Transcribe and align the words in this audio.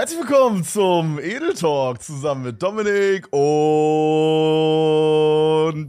Herzlich 0.00 0.20
willkommen 0.20 0.64
zum 0.64 1.18
Edel 1.18 1.52
Talk 1.52 2.02
zusammen 2.02 2.44
mit 2.44 2.62
Dominik 2.62 3.30
und 3.30 3.58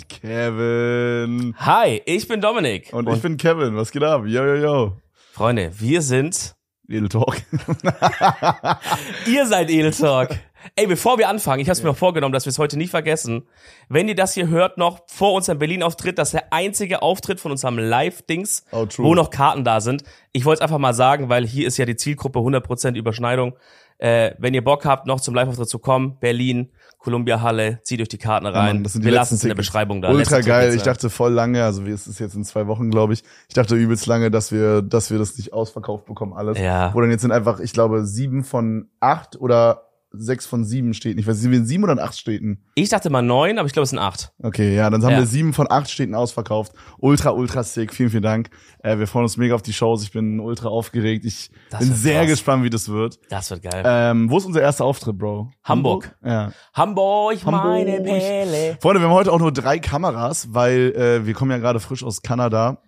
Kevin. 0.10 1.56
Hi, 1.58 2.02
ich 2.04 2.28
bin 2.28 2.42
Dominik. 2.42 2.92
Und, 2.92 3.08
ich 3.08 3.22
bin 3.22 3.38
Kevin. 3.38 3.78
Was 3.78 3.90
geht 3.90 4.04
ab? 4.04 4.24
Yo, 4.26 4.44
yo, 4.44 4.56
yo. 4.56 4.98
Freunde, 5.32 5.72
wir 5.80 6.02
sind. 6.02 6.56
Edel 6.90 7.08
Talk. 7.08 7.38
Ihr 9.28 9.46
seid 9.46 9.70
Edel 9.70 9.92
Talk. 9.92 10.32
Ey, 10.76 10.88
bevor 10.88 11.18
wir 11.18 11.30
anfangen, 11.30 11.62
ich 11.62 11.68
habe 11.68 11.74
es 11.74 11.82
mir 11.82 11.90
noch 11.90 11.98
vorgenommen, 11.98 12.34
dass 12.34 12.46
wir 12.46 12.52
es 12.52 12.60
heute 12.60 12.78
nicht 12.78 12.92
vergessen. 12.92 13.48
Wenn 13.90 14.08
ihr 14.08 14.16
das 14.16 14.34
hier 14.34 14.48
hört, 14.48 14.78
noch 14.78 15.04
vor 15.08 15.34
unserem 15.34 15.58
Berlin-Auftritt, 15.58 16.20
das 16.20 16.30
ist 16.30 16.34
der 16.34 16.54
einzige 16.54 17.02
Auftritt 17.02 17.40
von 17.40 17.52
unserem 17.52 17.80
Live-Dings, 17.80 18.66
Oh, 18.72 18.86
wo 18.98 19.16
noch 19.16 19.30
Karten 19.30 19.64
da 19.64 19.80
sind. 19.82 20.04
Ich 20.34 20.46
wollte 20.46 20.60
es 20.60 20.62
einfach 20.62 20.78
mal 20.78 20.94
sagen, 20.94 21.30
weil 21.30 21.48
hier 21.48 21.66
ist 21.66 21.78
ja 21.78 21.86
die 21.86 21.96
Zielgruppe 21.96 22.40
100% 22.40 22.96
Überschneidung. 22.96 23.54
Äh, 24.02 24.34
wenn 24.40 24.56
ihr 24.56 24.64
Bock 24.64 24.84
habt, 24.84 25.06
noch 25.06 25.22
zum 25.22 25.36
Live-Auftritt 25.36 25.70
zu 25.70 25.78
kommen, 25.78 26.18
Berlin, 26.20 26.72
Columbia 26.98 27.40
Halle, 27.42 27.82
zieht 27.84 28.02
euch 28.02 28.08
die 28.08 28.18
Karten 28.18 28.48
rein. 28.48 28.78
Mann, 28.78 28.84
das 28.84 28.94
sind 28.94 29.04
die 29.04 29.10
wir 29.10 29.14
lassen 29.14 29.36
es 29.36 29.44
in 29.44 29.50
der. 29.50 29.56
Beschreibung 29.56 30.02
da. 30.02 30.10
Ultra 30.10 30.38
Letzte 30.38 30.50
geil. 30.50 30.62
Tickets, 30.72 30.76
Ich 30.82 30.84
dachte 30.84 31.10
voll 31.12 31.32
lange, 31.32 31.64
also 31.64 31.86
wie 31.86 31.92
es 31.92 32.08
ist 32.08 32.20
jetzt 32.20 32.34
in 32.34 32.44
zwei 32.44 32.66
Wochen, 32.66 32.90
glaube 32.90 33.14
ich. 33.14 33.24
Ich 33.48 33.54
dachte 33.54 33.76
übelst 33.76 34.08
lange, 34.08 34.32
dass 34.32 34.52
wir, 34.52 34.82
dass 34.82 35.12
wir 35.12 35.20
das 35.20 35.38
nicht 35.38 35.54
ausverkauft 35.54 36.06
bekommen 36.06 36.34
alles. 36.34 36.58
Ja. 36.58 36.92
Wo 36.96 37.02
dann 37.02 37.12
jetzt 37.12 37.22
sind 37.22 37.32
einfach, 37.32 37.60
ich 37.60 37.74
glaube, 37.74 38.04
sieben 38.08 38.44
von 38.44 38.90
acht 39.00 39.40
oder 39.40 39.91
sechs 40.14 40.46
von 40.46 40.64
sieben 40.66 40.94
Städten. 40.94 41.20
Ich 41.20 41.28
weiß, 41.28 41.38
sind 41.38 41.52
wir 41.52 41.60
in 41.60 41.66
sieben 41.66 41.84
oder 41.84 41.94
in 41.94 42.00
acht 42.00 42.18
Städten? 42.18 42.64
Ich 42.76 42.90
dachte 42.90 43.10
mal 43.10 43.22
neun, 43.22 43.58
aber 43.58 43.66
ich 43.68 43.74
glaube, 43.74 43.84
es 43.86 43.92
sind 43.92 44.00
acht. 44.00 44.34
Okay, 44.44 44.76
ja, 44.76 44.90
dann 44.90 45.04
haben 45.04 45.12
Ja. 45.14 45.20
wir 45.20 45.26
sieben 45.26 45.54
von 45.54 45.68
acht 45.70 45.90
Städten 45.90 46.16
ausverkauft. 46.16 46.74
Ultra, 47.00 47.30
ultra 47.32 47.64
sick. 47.64 47.94
Vielen, 47.94 48.10
vielen 48.10 48.24
Dank. 48.24 48.50
Äh, 48.84 48.98
wir 49.00 49.08
freuen 49.08 49.24
uns 49.24 49.38
mega 49.38 49.56
auf 49.56 49.62
die 49.62 49.72
Shows. 49.74 50.04
Ich 50.04 50.12
bin 50.12 50.40
ultra 50.40 50.68
aufgeregt. 50.70 51.24
Ich 51.26 51.50
Das 51.70 51.80
bin 51.80 51.96
sehr 51.96 52.20
krass. 52.22 52.32
gespannt, 52.32 52.64
wie 52.64 52.70
das 52.70 52.90
wird. 52.90 53.20
Das 53.30 53.50
wird 53.52 53.62
geil. 53.64 53.84
Ähm, 53.86 54.30
wo 54.30 54.38
ist 54.38 54.46
unser 54.46 54.62
erster 54.62 54.84
Auftritt, 54.86 55.18
Bro? 55.18 55.50
Hamburg. 55.64 56.16
Ja. 56.24 56.52
Hamburg, 56.74 57.44
meine 57.46 57.92
Hamburg. 57.94 58.04
Pelle. 58.06 58.78
Freunde, 58.82 59.02
wir 59.02 59.08
haben 59.08 59.16
heute 59.16 59.32
auch 59.32 59.40
nur 59.40 59.52
drei 59.54 59.80
Kameras, 59.80 60.54
weil 60.54 60.94
äh, 60.96 61.26
wir 61.26 61.34
kommen 61.34 61.52
ja 61.52 61.58
gerade 61.58 61.80
frisch 61.80 62.04
aus 62.04 62.22
Kanada. 62.22 62.82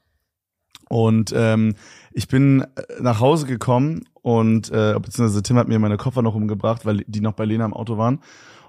Und 0.89 1.33
ähm, 1.35 1.75
ich 2.11 2.27
bin 2.27 2.61
äh, 2.61 2.65
nach 2.99 3.19
Hause 3.19 3.45
gekommen 3.47 4.03
und 4.23 4.71
äh, 4.71 4.95
beziehungsweise 4.99 5.43
Tim 5.43 5.57
hat 5.57 5.67
mir 5.67 5.77
meine 5.77 5.97
Koffer 5.97 6.23
noch 6.23 6.33
umgebracht, 6.33 6.85
weil 6.87 7.03
die 7.05 7.21
noch 7.21 7.33
bei 7.33 7.45
Lena 7.45 7.65
im 7.65 7.73
Auto 7.73 7.97
waren. 7.99 8.19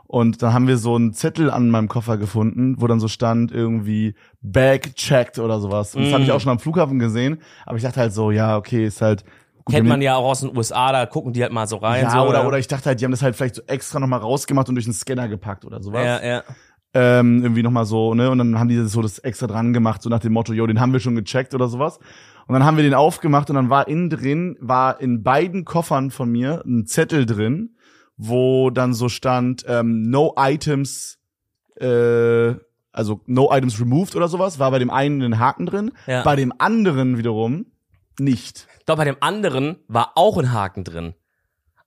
Und 0.06 0.42
dann 0.42 0.52
haben 0.52 0.68
wir 0.68 0.76
so 0.76 0.94
einen 0.96 1.14
Zettel 1.14 1.50
an 1.50 1.70
meinem 1.70 1.88
Koffer 1.88 2.18
gefunden, 2.18 2.76
wo 2.78 2.86
dann 2.86 3.00
so 3.00 3.08
stand 3.08 3.50
irgendwie 3.52 4.14
Bag 4.42 4.94
checked 4.96 5.38
oder 5.38 5.60
sowas. 5.60 5.94
Und 5.96 6.02
das 6.02 6.10
Mm. 6.10 6.14
habe 6.14 6.24
ich 6.24 6.32
auch 6.32 6.40
schon 6.40 6.52
am 6.52 6.58
Flughafen 6.58 6.98
gesehen. 6.98 7.38
Aber 7.64 7.78
ich 7.78 7.82
dachte 7.82 8.00
halt 8.00 8.12
so, 8.12 8.30
ja, 8.30 8.58
okay, 8.58 8.84
ist 8.86 9.00
halt 9.00 9.24
gut, 9.64 9.74
Kennt 9.74 9.88
man 9.88 10.02
ja 10.02 10.16
auch 10.16 10.24
aus 10.26 10.40
den 10.40 10.54
USA, 10.54 10.92
da 10.92 11.06
gucken 11.06 11.32
die 11.32 11.42
halt 11.42 11.52
mal 11.52 11.66
so 11.66 11.76
rein. 11.78 12.02
ja, 12.02 12.10
so, 12.10 12.18
oder, 12.28 12.46
oder 12.46 12.58
ich 12.58 12.68
dachte 12.68 12.90
halt, 12.90 13.00
die 13.00 13.04
haben 13.06 13.12
das 13.12 13.22
halt 13.22 13.34
vielleicht 13.34 13.54
so 13.54 13.62
extra 13.66 13.98
nochmal 13.98 14.20
rausgemacht 14.20 14.68
und 14.68 14.74
durch 14.74 14.84
einen 14.86 14.92
Scanner 14.94 15.26
gepackt 15.28 15.64
oder 15.64 15.82
sowas 15.82 16.04
Ja, 16.04 16.22
ja. 16.24 16.42
ähm, 16.92 17.42
irgendwie 17.42 17.62
nochmal 17.62 17.86
so, 17.86 18.14
ne? 18.14 18.30
Und 18.30 18.38
dann 18.38 18.58
haben 18.58 18.68
die 18.68 18.76
das 18.76 18.92
so 18.92 19.00
das 19.02 19.18
extra 19.20 19.46
dran 19.46 19.72
gemacht, 19.72 20.02
so 20.02 20.10
nach 20.10 20.20
dem 20.20 20.32
Motto, 20.34 20.52
yo, 20.52 20.66
den 20.66 20.80
haben 20.80 20.92
wir 20.92 21.00
schon 21.00 21.14
gecheckt 21.16 21.54
oder 21.54 21.68
sowas. 21.68 21.98
Und 22.46 22.52
dann 22.54 22.64
haben 22.64 22.76
wir 22.76 22.84
den 22.84 22.94
aufgemacht 22.94 23.48
und 23.50 23.56
dann 23.56 23.70
war 23.70 23.88
innen 23.88 24.10
drin, 24.10 24.56
war 24.60 25.00
in 25.00 25.22
beiden 25.22 25.64
Koffern 25.64 26.10
von 26.10 26.30
mir 26.30 26.62
ein 26.66 26.86
Zettel 26.86 27.24
drin, 27.26 27.76
wo 28.16 28.70
dann 28.70 28.92
so 28.94 29.08
stand, 29.08 29.64
ähm, 29.66 30.10
no 30.10 30.34
items, 30.38 31.18
äh, 31.80 32.54
also 32.92 33.20
no 33.26 33.50
items 33.52 33.80
removed 33.80 34.14
oder 34.14 34.28
sowas, 34.28 34.58
war 34.58 34.70
bei 34.70 34.78
dem 34.78 34.90
einen 34.90 35.22
ein 35.22 35.38
Haken 35.38 35.66
drin, 35.66 35.92
Ja. 36.06 36.22
bei 36.22 36.36
dem 36.36 36.52
anderen 36.58 37.18
wiederum 37.18 37.66
nicht. 38.20 38.68
Doch 38.86 38.96
bei 38.96 39.04
dem 39.04 39.16
anderen 39.20 39.76
war 39.88 40.12
auch 40.14 40.38
ein 40.38 40.52
Haken 40.52 40.84
drin. 40.84 41.14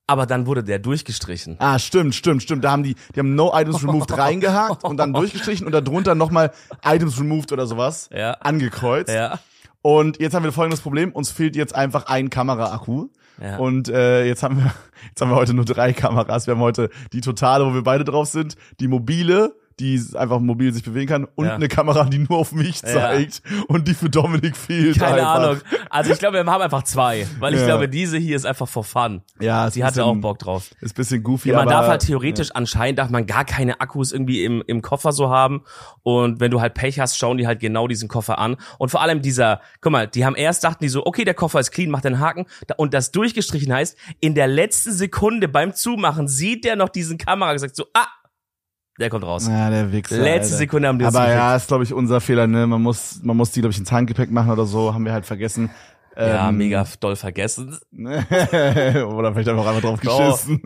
Aber 0.06 0.24
dann 0.26 0.46
wurde 0.46 0.64
der 0.64 0.78
durchgestrichen. 0.78 1.56
Ah, 1.58 1.78
stimmt, 1.78 2.14
stimmt, 2.14 2.42
stimmt. 2.42 2.64
Da 2.64 2.70
haben 2.70 2.82
die, 2.82 2.94
die 3.14 3.20
haben 3.20 3.34
No 3.34 3.52
Items 3.54 3.82
Removed 3.86 4.10
reingehakt 4.18 4.82
und 4.84 4.96
dann 4.96 5.12
durchgestrichen 5.12 5.66
und 5.66 5.72
darunter 5.72 6.14
nochmal 6.14 6.50
Items 6.82 7.18
Removed 7.20 7.52
oder 7.52 7.66
sowas 7.66 8.08
Ja. 8.12 8.32
angekreuzt. 8.32 9.10
Ja. 9.10 9.38
Und 9.82 10.20
jetzt 10.20 10.34
haben 10.34 10.44
wir 10.44 10.52
folgendes 10.52 10.80
Problem: 10.80 11.12
Uns 11.12 11.30
fehlt 11.30 11.56
jetzt 11.56 11.74
einfach 11.74 12.06
ein 12.06 12.30
Kameraakku. 12.30 13.08
Ja. 13.40 13.58
Und 13.58 13.88
äh, 13.88 14.24
jetzt 14.24 14.42
haben 14.42 14.58
wir 14.58 14.74
jetzt 15.08 15.20
haben 15.20 15.30
wir 15.30 15.36
heute 15.36 15.54
nur 15.54 15.64
drei 15.64 15.92
Kameras. 15.92 16.46
Wir 16.46 16.54
haben 16.54 16.60
heute 16.60 16.90
die 17.12 17.20
totale, 17.20 17.66
wo 17.66 17.74
wir 17.74 17.82
beide 17.82 18.04
drauf 18.04 18.28
sind, 18.28 18.56
die 18.80 18.88
mobile, 18.88 19.54
die 19.80 20.02
einfach 20.14 20.40
mobil 20.40 20.72
sich 20.72 20.82
bewegen 20.82 21.06
kann, 21.08 21.28
und 21.34 21.46
Ja. 21.46 21.54
eine 21.54 21.68
Kamera, 21.68 22.04
die 22.04 22.18
nur 22.18 22.38
auf 22.38 22.52
mich 22.52 22.82
zeigt 22.82 23.42
und 23.68 23.86
die 23.88 23.94
für 23.94 24.10
Dominik 24.10 24.56
fehlt. 24.56 24.98
Keine 24.98 25.14
einfach. 25.28 25.34
Ahnung. 25.34 25.58
Also 25.90 26.12
ich 26.12 26.18
glaube, 26.18 26.34
wir 26.44 26.46
haben 26.52 26.62
einfach 26.62 26.82
zwei. 26.82 27.26
Weil 27.38 27.54
ich 27.54 27.60
Ja. 27.60 27.66
glaube, 27.66 27.88
diese 27.88 28.18
hier 28.18 28.36
ist 28.36 28.44
einfach 28.46 28.68
for 28.68 28.84
fun. 28.84 29.22
Ja, 29.40 29.70
Sie 29.70 29.84
hatte 29.84 30.04
auch 30.04 30.14
Bock 30.16 30.38
drauf. 30.38 30.70
Ist 30.80 30.94
bisschen 30.94 31.22
goofy, 31.22 31.50
Ja, 31.50 31.56
man 31.56 31.68
aber 31.68 31.70
darf 31.72 31.86
halt 31.88 32.02
theoretisch, 32.02 32.50
anscheinend 32.52 32.98
darf 32.98 33.10
man 33.10 33.26
gar 33.26 33.44
keine 33.44 33.80
Akkus 33.80 34.12
irgendwie 34.12 34.44
im, 34.44 34.62
im 34.66 34.82
Koffer 34.82 35.12
so 35.12 35.30
haben. 35.30 35.62
Und 36.02 36.40
wenn 36.40 36.50
du 36.50 36.60
halt 36.60 36.74
Pech 36.74 36.98
hast, 37.00 37.16
schauen 37.16 37.38
die 37.38 37.46
halt 37.46 37.60
genau 37.60 37.86
diesen 37.88 38.08
Koffer 38.08 38.38
an. 38.38 38.56
Und 38.78 38.90
vor 38.90 39.02
allem 39.02 39.22
dieser, 39.22 39.60
guck 39.80 39.92
mal, 39.92 40.06
die 40.06 40.24
haben 40.24 40.34
erst 40.36 40.64
dachten 40.64 40.82
die 40.84 40.88
so, 40.88 41.06
okay, 41.06 41.24
der 41.24 41.34
Koffer 41.34 41.60
ist 41.60 41.70
clean, 41.70 41.90
macht 41.90 42.04
den 42.04 42.18
Haken. 42.18 42.46
Und 42.76 42.94
das 42.94 43.10
durchgestrichen 43.12 43.72
heißt, 43.72 43.96
in 44.20 44.34
der 44.34 44.46
letzten 44.48 44.92
Sekunde 44.92 45.48
beim 45.48 45.74
Zumachen 45.74 46.28
sieht 46.28 46.64
der 46.64 46.76
noch 46.76 46.88
diesen 46.88 47.18
Kamera 47.18 47.52
gesagt 47.52 47.76
so, 47.76 47.86
ah, 47.94 48.06
der 48.98 49.10
kommt 49.10 49.24
raus. 49.24 49.46
Ja, 49.48 49.70
der 49.70 49.92
Wichser. 49.92 50.18
Letzte 50.18 50.44
Alter. 50.46 50.56
Sekunde 50.56 50.88
haben 50.88 50.98
die 50.98 51.04
Aber 51.04 51.20
gekriegt. 51.20 51.36
ja, 51.36 51.56
ist 51.56 51.68
glaube 51.68 51.84
ich 51.84 51.92
unser 51.92 52.20
Fehler, 52.20 52.46
ne? 52.46 52.66
Man 52.66 52.82
muss, 52.82 53.20
man 53.22 53.36
muss 53.36 53.52
die 53.52 53.60
glaube 53.60 53.72
ich 53.72 53.78
ins 53.78 53.92
Handgepäck 53.92 54.30
machen 54.30 54.50
oder 54.50 54.66
so, 54.66 54.92
haben 54.94 55.04
wir 55.04 55.12
halt 55.12 55.26
vergessen. 55.26 55.70
Ja, 56.20 56.48
Ähm, 56.48 56.56
mega 56.56 56.84
doll 56.98 57.14
vergessen. 57.14 57.78
oder 57.92 59.32
vielleicht 59.32 59.48
einfach 59.48 59.66
einmal 59.66 59.80
drauf 59.80 60.00
Oh. 60.06 60.30
geschissen. 60.30 60.60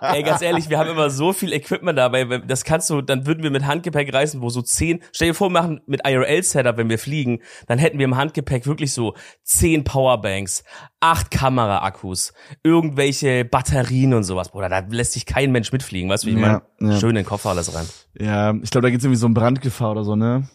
Ey, 0.00 0.22
ganz 0.22 0.40
ehrlich, 0.40 0.68
wir 0.70 0.78
haben 0.78 0.88
immer 0.90 1.10
so 1.10 1.32
viel 1.32 1.52
Equipment 1.52 1.98
dabei. 1.98 2.24
Das 2.46 2.62
kannst 2.64 2.90
du, 2.90 3.00
dann 3.02 3.26
würden 3.26 3.42
wir 3.42 3.50
mit 3.50 3.66
Handgepäck 3.66 4.14
reisen, 4.14 4.40
wo 4.40 4.50
so 4.50 4.62
zehn, 4.62 5.00
stell 5.12 5.28
dir 5.28 5.34
vor, 5.34 5.48
wir 5.48 5.52
machen 5.60 5.80
mit 5.86 6.06
IRL-Setup, 6.06 6.76
wenn 6.76 6.88
wir 6.88 6.98
fliegen, 6.98 7.40
dann 7.66 7.78
hätten 7.78 7.98
wir 7.98 8.04
im 8.04 8.16
Handgepäck 8.16 8.66
wirklich 8.66 8.92
so 8.92 9.14
zehn 9.42 9.82
Powerbanks, 9.84 10.62
acht 11.00 11.30
Kameraakkus, 11.32 12.32
irgendwelche 12.62 13.44
Batterien 13.44 14.14
und 14.14 14.22
sowas. 14.24 14.50
Bruder, 14.50 14.68
da 14.68 14.78
lässt 14.88 15.12
sich 15.12 15.26
kein 15.26 15.50
Mensch 15.52 15.72
mitfliegen, 15.72 16.08
weißt 16.08 16.24
du, 16.24 16.28
wie 16.28 16.32
ich 16.34 16.40
Ja, 16.40 16.62
meine? 16.80 16.92
ja. 16.94 17.00
Schön 17.00 17.10
in 17.10 17.16
den 17.16 17.26
Koffer 17.26 17.50
alles 17.50 17.74
rein. 17.74 17.86
ja, 18.18 18.54
ich 18.62 18.70
glaube, 18.70 18.82
da 18.86 18.90
gibt's 18.90 19.04
irgendwie 19.04 19.18
so 19.18 19.26
eine 19.26 19.34
Brandgefahr 19.34 19.90
oder 19.90 20.04
so, 20.04 20.14
ne? 20.16 20.48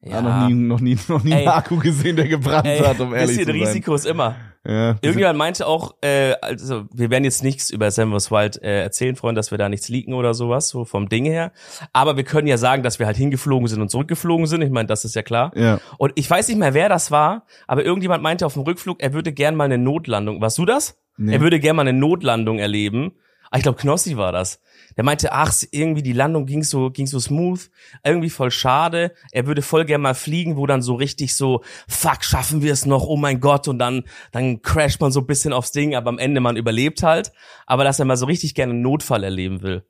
Ja. 0.00 0.22
noch 0.22 0.48
nie, 0.48 0.54
noch 0.54 0.80
nie, 0.80 0.96
noch 1.08 1.24
nie 1.24 1.32
Ey. 1.32 1.38
einen 1.38 1.48
Akku 1.48 1.76
gesehen, 1.78 2.16
der 2.16 2.28
gebrannt 2.28 2.66
Ey, 2.66 2.78
hat, 2.78 3.00
um 3.00 3.12
ehrlich 3.14 3.38
zu 3.38 3.44
bisschen 3.44 3.58
sein. 3.58 3.66
Risiko 3.68 3.94
ist 3.94 4.06
immer. 4.06 4.36
Ja, 4.64 4.96
Irgendjemand 5.00 5.38
meinte 5.38 5.66
auch, 5.66 5.94
äh, 6.02 6.34
also 6.42 6.84
wir 6.92 7.10
werden 7.10 7.24
jetzt 7.24 7.42
nichts 7.42 7.70
über 7.70 7.90
Sam 7.90 8.12
vs. 8.16 8.30
Wild 8.30 8.62
äh, 8.62 8.82
erzählen, 8.82 9.16
Freunde, 9.16 9.38
dass 9.38 9.50
wir 9.50 9.58
da 9.58 9.68
nichts 9.68 9.88
leaken 9.88 10.14
oder 10.14 10.34
sowas, 10.34 10.68
so 10.68 10.84
vom 10.84 11.08
Ding 11.08 11.24
her. 11.24 11.52
Aber 11.92 12.16
wir 12.16 12.24
können 12.24 12.46
ja 12.46 12.58
sagen, 12.58 12.82
dass 12.82 12.98
wir 12.98 13.06
halt 13.06 13.16
hingeflogen 13.16 13.66
sind 13.66 13.80
und 13.80 13.90
zurückgeflogen 13.90 14.46
sind. 14.46 14.62
Ich 14.62 14.70
meine, 14.70 14.86
das 14.86 15.04
ist 15.04 15.14
ja 15.14 15.22
klar. 15.22 15.52
ja. 15.56 15.80
Und 15.96 16.12
ich 16.16 16.28
weiß 16.30 16.48
nicht 16.48 16.58
mehr, 16.58 16.74
wer 16.74 16.88
das 16.88 17.10
war, 17.10 17.46
aber 17.66 17.84
irgendjemand 17.84 18.22
meinte 18.22 18.46
auf 18.46 18.54
dem 18.54 18.62
Rückflug, 18.62 19.00
er 19.00 19.14
würde 19.14 19.32
gern 19.32 19.56
mal 19.56 19.64
eine 19.64 19.78
Notlandung. 19.78 20.40
Warst 20.40 20.58
du 20.58 20.64
das? 20.66 20.98
Nee. 21.16 21.34
Er 21.34 21.40
würde 21.40 21.58
gern 21.60 21.74
mal 21.76 21.82
eine 21.88 21.98
Notlandung 21.98 22.58
erleben. 22.58 23.12
Ah, 23.50 23.56
ich 23.56 23.62
glaube, 23.62 23.78
Knossi 23.78 24.16
war 24.16 24.32
das. 24.32 24.60
Der 24.96 25.04
meinte, 25.04 25.32
ach, 25.32 25.52
irgendwie 25.70 26.02
die 26.02 26.12
Landung 26.12 26.46
ging 26.46 26.62
so, 26.62 26.90
ging 26.90 27.06
so 27.06 27.20
smooth, 27.20 27.70
irgendwie 28.04 28.30
voll 28.30 28.50
schade. 28.50 29.12
Er 29.32 29.46
würde 29.46 29.62
voll 29.62 29.84
gern 29.84 30.00
mal 30.00 30.14
fliegen, 30.14 30.56
wo 30.56 30.66
dann 30.66 30.82
so 30.82 30.94
richtig 30.94 31.34
so, 31.34 31.62
fuck, 31.88 32.24
schaffen 32.24 32.62
wir 32.62 32.72
es 32.72 32.86
noch, 32.86 33.04
oh 33.06 33.16
mein 33.16 33.40
Gott, 33.40 33.68
und 33.68 33.78
dann, 33.78 34.04
dann 34.32 34.62
crasht 34.62 35.00
man 35.00 35.12
so 35.12 35.20
ein 35.20 35.26
bisschen 35.26 35.52
aufs 35.52 35.72
Ding, 35.72 35.94
aber 35.94 36.08
am 36.08 36.18
Ende 36.18 36.40
man 36.40 36.56
überlebt 36.56 37.02
halt. 37.02 37.32
Aber 37.66 37.84
dass 37.84 37.98
er 37.98 38.04
mal 38.04 38.16
so 38.16 38.26
richtig 38.26 38.54
gerne 38.54 38.72
einen 38.72 38.82
Notfall 38.82 39.24
erleben 39.24 39.62
will. 39.62 39.84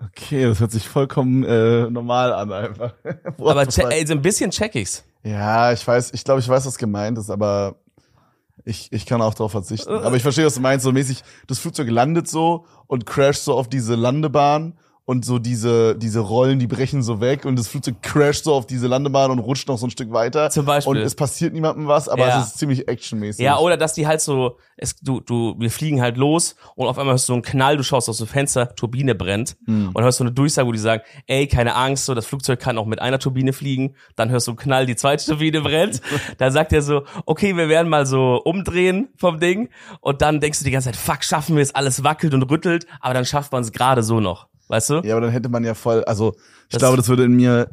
Okay, 0.00 0.44
das 0.44 0.60
hört 0.60 0.70
sich 0.70 0.88
vollkommen 0.88 1.44
äh, 1.44 1.90
normal 1.90 2.32
an 2.32 2.52
einfach. 2.52 2.94
Aber 3.38 3.62
ey, 3.62 4.06
so 4.06 4.12
ein 4.12 4.22
bisschen 4.22 4.52
check 4.52 4.76
ich's. 4.76 5.04
Ja, 5.24 5.72
ich 5.72 5.84
weiß, 5.86 6.12
ich 6.14 6.22
glaube, 6.22 6.40
ich 6.40 6.48
weiß, 6.48 6.64
was 6.66 6.78
gemeint 6.78 7.18
ist, 7.18 7.28
aber 7.28 7.80
ich, 8.64 8.92
ich 8.92 9.06
kann 9.06 9.22
auch 9.22 9.34
darauf 9.34 9.52
verzichten. 9.52 9.90
Aber 9.90 10.16
ich 10.16 10.22
verstehe, 10.22 10.46
was 10.46 10.54
du 10.54 10.60
meinst, 10.60 10.84
so 10.84 10.92
mäßig, 10.92 11.22
das 11.46 11.58
Flugzeug 11.58 11.88
landet 11.90 12.28
so 12.28 12.66
und 12.86 13.06
crasht 13.06 13.44
so 13.44 13.54
auf 13.54 13.68
diese 13.68 13.94
Landebahn 13.94 14.74
und 15.08 15.24
so 15.24 15.38
diese, 15.38 15.96
diese 15.96 16.20
Rollen, 16.20 16.58
die 16.58 16.66
brechen 16.66 17.02
so 17.02 17.18
weg 17.22 17.46
und 17.46 17.58
das 17.58 17.66
Flugzeug 17.68 18.02
crasht 18.02 18.44
so 18.44 18.52
auf 18.52 18.66
diese 18.66 18.88
Landebahn 18.88 19.30
und 19.30 19.38
rutscht 19.38 19.66
noch 19.66 19.78
so 19.78 19.86
ein 19.86 19.90
Stück 19.90 20.12
weiter. 20.12 20.50
Zum 20.50 20.66
Beispiel. 20.66 20.98
Und 20.98 21.02
es 21.02 21.14
passiert 21.14 21.54
niemandem 21.54 21.86
was, 21.88 22.10
aber 22.10 22.28
Ja. 22.28 22.42
es 22.42 22.48
ist 22.48 22.58
ziemlich 22.58 22.88
actionmäßig. 22.88 23.42
Ja, 23.42 23.56
oder 23.58 23.78
dass 23.78 23.94
die 23.94 24.06
halt 24.06 24.20
so, 24.20 24.58
es, 24.76 24.96
du, 24.96 25.20
du, 25.20 25.54
wir 25.58 25.70
fliegen 25.70 26.02
halt 26.02 26.18
los 26.18 26.56
und 26.76 26.86
auf 26.88 26.98
einmal 26.98 27.14
hörst 27.14 27.26
du 27.26 27.32
so 27.32 27.32
einen 27.32 27.42
Knall, 27.42 27.78
du 27.78 27.82
schaust 27.82 28.10
aus 28.10 28.18
dem 28.18 28.26
Fenster, 28.26 28.74
Turbine 28.74 29.14
brennt 29.14 29.56
Hm. 29.64 29.92
und 29.94 30.02
hörst 30.04 30.18
so 30.18 30.24
eine 30.24 30.32
Durchsage, 30.32 30.68
wo 30.68 30.72
die 30.72 30.78
sagen, 30.78 31.02
ey, 31.26 31.46
keine 31.46 31.74
Angst, 31.74 32.04
so 32.04 32.14
das 32.14 32.26
Flugzeug 32.26 32.60
kann 32.60 32.76
auch 32.76 32.84
mit 32.84 33.00
einer 33.00 33.18
Turbine 33.18 33.54
fliegen, 33.54 33.94
dann 34.14 34.28
hörst 34.28 34.46
du 34.46 34.50
einen 34.50 34.58
Knall, 34.58 34.84
die 34.84 34.96
zweite 34.96 35.24
Turbine 35.24 35.62
brennt, 35.62 36.02
dann 36.36 36.52
sagt 36.52 36.70
er 36.74 36.82
so, 36.82 37.04
okay, 37.24 37.56
wir 37.56 37.70
werden 37.70 37.88
mal 37.88 38.04
so 38.04 38.42
umdrehen 38.44 39.08
vom 39.16 39.40
Ding 39.40 39.70
und 40.02 40.20
dann 40.20 40.40
denkst 40.40 40.58
du 40.58 40.66
die 40.66 40.70
ganze 40.70 40.90
Zeit, 40.92 40.96
fuck, 40.96 41.24
schaffen 41.24 41.56
wir 41.56 41.62
es, 41.62 41.74
alles 41.74 42.04
wackelt 42.04 42.34
und 42.34 42.42
rüttelt, 42.42 42.86
aber 43.00 43.14
dann 43.14 43.24
schafft 43.24 43.52
man 43.52 43.62
es 43.62 43.72
gerade 43.72 44.02
so 44.02 44.20
noch, 44.20 44.48
weißt 44.68 44.90
du? 44.90 44.94
Ja, 45.04 45.14
aber 45.16 45.22
dann 45.22 45.30
hätte 45.30 45.48
man 45.48 45.64
ja 45.64 45.74
voll, 45.74 46.04
also 46.04 46.34
ich 46.66 46.72
Das- 46.72 46.78
glaube, 46.80 46.96
das 46.96 47.08
würde 47.08 47.24
in 47.24 47.32
mir 47.36 47.68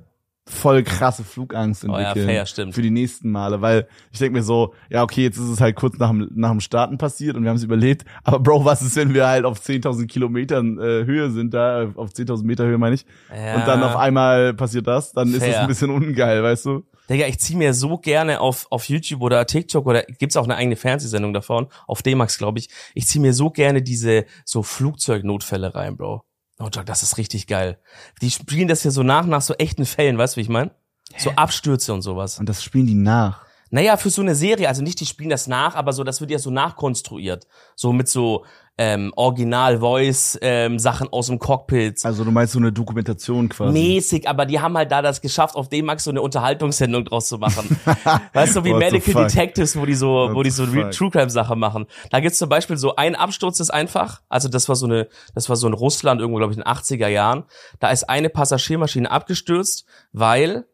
voll 0.47 0.83
krasse 0.83 1.23
Flugangst 1.23 1.83
Oh 1.85 1.87
ja, 1.93 2.09
entwickeln 2.09 2.27
fair, 2.27 2.45
stimmt. 2.45 2.75
für 2.75 2.83
die 2.83 2.91
nächsten 2.91 3.31
Male, 3.31 3.61
weil 3.61 3.87
ich 4.11 4.19
denke 4.19 4.37
mir 4.37 4.43
so, 4.43 4.75
ja 4.91 5.01
okay, 5.01 5.23
jetzt 5.23 5.37
ist 5.37 5.49
es 5.49 5.59
halt 5.59 5.75
kurz 5.75 5.97
nach 5.97 6.09
dem, 6.09 6.29
nach 6.35 6.51
dem 6.51 6.59
Starten 6.59 6.99
passiert 6.99 7.35
und 7.35 7.41
wir 7.41 7.49
haben 7.49 7.57
es 7.57 7.63
überlebt, 7.63 8.05
aber 8.23 8.37
Bro, 8.37 8.63
was 8.63 8.83
ist, 8.83 8.95
wenn 8.95 9.15
wir 9.15 9.25
halt 9.25 9.43
auf 9.43 9.59
10.000 9.59 10.05
Kilometern 10.05 10.77
äh, 10.77 11.03
Höhe 11.05 11.31
sind, 11.31 11.55
da 11.55 11.91
auf 11.95 12.11
10.000 12.11 12.43
Meter 12.45 12.63
Höhe 12.63 12.77
meine 12.77 12.93
ich, 12.93 13.07
Ja. 13.35 13.55
und 13.55 13.67
dann 13.67 13.81
auf 13.81 13.95
einmal 13.95 14.53
passiert 14.53 14.85
das, 14.85 15.13
dann 15.13 15.29
ist 15.29 15.37
es 15.37 15.43
Fair. 15.45 15.61
ein 15.61 15.67
bisschen 15.67 15.89
ungeil, 15.89 16.43
weißt 16.43 16.65
du? 16.67 16.83
Digga, 17.09 17.25
ich 17.25 17.39
zieh 17.39 17.55
mir 17.55 17.73
so 17.73 17.97
gerne 17.97 18.39
auf, 18.39 18.67
auf 18.71 18.87
YouTube 18.87 19.21
oder 19.21 19.47
TikTok 19.47 19.85
oder 19.87 20.03
gibt's 20.03 20.37
auch 20.37 20.43
eine 20.43 20.55
eigene 20.57 20.75
Fernsehsendung 20.75 21.33
davon, 21.33 21.67
auf 21.87 22.03
D-Max, 22.03 22.37
glaube 22.37 22.59
ich. 22.59 22.69
Ich 22.93 23.07
zieh 23.07 23.17
mir 23.19 23.33
so 23.33 23.49
gerne 23.49 23.81
diese 23.81 24.25
so 24.43 24.61
Flugzeugnotfälle 24.61 25.73
rein, 25.73 25.97
Bro. 25.97 26.23
Oh, 26.59 26.69
Doc, 26.69 26.85
das 26.85 27.03
ist 27.03 27.17
richtig 27.17 27.47
geil. 27.47 27.77
Die 28.21 28.31
spielen 28.31 28.67
das 28.67 28.83
ja 28.83 28.91
so 28.91 29.03
nach 29.03 29.25
nach 29.25 29.41
so 29.41 29.53
echten 29.55 29.85
Fällen, 29.85 30.17
weißt 30.17 30.35
du, 30.35 30.37
wie 30.37 30.43
ich 30.43 30.49
mein? 30.49 30.71
So 31.17 31.31
Abstürze 31.31 31.93
und 31.93 32.01
sowas. 32.01 32.39
Und 32.39 32.49
das 32.49 32.63
spielen 32.63 32.87
die 32.87 32.95
nach. 32.95 33.45
Naja, 33.71 33.97
für 33.97 34.09
so 34.09 34.21
eine 34.21 34.35
Serie, 34.35 34.67
also 34.67 34.81
nicht 34.81 34.99
die 34.99 35.05
spielen 35.05 35.29
das 35.29 35.47
nach, 35.47 35.75
aber 35.75 35.91
so, 35.91 36.03
das 36.03 36.21
wird 36.21 36.31
ja 36.31 36.39
so 36.39 36.51
nachkonstruiert. 36.51 37.47
So 37.75 37.91
mit 37.91 38.07
so 38.07 38.45
ähm, 38.77 39.13
Original-Voice-Sachen 39.15 41.07
aus 41.09 41.27
dem 41.27 41.39
Cockpit. 41.39 42.03
Also 42.03 42.25
du 42.25 42.31
meinst 42.31 42.53
so 42.53 42.59
eine 42.59 42.73
Dokumentation 42.73 43.47
quasi. 43.47 43.71
mäßig, 43.71 44.27
aber 44.27 44.45
die 44.45 44.59
haben 44.59 44.75
halt 44.75 44.91
da 44.91 45.01
das 45.01 45.21
geschafft, 45.21 45.55
auf 45.55 45.69
D-Max 45.69 46.03
so 46.03 46.11
eine 46.11 46.21
Unterhaltungssendung 46.21 47.05
draus 47.05 47.27
zu 47.27 47.37
machen. 47.37 47.79
weißt 48.33 48.57
du, 48.57 48.65
wie 48.65 48.71
What 48.71 48.79
Medical? 48.79 49.27
Detectives, 49.27 49.77
wo 49.77 49.85
die 49.85 49.93
so, 49.93 50.09
What 50.09 50.35
wo 50.35 50.43
die 50.43 50.49
so? 50.49 50.65
True 50.65 51.09
Crime 51.09 51.29
Sachen 51.29 51.57
machen. 51.57 51.85
Da 52.11 52.19
gibt's 52.19 52.37
zum 52.37 52.49
Beispiel 52.49 52.75
so 52.77 52.95
ein 52.95 53.15
Absturz 53.15 53.59
ist 53.61 53.69
einfach, 53.69 54.21
also 54.27 54.49
das 54.49 54.67
war 54.67 54.75
so 54.75 54.85
eine, 54.87 55.07
das 55.33 55.47
war 55.47 55.55
so 55.55 55.67
in 55.67 55.73
Russland 55.73 56.19
irgendwo, 56.19 56.39
glaube 56.39 56.51
ich, 56.51 56.57
in 56.57 56.63
den 56.63 56.73
80er 56.73 57.07
Jahren. 57.07 57.45
Da 57.79 57.91
ist 57.91 58.09
eine 58.09 58.29
Passagiermaschine 58.29 59.09
abgestürzt, 59.09 59.85
weil 60.11 60.65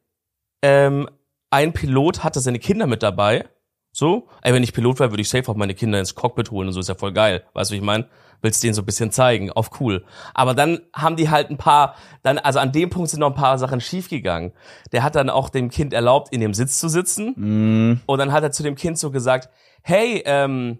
ähm, 0.63 1.07
ein 1.51 1.73
Pilot 1.73 2.23
hatte 2.23 2.39
seine 2.39 2.59
Kinder 2.59 2.87
mit 2.87 3.03
dabei. 3.03 3.47
So, 3.93 4.27
ey, 4.41 4.53
wenn 4.53 4.63
ich 4.63 4.73
Pilot 4.73 4.99
wäre, 4.99 5.11
würde 5.11 5.21
ich 5.21 5.29
safe 5.29 5.49
auch 5.51 5.55
meine 5.55 5.73
Kinder 5.75 5.99
ins 5.99 6.15
Cockpit 6.15 6.49
holen 6.51 6.67
und 6.69 6.73
so 6.73 6.79
ist 6.79 6.89
ja 6.89 6.95
voll 6.95 7.11
geil. 7.11 7.43
Weißt 7.53 7.71
du, 7.71 7.73
wie 7.73 7.79
ich 7.79 7.83
meine? 7.83 8.07
Willst 8.43 8.63
denen 8.63 8.73
so 8.73 8.81
ein 8.81 8.85
bisschen 8.85 9.11
zeigen, 9.11 9.51
auf 9.51 9.79
cool. 9.79 10.03
Aber 10.33 10.55
dann 10.55 10.79
haben 10.95 11.15
die 11.15 11.29
halt 11.29 11.51
ein 11.51 11.57
paar, 11.57 11.95
dann, 12.23 12.39
also 12.39 12.57
an 12.59 12.71
dem 12.71 12.89
Punkt 12.89 13.09
sind 13.09 13.19
noch 13.19 13.27
ein 13.27 13.35
paar 13.35 13.59
Sachen 13.59 13.81
schiefgegangen. 13.81 14.53
Der 14.93 15.03
hat 15.03 15.13
dann 15.15 15.29
auch 15.29 15.49
dem 15.49 15.69
Kind 15.69 15.93
erlaubt, 15.93 16.33
in 16.33 16.39
dem 16.41 16.53
Sitz 16.55 16.79
zu 16.79 16.89
sitzen. 16.89 17.33
Mm. 17.35 18.01
Und 18.07 18.17
dann 18.17 18.31
hat 18.31 18.41
er 18.43 18.51
zu 18.51 18.63
dem 18.63 18.75
Kind 18.75 18.97
so 18.97 19.11
gesagt, 19.11 19.49
hey, 19.83 20.23
ähm, 20.25 20.79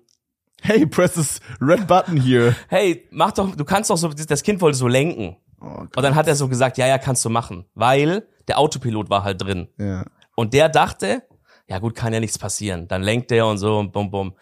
Hey, 0.64 0.86
press 0.86 1.14
this 1.14 1.40
red 1.60 1.88
button 1.88 2.18
here. 2.18 2.56
hey, 2.70 3.08
mach 3.12 3.32
doch, 3.32 3.56
du 3.56 3.66
kannst 3.66 3.90
doch 3.90 3.98
so, 3.98 4.08
das 4.10 4.44
Kind 4.44 4.62
wollte 4.62 4.78
so 4.78 4.88
lenken. 4.88 5.38
Oh, 5.60 5.66
Und 5.96 6.02
dann 6.02 6.14
hat 6.16 6.28
er 6.28 6.36
so 6.36 6.48
gesagt, 6.48 6.78
ja, 6.78 6.88
ja, 6.88 6.98
kannst 7.00 7.26
du 7.26 7.30
machen. 7.30 7.66
Weil 7.74 8.28
der 8.48 8.58
Autopilot 8.60 9.10
war 9.10 9.24
halt 9.24 9.42
drin. 9.42 9.68
ja. 9.78 10.06
Und 10.36 10.54
der 10.54 10.70
dachte, 10.70 11.24
ja 11.72 11.80
gut, 11.80 11.96
kann 11.96 12.14
ja 12.14 12.20
nichts 12.20 12.38
passieren. 12.38 12.88
Dann 12.90 13.02
lenkt 13.02 13.32
der 13.32 13.46
und 13.48 13.58
so 13.58 13.80
und 13.80 13.92
bum 13.94 14.12
bum. 14.12 14.34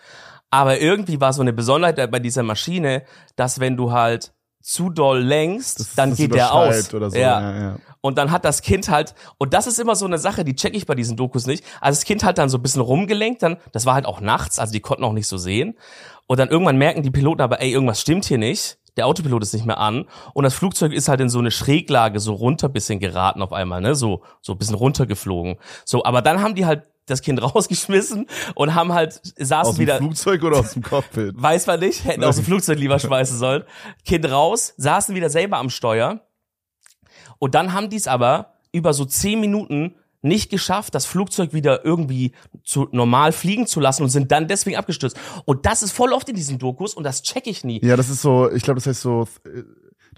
Aber 0.50 0.80
irgendwie 0.80 1.22
war 1.22 1.32
so 1.32 1.42
eine 1.42 1.54
Besonderheit 1.54 2.10
bei 2.12 2.20
dieser 2.20 2.42
Maschine, 2.44 3.04
dass 3.36 3.60
wenn 3.60 3.78
du 3.78 3.92
halt 3.92 4.34
zu 4.62 4.90
doll 4.90 5.20
lenkst, 5.22 5.80
Das- 5.80 5.96
dann 5.96 6.10
das 6.10 6.18
geht 6.18 6.34
der 6.34 6.54
aus. 6.54 6.86
so. 6.90 6.98
Ja. 7.00 7.12
Ja, 7.40 7.62
ja. 7.62 7.76
Und 8.02 8.18
dann 8.18 8.32
hat 8.32 8.46
das 8.46 8.62
Kind 8.62 8.90
halt, 8.90 9.14
und 9.38 9.54
das 9.54 9.68
ist 9.68 9.78
immer 9.80 9.96
so 9.96 10.06
eine 10.06 10.18
Sache, 10.18 10.44
die 10.44 10.56
check 10.56 10.76
ich 10.76 10.86
bei 10.86 10.96
diesen 10.96 11.16
Dokus 11.18 11.46
nicht. 11.46 11.64
Also 11.82 11.98
das 12.00 12.06
Kind 12.06 12.24
hat 12.24 12.38
dann 12.38 12.50
so 12.50 12.58
ein 12.58 12.62
bisschen 12.62 12.82
rumgelenkt, 12.82 13.44
dann, 13.44 13.58
das 13.74 13.86
war 13.86 13.94
halt 13.94 14.06
auch 14.06 14.22
nachts, 14.22 14.58
also 14.58 14.74
die 14.74 14.80
konnten 14.80 15.04
auch 15.04 15.14
nicht 15.14 15.28
so 15.28 15.38
sehen. 15.38 15.78
Und 16.28 16.40
dann 16.40 16.50
irgendwann 16.50 16.78
merken 16.78 17.04
die 17.04 17.12
Piloten 17.12 17.42
aber, 17.42 17.62
ey, 17.62 17.72
irgendwas 17.72 18.02
stimmt 18.02 18.26
hier 18.26 18.38
nicht. 18.38 18.78
Der 18.98 19.06
Autopilot 19.06 19.44
ist 19.44 19.54
nicht 19.54 19.66
mehr 19.66 19.78
an. 19.78 20.06
Und 20.34 20.44
das 20.44 20.54
Flugzeug 20.56 20.92
ist 20.94 21.08
halt 21.08 21.22
in 21.22 21.30
so 21.30 21.40
eine 21.40 21.52
Schräglage 21.52 22.20
so 22.20 22.34
runter 22.34 22.68
bisschen 22.70 23.00
geraten 23.00 23.42
auf 23.42 23.54
einmal, 23.54 23.80
ne? 23.82 23.96
So, 23.96 24.24
so 24.42 24.54
ein 24.54 24.58
bisschen 24.58 24.76
runtergeflogen. 24.76 25.58
So, 25.86 26.04
aber 26.04 26.22
dann 26.22 26.42
haben 26.42 26.56
die 26.56 26.66
halt 26.66 26.84
das 27.10 27.22
Kind 27.22 27.42
rausgeschmissen 27.56 28.28
und 28.56 28.76
haben 28.76 28.94
halt, 28.94 29.22
saßen 29.38 29.70
Aus 29.70 29.76
dem 29.76 29.82
wieder, 29.82 29.98
Flugzeug 29.98 30.44
oder 30.44 30.60
aus 30.60 30.74
dem 30.74 30.84
Cockpit? 30.84 31.34
weiß 31.42 31.68
man 31.68 31.80
nicht, 31.80 32.06
hätten 32.06 32.24
aus 32.24 32.38
dem 32.38 32.46
Flugzeug 32.46 32.80
lieber 32.80 33.00
schmeißen 33.00 33.38
sollen. 33.38 33.64
Kind 34.06 34.30
raus, 34.30 34.74
saßen 34.78 35.16
wieder 35.16 35.30
selber 35.30 35.58
am 35.58 35.70
Steuer. 35.70 36.22
Und 37.40 37.56
dann 37.56 37.74
haben 37.74 37.90
die 37.90 37.98
es 37.98 38.08
aber 38.08 38.54
über 38.72 38.94
so 38.94 39.06
zehn 39.06 39.40
Minuten 39.40 39.96
nicht 40.22 40.50
geschafft, 40.50 40.96
das 40.96 41.06
Flugzeug 41.06 41.54
wieder 41.54 41.86
irgendwie 41.86 42.34
zu 42.64 42.90
normal 42.92 43.32
fliegen 43.32 43.68
zu 43.68 43.80
lassen 43.80 44.04
und 44.04 44.10
sind 44.10 44.32
dann 44.32 44.48
deswegen 44.48 44.76
abgestürzt. 44.76 45.18
Und 45.46 45.66
das 45.66 45.82
ist 45.82 45.92
voll 45.92 46.12
oft 46.12 46.28
in 46.28 46.36
diesen 46.36 46.60
Dokus 46.60 46.94
und 46.94 47.04
das 47.04 47.24
check 47.24 47.48
ich 47.48 47.64
nie. 47.64 47.80
Ja, 47.84 47.96
das 47.96 48.10
ist 48.10 48.22
so, 48.22 48.52
ich 48.52 48.64
glaube, 48.64 48.80
das 48.80 48.88
heißt 48.88 49.02
so, 49.02 49.28
äh, 49.46 49.64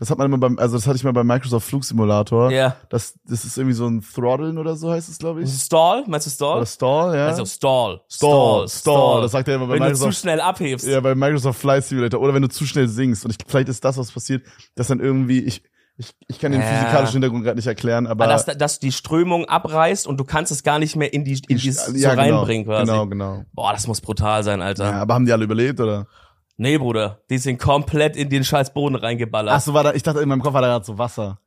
das 0.02 0.10
hat 0.10 0.18
man 0.18 0.26
immer 0.26 0.40
beim, 0.40 0.58
also 0.58 0.78
das 0.78 0.88
hatte 0.88 0.96
ich 0.96 1.04
mal 1.04 1.14
beim 1.14 1.28
Microsoft 1.28 1.68
Flugsimulator. 1.70 2.50
Ja. 2.52 2.76
Das, 2.90 3.14
das 3.24 3.46
ist 3.46 3.56
irgendwie 3.56 3.76
so 3.76 3.86
ein 3.86 4.02
Throtteln 4.02 4.58
oder 4.58 4.76
so 4.76 4.90
heißt 4.90 5.08
es, 5.08 5.20
glaube 5.20 5.44
ich. 5.44 5.50
Stall, 5.54 6.06
meinst 6.08 6.26
du 6.26 6.32
Stall? 6.32 6.58
Oder 6.58 6.66
Stall, 6.66 7.16
ja. 7.16 7.28
Also 7.28 7.46
Stall. 7.46 8.02
Stall, 8.10 8.68
Stall, 8.68 9.22
das 9.22 9.32
sagt 9.32 9.48
er 9.48 9.58
immer 9.58 9.68
bei 9.68 9.74
Wenn 9.76 9.82
du 9.84 9.86
zu 9.90 10.00
Microsoft. 10.00 10.18
schnell 10.24 10.42
abhebst. 10.42 10.88
ja, 10.88 11.00
bei 11.02 11.14
Microsoft 11.14 11.60
Flight 11.60 11.84
Simulator. 11.86 12.20
Oder 12.20 12.34
wenn 12.34 12.42
du 12.42 12.50
zu 12.50 12.66
schnell 12.66 12.88
singst. 12.88 13.26
Und 13.26 13.30
ich, 13.32 13.38
vielleicht 13.48 13.70
ist 13.70 13.86
das, 13.86 13.96
was 14.00 14.12
passiert, 14.12 14.44
dass 14.74 14.88
dann 14.88 15.00
irgendwie, 15.00 15.42
ich, 15.42 15.62
ich, 15.98 16.16
ich 16.28 16.40
kann 16.40 16.52
den 16.52 16.62
Ja. 16.62 16.68
physikalischen 16.68 17.14
Hintergrund 17.14 17.44
gerade 17.44 17.58
nicht 17.58 17.68
erklären, 17.68 18.08
aber. 18.08 18.26
dass, 18.26 18.46
dass 18.48 18.80
die 18.80 18.92
Strömung 18.92 19.46
abreißt 19.46 20.08
und 20.08 20.18
du 20.20 20.24
kannst 20.24 20.52
es 20.52 20.64
gar 20.64 20.80
nicht 20.80 20.96
mehr 20.96 21.14
in 21.14 21.26
die, 21.26 21.40
in 21.48 21.58
die 21.60 21.72
so 21.72 21.92
ja, 21.92 22.16
genau, 22.16 22.38
reinbringen 22.40 22.66
quasi. 22.66 22.92
Genau, 22.92 23.06
genau. 23.06 23.44
Boah, 23.54 23.72
das 23.74 23.86
muss 23.86 24.02
brutal 24.02 24.44
sein, 24.44 24.64
Alter. 24.64 24.86
Ja, 24.86 25.02
aber 25.04 25.14
haben 25.14 25.28
die 25.28 25.32
alle 25.32 25.44
überlebt, 25.44 25.80
oder? 25.80 26.08
Nee, 26.62 26.78
Bruder, 26.78 27.24
die 27.32 27.40
sind 27.40 27.60
komplett 27.60 28.16
in 28.16 28.30
den 28.30 28.44
scheiß 28.44 28.72
Boden 28.72 28.94
reingeballert. 28.94 29.52
Ach 29.52 29.60
so, 29.60 29.74
war 29.74 29.84
da, 29.84 29.94
ich 29.96 30.04
dachte, 30.04 30.20
in 30.20 30.30
meinem 30.30 30.44
Kopf 30.44 30.54
war 30.54 30.62
da 30.62 30.68
gerade 30.68 30.86
so 30.86 30.96
Wasser. 30.96 31.40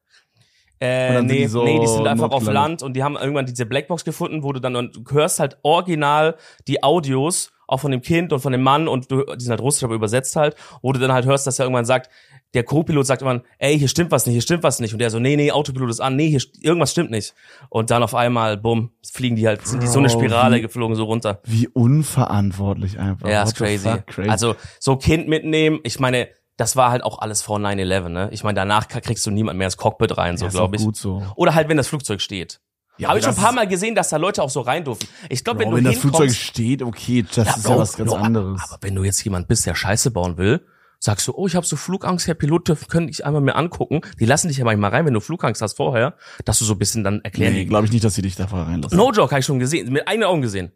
Äh, 0.81 1.23
nee, 1.23 1.43
die 1.43 1.47
so 1.47 1.63
nee, 1.63 1.79
die 1.79 1.87
sind 1.87 2.05
einfach 2.05 2.33
auf. 2.33 2.45
Land 2.45 2.83
und 2.83 2.95
die 2.95 3.05
haben 3.05 3.15
irgendwann 3.15 3.47
diese 3.47 3.65
Blackbox 3.65 4.05
gefunden, 4.05 4.43
wo 4.43 4.53
du 4.53 4.61
dann 4.61 4.75
und 4.75 4.97
du 4.97 5.15
hörst 5.15 5.39
halt 5.39 5.57
original 5.63 6.35
die 6.67 6.83
Audios 6.83 7.53
auch 7.69 7.79
von 7.79 7.93
dem 7.93 8.03
Kind 8.03 8.33
und 8.33 8.41
von 8.41 8.51
dem 8.51 8.65
Mann 8.65 8.89
und 8.89 9.09
du, 9.09 9.23
die 9.37 9.45
sind 9.45 9.53
halt 9.53 9.61
russisch, 9.61 9.85
aber 9.85 9.95
übersetzt 9.95 10.35
halt, 10.35 10.57
wo 10.83 10.91
du 10.91 10.99
dann 10.99 11.13
halt 11.13 11.27
hörst, 11.27 11.47
dass 11.47 11.61
er 11.61 11.67
irgendwann 11.67 11.85
sagt, 11.85 12.11
der 12.55 12.63
Co-Pilot 12.63 13.07
sagt 13.07 13.23
irgendwann, 13.23 13.45
ey, 13.59 13.79
hier 13.79 13.89
stimmt 13.89 14.11
was 14.11 14.27
nicht, 14.27 14.35
hier 14.35 14.43
stimmt 14.43 14.63
was 14.63 14.79
nicht. 14.81 14.93
Und 14.93 15.01
der 15.01 15.11
so, 15.11 15.19
nee, 15.19 15.37
nee, 15.37 15.51
Autopilot 15.51 15.91
ist 15.91 16.01
an, 16.01 16.17
nee, 16.17 16.29
hier, 16.29 16.41
irgendwas 16.61 16.93
stimmt 16.93 17.11
nicht. 17.11 17.35
Und 17.69 17.91
dann 17.91 18.03
auf 18.03 18.15
einmal, 18.15 18.57
bumm, 18.57 18.93
fliegen 19.13 19.37
die 19.37 19.47
halt, 19.47 19.67
sind 19.67 19.83
die 19.83 19.87
so 19.87 19.99
eine 19.99 20.09
Spirale 20.09 20.57
wie- 20.57 20.61
geflogen, 20.63 20.97
so 20.97 21.05
runter. 21.05 21.41
Wie 21.45 21.69
unverantwortlich 21.69 22.99
einfach. 22.99 23.29
Ja, 23.29 23.43
ist 23.43 23.57
crazy. 23.57 23.89
crazy. 24.07 24.29
Also 24.31 24.55
so 24.81 24.97
Kind 24.97 25.29
mitnehmen, 25.29 25.81
ich 25.83 25.99
meine, 26.01 26.29
das 26.57 26.77
war 26.77 26.91
halt 26.91 27.03
auch 27.03 27.19
alles 27.19 27.43
vor 27.43 27.59
9-11, 27.59 28.09
ne? 28.09 28.29
Ich 28.33 28.45
meine, 28.45 28.55
danach 28.55 28.87
kriegst 28.89 29.27
du 29.27 29.31
niemand 29.33 29.59
mehr 29.59 29.67
ins 29.67 29.77
Cockpit 29.77 30.17
rein, 30.17 30.37
so 30.37 30.45
ja, 30.45 30.51
glaube 30.51 30.77
ich. 30.77 30.83
gut 30.83 30.97
so. 30.97 31.23
Oder 31.35 31.55
halt, 31.55 31.69
wenn 31.69 31.77
das 31.77 31.89
Flugzeug 31.89 32.21
steht. 32.21 32.61
Ja, 32.97 33.09
Habe 33.09 33.19
ich 33.19 33.25
schon 33.25 33.35
ein 33.35 33.41
paar 33.43 33.51
Mal 33.53 33.67
gesehen, 33.67 33.97
dass 33.97 34.11
da 34.11 34.19
Leute 34.19 34.41
auch 34.41 34.51
so 34.51 34.61
rein 34.61 34.85
durften. 34.85 35.09
Ich 35.29 35.43
glaube, 35.43 35.59
wenn 35.61 35.71
du 35.71 35.77
wenn 35.79 35.83
das 35.85 35.99
Flugzeug 35.99 36.31
steht, 36.31 36.81
okay, 36.81 37.25
das 37.35 37.57
ist 37.57 37.69
ja 37.69 37.77
was 37.77 37.97
ganz 37.97 38.13
anderes. 38.13 38.61
Aber 38.71 38.79
wenn 38.83 38.95
du 38.95 39.03
jetzt 39.03 39.25
jemand 39.25 39.49
bist, 39.49 39.67
der 39.67 39.75
Scheiße 39.75 40.13
bauen 40.13 40.37
will, 40.39 40.65
sagst 41.05 41.29
du, 41.29 41.33
oh, 41.37 41.47
ich 41.47 41.55
habe 41.55 41.67
so 41.67 41.77
Flugangst, 41.77 42.27
Herr 42.27 42.35
Pilot, 42.35 42.75
können 42.89 43.09
dich 43.09 43.27
einmal 43.27 43.43
mir 43.43 43.57
angucken. 43.57 44.01
Die 44.19 44.25
lassen 44.25 44.49
dich 44.49 44.57
ja 44.57 44.65
manchmal 44.65 44.91
rein, 44.91 45.05
wenn 45.05 45.13
du 45.13 45.21
Flugangst 45.21 45.61
hast 45.61 45.77
vorher, 45.77 46.15
dass 46.47 46.59
du 46.59 46.65
so 46.65 46.73
ein 46.73 46.79
bisschen 46.79 47.05
dann 47.05 47.21
erklären. 47.21 47.53
nee, 47.53 47.67
glaube 47.67 47.85
ich 47.85 47.93
nicht, 47.93 48.05
dass 48.05 48.15
sie 48.15 48.23
dich 48.23 48.37
da 48.37 48.47
vorher 48.47 48.69
reinlassen. 48.69 48.97
No 48.97 49.13
joke, 49.13 49.31
habe 49.31 49.41
ich 49.41 49.47
schon 49.47 49.59
gesehen, 49.59 49.93
mit 49.93 50.09
eigenen 50.09 50.29
Augen 50.29 50.41
gesehen. 50.41 50.73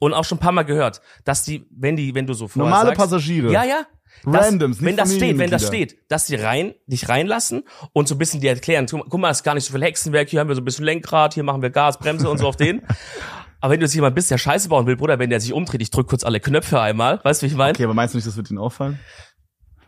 Und 0.00 0.14
auch 0.14 0.24
schon 0.24 0.38
ein 0.38 0.40
paar 0.40 0.52
Mal 0.52 0.64
gehört, 0.64 1.00
dass 1.24 1.44
die, 1.44 1.66
wenn 1.70 1.96
die, 1.96 2.14
wenn 2.14 2.26
du 2.26 2.34
so 2.34 2.48
vorher 2.48 2.70
Normale 2.70 2.88
sagst, 2.88 3.00
Passagiere. 3.00 3.52
Ja, 3.52 3.64
ja. 3.64 3.82
Das, 4.24 4.46
Randoms, 4.46 4.80
nicht 4.80 4.86
wenn 4.86 4.96
das 4.96 5.14
steht, 5.14 5.38
wenn 5.38 5.50
das 5.50 5.66
steht, 5.66 5.96
dass 6.08 6.26
die 6.26 6.34
rein, 6.34 6.74
dich 6.86 7.08
reinlassen 7.08 7.62
und 7.92 8.08
so 8.08 8.16
ein 8.16 8.18
bisschen 8.18 8.40
dir 8.40 8.50
erklären, 8.50 8.86
guck 8.86 9.20
mal, 9.20 9.30
es 9.30 9.38
ist 9.38 9.42
gar 9.44 9.54
nicht 9.54 9.64
so 9.64 9.72
viel 9.72 9.82
Hexenwerk, 9.82 10.28
hier 10.28 10.40
haben 10.40 10.48
wir 10.48 10.56
so 10.56 10.60
ein 10.60 10.64
bisschen 10.64 10.84
Lenkrad, 10.84 11.34
hier 11.34 11.44
machen 11.44 11.62
wir 11.62 11.70
Gas, 11.70 11.98
Bremse 11.98 12.28
und 12.28 12.38
so 12.38 12.48
auf 12.48 12.56
den. 12.56 12.82
Aber 13.60 13.72
wenn 13.72 13.80
du 13.80 13.86
jetzt 13.86 13.94
jemand 13.94 14.14
bist, 14.14 14.30
der 14.30 14.38
Scheiße 14.38 14.68
bauen 14.68 14.86
will, 14.86 14.96
Bruder, 14.96 15.18
wenn 15.18 15.30
der 15.30 15.40
sich 15.40 15.52
umdreht, 15.52 15.82
ich 15.82 15.90
drück 15.90 16.08
kurz 16.08 16.24
alle 16.24 16.40
Knöpfe 16.40 16.80
einmal, 16.80 17.20
weißt 17.24 17.42
du, 17.42 17.46
wie 17.46 17.50
ich 17.50 17.56
meine? 17.56 17.72
Okay, 17.72 17.84
aber 17.84 17.94
meinst 17.94 18.14
du 18.14 18.18
nicht, 18.18 18.26
das 18.26 18.36
wird 18.36 18.50
ihnen 18.50 18.58
auffallen? 18.58 19.00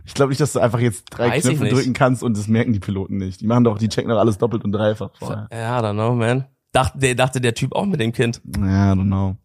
Ich 0.04 0.14
glaube 0.14 0.30
nicht, 0.30 0.40
dass 0.40 0.52
du 0.52 0.61
einfach 0.61 0.80
jetzt 0.80 1.04
drei 1.11 1.30
Weiß 1.30 1.45
Knöpfe 1.45 1.69
drücken 1.69 1.92
kannst 1.92 2.23
und 2.23 2.37
das 2.37 2.49
merken 2.49 2.73
die 2.73 2.80
Piloten 2.80 3.16
nicht. 3.16 3.40
Die 3.40 3.47
machen 3.47 3.64
doch, 3.64 3.78
die 3.78 3.88
checken 3.88 4.11
doch 4.11 4.19
alles 4.19 4.38
doppelt 4.38 4.64
und 4.64 4.73
dreifach 4.73 5.11
vorher. 5.19 5.49
Ja, 5.52 5.78
I 5.78 5.83
don't 5.83 5.92
know, 5.95 6.14
man. 6.14 6.47
Dachte, 6.73 6.99
der, 6.99 7.14
dachte 7.14 7.40
der 7.40 7.54
Typ 7.54 7.75
auch 7.75 7.87
mit 7.87 8.00
dem 8.00 8.12
Kind. 8.12 8.40
Ja, 8.57 8.92
I 8.92 8.97
don't 8.97 9.07
know. 9.07 9.37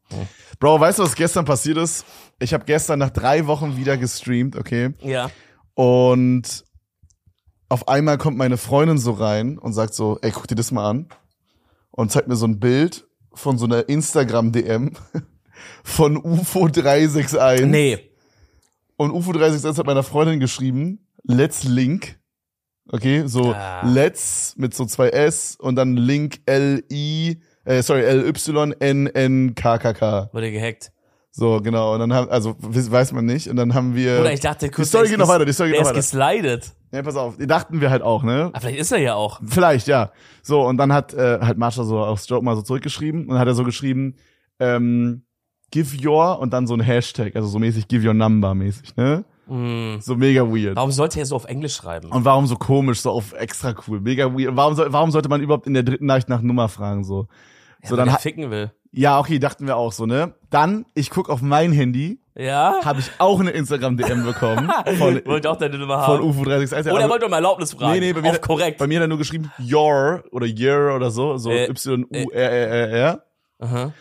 Bro, 0.59 0.79
weißt 0.79 0.99
du, 0.99 1.03
was 1.03 1.15
gestern 1.15 1.45
passiert 1.45 1.77
ist? 1.77 2.05
Ich 2.39 2.53
habe 2.53 2.65
gestern 2.65 2.99
nach 2.99 3.09
drei 3.09 3.47
Wochen 3.47 3.77
wieder 3.77 3.97
gestreamt, 3.97 4.55
okay? 4.55 4.93
Ja. 5.01 5.29
Und 5.73 6.63
auf 7.67 7.87
einmal 7.87 8.17
kommt 8.17 8.37
meine 8.37 8.57
Freundin 8.57 8.97
so 8.97 9.11
rein 9.11 9.57
und 9.57 9.73
sagt 9.73 9.95
so, 9.95 10.19
ey, 10.21 10.31
guck 10.31 10.47
dir 10.47 10.55
das 10.55 10.71
mal 10.71 10.89
an. 10.89 11.07
Und 11.91 12.11
zeigt 12.11 12.27
mir 12.27 12.35
so 12.35 12.45
ein 12.45 12.59
Bild 12.59 13.07
von 13.33 13.57
so 13.57 13.65
einer 13.65 13.89
Instagram-DM 13.89 14.93
von 15.83 16.17
UFO 16.17 16.67
361. 16.67 17.65
Nee. 17.65 18.11
Und 18.97 19.11
UFO 19.11 19.31
361 19.33 19.77
hat 19.79 19.85
meiner 19.85 20.03
Freundin 20.03 20.39
geschrieben, 20.39 21.07
let's 21.23 21.63
link. 21.63 22.19
Okay, 22.91 23.23
so 23.25 23.53
Ah. 23.53 23.81
let's 23.85 24.53
mit 24.57 24.73
so 24.75 24.85
zwei 24.85 25.09
S 25.09 25.55
und 25.59 25.75
dann 25.75 25.97
link 25.97 26.39
L-I, 26.45 27.41
äh, 27.65 27.81
sorry, 27.81 28.03
L-Y-N-N-K-K-K. 29.05 30.29
Wurde 30.31 30.51
gehackt. 30.51 30.91
So, 31.31 31.59
genau. 31.61 31.93
Und 31.93 31.99
dann 31.99 32.13
haben, 32.13 32.29
also, 32.29 32.55
weiß 32.59 33.11
man 33.11 33.25
nicht. 33.25 33.49
Und 33.49 33.57
dann 33.57 33.73
haben 33.73 33.93
wir. 33.95 34.21
Oder 34.21 34.31
ich 34.31 34.39
dachte 34.39 34.69
kurz, 34.69 34.87
die 34.87 34.89
Story 34.89 35.05
geht 35.09 35.13
ist 35.13 35.19
noch 35.19 35.27
weiter, 35.27 35.43
die 35.45 35.51
Story 35.51 35.71
geht 35.71 35.79
der 35.79 35.83
noch 35.91 35.97
ist 35.97 36.13
weiter. 36.15 36.31
geslidet. 36.37 36.71
Ja, 36.93 37.01
pass 37.03 37.15
auf, 37.17 37.35
die 37.35 37.47
dachten 37.47 37.81
wir 37.81 37.89
halt 37.89 38.03
auch, 38.03 38.23
ne? 38.23 38.51
Ah, 38.53 38.59
vielleicht 38.61 38.79
ist 38.79 38.91
er 38.93 38.99
ja 38.99 39.15
auch. 39.15 39.41
Vielleicht, 39.45 39.87
ja. 39.87 40.11
So, 40.43 40.65
und 40.65 40.77
dann 40.77 40.93
hat 40.93 41.13
äh, 41.13 41.39
halt 41.41 41.57
Marsha 41.57 41.83
so 41.83 41.99
aufs 41.99 42.29
Joke 42.29 42.45
mal 42.45 42.55
so 42.55 42.61
zurückgeschrieben 42.61 43.23
und 43.23 43.29
dann 43.29 43.39
hat 43.39 43.47
er 43.47 43.53
so 43.55 43.65
geschrieben, 43.65 44.15
ähm, 44.59 45.25
give 45.71 45.95
your 46.07 46.39
und 46.39 46.53
dann 46.53 46.67
so 46.67 46.73
ein 46.75 46.79
Hashtag, 46.81 47.35
also 47.35 47.47
so 47.47 47.59
mäßig 47.59 47.87
give 47.87 48.05
your 48.07 48.13
number 48.13 48.53
mäßig, 48.53 48.95
ne? 48.95 49.25
Hm. 49.47 49.97
So 50.01 50.15
mega 50.15 50.41
weird. 50.41 50.75
Warum 50.75 50.91
sollte 50.91 51.19
er 51.19 51.25
so 51.27 51.35
auf 51.35 51.45
Englisch 51.45 51.75
schreiben? 51.75 52.11
Und 52.11 52.25
warum 52.25 52.47
so 52.47 52.55
komisch, 52.55 53.01
so 53.01 53.11
auf 53.11 53.33
extra 53.33 53.75
cool, 53.87 54.01
mega 54.01 54.33
weird. 54.33 54.55
Warum, 54.55 54.73
soll, 54.75 54.91
warum 54.91 55.11
sollte 55.11 55.29
man 55.29 55.41
überhaupt 55.41 55.67
in 55.67 55.73
der 55.75 55.83
dritten 55.83 56.07
Nachricht 56.07 56.29
nach 56.29 56.41
Nummer 56.41 56.67
fragen, 56.67 57.03
so? 57.03 57.27
Ja, 57.83 57.89
so, 57.89 57.95
dann 57.95 58.07
er 58.07 58.17
ficken 58.17 58.49
will. 58.49 58.71
Ja, 58.91 59.19
okay, 59.19 59.37
dachten 59.39 59.67
wir 59.67 59.75
auch 59.75 59.91
so, 59.91 60.05
ne? 60.07 60.33
Dann, 60.49 60.85
ich 60.95 61.09
guck 61.11 61.29
auf 61.29 61.41
mein 61.43 61.71
Handy, 61.73 62.17
Ja? 62.33 62.79
habe 62.83 63.01
ich 63.01 63.11
auch 63.19 63.39
eine 63.39 63.51
Instagram-DM 63.51 64.23
bekommen 64.23 64.71
von, 64.97 65.21
wollte 65.25 65.51
auch 65.51 65.57
deine 65.57 65.77
Nummer 65.77 66.01
von 66.05 66.19
haben. 66.19 66.29
UFO361. 66.31 66.79
Oder 66.79 66.89
er 66.89 66.95
Also- 66.95 67.09
wollte 67.09 67.25
um 67.27 67.33
Erlaubnis 67.33 67.73
fragen. 67.73 67.91
Nee, 67.93 67.99
nee, 67.99 68.13
bei 68.13 68.21
mir- 68.21 68.31
Auf 68.31 68.41
korrekt. 68.41 68.79
Bei 68.79 68.87
mir 68.87 68.95
hat 68.99 69.03
er 69.03 69.07
nur 69.09 69.17
geschrieben, 69.19 69.51
your 69.59 70.23
oder 70.31 70.47
your 70.47 70.95
oder 70.95 71.11
so, 71.11 71.37
so 71.37 71.51
Äh, 71.51 71.69
Y-U-R-R-R-R. 71.69 73.21
Aha. 73.59 73.93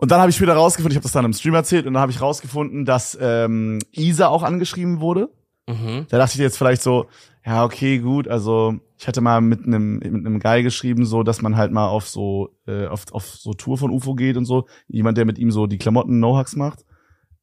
Und 0.00 0.10
dann 0.10 0.20
habe 0.20 0.30
ich 0.30 0.36
später 0.36 0.54
rausgefunden, 0.54 0.92
ich 0.92 0.96
habe 0.96 1.02
das 1.02 1.12
dann 1.12 1.26
im 1.26 1.34
Stream 1.34 1.52
erzählt, 1.52 1.86
und 1.86 1.92
dann 1.92 2.00
habe 2.00 2.10
ich 2.10 2.22
rausgefunden, 2.22 2.86
dass 2.86 3.18
ähm, 3.20 3.80
Isa 3.92 4.28
auch 4.28 4.42
angeschrieben 4.42 5.00
wurde. 5.00 5.28
Mhm. 5.68 6.06
Da 6.08 6.16
dachte 6.16 6.36
ich 6.36 6.40
jetzt 6.40 6.56
vielleicht 6.56 6.80
so, 6.80 7.04
ja, 7.44 7.64
okay, 7.64 7.98
gut, 7.98 8.26
also 8.26 8.76
ich 8.96 9.06
hatte 9.06 9.20
mal 9.20 9.42
mit 9.42 9.66
einem 9.66 9.98
mit 9.98 10.26
einem 10.26 10.40
Guy 10.40 10.62
geschrieben, 10.62 11.04
so, 11.04 11.22
dass 11.22 11.42
man 11.42 11.58
halt 11.58 11.70
mal 11.70 11.86
auf 11.86 12.08
so 12.08 12.48
äh, 12.66 12.86
auf, 12.86 13.12
auf 13.12 13.26
so 13.26 13.52
Tour 13.52 13.76
von 13.76 13.90
UFO 13.90 14.14
geht 14.14 14.38
und 14.38 14.46
so, 14.46 14.66
jemand, 14.88 15.18
der 15.18 15.26
mit 15.26 15.38
ihm 15.38 15.50
so 15.50 15.66
die 15.66 15.76
Klamotten 15.76 16.18
No-Hacks 16.18 16.56
macht. 16.56 16.86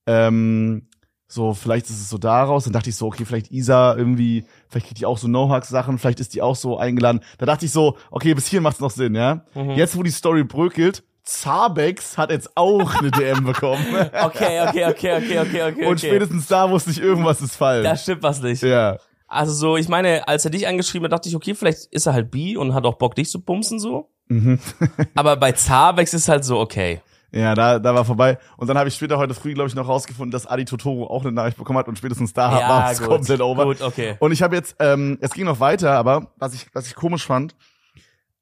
Ähm, 0.07 0.87
so, 1.27 1.53
vielleicht 1.53 1.85
ist 1.91 2.01
es 2.01 2.09
so 2.09 2.17
daraus. 2.17 2.63
Dann 2.63 2.73
dachte 2.73 2.89
ich 2.89 2.95
so, 2.95 3.05
okay, 3.05 3.25
vielleicht 3.25 3.51
Isa 3.51 3.95
irgendwie, 3.95 4.45
vielleicht 4.67 4.87
kriegt 4.87 4.99
die 4.99 5.05
auch 5.05 5.19
so 5.19 5.27
No-Hacks-Sachen, 5.27 5.99
vielleicht 5.99 6.21
ist 6.21 6.33
die 6.33 6.41
auch 6.41 6.55
so 6.55 6.79
eingeladen. 6.79 7.21
Da 7.37 7.45
dachte 7.45 7.65
ich 7.65 7.71
so, 7.71 7.97
okay, 8.09 8.33
bis 8.33 8.47
hier 8.47 8.61
macht's 8.61 8.79
noch 8.79 8.91
Sinn, 8.91 9.13
ja. 9.13 9.45
Mhm. 9.53 9.71
Jetzt, 9.71 9.95
wo 9.95 10.01
die 10.01 10.09
Story 10.09 10.43
bröckelt, 10.43 11.03
Zabex 11.27 12.17
hat 12.17 12.31
jetzt 12.31 12.55
auch 12.55 12.95
eine 12.95 13.11
DM 13.11 13.43
bekommen. 13.43 13.85
Okay, 14.23 14.61
okay, 14.67 14.85
okay, 14.85 15.17
okay, 15.17 15.39
okay, 15.39 15.63
okay. 15.63 15.85
Und 15.85 15.97
okay. 15.97 16.07
spätestens 16.07 16.47
da 16.47 16.69
wusste 16.69 16.91
ich, 16.91 17.01
irgendwas 17.01 17.41
ist 17.41 17.55
falsch. 17.55 17.83
Da 17.83 17.95
stimmt 17.95 18.23
was 18.23 18.41
nicht. 18.41 18.63
ja. 18.63 18.97
Also 19.27 19.51
so, 19.51 19.75
ich 19.75 19.89
meine, 19.89 20.25
als 20.27 20.45
er 20.45 20.51
dich 20.51 20.67
angeschrieben 20.67 21.05
hat, 21.05 21.11
dachte 21.11 21.27
ich, 21.27 21.35
okay, 21.35 21.53
vielleicht 21.53 21.85
ist 21.91 22.05
er 22.05 22.13
halt 22.13 22.31
bi 22.31 22.55
und 22.55 22.73
hat 22.73 22.85
auch 22.85 22.95
Bock, 22.95 23.13
dich 23.15 23.29
zu 23.29 23.41
bumsen 23.41 23.77
so. 23.77 24.09
Mhm. 24.29 24.57
Aber 25.15 25.35
bei 25.35 25.51
Zabex 25.51 26.13
ist 26.13 26.29
halt 26.29 26.45
so, 26.45 26.59
okay. 26.59 27.01
Ja, 27.33 27.53
da, 27.55 27.77
da 27.79 27.93
war 27.93 28.05
vorbei. 28.05 28.37
Und 28.55 28.67
dann 28.67 28.77
habe 28.77 28.87
ich 28.87 28.95
später 28.95 29.17
heute 29.17 29.33
früh, 29.33 29.53
glaube 29.53 29.67
ich, 29.67 29.75
noch 29.75 29.89
rausgefunden, 29.89 30.31
dass 30.31 30.47
Adi 30.47 30.63
Totoro 30.63 31.07
auch 31.07 31.23
eine 31.23 31.33
Nachricht 31.33 31.57
bekommen 31.57 31.77
hat 31.77 31.89
und 31.89 31.97
spätestens 31.97 32.31
da 32.31 32.57
Ja, 32.57 32.69
war 32.69 32.91
es 32.91 33.01
komplett 33.01 33.41
over. 33.41 33.65
gut, 33.65 33.81
okay. 33.81 34.15
Und 34.19 34.31
ich 34.31 34.41
habe 34.41 34.55
jetzt, 34.55 34.77
ähm, 34.79 35.17
es 35.19 35.31
ging 35.33 35.45
noch 35.45 35.59
weiter, 35.59 35.91
aber 35.97 36.31
was 36.37 36.53
ich, 36.53 36.67
was 36.73 36.87
ich 36.87 36.95
komisch 36.95 37.25
fand, 37.25 37.53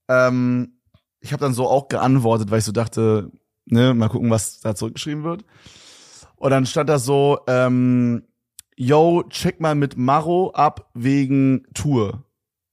ähm, 0.07 0.74
ich 1.25 1.33
habe 1.33 1.41
dann 1.43 1.53
so 1.53 1.67
auch 1.67 1.87
geantwortet, 1.87 2.51
weil 2.51 2.59
ich 2.59 2.65
so 2.65 2.71
dachte, 2.71 3.31
ne, 3.65 3.93
mal 3.93 4.09
gucken, 4.09 4.29
was 4.29 4.59
da 4.59 4.75
zurückgeschrieben 4.75 5.23
wird. 5.23 5.43
Und 6.35 6.51
dann 6.51 6.65
stand 6.65 6.89
da 6.89 6.99
so, 6.99 7.39
ähm, 7.47 8.23
yo, 8.75 9.23
check 9.29 9.59
mal 9.59 9.73
mit 9.75 9.97
Maro 9.97 10.51
ab 10.51 10.89
wegen 10.93 11.65
Tour. 11.73 12.23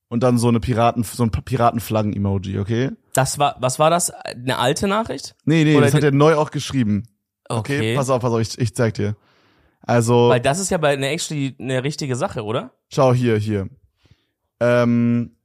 Und 0.09 0.23
dann 0.23 0.37
so 0.37 0.49
eine 0.49 0.61
Piraten, 0.61 1.02
so 1.04 1.23
ein 1.23 1.30
Piratenflaggen-Emoji, 1.30 2.59
okay? 2.59 2.90
Das 3.14 3.38
war, 3.38 3.56
was 3.61 3.78
war 3.78 3.88
das? 3.88 4.11
Eine 4.11 4.59
alte 4.59 4.87
Nachricht? 4.87 5.35
Nee, 5.47 5.64
nee, 5.64 5.75
Oder 5.75 5.87
das 5.87 5.94
hat 5.94 6.02
er 6.02 6.12
neu 6.12 6.35
auch 6.37 6.50
geschrieben. 6.50 7.04
Okay, 7.49 7.78
Okay. 7.78 7.97
pass 7.97 8.11
auf, 8.11 8.21
pass 8.21 8.32
auf, 8.32 8.40
ich, 8.40 8.59
ich 8.59 8.75
zeig 8.75 8.92
dir. 8.94 9.16
Also, 9.80 10.28
Weil 10.28 10.40
das 10.40 10.59
ist 10.59 10.71
ja 10.71 10.76
bei 10.76 10.90
einer 10.92 11.09
actually 11.09 11.56
eine 11.59 11.82
richtige 11.82 12.16
Sache, 12.16 12.44
oder? 12.44 12.73
schau 12.90 13.14
hier, 13.14 13.38
hier. 13.38 13.71
Ähm, 14.61 15.37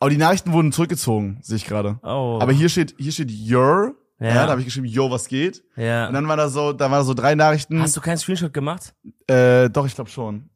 aber 0.00 0.10
die 0.10 0.16
Nachrichten 0.16 0.52
wurden 0.52 0.72
zurückgezogen, 0.72 1.38
sehe 1.42 1.56
ich 1.56 1.66
gerade. 1.66 1.98
Oh. 2.02 2.38
Aber 2.42 2.50
hier 2.52 2.68
steht, 2.68 2.94
hier 2.98 3.12
steht 3.12 3.30
your. 3.30 3.94
Ja, 4.18 4.26
Ja. 4.28 4.44
da 4.46 4.50
habe 4.50 4.60
ich 4.60 4.66
geschrieben, 4.66 4.86
yo, 4.86 5.10
was 5.10 5.28
geht? 5.28 5.62
ja. 5.76 6.08
Und 6.08 6.14
dann 6.14 6.26
war 6.28 6.36
da 6.36 6.48
so, 6.48 6.72
da 6.72 6.90
waren 6.90 7.04
so 7.06 7.14
drei 7.14 7.34
Nachrichten. 7.34 7.80
Hast 7.80 7.96
du 7.96 8.00
keinen 8.02 8.18
Screenshot 8.18 8.52
gemacht? 8.52 8.94
Äh, 9.28 9.70
doch, 9.70 9.86
ich 9.86 9.94
glaube 9.94 10.10
schon. 10.10 10.50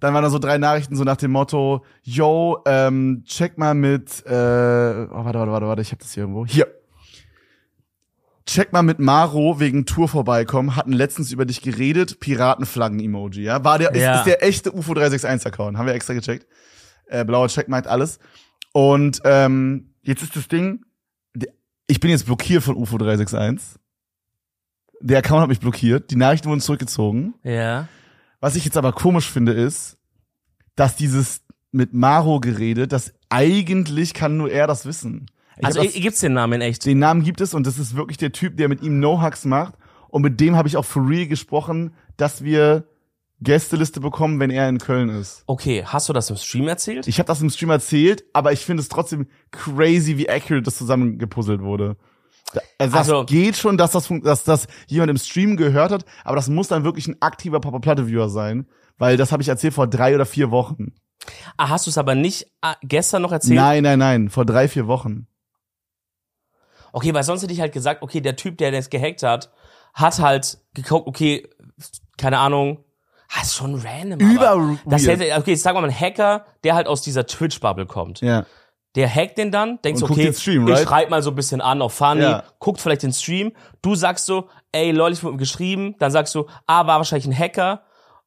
Dann 0.00 0.12
waren 0.14 0.22
da 0.22 0.30
so 0.30 0.38
drei 0.38 0.56
Nachrichten 0.58 0.94
so 0.96 1.04
nach 1.04 1.16
dem 1.16 1.30
Motto, 1.32 1.84
yo, 2.02 2.62
ähm, 2.66 3.22
check 3.26 3.56
mal 3.58 3.74
mit, 3.74 4.24
äh, 4.26 4.30
oh, 4.30 4.34
warte, 5.24 5.38
warte, 5.38 5.52
warte, 5.52 5.66
warte, 5.66 5.82
ich 5.82 5.90
habe 5.90 6.02
das 6.02 6.12
hier 6.12 6.22
irgendwo. 6.22 6.46
Hier. 6.46 6.66
Check 8.46 8.72
mal 8.72 8.82
mit 8.82 9.00
Maro 9.00 9.58
wegen 9.58 9.86
Tour 9.86 10.08
vorbeikommen, 10.08 10.76
hatten 10.76 10.92
letztens 10.92 11.32
über 11.32 11.44
dich 11.46 11.62
geredet, 11.62 12.20
Piratenflaggen-Emoji, 12.20 13.42
ja? 13.42 13.64
War 13.64 13.78
der, 13.78 13.94
Ja. 13.96 14.12
ist, 14.12 14.18
ist 14.20 14.26
der 14.26 14.42
echte 14.44 14.72
UFO 14.72 14.92
361-Account, 14.92 15.76
haben 15.76 15.86
wir 15.86 15.94
extra 15.94 16.14
gecheckt. 16.14 16.46
Äh, 17.08 17.24
blauer 17.24 17.48
Check 17.48 17.68
meint 17.68 17.86
alles. 17.86 18.18
Und 18.76 19.22
ähm, 19.24 19.94
jetzt 20.02 20.22
ist 20.22 20.36
das 20.36 20.48
Ding, 20.48 20.84
ich 21.86 21.98
bin 21.98 22.10
jetzt 22.10 22.26
blockiert 22.26 22.62
von 22.62 22.76
UFO 22.76 22.98
361. 22.98 23.80
Der 25.00 25.20
Account 25.20 25.40
hat 25.40 25.48
mich 25.48 25.60
blockiert, 25.60 26.10
die 26.10 26.16
Nachrichten 26.16 26.50
wurden 26.50 26.60
zurückgezogen. 26.60 27.32
Ja. 27.42 27.88
Was 28.38 28.54
ich 28.54 28.66
jetzt 28.66 28.76
aber 28.76 28.92
komisch 28.92 29.30
finde, 29.30 29.52
ist, 29.52 29.96
dass 30.74 30.94
dieses 30.94 31.40
mit 31.72 31.94
Maro 31.94 32.38
geredet, 32.38 32.92
das 32.92 33.14
eigentlich 33.30 34.12
kann 34.12 34.36
nur 34.36 34.50
er 34.50 34.66
das 34.66 34.84
wissen. 34.84 35.24
Ich 35.56 35.64
Also 35.64 35.82
das, 35.82 35.94
gibt's 35.94 36.20
den 36.20 36.34
Namen 36.34 36.60
in 36.60 36.60
echt? 36.60 36.84
den 36.84 36.98
Namen 36.98 37.22
gibt 37.24 37.40
es 37.40 37.54
und 37.54 37.66
das 37.66 37.78
ist 37.78 37.96
wirklich 37.96 38.18
der 38.18 38.32
Typ, 38.32 38.58
der 38.58 38.68
mit 38.68 38.82
ihm 38.82 39.00
No-Hacks 39.00 39.46
macht. 39.46 39.72
Und 40.08 40.20
mit 40.20 40.38
dem 40.38 40.54
habe 40.54 40.68
ich 40.68 40.76
auch 40.76 40.84
for 40.84 41.08
real 41.08 41.26
gesprochen, 41.26 41.94
dass 42.18 42.44
wir 42.44 42.84
Gästeliste 43.40 44.00
bekommen, 44.00 44.40
wenn 44.40 44.50
er 44.50 44.68
in 44.68 44.78
Köln 44.78 45.08
ist. 45.10 45.42
Okay, 45.46 45.84
hast 45.84 46.08
du 46.08 46.12
das 46.12 46.30
im 46.30 46.36
Stream 46.36 46.68
erzählt? 46.68 47.06
Ich 47.06 47.18
habe 47.18 47.26
das 47.26 47.42
im 47.42 47.50
Stream 47.50 47.70
erzählt, 47.70 48.24
aber 48.32 48.52
ich 48.52 48.60
finde 48.64 48.80
es 48.80 48.88
trotzdem 48.88 49.28
crazy, 49.50 50.16
wie 50.16 50.28
accurate 50.30 50.62
das 50.62 50.78
zusammengepuzzelt 50.78 51.60
wurde. 51.60 51.96
Da- 52.54 52.60
Also 52.78 52.92
das 52.92 53.08
Also- 53.08 53.24
geht 53.26 53.56
schon, 53.56 53.76
dass 53.76 53.90
das, 53.92 54.08
dass 54.22 54.44
das 54.44 54.68
jemand 54.86 55.10
im 55.10 55.18
Stream 55.18 55.56
gehört 55.56 55.90
hat, 55.92 56.04
aber 56.24 56.36
das 56.36 56.48
muss 56.48 56.68
dann 56.68 56.84
wirklich 56.84 57.08
ein 57.08 57.20
aktiver 57.20 57.60
Papa 57.60 57.78
Platte 57.80 58.06
Viewer 58.06 58.30
sein, 58.30 58.66
weil 58.96 59.16
das 59.18 59.32
habe 59.32 59.42
ich 59.42 59.48
erzählt 59.48 59.74
vor 59.74 59.86
drei 59.86 60.14
oder 60.14 60.24
vier 60.26 60.50
Wochen. 60.50 60.94
Ah, 61.58 61.68
hast 61.68 61.86
du 61.86 61.90
es 61.90 61.98
aber 61.98 62.14
nicht 62.14 62.46
ah, 62.62 62.76
gestern 62.82 63.20
noch 63.22 63.32
erzählt? 63.32 63.56
Nein, 63.56 63.82
nein, 63.82 63.98
nein, 63.98 64.30
vor 64.30 64.46
drei, 64.46 64.68
vier 64.68 64.86
Wochen. 64.86 65.26
Okay, 66.92 67.12
weil 67.12 67.24
sonst 67.24 67.42
hätte 67.42 67.52
ich 67.52 67.60
halt 67.60 67.72
gesagt, 67.74 68.02
okay, 68.02 68.20
der 68.22 68.36
Typ, 68.36 68.56
der 68.58 68.70
das 68.70 68.88
gehackt 68.88 69.22
hat, 69.22 69.52
hat 69.92 70.18
halt 70.20 70.58
geguckt, 70.72 71.06
okay, 71.06 71.46
keine 72.16 72.38
Ahnung, 72.38 72.84
ah, 73.36 73.42
ist 73.42 73.54
schon 73.54 73.74
random. 73.74 74.18
Über 74.20 74.76
das 74.86 75.06
weird. 75.06 75.20
hätte, 75.20 75.36
okay, 75.38 75.50
jetzt 75.52 75.62
sagen 75.62 75.76
wir 75.76 75.82
mal, 75.82 75.88
ein 75.88 76.00
Hacker, 76.00 76.46
der 76.64 76.74
halt 76.74 76.86
aus 76.86 77.02
dieser 77.02 77.26
Twitch-Bubble 77.26 77.86
kommt. 77.86 78.20
Ja. 78.20 78.46
Der 78.94 79.14
hackt 79.14 79.36
den 79.36 79.50
dann, 79.52 79.78
denkt 79.82 80.00
Und 80.02 80.08
so, 80.08 80.12
okay, 80.12 80.24
den 80.24 80.34
Stream, 80.34 80.66
ich 80.68 80.74
right? 80.74 80.88
schreib 80.88 81.10
mal 81.10 81.22
so 81.22 81.30
ein 81.30 81.36
bisschen 81.36 81.60
an 81.60 81.82
auf 81.82 81.92
Funny, 81.92 82.22
Ja. 82.22 82.44
guckt 82.58 82.80
vielleicht 82.80 83.02
den 83.02 83.12
Stream, 83.12 83.52
du 83.82 83.94
sagst 83.94 84.24
so, 84.24 84.48
ey, 84.72 84.90
Leute, 84.90 85.12
ich 85.14 85.22
wurde 85.22 85.36
geschrieben, 85.36 85.94
dann 85.98 86.10
sagst 86.10 86.34
du, 86.34 86.46
ah, 86.66 86.86
war 86.86 86.96
wahrscheinlich 86.98 87.26
ein 87.26 87.38
Hacker, 87.38 87.82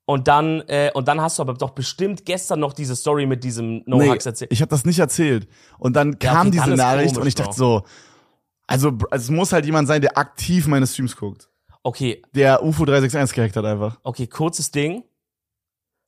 und 0.05 0.27
dann, 0.27 0.61
äh, 0.67 0.89
und 0.95 1.07
dann 1.07 1.21
hast 1.21 1.37
du 1.37 1.43
aber 1.43 1.53
doch 1.53 1.69
bestimmt 1.71 2.25
gestern 2.25 2.59
noch 2.59 2.73
diese 2.73 2.95
Story 2.95 3.27
mit 3.27 3.43
diesem 3.43 3.83
No-Hacks 3.85 4.25
erzählt. 4.25 4.51
ich 4.51 4.61
habe 4.61 4.69
das 4.69 4.83
nicht 4.85 4.97
erzählt. 4.99 5.47
Und 5.77 5.95
dann 5.95 6.17
Ja, 6.21 6.33
kam 6.33 6.47
okay, 6.47 6.51
diese 6.57 6.69
Nachricht 6.75 7.09
komisch, 7.13 7.21
und 7.21 7.27
ich 7.27 7.35
dachte 7.35 7.55
so, 7.55 7.83
also 8.67 8.91
br- 8.91 9.07
es 9.11 9.29
muss 9.29 9.51
halt 9.53 9.65
jemand 9.65 9.87
sein, 9.87 10.01
der 10.01 10.17
aktiv 10.17 10.67
meine 10.67 10.85
Streams 10.87 11.15
guckt. 11.15 11.48
Okay, 11.83 12.21
Der 12.33 12.63
UFO 12.63 12.85
361 12.85 13.35
gehackt 13.35 13.55
hat 13.55 13.65
einfach. 13.65 13.99
okay, 14.03 14.27
kurzes 14.27 14.71
Ding. 14.71 15.03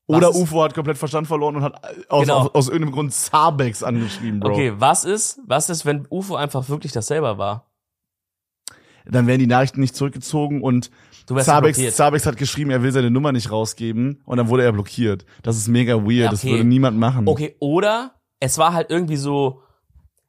Oder 0.08 0.30
ist- 0.30 0.36
UFO 0.36 0.64
hat 0.64 0.74
komplett 0.74 0.98
Verstand 0.98 1.28
verloren 1.28 1.56
und 1.56 1.64
hat 1.64 1.82
aus, 2.10 2.24
Genau. 2.24 2.40
aus, 2.40 2.56
aus 2.56 2.68
irgendeinem 2.68 2.94
Grund 2.94 3.14
Zabex 3.14 3.82
angeschrieben, 3.82 4.42
Bro. 4.42 4.52
Okay, 4.52 4.74
was 4.78 5.06
ist, 5.06 5.40
was 5.48 5.70
ist, 5.70 5.86
wenn 5.86 6.06
UFO 6.10 6.36
einfach 6.36 6.68
wirklich 6.68 6.92
das 6.92 7.08
selber 7.08 7.38
war? 7.38 7.72
Dann 9.06 9.26
werden 9.26 9.40
die 9.40 9.48
Nachrichten 9.48 9.80
nicht 9.80 9.96
zurückgezogen 9.96 10.62
und 10.62 10.92
Zabex. 11.26 11.96
Zabex 11.96 12.26
hat 12.26 12.38
geschrieben, 12.38 12.70
er 12.72 12.84
will 12.84 12.92
seine 12.92 13.10
Nummer 13.10 13.32
nicht 13.32 13.50
rausgeben 13.52 14.22
und 14.26 14.38
dann 14.38 14.50
wurde 14.50 14.64
er 14.64 14.74
blockiert. 14.74 15.26
Das 15.44 15.58
ist 15.58 15.68
mega 15.70 15.96
weird, 15.96 16.10
Ja, 16.12 16.30
das 16.30 16.42
okay. 16.44 16.52
würde 16.52 16.64
niemand 16.66 16.98
machen. 16.98 17.28
Okay, 17.28 17.56
oder 17.60 18.16
es 18.40 18.58
war 18.58 18.74
halt 18.74 18.90
irgendwie 18.92 19.16
so 19.16 19.62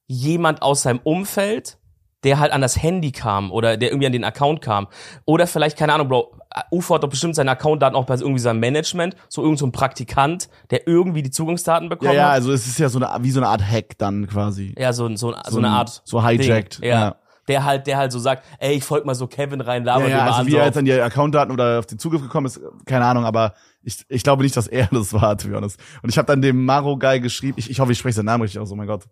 jemand 0.06 0.62
aus 0.62 0.82
seinem 0.82 1.00
Umfeld, 1.02 1.78
der 2.24 2.38
halt 2.38 2.52
an 2.52 2.60
das 2.60 2.80
Handy 2.82 3.12
kam 3.12 3.50
oder 3.50 3.76
der 3.76 3.90
irgendwie 3.90 4.06
an 4.06 4.12
den 4.12 4.24
Account 4.24 4.60
kam. 4.62 4.88
Oder 5.24 5.46
vielleicht, 5.46 5.76
keine 5.76 5.92
Ahnung, 5.94 6.08
Bro, 6.08 6.36
UFO 6.70 6.94
hat 6.94 7.02
doch 7.02 7.08
bestimmt 7.08 7.34
seine 7.34 7.50
Accountdaten 7.52 7.96
auch 7.96 8.04
bei 8.04 8.14
irgendwie 8.14 8.38
seinem 8.40 8.60
Management, 8.60 9.16
so 9.28 9.42
irgend 9.42 9.58
so 9.58 9.66
ein 9.66 9.72
Praktikant, 9.72 10.48
der 10.70 10.86
irgendwie 10.86 11.22
die 11.22 11.30
Zugangsdaten 11.30 11.84
Ja, 11.84 11.88
bekommen 11.88 12.12
ja, 12.14 12.24
hat. 12.26 12.32
also 12.32 12.52
es 12.52 12.66
ist 12.66 12.78
ja 12.78 12.88
so 12.88 12.98
eine, 13.02 13.24
wie 13.24 13.30
so 13.30 13.40
eine 13.40 13.48
Art 13.48 13.62
Hack 13.62 13.96
dann 13.98 14.26
quasi. 14.28 14.74
Ja, 14.78 14.92
so, 14.92 15.08
so, 15.16 15.32
so, 15.32 15.36
So 15.48 15.58
eine 15.58 15.68
ein- 15.68 15.74
Art. 15.74 16.02
so 16.04 16.24
hijacked, 16.26 16.80
Ding. 16.82 16.88
Ja. 16.90 17.00
ja. 17.00 17.16
Der 17.48 17.64
halt, 17.64 17.88
der 17.88 17.96
halt 17.96 18.12
so 18.12 18.20
sagt, 18.20 18.44
ey, 18.60 18.74
ich 18.74 18.84
folg 18.84 19.04
mal 19.04 19.16
so 19.16 19.26
Kevin 19.26 19.60
rein, 19.60 19.82
laber 19.82 20.04
Ja, 20.04 20.08
ja, 20.10 20.16
ja, 20.18 20.24
also 20.26 20.40
an. 20.42 20.46
wie 20.46 20.54
er 20.54 20.64
jetzt 20.66 20.78
an 20.78 20.84
die 20.84 20.92
Accountdaten 20.92 21.52
oder 21.52 21.80
auf 21.80 21.86
den 21.86 21.98
Zugriff 21.98 22.22
gekommen 22.22 22.46
ist, 22.46 22.60
keine 22.86 23.04
Ahnung, 23.04 23.24
aber 23.24 23.54
ich, 23.82 24.04
ich 24.08 24.22
glaube 24.22 24.44
nicht, 24.44 24.56
dass 24.56 24.68
er 24.68 24.86
das 24.92 25.12
war, 25.12 25.36
to 25.36 25.48
be 25.48 25.56
honest. 25.56 25.80
Und 26.02 26.08
ich 26.10 26.18
habe 26.18 26.26
dann 26.26 26.40
dem 26.40 26.64
Maro-Guy 26.64 27.18
geschrieben, 27.18 27.54
ich, 27.56 27.68
ich 27.68 27.80
hoffe, 27.80 27.90
ich 27.90 27.98
spreche 27.98 28.14
seinen 28.14 28.26
Namen 28.26 28.42
richtig 28.42 28.60
aus, 28.60 28.70
oh 28.70 28.76
mein 28.76 28.86
Gott. 28.86 29.06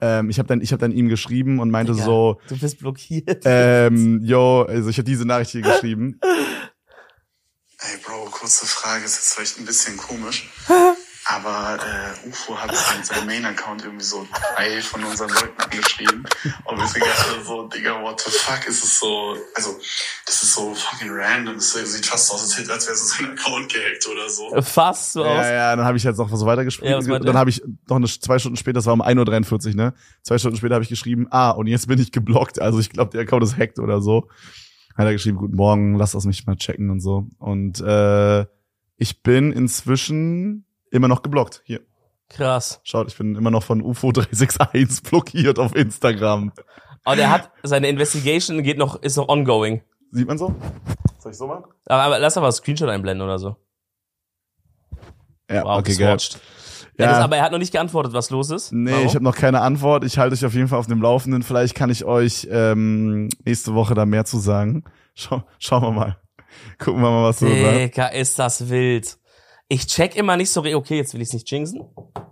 Ähm, 0.00 0.30
ich 0.30 0.38
habe 0.38 0.46
dann, 0.46 0.60
ich 0.60 0.72
hab 0.72 0.78
dann 0.80 0.92
ihm 0.92 1.08
geschrieben 1.08 1.58
und 1.60 1.70
meinte 1.70 1.92
Digga, 1.92 2.04
so, 2.04 2.40
Du 2.48 2.58
bist 2.58 2.78
blockiert. 2.78 3.42
ähm, 3.44 4.20
yo, 4.22 4.62
also 4.62 4.90
ich 4.90 4.98
habe 4.98 5.04
diese 5.06 5.24
Nachricht 5.24 5.50
hier 5.50 5.62
geschrieben. 5.62 6.20
Ey 7.80 7.96
Bro, 8.04 8.26
kurze 8.30 8.66
Frage, 8.66 9.04
ist 9.04 9.14
jetzt 9.16 9.34
vielleicht 9.34 9.58
ein 9.58 9.64
bisschen 9.64 9.96
komisch. 9.96 10.48
aber 11.30 11.76
äh, 11.76 12.28
UFO 12.28 12.56
hat 12.56 12.70
in 12.70 13.04
seinem 13.04 13.26
Main-Account 13.26 13.84
irgendwie 13.84 14.04
so 14.04 14.26
drei 14.56 14.80
von 14.80 15.04
unseren 15.04 15.28
Leuten 15.28 15.60
angeschrieben. 15.60 16.26
Und 16.64 16.78
wir 16.78 16.86
sind 16.86 17.04
gerade 17.04 17.44
so, 17.44 17.68
Digga, 17.68 18.02
what 18.02 18.18
the 18.20 18.30
fuck, 18.30 18.66
ist 18.66 18.82
es 18.82 18.98
so, 18.98 19.36
also, 19.54 19.76
das 20.24 20.42
ist 20.42 20.54
so 20.54 20.74
fucking 20.74 21.10
random. 21.10 21.56
Es 21.56 21.72
sieht 21.72 22.06
fast 22.06 22.32
aus, 22.32 22.56
als 22.56 22.66
wäre 22.66 22.96
so 22.96 23.04
sein 23.04 23.32
Account 23.32 23.70
gehackt 23.70 24.08
oder 24.10 24.28
so. 24.30 24.62
Fast 24.62 25.12
so 25.12 25.22
aus. 25.22 25.44
Ja, 25.44 25.52
ja, 25.52 25.76
dann 25.76 25.84
habe 25.84 25.98
ich 25.98 26.04
jetzt 26.04 26.16
noch 26.16 26.34
so 26.34 26.46
weitergespielt. 26.46 26.90
Ja, 26.90 26.96
was 26.96 27.24
dann 27.26 27.36
habe 27.36 27.50
ich 27.50 27.62
noch 27.88 27.96
eine, 27.96 28.06
zwei 28.06 28.38
Stunden 28.38 28.56
später, 28.56 28.74
das 28.74 28.86
war 28.86 28.94
um 28.94 29.02
1.43 29.02 29.68
Uhr, 29.68 29.74
ne? 29.74 29.94
Zwei 30.22 30.38
Stunden 30.38 30.56
später 30.56 30.76
habe 30.76 30.84
ich 30.84 30.90
geschrieben, 30.90 31.26
ah, 31.30 31.50
und 31.50 31.66
jetzt 31.66 31.88
bin 31.88 31.98
ich 31.98 32.10
geblockt. 32.10 32.58
Also 32.58 32.78
ich 32.78 32.88
glaube, 32.88 33.10
der 33.10 33.22
Account 33.22 33.42
ist 33.42 33.58
hackt 33.58 33.78
oder 33.78 34.00
so. 34.00 34.28
Hat 34.96 35.04
er 35.04 35.12
geschrieben, 35.12 35.36
guten 35.36 35.56
Morgen, 35.56 35.94
lass 35.96 36.12
das 36.12 36.24
mich 36.24 36.46
mal 36.46 36.56
checken 36.56 36.88
und 36.88 37.00
so. 37.00 37.26
Und 37.38 37.80
äh, 37.80 38.46
ich 38.96 39.22
bin 39.22 39.52
inzwischen 39.52 40.64
immer 40.90 41.08
noch 41.08 41.22
geblockt. 41.22 41.62
Hier, 41.64 41.80
Krass. 42.28 42.80
schaut, 42.84 43.08
ich 43.08 43.16
bin 43.16 43.34
immer 43.36 43.50
noch 43.50 43.62
von 43.62 43.82
UFO 43.82 44.12
361 44.12 45.02
blockiert 45.10 45.58
auf 45.58 45.74
Instagram. 45.74 46.52
Aber 47.04 47.16
der 47.16 47.30
hat, 47.30 47.50
seine 47.62 47.88
Investigation 47.88 48.62
geht 48.62 48.78
noch, 48.78 49.02
ist 49.02 49.16
noch 49.16 49.28
ongoing. 49.28 49.82
Sieht 50.10 50.26
man 50.26 50.38
so? 50.38 50.54
Soll 51.18 51.32
ich 51.32 51.38
so 51.38 51.46
machen? 51.46 51.64
Aber, 51.86 52.02
aber 52.02 52.18
lass 52.18 52.36
aber 52.36 52.46
einen 52.46 52.52
Screenshot 52.52 52.88
einblenden 52.88 53.24
oder 53.24 53.38
so. 53.38 53.56
Ja, 55.50 55.64
Wow, 55.64 55.78
okay, 55.78 55.94
geil. 55.94 56.16
Ja. 56.18 56.38
Ja. 56.98 57.12
das, 57.12 57.18
aber 57.22 57.36
er 57.36 57.44
hat 57.44 57.52
noch 57.52 57.58
nicht 57.58 57.72
geantwortet, 57.72 58.12
was 58.12 58.30
los 58.30 58.50
ist. 58.50 58.72
Nee, 58.72 58.90
Warum? 58.90 59.06
ich 59.06 59.14
habe 59.14 59.24
noch 59.24 59.36
keine 59.36 59.60
Antwort. 59.60 60.04
Ich 60.04 60.18
halte 60.18 60.34
euch 60.34 60.44
auf 60.44 60.54
jeden 60.54 60.66
Fall 60.66 60.80
auf 60.80 60.88
dem 60.88 61.00
Laufenden. 61.00 61.42
Vielleicht 61.44 61.76
kann 61.76 61.90
ich 61.90 62.04
euch 62.04 62.48
ähm, 62.50 63.28
nächste 63.44 63.74
Woche 63.74 63.94
da 63.94 64.04
mehr 64.04 64.24
zu 64.24 64.38
sagen. 64.38 64.82
Schau, 65.14 65.44
schauen 65.58 65.82
wir 65.82 65.90
mal. 65.92 66.16
Gucken 66.78 67.00
wir 67.00 67.10
mal, 67.10 67.24
was 67.24 67.38
so. 67.38 67.46
Digga, 67.46 68.06
ist 68.08 68.38
das 68.38 68.68
wild. 68.68 69.16
Ich 69.68 69.86
check 69.86 70.16
immer 70.16 70.36
nicht 70.36 70.50
so, 70.50 70.64
okay, 70.64 70.96
jetzt 70.96 71.12
will 71.12 71.20
ich 71.20 71.28
es 71.28 71.34
nicht 71.34 71.50
jinxen. 71.50 71.82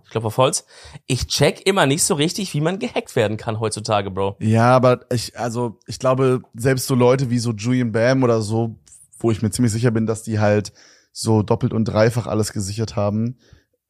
Ich 0.03 0.09
glaube 0.11 0.27
auf 0.27 0.37
Holz. 0.37 0.65
Ich 1.05 1.27
check 1.27 1.67
immer 1.67 1.85
nicht 1.85 2.03
so 2.03 2.15
richtig, 2.15 2.53
wie 2.53 2.61
man 2.61 2.79
gehackt 2.79 3.15
werden 3.15 3.37
kann 3.37 3.59
heutzutage, 3.59 4.09
Bro. 4.09 4.37
Ja, 4.39 4.75
aber 4.75 5.05
ich, 5.11 5.37
also 5.37 5.77
ich 5.85 5.99
glaube, 5.99 6.41
selbst 6.55 6.87
so 6.87 6.95
Leute 6.95 7.29
wie 7.29 7.39
so 7.39 7.51
Julian 7.51 7.91
Bam 7.91 8.23
oder 8.23 8.41
so, 8.41 8.75
wo 9.19 9.29
ich 9.29 9.41
mir 9.41 9.51
ziemlich 9.51 9.71
sicher 9.71 9.91
bin, 9.91 10.07
dass 10.07 10.23
die 10.23 10.39
halt 10.39 10.73
so 11.11 11.43
doppelt 11.43 11.73
und 11.73 11.85
dreifach 11.85 12.25
alles 12.25 12.53
gesichert 12.53 12.95
haben, 12.95 13.37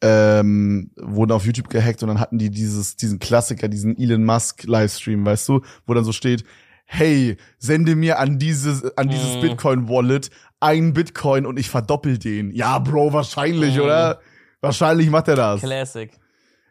ähm, 0.01 0.91
wurden 0.97 1.31
auf 1.31 1.45
YouTube 1.45 1.69
gehackt 1.69 2.03
und 2.03 2.09
dann 2.09 2.19
hatten 2.19 2.37
die 2.37 2.49
dieses, 2.49 2.97
diesen 2.97 3.19
Klassiker, 3.19 3.67
diesen 3.67 3.97
Elon 3.97 4.25
Musk 4.25 4.63
Livestream, 4.63 5.25
weißt 5.25 5.47
du, 5.49 5.61
wo 5.85 5.93
dann 5.93 6.03
so 6.03 6.11
steht, 6.11 6.43
hey, 6.85 7.35
sende 7.57 7.95
mir 7.95 8.17
an 8.19 8.39
dieses, 8.39 8.97
an 8.97 9.09
dieses 9.09 9.35
Mhm. 9.35 9.41
Bitcoin 9.41 9.89
Wallet 9.89 10.29
ein 10.59 10.93
Bitcoin 10.93 11.45
und 11.45 11.59
ich 11.59 11.69
verdoppel 11.69 12.17
den. 12.17 12.51
Ja, 12.51 12.79
Bro, 12.79 13.13
wahrscheinlich, 13.13 13.75
Mhm. 13.75 13.81
oder? 13.81 14.19
Wahrscheinlich 14.61 15.09
macht 15.09 15.27
er 15.27 15.35
das. 15.35 15.61
Classic. 15.61 16.11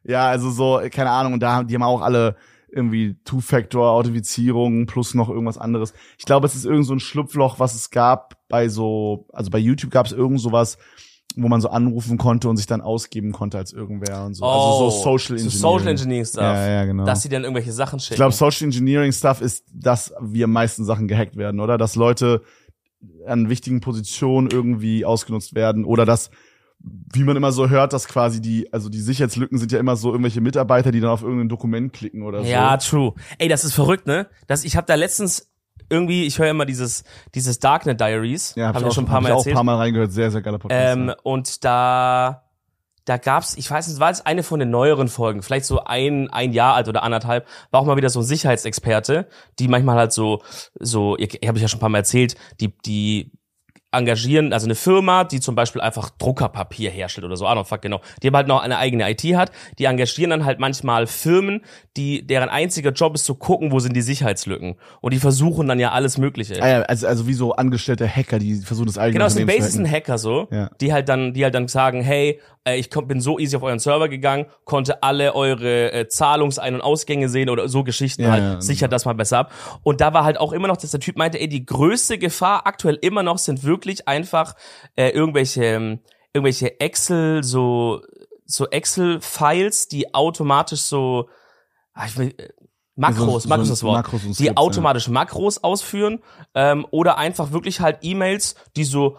Ja, 0.05 0.27
also 0.29 0.51
so, 0.51 0.81
keine 0.91 1.11
Ahnung, 1.11 1.35
und 1.35 1.41
da, 1.41 1.63
die 1.63 1.75
haben 1.75 1.83
auch 1.83 2.01
alle 2.03 2.37
irgendwie 2.69 3.17
Two-Factor-Authentifizierung 3.25 4.87
plus 4.87 5.15
noch 5.15 5.29
irgendwas 5.29 5.59
anderes. 5.59 5.95
Ich 6.19 6.25
glaube, 6.25 6.47
es 6.47 6.55
ist 6.55 6.65
irgend 6.65 6.87
so 6.87 6.95
ein 6.95 7.01
Schlupfloch, 7.01 7.59
was 7.59 7.75
es 7.75 7.91
gab 7.91 8.37
bei 8.49 8.69
so, 8.69 9.27
also 9.33 9.51
bei 9.51 9.59
YouTube 9.59 9.91
gab 9.91 10.07
es 10.07 10.13
irgend 10.13 10.41
sowas, 10.41 10.79
wo 11.37 11.49
man 11.49 11.61
so 11.61 11.69
anrufen 11.69 12.17
konnte 12.19 12.49
und 12.49 12.57
sich 12.57 12.67
dann 12.67 12.81
ausgeben 12.81 13.33
konnte 13.33 13.59
als 13.59 13.73
irgendwer 13.73 14.25
und 14.25 14.35
so. 14.35 14.45
also 14.45 14.91
so 14.91 15.03
Social 15.03 15.37
Engineering. 15.37 15.47
Oh, 15.47 15.51
So 15.51 15.59
Social 15.79 15.89
Engineering 15.89 16.25
Stuff. 16.25 16.43
Ja, 16.43 16.69
ja, 16.71 16.85
genau. 16.87 17.05
Dass 17.05 17.23
sie 17.23 17.29
dann 17.29 17.43
irgendwelche 17.43 17.73
Sachen 17.73 18.01
schicken. 18.01 18.15
ich 18.15 18.19
glaube, 18.19 18.33
Social 18.33 18.65
Engineering 18.67 19.13
Stuff 19.13 19.41
ist, 19.41 19.65
dass 19.73 20.13
wir 20.21 20.45
am 20.45 20.53
meisten 20.53 20.85
Sachen 20.85 21.09
gehackt 21.09 21.37
werden, 21.37 21.61
oder? 21.61 21.77
Dass 21.79 21.95
Leute 21.95 22.43
an 23.27 23.49
wichtigen 23.49 23.81
Positionen 23.81 24.49
irgendwie 24.51 25.05
ausgenutzt 25.05 25.55
werden 25.55 25.85
oder 25.85 26.05
dass 26.05 26.31
wie 26.79 27.25
man 27.25 27.37
immer 27.37 27.53
so 27.53 27.69
hört, 27.69 27.93
dass 27.93 28.07
quasi 28.07 28.41
die, 28.41 28.73
also 28.73 28.89
die 28.89 29.01
Sicherheitslücken 29.01 29.59
sind 29.59 29.73
ja 29.73 29.81
immer 29.81 29.97
so 29.97 30.11
irgendwelche 30.11 30.41
Mitarbeiter, 30.41 30.93
die 30.93 31.01
dann 31.01 31.11
auf 31.11 31.23
irgendein 31.23 31.49
Dokument 31.49 31.93
klicken 31.93 32.23
oder 32.23 32.43
so. 32.43 32.49
Ja, 32.49 32.77
true. 32.77 33.15
Ey, 33.39 33.49
das 33.49 33.65
ist 33.65 33.75
verrückt, 33.75 34.07
ne? 34.07 34.29
Das, 34.47 34.63
ich 34.65 34.77
habe 34.77 34.87
da 34.87 34.95
letztens 34.95 35.51
irgendwie, 35.89 36.27
ich 36.27 36.39
höre 36.39 36.51
immer 36.51 36.67
dieses, 36.67 37.05
dieses 37.35 37.59
Darknet 37.59 38.01
Diaries. 38.01 38.55
Ja, 38.57 38.69
hab, 38.69 38.77
hab 38.77 38.83
ich 38.83 38.89
auch 38.89 38.95
schon 38.95 39.05
ein 39.05 39.09
paar 39.09 39.21
Mal 39.21 39.29
ich 39.29 39.35
auch 39.35 39.39
erzählt. 39.39 39.55
ein 39.55 39.57
paar 39.57 39.65
Mal 39.65 39.77
reingehört. 39.77 40.13
Sehr, 40.13 40.31
sehr 40.31 40.43
geiler 40.43 40.59
Podcast. 40.59 40.97
Ähm, 40.97 41.09
ja. 41.09 41.17
und 41.23 41.65
da, 41.65 42.46
da 43.07 43.17
gab's, 43.17 43.57
ich 43.57 43.71
weiß 43.71 43.89
nicht, 43.89 44.01
war 44.01 44.11
es 44.11 44.21
eine 44.27 44.43
von 44.43 44.61
den 44.61 44.71
neueren 44.71 45.09
Folgen, 45.09 45.43
vielleicht 45.43 45.65
so 45.65 45.85
ein, 45.85 46.29
ein 46.31 46.53
Jahr 46.53 46.75
alt 46.75 46.89
oder 46.89 47.03
anderthalb, 47.03 47.47
war 47.71 47.81
auch 47.81 47.87
mal 47.87 47.97
wieder 47.97 48.11
so 48.11 48.21
ein 48.21 48.25
Sicherheitsexperte, 48.25 49.29
die 49.59 49.69
manchmal 49.69 49.97
halt 49.97 50.13
so, 50.13 50.43
so, 50.75 51.17
ihr, 51.17 51.29
ihr 51.41 51.49
habe 51.49 51.57
ich 51.57 51.63
ja 51.63 51.69
schon 51.69 51.79
ein 51.79 51.81
paar 51.81 51.89
Mal 51.89 51.99
erzählt, 51.99 52.35
die, 52.61 52.77
die 52.85 53.31
engagieren, 53.93 54.53
also 54.53 54.67
eine 54.67 54.75
Firma, 54.75 55.25
die 55.25 55.41
zum 55.41 55.55
Beispiel 55.55 55.81
einfach 55.81 56.11
Druckerpapier 56.11 56.91
herstellt 56.91 57.25
oder 57.25 57.37
so, 57.37 57.47
ah, 57.47 57.65
fuck, 57.65 57.83
genau, 57.83 58.01
die 58.23 58.29
aber 58.29 58.39
halt 58.39 58.49
noch 58.49 58.63
eine 58.63 58.79
eigene 58.79 59.09
IT 59.11 59.23
hat, 59.37 59.53
die 59.79 59.85
engagieren 59.85 60.31
dann 60.31 60.45
halt 60.45 60.59
manchmal 60.59 61.07
Firmen, 61.07 61.63
die, 61.97 62.27
deren 62.27 62.49
einziger 62.49 62.91
Job 62.91 63.15
ist 63.15 63.25
zu 63.25 63.35
gucken, 63.37 63.73
wo 63.73 63.79
sind 63.79 63.95
die 63.97 64.03
Sicherheitslücken. 64.03 64.77
Und 65.01 65.15
die 65.15 65.19
versuchen 65.19 65.67
dann 65.69 65.79
ja 65.79 65.93
alles 65.93 66.19
Mögliche. 66.19 66.61
Ah 66.63 66.69
ja, 66.69 66.83
also, 66.83 67.07
also 67.07 67.27
wie 67.27 67.33
so 67.35 67.53
angestellte 67.55 68.07
Hacker, 68.09 68.39
die 68.39 68.57
versuchen 68.57 68.87
das 68.87 68.99
eigene 68.99 69.15
Genau, 69.15 69.27
Unternehmen 69.27 69.47
basically 69.47 69.85
zu 69.85 69.89
ein. 69.89 69.91
Hacker 69.91 70.19
so, 70.19 70.49
Ja. 70.51 70.69
die 70.81 70.93
halt 70.93 71.09
dann, 71.09 71.33
die 71.33 71.45
halt 71.45 71.55
dann 71.55 71.69
sagen, 71.69 72.03
hey, 72.03 72.41
äh, 72.65 72.77
ich 72.77 72.91
bin 72.91 73.21
so 73.21 73.39
easy 73.39 73.57
auf 73.57 73.63
euren 73.63 73.79
Server 73.79 74.09
gegangen, 74.09 74.47
konnte 74.65 75.03
alle 75.03 75.35
eure 75.35 75.93
äh, 75.93 76.09
Zahlungsein- 76.09 76.75
und 76.75 76.81
Ausgänge 76.83 77.29
sehen 77.29 77.49
oder 77.49 77.69
so 77.69 77.85
Geschichten 77.85 78.23
Ja, 78.25 78.31
halt, 78.33 78.43
ja, 78.43 78.61
sichert 78.61 78.93
das 78.93 79.05
mal 79.07 79.15
besser 79.15 79.39
ab. 79.39 79.53
Und 79.85 80.01
da 80.01 80.13
war 80.13 80.25
halt 80.25 80.39
auch 80.39 80.53
immer 80.53 80.69
noch, 80.69 80.77
dass 80.77 80.91
der 80.91 81.01
Typ 81.01 81.17
meinte, 81.17 81.41
ey, 81.41 81.49
die 81.49 81.65
größte 81.65 82.19
Gefahr 82.19 82.67
aktuell 82.67 82.99
immer 83.01 83.23
noch 83.23 83.39
sind 83.39 83.63
wirklich 83.63 83.76
einfach 84.07 84.55
äh, 84.97 85.11
irgendwelche, 85.11 85.65
ähm, 85.65 86.01
irgendwelche 86.33 86.81
Excel, 86.81 87.43
so, 87.43 88.03
so 88.45 88.69
Excel-Files, 88.69 89.89
die 89.89 90.15
automatisch 90.15 90.83
so, 90.83 91.29
ah, 91.95 92.07
ich 92.07 92.17
will, 92.17 92.35
äh, 92.37 92.49
Makros, 92.97 93.43
so 93.43 93.49
Makros 93.51 93.69
ist 93.69 93.71
das 93.71 93.83
Wort, 93.83 93.97
Makros 93.97 94.23
die 94.23 94.33
Skripts, 94.33 94.57
automatisch 94.57 95.09
Makros 95.09 95.63
ausführen 95.63 96.21
ähm, 96.55 96.87
oder 96.91 97.19
einfach 97.19 97.53
wirklich 97.53 97.81
halt 97.81 97.99
E-Mails, 98.01 98.55
die 98.75 98.85
so 98.85 99.19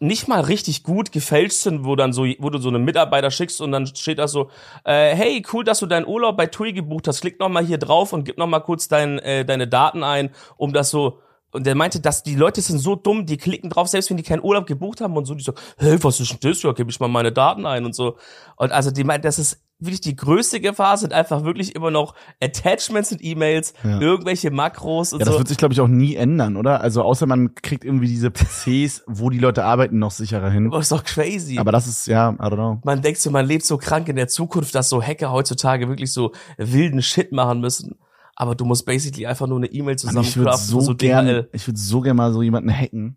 nicht 0.00 0.28
mal 0.28 0.40
richtig 0.40 0.84
gut 0.84 1.12
gefälscht 1.12 1.58
sind, 1.58 1.84
wo 1.84 1.96
dann 1.96 2.12
so, 2.12 2.24
wo 2.38 2.50
du 2.50 2.58
so 2.58 2.68
einen 2.68 2.84
Mitarbeiter 2.84 3.30
schickst 3.30 3.60
und 3.60 3.72
dann 3.72 3.86
steht 3.86 4.18
da 4.18 4.28
so, 4.28 4.50
äh, 4.84 5.14
hey, 5.14 5.42
cool, 5.52 5.64
dass 5.64 5.80
du 5.80 5.86
deinen 5.86 6.06
Urlaub 6.06 6.36
bei 6.36 6.46
TUI 6.46 6.72
gebucht 6.72 7.08
hast, 7.08 7.20
klick 7.20 7.40
noch 7.40 7.48
mal 7.48 7.64
hier 7.64 7.78
drauf 7.78 8.12
und 8.12 8.24
gib 8.24 8.38
noch 8.38 8.46
mal 8.46 8.60
kurz 8.60 8.88
dein, 8.88 9.18
äh, 9.18 9.44
deine 9.44 9.66
Daten 9.66 10.04
ein, 10.04 10.30
um 10.56 10.72
das 10.72 10.90
so 10.90 11.20
und 11.52 11.66
der 11.66 11.74
meinte, 11.74 12.00
dass 12.00 12.22
die 12.22 12.34
Leute 12.34 12.60
sind 12.60 12.78
so 12.78 12.94
dumm, 12.94 13.24
die 13.26 13.36
klicken 13.38 13.70
drauf, 13.70 13.88
selbst 13.88 14.10
wenn 14.10 14.16
die 14.18 14.22
keinen 14.22 14.42
Urlaub 14.42 14.66
gebucht 14.66 15.00
haben 15.00 15.16
und 15.16 15.24
so, 15.24 15.34
die 15.34 15.42
so, 15.44 15.54
hey, 15.78 15.96
was 16.02 16.20
ist 16.20 16.30
denn 16.30 16.50
das? 16.50 16.62
Ja, 16.62 16.72
gib 16.72 16.90
ich 16.90 17.00
mal 17.00 17.08
meine 17.08 17.32
Daten 17.32 17.64
ein 17.66 17.84
und 17.86 17.94
so. 17.94 18.16
Und 18.56 18.70
also 18.72 18.90
die 18.90 19.04
meint, 19.04 19.24
das 19.24 19.38
ist 19.38 19.62
wirklich 19.80 20.00
die 20.00 20.16
größte 20.16 20.60
Gefahr, 20.60 20.96
sind 20.98 21.12
einfach 21.12 21.44
wirklich 21.44 21.74
immer 21.76 21.90
noch 21.92 22.14
Attachments 22.42 23.12
und 23.12 23.22
E-Mails, 23.24 23.74
Ja. 23.84 24.00
irgendwelche 24.00 24.50
Makros 24.50 25.12
und 25.12 25.20
Ja, 25.20 25.24
das 25.26 25.34
so. 25.34 25.38
wird 25.40 25.48
sich, 25.48 25.56
glaube 25.56 25.72
ich, 25.72 25.80
auch 25.80 25.86
nie 25.88 26.16
ändern, 26.16 26.56
oder? 26.56 26.80
Also 26.80 27.02
außer 27.02 27.26
man 27.26 27.54
kriegt 27.54 27.84
irgendwie 27.84 28.08
diese 28.08 28.30
PCs, 28.30 29.04
wo 29.06 29.30
die 29.30 29.38
Leute 29.38 29.64
arbeiten, 29.64 29.98
noch 29.98 30.10
sicherer 30.10 30.50
hin. 30.50 30.70
Das 30.70 30.82
ist 30.82 30.92
doch 30.92 31.04
crazy. 31.04 31.58
Aber 31.58 31.70
das 31.72 31.86
ist, 31.86 32.06
ja, 32.08 32.30
I 32.30 32.34
don't 32.42 32.54
know. 32.54 32.78
man 32.84 33.02
denkt 33.02 33.20
so, 33.20 33.30
man 33.30 33.46
lebt 33.46 33.64
so 33.64 33.78
krank 33.78 34.08
in 34.08 34.16
der 34.16 34.28
Zukunft, 34.28 34.74
dass 34.74 34.88
so 34.88 35.02
Hacker 35.02 35.30
heutzutage 35.30 35.88
wirklich 35.88 36.12
so 36.12 36.32
wilden 36.56 37.00
Shit 37.00 37.30
machen 37.32 37.60
müssen. 37.60 37.96
Aber 38.40 38.54
du 38.54 38.64
musst 38.64 38.86
basically 38.86 39.26
einfach 39.26 39.48
nur 39.48 39.56
eine 39.58 39.66
E-Mail 39.66 39.96
Mann, 40.04 40.22
ich 40.22 40.36
würde 40.36 40.52
zusammencraften, 40.52 40.68
so, 40.68 40.80
so 40.80 40.94
gern, 40.94 41.26
DHL. 41.26 41.48
ich 41.52 41.66
würde 41.66 41.80
so 41.80 42.00
gern 42.00 42.16
mal 42.16 42.32
so 42.32 42.40
jemanden 42.40 42.70
hacken. 42.72 43.16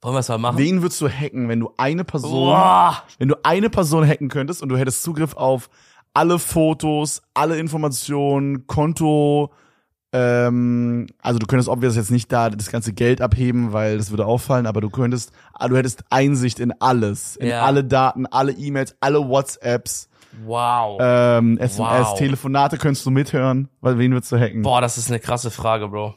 Wollen 0.00 0.14
wir 0.14 0.20
es 0.20 0.28
mal 0.30 0.38
machen? 0.38 0.56
Wen 0.56 0.80
würdest 0.80 0.98
du 1.02 1.08
hacken, 1.10 1.48
wenn 1.50 1.60
du 1.60 1.70
eine 1.76 2.04
Person, 2.04 2.30
Boah. 2.30 3.02
wenn 3.18 3.28
du 3.28 3.36
eine 3.44 3.68
Person 3.68 4.08
hacken 4.08 4.28
könntest 4.30 4.62
und 4.62 4.70
du 4.70 4.78
hättest 4.78 5.02
Zugriff 5.02 5.34
auf 5.36 5.68
alle 6.14 6.38
Fotos, 6.38 7.20
alle 7.34 7.58
Informationen, 7.58 8.66
Konto, 8.66 9.52
ähm, 10.14 11.06
also 11.20 11.38
du 11.38 11.46
könntest 11.46 11.68
obviously 11.68 12.00
jetzt 12.00 12.10
nicht 12.10 12.32
da 12.32 12.50
das 12.50 12.70
ganze 12.70 12.92
Geld 12.94 13.20
abheben, 13.20 13.72
weil 13.72 13.98
das 13.98 14.10
würde 14.10 14.26
auffallen, 14.26 14.66
aber 14.66 14.80
du 14.80 14.90
könntest, 14.90 15.32
du 15.68 15.76
hättest 15.76 16.04
Einsicht 16.10 16.60
in 16.60 16.72
alles, 16.80 17.36
in 17.36 17.48
Ja. 17.48 17.62
alle 17.62 17.84
Daten, 17.84 18.26
alle 18.26 18.52
E-Mails, 18.52 18.96
alle 19.00 19.26
WhatsApps, 19.28 20.08
Wow. 20.44 20.98
ähm, 21.00 21.58
SMS, 21.58 21.78
Wow. 22.08 22.18
Telefonate 22.18 22.78
könntest 22.78 23.04
du 23.06 23.10
mithören, 23.10 23.68
weil 23.80 23.98
wen 23.98 24.12
würdest 24.12 24.32
du 24.32 24.38
hacken? 24.40 24.62
Boah, 24.62 24.80
das 24.80 24.98
ist 24.98 25.08
eine 25.08 25.20
krasse 25.20 25.50
Frage, 25.50 25.88
Bro. 25.88 26.14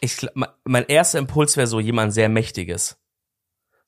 Ich, 0.00 0.16
mein- 0.34 0.50
mein 0.64 0.84
erster 0.86 1.18
Impuls 1.18 1.56
wäre 1.56 1.66
so 1.66 1.80
jemand 1.80 2.12
sehr 2.12 2.28
Mächtiges. 2.28 2.98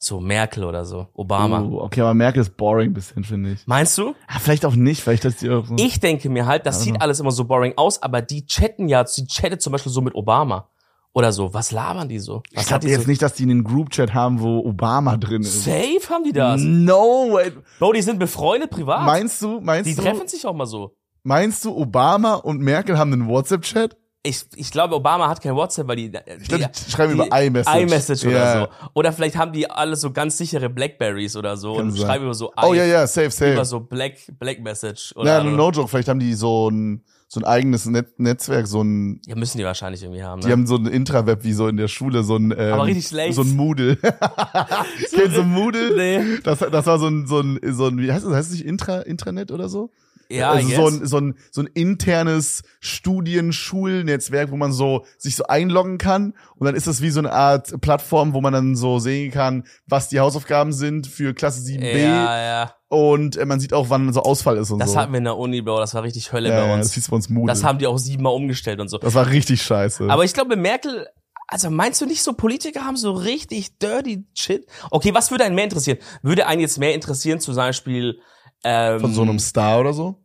So 0.02 0.18
Merkel 0.18 0.64
oder 0.64 0.86
so, 0.86 1.08
Obama. 1.12 1.60
Oh, 1.60 1.82
okay, 1.82 2.00
aber 2.00 2.14
Merkel 2.14 2.40
ist 2.40 2.56
boring 2.56 2.94
bisschen, 2.94 3.22
finde 3.22 3.52
ich. 3.52 3.66
Meinst 3.66 3.98
du? 3.98 4.14
Ah, 4.26 4.38
vielleicht 4.38 4.64
auch 4.64 4.74
nicht, 4.74 5.02
vielleicht 5.02 5.26
ist 5.26 5.42
die 5.42 5.50
auch 5.50 5.66
so. 5.66 5.76
Ich 5.78 6.00
denke 6.00 6.30
mir 6.30 6.46
halt, 6.46 6.64
das 6.64 6.76
Also. 6.76 6.86
sieht 6.86 7.02
alles 7.02 7.20
immer 7.20 7.32
so 7.32 7.44
boring 7.44 7.74
aus, 7.76 8.02
aber 8.02 8.22
die 8.22 8.46
chatten 8.46 8.88
ja, 8.88 9.04
die 9.04 9.26
chattet 9.26 9.60
zum 9.60 9.72
Beispiel 9.72 9.92
so 9.92 10.00
mit 10.00 10.14
Obama. 10.14 10.70
Oder 11.12 11.32
so. 11.32 11.52
Was 11.52 11.72
labern 11.72 12.08
die 12.08 12.18
so? 12.20 12.42
ich 12.50 12.58
Was 12.58 12.66
glaube 12.68 12.86
jetzt 12.88 13.02
so? 13.02 13.08
nicht, 13.08 13.20
dass 13.20 13.34
die 13.34 13.42
einen 13.42 13.64
Group-Chat 13.64 14.14
haben, 14.14 14.40
wo 14.40 14.60
Obama 14.60 15.16
drin 15.16 15.42
ist. 15.42 15.64
Safe 15.64 16.00
haben 16.08 16.22
die 16.24 16.32
das. 16.32 16.60
No 16.60 17.32
way. 17.32 17.50
Bro, 17.80 17.94
die 17.94 18.02
sind 18.02 18.18
befreundet 18.20 18.70
privat. 18.70 19.04
Meinst 19.04 19.42
du, 19.42 19.60
meinst 19.60 19.90
die 19.90 19.96
du, 19.96 20.02
treffen 20.02 20.28
sich 20.28 20.46
auch 20.46 20.54
mal 20.54 20.66
so. 20.66 20.94
meinst 21.24 21.64
du, 21.64 21.76
Obama 21.76 22.34
und 22.34 22.60
Merkel 22.60 22.96
haben 22.96 23.12
einen 23.12 23.28
WhatsApp-Chat? 23.28 23.96
ich, 24.22 24.44
ich 24.54 24.70
glaube, 24.70 24.94
Obama 24.96 25.28
hat 25.30 25.40
kein 25.40 25.56
WhatsApp, 25.56 25.88
weil 25.88 25.96
die, 25.96 26.12
Ich 26.42 26.46
glaube, 26.48 26.68
die 26.86 26.90
schreiben 26.90 27.14
über 27.14 27.42
iMessage. 27.42 27.80
iMessage 27.82 28.26
oder 28.26 28.36
Ja. 28.36 28.60
so. 28.60 28.88
Oder 28.92 29.12
vielleicht 29.14 29.36
haben 29.38 29.52
die 29.52 29.68
alle 29.70 29.96
so 29.96 30.12
ganz 30.12 30.36
sichere 30.36 30.68
Blackberries 30.68 31.36
oder 31.36 31.56
so 31.56 31.72
Kann 31.76 31.86
und 31.86 31.92
sein. 31.92 32.02
schreiben 32.06 32.24
über 32.26 32.34
so 32.34 32.52
Oh 32.62 32.74
i- 32.74 32.76
ja, 32.76 32.84
ja, 32.84 33.06
safe, 33.06 33.30
safe. 33.30 33.54
über 33.54 33.64
so 33.64 33.80
Black, 33.80 34.18
Black 34.38 34.60
Message 34.60 35.14
oder 35.16 35.38
Ja, 35.38 35.42
no 35.42 35.70
joke, 35.70 35.88
vielleicht 35.88 36.08
haben 36.08 36.20
die 36.20 36.34
so 36.34 36.68
ein, 36.68 37.02
so 37.32 37.38
ein 37.38 37.44
eigenes 37.44 37.86
Net 37.86 38.18
Netzwerk, 38.18 38.66
so 38.66 38.82
ein, 38.82 39.20
ja, 39.24 39.36
müssen 39.36 39.58
die 39.58 39.64
wahrscheinlich 39.64 40.02
irgendwie 40.02 40.24
haben. 40.24 40.40
Ne? 40.40 40.46
die 40.46 40.52
haben 40.52 40.66
so 40.66 40.74
ein 40.74 40.86
Intraweb 40.86 41.44
wie 41.44 41.52
so 41.52 41.68
in 41.68 41.76
der 41.76 41.86
Schule, 41.86 42.24
so 42.24 42.34
ein, 42.34 42.50
ähm, 42.50 42.72
Aber 42.72 42.86
richtig 42.86 43.06
schlecht. 43.06 43.34
so 43.34 43.42
ein 43.42 43.54
Moodle. 43.54 43.96
Kennst 45.14 45.36
du 45.36 45.44
Moodle? 45.44 45.94
Nee. 45.96 46.40
Das, 46.42 46.58
das 46.58 46.86
war 46.86 46.98
so 46.98 47.06
ein, 47.06 47.28
so 47.28 47.38
ein, 47.38 47.60
so 47.62 47.86
ein, 47.86 47.98
wie 47.98 48.10
heißt 48.10 48.26
das, 48.26 48.34
heißt 48.34 48.48
es 48.48 48.54
nicht 48.56 48.66
Intra, 48.66 49.02
Intranet 49.02 49.52
oder 49.52 49.68
so? 49.68 49.92
Ja, 50.38 50.50
also 50.50 50.68
I 50.68 50.74
so 50.74 50.86
ein, 50.86 51.06
so 51.06 51.16
ein, 51.18 51.34
so 51.50 51.60
ein 51.62 51.66
internes 51.74 52.62
Studien-Schulnetzwerk, 52.80 54.50
wo 54.50 54.56
man 54.56 54.72
so 54.72 55.04
sich 55.18 55.36
so 55.36 55.44
einloggen 55.44 55.98
kann 55.98 56.34
und 56.56 56.66
dann 56.66 56.74
ist 56.74 56.86
das 56.86 57.02
wie 57.02 57.10
so 57.10 57.20
eine 57.20 57.32
Art 57.32 57.80
Plattform, 57.80 58.32
wo 58.32 58.40
man 58.40 58.52
dann 58.52 58.76
so 58.76 58.98
sehen 58.98 59.30
kann, 59.30 59.64
was 59.86 60.08
die 60.08 60.20
Hausaufgaben 60.20 60.72
sind 60.72 61.06
für 61.06 61.34
Klasse 61.34 61.60
7b 61.62 61.98
ja, 61.98 62.42
ja. 62.42 62.74
und 62.88 63.36
äh, 63.36 63.44
man 63.44 63.60
sieht 63.60 63.72
auch, 63.72 63.90
wann 63.90 64.12
so 64.12 64.22
Ausfall 64.22 64.56
ist 64.56 64.70
und 64.70 64.78
Das 64.78 64.92
so. 64.92 64.98
hatten 64.98 65.12
wir 65.12 65.18
in 65.18 65.24
der 65.24 65.36
Uni, 65.36 65.62
Bro. 65.62 65.80
Das 65.80 65.94
war 65.94 66.02
richtig 66.02 66.32
Hölle 66.32 66.50
ja, 66.50 66.64
bei 66.64 66.74
uns. 66.74 66.86
das 66.86 66.94
hieß 66.94 67.08
bei 67.08 67.16
uns 67.16 67.28
Moodle. 67.28 67.52
Das 67.52 67.64
haben 67.64 67.78
die 67.78 67.86
auch 67.86 67.98
siebenmal 67.98 68.34
umgestellt 68.34 68.80
und 68.80 68.88
so. 68.88 68.98
das 68.98 69.14
war 69.14 69.28
richtig 69.30 69.62
scheiße. 69.62 70.08
Aber 70.08 70.24
ich 70.24 70.32
glaube, 70.32 70.56
Merkel, 70.56 71.06
also 71.50 71.68
meinst 71.68 72.00
du 72.00 72.06
nicht 72.06 72.22
so, 72.22 72.32
Politiker 72.32 72.84
haben 72.84 72.96
so 72.96 73.12
richtig 73.12 73.76
dirty 73.78 74.24
shit? 74.34 74.66
Okay, 74.90 75.12
was 75.14 75.32
würde 75.32 75.44
einen 75.44 75.56
mehr 75.56 75.64
interessieren? 75.64 75.98
Würde 76.22 76.46
einen 76.46 76.60
jetzt 76.60 76.78
mehr 76.78 76.94
interessieren, 76.94 77.40
zum 77.40 77.56
Beispiel, 77.56 78.20
ähm, 78.64 79.00
Von 79.00 79.12
so 79.14 79.22
einem 79.22 79.38
Star 79.38 79.80
oder 79.80 79.92
so? 79.92 80.16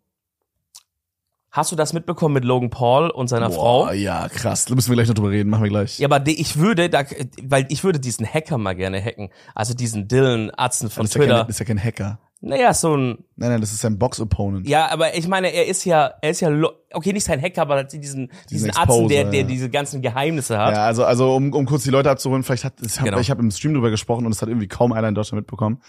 hast 1.55 1.71
du 1.71 1.75
das 1.75 1.93
mitbekommen 1.93 2.33
mit 2.33 2.43
Logan 2.43 2.69
Paul 2.69 3.09
und 3.09 3.27
seiner 3.29 3.47
Boah, 3.47 3.87
Frau? 3.87 3.91
ja, 3.93 4.27
krass. 4.27 4.65
Da 4.65 4.75
müssen 4.75 4.89
wir 4.89 4.95
gleich 4.95 5.07
noch 5.07 5.15
drüber 5.15 5.31
reden. 5.31 5.49
Machen 5.49 5.63
wir 5.63 5.69
gleich. 5.69 5.99
Ja, 5.99 6.09
aber 6.09 6.21
ich 6.27 6.57
würde, 6.57 6.89
da, 6.89 7.03
weil 7.43 7.65
ich 7.69 7.83
würde 7.83 7.99
diesen 7.99 8.25
Hacker 8.25 8.57
mal 8.57 8.75
gerne 8.75 9.01
hacken. 9.01 9.29
Also 9.53 9.73
diesen 9.73 10.07
Dylan 10.07 10.51
Atzen 10.55 10.89
von 10.89 11.03
das, 11.03 11.11
ist 11.11 11.15
ja 11.15 11.19
kein, 11.21 11.29
Twitter. 11.29 11.43
das 11.45 11.49
ist 11.55 11.59
ja 11.59 11.65
kein 11.65 11.81
Hacker. 11.81 12.19
Naja, 12.41 12.73
so 12.73 12.95
ein, 12.95 13.17
Nein, 13.37 13.51
nein, 13.51 13.61
das 13.61 13.71
ist 13.71 13.79
sein 13.79 13.97
Box-Opponent. 13.97 14.67
ja, 14.67 14.91
aber 14.91 15.15
ich 15.15 15.27
meine, 15.27 15.47
er 15.47 15.65
ist 15.65 15.85
ja, 15.85 16.11
er 16.21 16.29
ist 16.29 16.41
ja, 16.41 16.49
okay, 16.93 17.13
nicht 17.13 17.23
sein 17.23 17.41
Hacker, 17.41 17.61
aber 17.61 17.85
diesen, 17.85 18.29
diesen 18.51 18.69
Atzen, 18.69 18.81
Exposer, 18.81 19.07
der, 19.07 19.23
der 19.23 19.41
ja. 19.41 19.47
diese 19.47 19.69
ganzen 19.69 20.01
Geheimnisse 20.01 20.57
hat. 20.57 20.75
Ja, 20.75 20.85
also, 20.85 21.05
also 21.05 21.33
um, 21.33 21.53
um 21.53 21.65
kurz 21.65 21.83
die 21.83 21.89
Leute 21.89 22.11
abzuholen, 22.11 22.43
vielleicht 22.43 22.65
hat, 22.65 22.73
ich 22.85 22.99
habe 22.99 23.09
Genau. 23.09 23.21
hab 23.23 23.39
im 23.39 23.49
Stream 23.49 23.73
drüber 23.73 23.89
gesprochen 23.89 24.25
und 24.25 24.33
es 24.33 24.41
hat 24.41 24.49
irgendwie 24.49 24.67
kaum 24.67 24.91
einer 24.91 25.07
in 25.07 25.15
Deutschland 25.15 25.39
mitbekommen. 25.41 25.81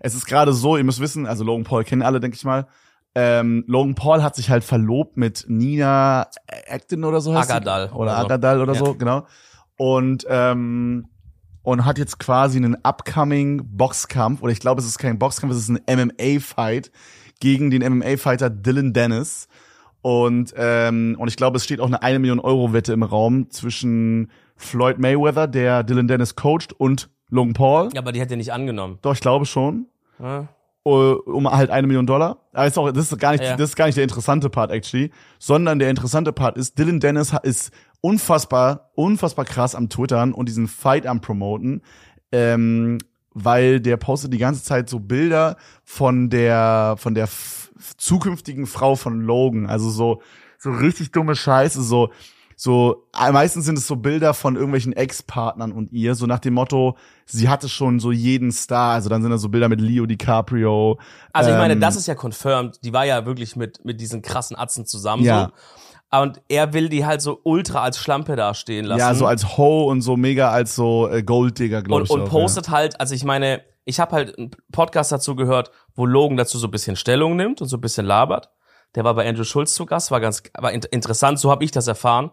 Es 0.00 0.14
ist 0.14 0.26
gerade 0.26 0.52
so, 0.52 0.76
ihr 0.76 0.84
müsst 0.84 1.00
wissen, 1.00 1.26
also 1.26 1.44
Logan 1.44 1.64
Paul 1.64 1.84
kennen 1.84 2.02
alle, 2.02 2.20
denke 2.20 2.36
ich 2.36 2.44
mal. 2.44 2.66
Ähm, 3.14 3.64
Logan 3.66 3.94
Paul 3.94 4.22
hat 4.22 4.36
sich 4.36 4.50
halt 4.50 4.62
verlobt 4.62 5.16
mit 5.16 5.46
Nina 5.48 6.28
Acton 6.68 7.02
oder 7.04 7.20
so 7.20 7.34
heißt? 7.34 7.50
Agadal 7.50 7.88
Oder 7.88 7.96
oder 7.96 8.10
so. 8.10 8.24
Agadal 8.26 8.60
oder 8.60 8.72
Ja. 8.74 8.78
so, 8.78 8.94
genau. 8.94 9.26
Und, 9.78 10.26
ähm, 10.28 11.08
und 11.62 11.84
hat 11.84 11.98
jetzt 11.98 12.18
quasi 12.18 12.58
einen 12.58 12.76
upcoming 12.84 13.62
Boxkampf, 13.64 14.42
oder 14.42 14.52
ich 14.52 14.60
glaube, 14.60 14.80
es 14.80 14.86
ist 14.86 14.98
kein 14.98 15.18
Boxkampf, 15.18 15.52
es 15.52 15.58
ist 15.58 15.70
ein 15.70 15.80
MMA-Fight 15.86 16.92
gegen 17.40 17.70
den 17.70 17.82
MMA-Fighter 17.82 18.50
Dylan 18.50 18.92
Dennis. 18.92 19.48
Und, 20.02 20.54
ähm, 20.56 21.16
und 21.18 21.28
ich 21.28 21.36
glaube, 21.36 21.56
es 21.56 21.64
steht 21.64 21.80
auch 21.80 21.86
eine 21.86 22.02
1 22.02 22.20
Million 22.20 22.38
Euro 22.38 22.72
Wette 22.72 22.92
im 22.92 23.02
Raum 23.02 23.50
zwischen 23.50 24.30
Floyd 24.56 24.98
Mayweather, 24.98 25.48
der 25.48 25.82
Dylan 25.82 26.06
Dennis 26.06 26.36
coacht, 26.36 26.72
und 26.72 27.08
Logan 27.28 27.54
Paul. 27.54 27.88
Ja, 27.94 28.00
aber 28.00 28.12
die 28.12 28.20
hat 28.20 28.30
er 28.30 28.36
nicht 28.36 28.52
angenommen. 28.52 28.98
Doch, 29.02 29.14
ich 29.14 29.20
glaube 29.20 29.46
schon. 29.46 29.86
Ja. 30.18 30.48
äh, 30.84 30.88
Um 30.88 31.50
halt 31.50 31.70
eine 31.70 31.86
Million 31.86 32.06
Dollar. 32.06 32.38
Aber 32.52 32.66
ist 32.66 32.78
auch, 32.78 32.90
das 32.92 33.10
ist 33.12 33.18
gar 33.18 33.32
nicht, 33.32 33.42
Ja. 33.44 33.56
das 33.56 33.70
ist 33.70 33.76
gar 33.76 33.86
nicht 33.86 33.96
der 33.96 34.04
interessante 34.04 34.48
Part, 34.48 34.70
actually. 34.70 35.10
Sondern 35.38 35.78
der 35.78 35.90
interessante 35.90 36.32
Part 36.32 36.56
ist, 36.56 36.78
Dylan 36.78 37.00
Dennis 37.00 37.34
ist 37.42 37.72
unfassbar, 38.00 38.90
unfassbar 38.94 39.44
krass 39.44 39.74
am 39.74 39.88
Twittern 39.88 40.32
und 40.32 40.48
diesen 40.48 40.68
Fight 40.68 41.06
am 41.06 41.20
Promoten. 41.20 41.82
Ähm, 42.32 42.98
weil 43.38 43.80
der 43.80 43.96
postet 43.98 44.32
die 44.32 44.38
ganze 44.38 44.62
Zeit 44.62 44.88
so 44.88 44.98
Bilder 44.98 45.56
von 45.84 46.30
der, 46.30 46.94
von 46.98 47.14
der 47.14 47.28
zukünftigen 47.96 48.66
Frau 48.66 48.94
von 48.96 49.20
Logan. 49.20 49.66
Also 49.66 49.90
so, 49.90 50.22
so 50.58 50.70
richtig 50.70 51.12
dumme 51.12 51.36
Scheiße, 51.36 51.82
so, 51.82 52.10
so, 52.58 53.06
äh, 53.18 53.30
meistens 53.32 53.66
sind 53.66 53.76
es 53.76 53.86
so 53.86 53.96
Bilder 53.96 54.32
von 54.32 54.54
irgendwelchen 54.54 54.94
Ex-Partnern 54.94 55.72
und 55.72 55.92
ihr, 55.92 56.14
so 56.14 56.24
nach 56.24 56.38
dem 56.38 56.54
Motto, 56.54 56.96
sie 57.26 57.50
hatte 57.50 57.68
schon 57.68 58.00
so 58.00 58.12
jeden 58.12 58.50
Star, 58.50 58.94
also 58.94 59.10
dann 59.10 59.20
sind 59.20 59.30
da 59.30 59.36
so 59.36 59.50
Bilder 59.50 59.68
mit 59.68 59.78
Leo 59.78 60.06
DiCaprio. 60.06 60.98
Also 61.34 61.50
ich 61.50 61.56
meine, 61.56 61.74
ähm, 61.74 61.80
das 61.80 61.96
ist 61.96 62.08
ja 62.08 62.14
confirmed. 62.14 62.82
Die 62.82 62.94
war 62.94 63.04
ja 63.04 63.26
wirklich 63.26 63.56
mit, 63.56 63.84
mit 63.84 64.00
diesen 64.00 64.22
krassen 64.22 64.56
Atzen 64.56 64.86
zusammen. 64.86 65.22
Ja. 65.22 65.52
So. 66.10 66.18
Und 66.18 66.40
er 66.48 66.72
will 66.72 66.88
die 66.88 67.04
halt 67.04 67.20
so 67.20 67.40
ultra 67.42 67.82
als 67.82 67.98
Schlampe 67.98 68.36
dastehen 68.36 68.86
lassen. 68.86 69.00
Ja, 69.00 69.14
so 69.14 69.26
als 69.26 69.58
Ho 69.58 69.84
und 69.90 70.00
so 70.00 70.16
mega 70.16 70.50
als 70.50 70.74
so 70.74 71.08
äh, 71.10 71.22
Golddigger, 71.22 71.82
glaube 71.82 72.00
und, 72.00 72.04
ich. 72.04 72.10
und 72.10 72.22
auch, 72.22 72.30
postet 72.30 72.70
halt, 72.70 72.98
also 73.00 73.14
ich 73.14 73.24
meine, 73.24 73.60
ich 73.84 74.00
habe 74.00 74.12
halt 74.12 74.38
einen 74.38 74.50
Podcast 74.72 75.12
dazu 75.12 75.36
gehört, 75.36 75.72
wo 75.94 76.06
Logan 76.06 76.38
dazu 76.38 76.56
so 76.56 76.68
ein 76.68 76.70
bisschen 76.70 76.96
Stellung 76.96 77.36
nimmt 77.36 77.60
und 77.60 77.68
so 77.68 77.76
ein 77.76 77.82
bisschen 77.82 78.06
labert. 78.06 78.50
Der 78.94 79.04
war 79.04 79.14
bei 79.14 79.28
Andrew 79.28 79.44
Schulz 79.44 79.74
zu 79.74 79.86
Gast, 79.86 80.10
war 80.10 80.20
ganz 80.20 80.42
war 80.56 80.72
in, 80.72 80.82
interessant, 80.90 81.38
so 81.38 81.50
habe 81.50 81.64
ich 81.64 81.70
das 81.70 81.86
erfahren. 81.86 82.30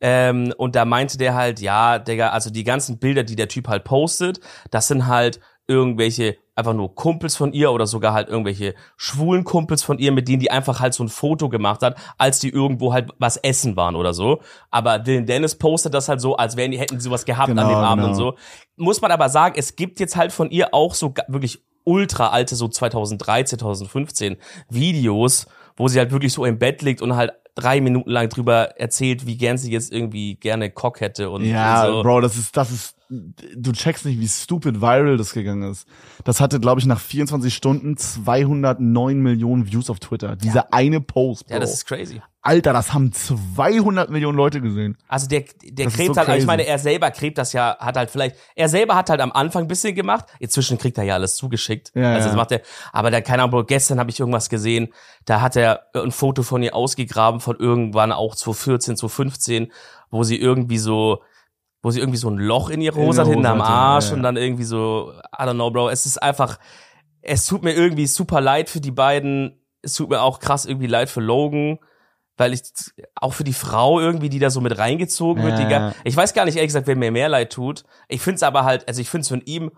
Ähm, 0.00 0.52
und 0.56 0.74
da 0.74 0.84
meinte 0.84 1.16
der 1.16 1.34
halt, 1.34 1.60
ja, 1.60 2.00
Digga, 2.00 2.30
also 2.30 2.50
die 2.50 2.64
ganzen 2.64 2.98
Bilder, 2.98 3.22
die 3.22 3.36
der 3.36 3.48
Typ 3.48 3.68
halt 3.68 3.84
postet, 3.84 4.40
das 4.70 4.88
sind 4.88 5.06
halt 5.06 5.38
irgendwelche 5.68 6.36
einfach 6.54 6.74
nur 6.74 6.94
Kumpels 6.94 7.36
von 7.36 7.52
ihr 7.52 7.72
oder 7.72 7.86
sogar 7.86 8.12
halt 8.12 8.28
irgendwelche 8.28 8.74
schwulen 8.96 9.44
Kumpels 9.44 9.82
von 9.82 9.98
ihr, 9.98 10.12
mit 10.12 10.28
denen 10.28 10.40
die 10.40 10.50
einfach 10.50 10.80
halt 10.80 10.92
so 10.92 11.02
ein 11.02 11.08
Foto 11.08 11.48
gemacht 11.48 11.82
hat, 11.82 11.96
als 12.18 12.40
die 12.40 12.50
irgendwo 12.50 12.92
halt 12.92 13.10
was 13.18 13.36
essen 13.38 13.76
waren 13.76 13.96
oder 13.96 14.12
so. 14.12 14.42
Aber 14.70 14.98
Dylan 14.98 15.24
Dennis 15.24 15.56
postet 15.56 15.94
das 15.94 16.08
halt 16.08 16.20
so, 16.20 16.36
als 16.36 16.56
wären 16.56 16.72
die, 16.72 16.78
hätten 16.78 16.98
sie 16.98 17.04
sowas 17.04 17.24
gehabt 17.24 17.48
Genau, 17.48 17.62
an 17.62 17.68
dem 17.68 17.76
Abend 17.76 18.04
und 18.04 18.12
genau. 18.12 18.32
so. 18.32 18.36
Muss 18.76 19.00
man 19.00 19.12
aber 19.12 19.28
sagen, 19.28 19.54
es 19.56 19.76
gibt 19.76 19.98
jetzt 20.00 20.16
halt 20.16 20.32
von 20.32 20.50
ihr 20.50 20.74
auch 20.74 20.94
so 20.94 21.14
wirklich 21.28 21.64
ultra 21.84 22.28
alte, 22.28 22.54
so 22.54 22.68
2003, 22.68 23.44
2015 23.44 24.36
Videos, 24.68 25.46
wo 25.76 25.88
sie 25.88 25.98
halt 25.98 26.10
wirklich 26.10 26.32
so 26.32 26.44
im 26.44 26.58
Bett 26.58 26.82
liegt 26.82 27.02
und 27.02 27.16
halt 27.16 27.32
drei 27.54 27.80
Minuten 27.80 28.10
lang 28.10 28.28
drüber 28.28 28.78
erzählt, 28.80 29.26
wie 29.26 29.36
gern 29.36 29.58
sie 29.58 29.70
jetzt 29.70 29.92
irgendwie 29.92 30.36
gerne 30.36 30.70
Cock 30.70 31.00
hätte 31.00 31.30
und, 31.30 31.44
Ja, 31.44 31.84
und 31.86 31.92
so. 31.92 32.02
Bro, 32.02 32.20
das 32.22 32.36
ist, 32.36 32.56
das 32.56 32.70
ist, 32.70 32.96
du 33.12 33.72
checkst 33.72 34.06
nicht, 34.06 34.18
wie 34.20 34.28
stupid 34.28 34.80
viral 34.80 35.16
das 35.16 35.34
gegangen 35.34 35.70
ist. 35.70 35.86
Das 36.24 36.40
hatte, 36.40 36.60
glaube 36.60 36.80
ich, 36.80 36.86
nach 36.86 37.00
24 37.00 37.54
Stunden 37.54 37.96
209 37.96 39.18
Millionen 39.18 39.70
Views 39.70 39.90
auf 39.90 40.00
Twitter. 40.00 40.36
Dieser 40.36 40.72
eine 40.72 41.00
Post, 41.00 41.46
Bro. 41.46 41.54
Ja, 41.54 41.60
das 41.60 41.74
ist 41.74 41.86
crazy. 41.86 42.22
Alter, 42.44 42.72
das 42.72 42.92
haben 42.92 43.12
200 43.12 44.10
Millionen 44.10 44.36
Leute 44.36 44.60
gesehen. 44.60 44.96
Also 45.06 45.28
der, 45.28 45.44
der 45.62 45.86
Das 45.86 45.94
crept 45.94 46.14
so 46.14 46.16
halt, 46.16 46.28
ich 46.28 46.34
crazy. 46.34 46.46
meine, 46.46 46.66
er 46.66 46.78
selber 46.78 47.10
crept 47.10 47.38
das 47.38 47.52
ja, 47.52 47.76
hat 47.78 47.96
halt 47.96 48.10
vielleicht, 48.10 48.36
er 48.56 48.68
selber 48.68 48.96
hat 48.96 49.10
halt 49.10 49.20
am 49.20 49.30
Anfang 49.30 49.64
ein 49.64 49.68
bisschen 49.68 49.94
gemacht, 49.94 50.24
inzwischen 50.40 50.76
kriegt 50.76 50.98
er 50.98 51.04
ja 51.04 51.14
alles 51.14 51.36
zugeschickt. 51.36 51.92
Ja, 51.94 52.14
also 52.14 52.24
das 52.24 52.32
ja. 52.32 52.36
macht 52.36 52.50
er, 52.50 52.62
aber 52.92 53.12
da, 53.12 53.20
keine 53.20 53.44
Ahnung, 53.44 53.64
gestern 53.66 54.00
habe 54.00 54.10
ich 54.10 54.18
irgendwas 54.18 54.48
gesehen, 54.48 54.88
da 55.24 55.40
hat 55.40 55.54
er 55.54 55.86
ein 55.94 56.10
Foto 56.10 56.42
von 56.42 56.62
ihr 56.64 56.74
ausgegraben 56.74 57.40
von 57.40 57.56
irgendwann 57.56 58.10
auch 58.10 58.34
2014, 58.34 58.96
2015, 58.96 59.70
wo 60.10 60.24
sie 60.24 60.36
irgendwie 60.36 60.78
so, 60.78 61.22
wo 61.82 61.90
sie 61.90 61.98
irgendwie 62.00 62.18
so 62.18 62.30
ein 62.30 62.38
Loch 62.38 62.70
in 62.70 62.80
ihre 62.80 62.98
In 63.00 63.06
Hose 63.06 63.16
der 63.16 63.24
hat, 63.26 63.32
hinten 63.32 63.46
am 63.46 63.60
Arsch 63.60 64.08
ja. 64.08 64.14
und 64.14 64.22
dann 64.22 64.36
irgendwie 64.36 64.64
so, 64.64 65.12
I 65.36 65.42
don't 65.42 65.54
know, 65.54 65.70
Bro, 65.70 65.90
es 65.90 66.06
ist 66.06 66.22
einfach, 66.22 66.58
es 67.20 67.46
tut 67.46 67.62
mir 67.62 67.72
irgendwie 67.72 68.06
super 68.06 68.40
leid 68.40 68.70
für 68.70 68.80
die 68.80 68.90
beiden, 68.90 69.60
es 69.82 69.94
tut 69.94 70.10
mir 70.10 70.22
auch 70.22 70.38
krass 70.38 70.64
irgendwie 70.64 70.86
leid 70.86 71.08
für 71.10 71.20
Logan, 71.20 71.78
weil 72.36 72.52
ich 72.52 72.62
auch 73.16 73.34
für 73.34 73.44
die 73.44 73.52
Frau 73.52 74.00
irgendwie, 74.00 74.28
die 74.28 74.38
da 74.38 74.50
so 74.50 74.60
mit 74.60 74.78
reingezogen 74.78 75.42
wird, 75.42 75.58
Ja. 75.58 75.64
die 75.64 75.70
gar, 75.70 75.94
ich 76.04 76.16
weiß 76.16 76.34
gar 76.34 76.44
nicht 76.44 76.56
ehrlich 76.56 76.68
gesagt, 76.68 76.86
wer 76.86 76.96
mir 76.96 77.10
mehr 77.10 77.28
leid 77.28 77.52
tut. 77.52 77.84
Ich 78.08 78.22
finde 78.22 78.36
es 78.36 78.42
aber 78.42 78.64
halt, 78.64 78.86
also 78.88 79.00
ich 79.00 79.10
finde 79.10 79.22
es 79.22 79.28
von 79.28 79.42
ihm, 79.42 79.70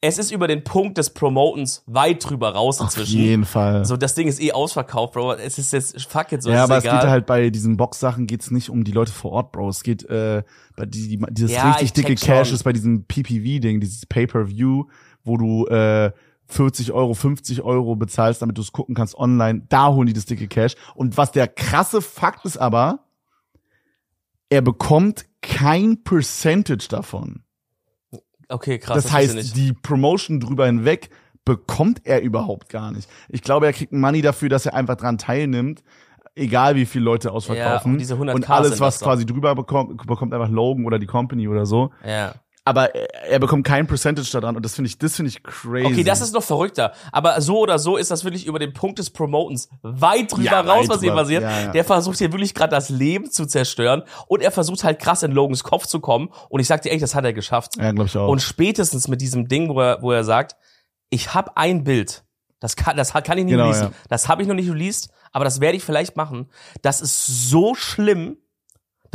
es 0.00 0.18
ist 0.18 0.30
über 0.30 0.46
den 0.46 0.62
Punkt 0.62 0.98
des 0.98 1.10
Promotens 1.10 1.82
weit 1.86 2.28
drüber 2.28 2.50
raus 2.54 2.80
Auf 2.80 2.88
inzwischen. 2.88 3.18
jeden 3.18 3.44
Fall. 3.44 3.84
So, 3.84 3.96
das 3.96 4.14
Ding 4.14 4.28
ist 4.28 4.40
eh 4.40 4.52
ausverkauft, 4.52 5.14
Bro. 5.14 5.34
Es 5.34 5.58
ist 5.58 5.72
jetzt, 5.72 6.00
fuck 6.06 6.32
it, 6.32 6.42
so 6.42 6.50
ja, 6.50 6.64
aber 6.64 6.78
es 6.78 6.84
egal. 6.84 7.00
geht 7.00 7.08
halt 7.08 7.26
bei 7.26 7.50
diesen 7.50 7.76
Box-Sachen 7.76 8.26
geht's 8.26 8.50
nicht 8.50 8.68
um 8.68 8.84
die 8.84 8.92
Leute 8.92 9.10
vor 9.12 9.32
Ort, 9.32 9.52
Bro. 9.52 9.70
Es 9.70 9.82
geht 9.82 10.04
äh, 10.08 10.42
bei 10.76 10.84
die, 10.86 11.08
die 11.08 11.24
dieses 11.30 11.52
Ja, 11.52 11.70
richtig 11.70 11.86
ich 11.86 11.92
dicke 11.94 12.14
Cash 12.14 12.48
schon. 12.48 12.56
ist 12.56 12.62
bei 12.64 12.72
diesem 12.72 13.04
PPV-Ding, 13.06 13.80
dieses 13.80 14.04
Pay-per-View, 14.06 14.84
wo 15.24 15.36
du 15.38 15.66
äh, 15.66 16.12
40 16.48 16.92
Euro, 16.92 17.14
50 17.14 17.62
Euro 17.62 17.96
bezahlst, 17.96 18.42
damit 18.42 18.58
du 18.58 18.62
es 18.62 18.72
gucken 18.72 18.94
kannst 18.94 19.16
online. 19.16 19.62
Da 19.68 19.88
holen 19.92 20.06
die 20.06 20.12
das 20.12 20.26
dicke 20.26 20.46
Cash. 20.46 20.74
Und 20.94 21.16
was 21.16 21.32
der 21.32 21.48
krasse 21.48 22.02
Fakt 22.02 22.44
ist 22.44 22.58
aber, 22.58 23.00
er 24.50 24.60
bekommt 24.62 25.24
kein 25.42 26.04
Percentage 26.04 26.86
davon. 26.88 27.42
Okay, 28.48 28.78
krass. 28.78 28.96
das 28.96 29.06
ich 29.06 29.12
heißt, 29.12 29.56
die 29.56 29.72
Promotion 29.72 30.40
drüber 30.40 30.66
hinweg 30.66 31.10
bekommt 31.44 32.00
er 32.04 32.22
überhaupt 32.22 32.68
gar 32.68 32.90
nicht. 32.92 33.08
Ich 33.28 33.42
glaube, 33.42 33.66
er 33.66 33.72
kriegt 33.72 33.92
Money 33.92 34.20
dafür, 34.20 34.48
dass 34.48 34.66
er 34.66 34.74
einfach 34.74 34.96
dran 34.96 35.16
teilnimmt, 35.16 35.82
egal 36.34 36.74
wie 36.74 36.86
viele 36.86 37.04
Leute 37.04 37.32
ausverkaufen. 37.32 37.92
Ja, 37.92 37.92
und 37.92 37.98
diese 37.98 38.14
100K 38.14 38.34
und 38.34 38.50
alles, 38.50 38.80
was 38.80 38.98
das 38.98 39.04
quasi 39.04 39.24
drüber 39.24 39.54
bekommt, 39.54 39.96
bekommt 40.06 40.34
einfach 40.34 40.50
Logan 40.50 40.84
oder 40.84 40.98
die 40.98 41.06
Company 41.06 41.48
oder 41.48 41.64
so. 41.66 41.90
ja. 42.04 42.34
Aber 42.66 42.94
er, 42.94 43.30
er 43.30 43.38
bekommt 43.38 43.66
kein 43.66 43.86
Percentage 43.86 44.28
daran 44.32 44.56
und 44.56 44.64
das 44.64 44.74
finde 44.74 44.88
ich, 44.88 44.98
das 44.98 45.16
finde 45.16 45.30
ich 45.30 45.42
crazy. 45.42 45.86
Okay, 45.86 46.04
das 46.04 46.20
ist 46.20 46.34
noch 46.34 46.42
verrückter. 46.42 46.92
Aber 47.12 47.40
so 47.40 47.60
oder 47.60 47.78
so 47.78 47.96
ist 47.96 48.10
das 48.10 48.24
wirklich 48.24 48.44
über 48.46 48.58
den 48.58 48.72
Punkt 48.74 48.98
des 48.98 49.08
Promotens 49.10 49.68
weit 49.82 50.32
drüber 50.32 50.42
Ja, 50.42 50.60
raus, 50.60 50.80
weit 50.82 50.88
was 50.88 51.00
hier 51.00 51.10
drüber. 51.10 51.22
passiert. 51.22 51.42
Ja, 51.42 51.60
ja. 51.62 51.72
Der 51.72 51.84
versucht 51.84 52.18
hier 52.18 52.32
wirklich 52.32 52.54
gerade 52.54 52.72
das 52.72 52.88
Leben 52.90 53.30
zu 53.30 53.46
zerstören 53.46 54.02
und 54.26 54.42
er 54.42 54.50
versucht 54.50 54.84
halt 54.84 54.98
krass 54.98 55.22
in 55.22 55.32
Logans 55.32 55.64
Kopf 55.64 55.86
zu 55.86 56.00
kommen. 56.00 56.28
Und 56.48 56.60
ich 56.60 56.66
sag 56.66 56.82
dir 56.82 56.90
echt, 56.90 57.02
das 57.02 57.14
hat 57.14 57.24
er 57.24 57.32
geschafft. 57.32 57.76
Ja, 57.76 57.92
glaube 57.92 58.08
ich 58.08 58.16
auch. 58.16 58.28
Und 58.28 58.42
spätestens 58.42 59.08
mit 59.08 59.20
diesem 59.20 59.48
Ding, 59.48 59.68
wo 59.74 59.80
er, 59.80 60.02
wo 60.02 60.10
er 60.12 60.24
sagt, 60.24 60.56
ich 61.08 61.32
habe 61.34 61.56
ein 61.56 61.84
Bild, 61.84 62.24
das 62.58 62.74
kann, 62.74 62.96
das 62.96 63.12
kann 63.12 63.38
ich 63.38 63.44
nicht 63.44 63.52
Genau, 63.52 63.64
releasen. 63.66 63.90
Das 64.08 64.28
habe 64.28 64.42
ich 64.42 64.48
noch 64.48 64.54
nicht 64.56 64.68
released, 64.70 65.08
aber 65.30 65.44
das 65.44 65.60
werde 65.60 65.76
ich 65.76 65.84
vielleicht 65.84 66.16
machen. 66.16 66.50
Das 66.82 67.00
ist 67.00 67.48
so 67.48 67.74
schlimm, 67.76 68.38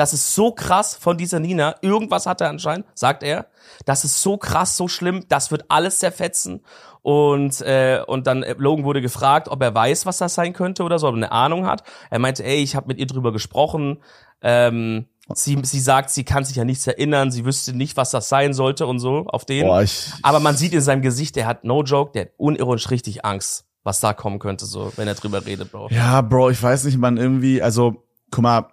das 0.02 0.14
ist 0.14 0.34
so 0.34 0.52
krass 0.52 0.96
von 0.96 1.16
dieser 1.16 1.40
Nina. 1.40 1.76
Irgendwas 1.82 2.26
hat 2.26 2.42
er 2.42 2.50
anscheinend, 2.50 2.88
sagt 2.96 3.22
er. 3.22 3.46
Das 3.86 4.04
ist 4.04 4.24
so 4.24 4.36
krass, 4.36 4.76
so 4.76 4.88
schlimm. 4.88 5.26
Das 5.30 5.52
wird 5.52 5.66
alles 5.70 6.00
zerfetzen. 6.00 6.66
Und 7.04 7.62
äh, 7.62 8.02
und 8.08 8.26
dann 8.26 8.42
äh, 8.42 8.56
Logan 8.58 8.84
wurde 8.84 9.02
gefragt, 9.02 9.48
ob 9.48 9.62
er 9.62 9.76
weiß, 9.76 10.08
was 10.08 10.18
das 10.18 10.34
sein 10.34 10.54
könnte 10.54 10.82
oder 10.82 10.98
so, 10.98 11.08
ob 11.08 11.14
er 11.14 11.18
eine 11.18 11.32
Ahnung 11.32 11.68
hat. 11.68 11.84
Er 12.10 12.18
meinte, 12.18 12.44
ey, 12.44 12.64
ich 12.64 12.76
habe 12.76 12.88
mit 12.88 12.98
ihr 12.98 13.06
drüber 13.06 13.32
gesprochen. 13.32 14.00
Ähm, 14.42 15.06
sie 15.36 15.60
sie 15.62 15.80
sagt, 15.80 16.10
sie 16.10 16.24
kann 16.24 16.46
sich 16.46 16.56
ja 16.56 16.66
nichts 16.66 16.88
erinnern. 16.88 17.30
Sie 17.30 17.46
wüsste 17.46 17.78
nicht, 17.78 17.96
was 17.96 18.10
das 18.10 18.28
sein 18.28 18.56
sollte 18.56 18.88
und 18.88 18.98
so 18.98 19.28
auf 19.28 19.46
den. 19.46 19.68
Boah, 19.68 19.84
ich, 19.84 20.12
Aber 20.24 20.40
man 20.40 20.58
sieht 20.58 20.74
in 20.74 20.82
seinem 20.82 21.04
Gesicht, 21.04 21.36
der 21.36 21.46
hat 21.46 21.64
no 21.64 21.84
joke, 21.84 22.14
der 22.14 22.24
hat 22.24 22.32
unironisch 22.38 22.90
richtig 22.90 23.24
Angst, 23.24 23.66
was 23.84 24.00
da 24.00 24.14
kommen 24.14 24.40
könnte, 24.40 24.66
so 24.66 24.92
wenn 24.96 25.08
er 25.08 25.14
drüber 25.14 25.46
redet, 25.46 25.72
Bro. 25.72 25.90
Ja, 25.92 26.22
Bro, 26.22 26.50
ich 26.50 26.62
weiß 26.62 26.86
nicht, 26.86 26.98
man 26.98 27.18
irgendwie, 27.18 27.62
also, 27.62 28.04
guck 28.32 28.42
mal, 28.42 28.68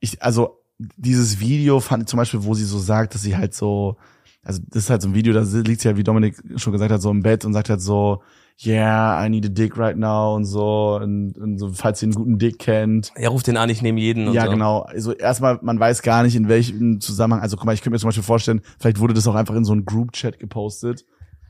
ich, 0.00 0.20
also, 0.20 0.63
dieses 0.78 1.40
Video 1.40 1.80
fand 1.80 2.02
ich 2.04 2.08
zum 2.08 2.18
Beispiel, 2.18 2.44
wo 2.44 2.54
sie 2.54 2.64
so 2.64 2.78
sagt, 2.78 3.14
dass 3.14 3.22
sie 3.22 3.36
halt 3.36 3.54
so, 3.54 3.96
also, 4.42 4.60
das 4.68 4.84
ist 4.84 4.90
halt 4.90 5.02
so 5.02 5.08
ein 5.08 5.14
Video, 5.14 5.32
da 5.32 5.40
liegt 5.40 5.80
sie 5.80 5.88
ja, 5.88 5.96
wie 5.96 6.04
Dominik 6.04 6.36
schon 6.56 6.72
gesagt 6.72 6.92
hat, 6.92 7.00
so 7.00 7.10
im 7.10 7.22
Bett 7.22 7.44
und 7.44 7.52
sagt 7.52 7.70
halt 7.70 7.80
so, 7.80 8.22
yeah, 8.64 9.24
I 9.24 9.28
need 9.28 9.44
a 9.46 9.48
dick 9.48 9.76
right 9.78 9.96
now 9.96 10.34
und 10.34 10.44
so, 10.44 10.98
und, 11.02 11.38
und 11.38 11.58
so, 11.58 11.72
falls 11.72 12.00
sie 12.00 12.06
einen 12.06 12.14
guten 12.14 12.38
Dick 12.38 12.58
kennt. 12.58 13.12
Er 13.14 13.30
ruft 13.30 13.46
den 13.46 13.56
an, 13.56 13.68
ich 13.70 13.82
nehme 13.82 14.00
jeden 14.00 14.28
und 14.28 14.34
Ja, 14.34 14.44
so. 14.44 14.50
genau. 14.50 14.80
Also 14.80 15.12
erstmal, 15.12 15.58
man 15.62 15.80
weiß 15.80 16.02
gar 16.02 16.22
nicht, 16.22 16.36
in 16.36 16.48
welchem 16.48 17.00
Zusammenhang. 17.00 17.40
Also 17.42 17.56
guck 17.56 17.66
mal, 17.66 17.72
ich 17.72 17.80
könnte 17.80 17.94
mir 17.94 17.98
zum 17.98 18.08
Beispiel 18.08 18.22
vorstellen, 18.22 18.60
vielleicht 18.78 19.00
wurde 19.00 19.14
das 19.14 19.26
auch 19.26 19.34
einfach 19.34 19.54
in 19.54 19.64
so 19.64 19.72
einen 19.72 19.84
Group-Chat 19.84 20.38
gepostet. 20.38 21.04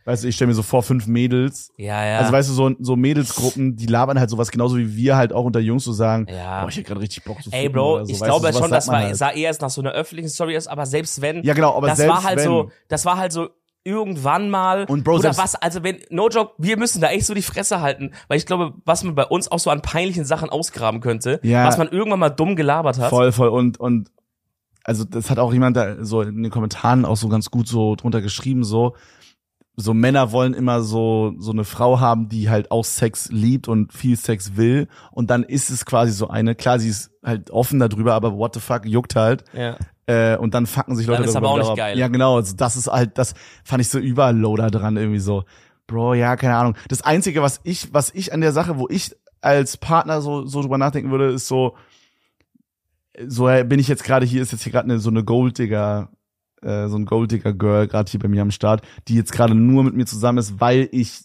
Weißt 0.06 0.22
du, 0.22 0.28
ich 0.28 0.36
stelle 0.36 0.48
mir 0.48 0.54
so 0.54 0.62
vor, 0.62 0.82
fünf 0.82 1.06
Mädels. 1.06 1.70
Ja, 1.78 2.04
ja. 2.04 2.18
Also 2.18 2.30
weißt 2.32 2.50
du, 2.50 2.52
so, 2.52 2.70
so 2.78 2.94
Mädelsgruppen, 2.94 3.74
die 3.76 3.86
labern 3.86 4.18
halt 4.20 4.28
sowas, 4.28 4.50
genauso 4.50 4.76
wie 4.76 4.94
wir 4.96 5.16
halt 5.16 5.32
auch 5.32 5.44
unter 5.44 5.60
Jungs 5.60 5.84
so 5.84 5.92
sagen, 5.92 6.26
Ja. 6.30 6.60
boah, 6.62 6.68
ich 6.68 6.76
hätte 6.76 6.88
gerade 6.88 7.00
richtig 7.00 7.24
Bock 7.24 7.42
zu 7.42 7.50
Ey, 7.50 7.68
Bro, 7.70 8.04
so. 8.04 8.12
ich 8.12 8.20
Weißt 8.20 8.24
glaube 8.24 8.52
du, 8.52 8.58
schon, 8.58 8.70
das 8.70 8.86
war, 8.88 8.98
halt. 8.98 9.16
sah 9.16 9.30
eher 9.30 9.54
nach 9.58 9.70
so 9.70 9.80
einer 9.80 9.92
öffentlichen 9.92 10.28
Story 10.28 10.56
aus, 10.58 10.66
aber 10.66 10.84
selbst 10.84 11.22
wenn, 11.22 11.42
Ja, 11.42 11.54
genau, 11.54 11.74
aber 11.74 11.86
das 11.88 11.96
selbst 11.96 12.14
war 12.16 12.22
halt 12.24 12.38
wenn, 12.38 12.44
so, 12.44 12.70
das 12.88 13.06
war 13.06 13.16
halt 13.16 13.32
so 13.32 13.48
irgendwann 13.82 14.50
mal 14.50 14.84
Und 14.86 15.04
Bro, 15.04 15.16
oder 15.16 15.36
was, 15.36 15.54
also 15.56 15.82
wenn, 15.82 15.98
no 16.10 16.28
joke, 16.28 16.52
wir 16.58 16.76
müssen 16.76 17.00
da 17.00 17.08
echt 17.08 17.26
so 17.26 17.32
die 17.34 17.42
Fresse 17.42 17.80
halten, 17.80 18.12
weil 18.28 18.36
ich 18.38 18.46
glaube, 18.46 18.74
was 18.84 19.04
man 19.04 19.14
bei 19.14 19.24
uns 19.24 19.50
auch 19.50 19.58
so 19.58 19.70
an 19.70 19.80
peinlichen 19.82 20.24
Sachen 20.24 20.50
ausgraben 20.50 21.00
könnte, 21.00 21.40
Ja. 21.42 21.66
was 21.66 21.78
man 21.78 21.88
irgendwann 21.88 22.20
mal 22.20 22.30
dumm 22.30 22.56
gelabert 22.56 22.98
hat. 22.98 23.10
Voll, 23.10 23.32
voll. 23.32 23.48
Und, 23.48 23.78
und 23.80 24.10
also 24.84 25.04
das 25.04 25.30
hat 25.30 25.38
auch 25.38 25.52
jemand 25.52 25.76
da 25.76 26.04
so 26.04 26.20
in 26.22 26.42
den 26.42 26.50
Kommentaren 26.52 27.04
auch 27.06 27.16
so 27.16 27.28
ganz 27.28 27.50
gut 27.50 27.68
so 27.68 27.94
drunter 27.94 28.20
geschrieben, 28.20 28.64
so, 28.64 28.94
so 29.76 29.92
Männer 29.92 30.30
wollen 30.30 30.54
immer 30.54 30.82
so, 30.82 31.34
so 31.38 31.50
eine 31.50 31.64
Frau 31.64 31.98
haben, 31.98 32.28
die 32.28 32.48
halt 32.48 32.70
auch 32.70 32.84
Sex 32.84 33.28
liebt 33.30 33.66
und 33.66 33.92
viel 33.92 34.16
Sex 34.16 34.56
will. 34.56 34.88
Und 35.10 35.30
dann 35.30 35.42
ist 35.42 35.70
es 35.70 35.84
quasi 35.84 36.12
so 36.12 36.28
eine, 36.28 36.54
klar, 36.54 36.78
sie 36.78 36.88
ist 36.88 37.10
halt 37.24 37.50
offen 37.50 37.80
darüber, 37.80 38.14
aber 38.14 38.36
what 38.36 38.54
the 38.54 38.60
fuck, 38.60 38.86
juckt 38.86 39.16
halt. 39.16 39.44
Ja. 39.52 39.76
Äh, 40.06 40.36
und 40.36 40.54
dann 40.54 40.66
fucken 40.66 40.94
sich 40.96 41.06
Leute 41.06 41.22
Dann 41.22 41.28
ist 41.28 41.34
darüber 41.34 41.50
aber 41.50 41.62
auch 41.62 41.68
nicht 41.68 41.76
geil. 41.76 41.98
Ja, 41.98 42.08
genau. 42.08 42.36
Also 42.36 42.54
das 42.54 42.76
ist 42.76 42.86
halt, 42.86 43.18
das 43.18 43.34
fand 43.64 43.80
ich 43.80 43.88
so 43.88 43.98
überall 43.98 44.36
low 44.36 44.56
da 44.56 44.70
dran 44.70 44.96
irgendwie 44.96 45.18
so. 45.18 45.44
Bro, 45.86 46.14
ja, 46.14 46.36
keine 46.36 46.56
Ahnung. 46.56 46.76
Das 46.88 47.02
Einzige, 47.02 47.42
was 47.42 47.60
ich, 47.64 47.92
was 47.92 48.10
ich 48.14 48.32
an 48.32 48.40
der 48.40 48.52
Sache, 48.52 48.78
wo 48.78 48.86
ich 48.88 49.14
als 49.40 49.76
Partner 49.76 50.22
so, 50.22 50.46
so 50.46 50.62
drüber 50.62 50.78
nachdenken 50.78 51.10
würde, 51.10 51.26
ist 51.26 51.48
so, 51.48 51.76
so 53.26 53.46
bin 53.46 53.78
ich 53.78 53.88
jetzt 53.88 54.04
gerade 54.04 54.24
hier, 54.24 54.40
ist 54.40 54.52
jetzt 54.52 54.62
hier 54.62 54.72
gerade 54.72 54.86
eine, 54.86 54.98
so 54.98 55.10
eine 55.10 55.24
Golddigger, 55.24 56.08
äh, 56.64 56.88
so 56.88 56.96
ein 56.96 57.04
Golddigger-Girl 57.06 57.86
gerade 57.88 58.10
hier 58.10 58.20
bei 58.20 58.28
mir 58.28 58.42
am 58.42 58.50
Start, 58.50 58.82
die 59.08 59.14
jetzt 59.14 59.32
gerade 59.32 59.54
nur 59.54 59.84
mit 59.84 59.94
mir 59.94 60.06
zusammen 60.06 60.38
ist, 60.38 60.60
weil 60.60 60.88
ich 60.92 61.20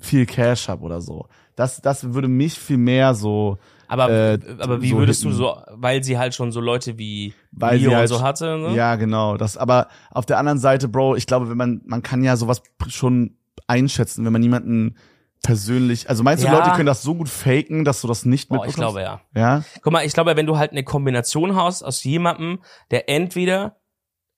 viel 0.00 0.26
Cash 0.26 0.68
hab 0.68 0.82
oder 0.82 1.00
so. 1.00 1.26
Das, 1.56 1.80
das 1.80 2.14
würde 2.14 2.28
mich 2.28 2.58
viel 2.58 2.76
mehr 2.78 3.14
so, 3.14 3.58
Aber, 3.88 4.08
Äh, 4.10 4.38
aber 4.60 4.80
wie 4.80 4.90
so 4.90 4.98
würdest 4.98 5.24
du 5.24 5.28
hitten. 5.28 5.38
so, 5.38 5.56
weil 5.70 6.04
sie 6.04 6.16
halt 6.18 6.34
schon 6.34 6.52
so 6.52 6.60
Leute 6.60 6.98
wie 6.98 7.34
Weil 7.50 7.78
Leo 7.78 7.90
sie 7.90 7.96
halt- 7.96 8.10
und 8.12 8.18
so 8.18 8.22
hatte, 8.22 8.58
ne? 8.58 8.74
Ja, 8.76 8.94
genau. 8.96 9.36
Das, 9.36 9.56
aber 9.56 9.88
auf 10.10 10.24
der 10.26 10.38
anderen 10.38 10.58
Seite, 10.58 10.86
Bro, 10.88 11.16
ich 11.16 11.26
glaube, 11.26 11.48
wenn 11.50 11.56
man, 11.56 11.80
man 11.84 12.02
kann 12.02 12.22
ja 12.22 12.36
sowas 12.36 12.62
schon 12.86 13.34
einschätzen, 13.66 14.24
wenn 14.24 14.32
man 14.32 14.40
niemanden 14.42 14.96
persönlich, 15.42 16.08
also 16.08 16.22
meinst 16.22 16.44
du, 16.44 16.48
Ja. 16.48 16.58
Leute 16.58 16.70
können 16.76 16.86
das 16.86 17.02
so 17.02 17.14
gut 17.14 17.28
faken, 17.28 17.84
dass 17.84 18.00
du 18.02 18.08
das 18.08 18.24
nicht 18.24 18.50
mitbekommst? 18.50 18.76
ich 18.76 18.80
glaube 18.80 19.00
ja. 19.02 19.20
Ja? 19.34 19.64
Guck 19.82 19.92
mal, 19.92 20.04
ich 20.04 20.12
glaube, 20.12 20.36
wenn 20.36 20.46
du 20.46 20.58
halt 20.58 20.70
eine 20.72 20.84
Kombination 20.84 21.56
hast 21.56 21.82
aus 21.82 22.04
jemandem, 22.04 22.58
der 22.90 23.08
entweder 23.08 23.76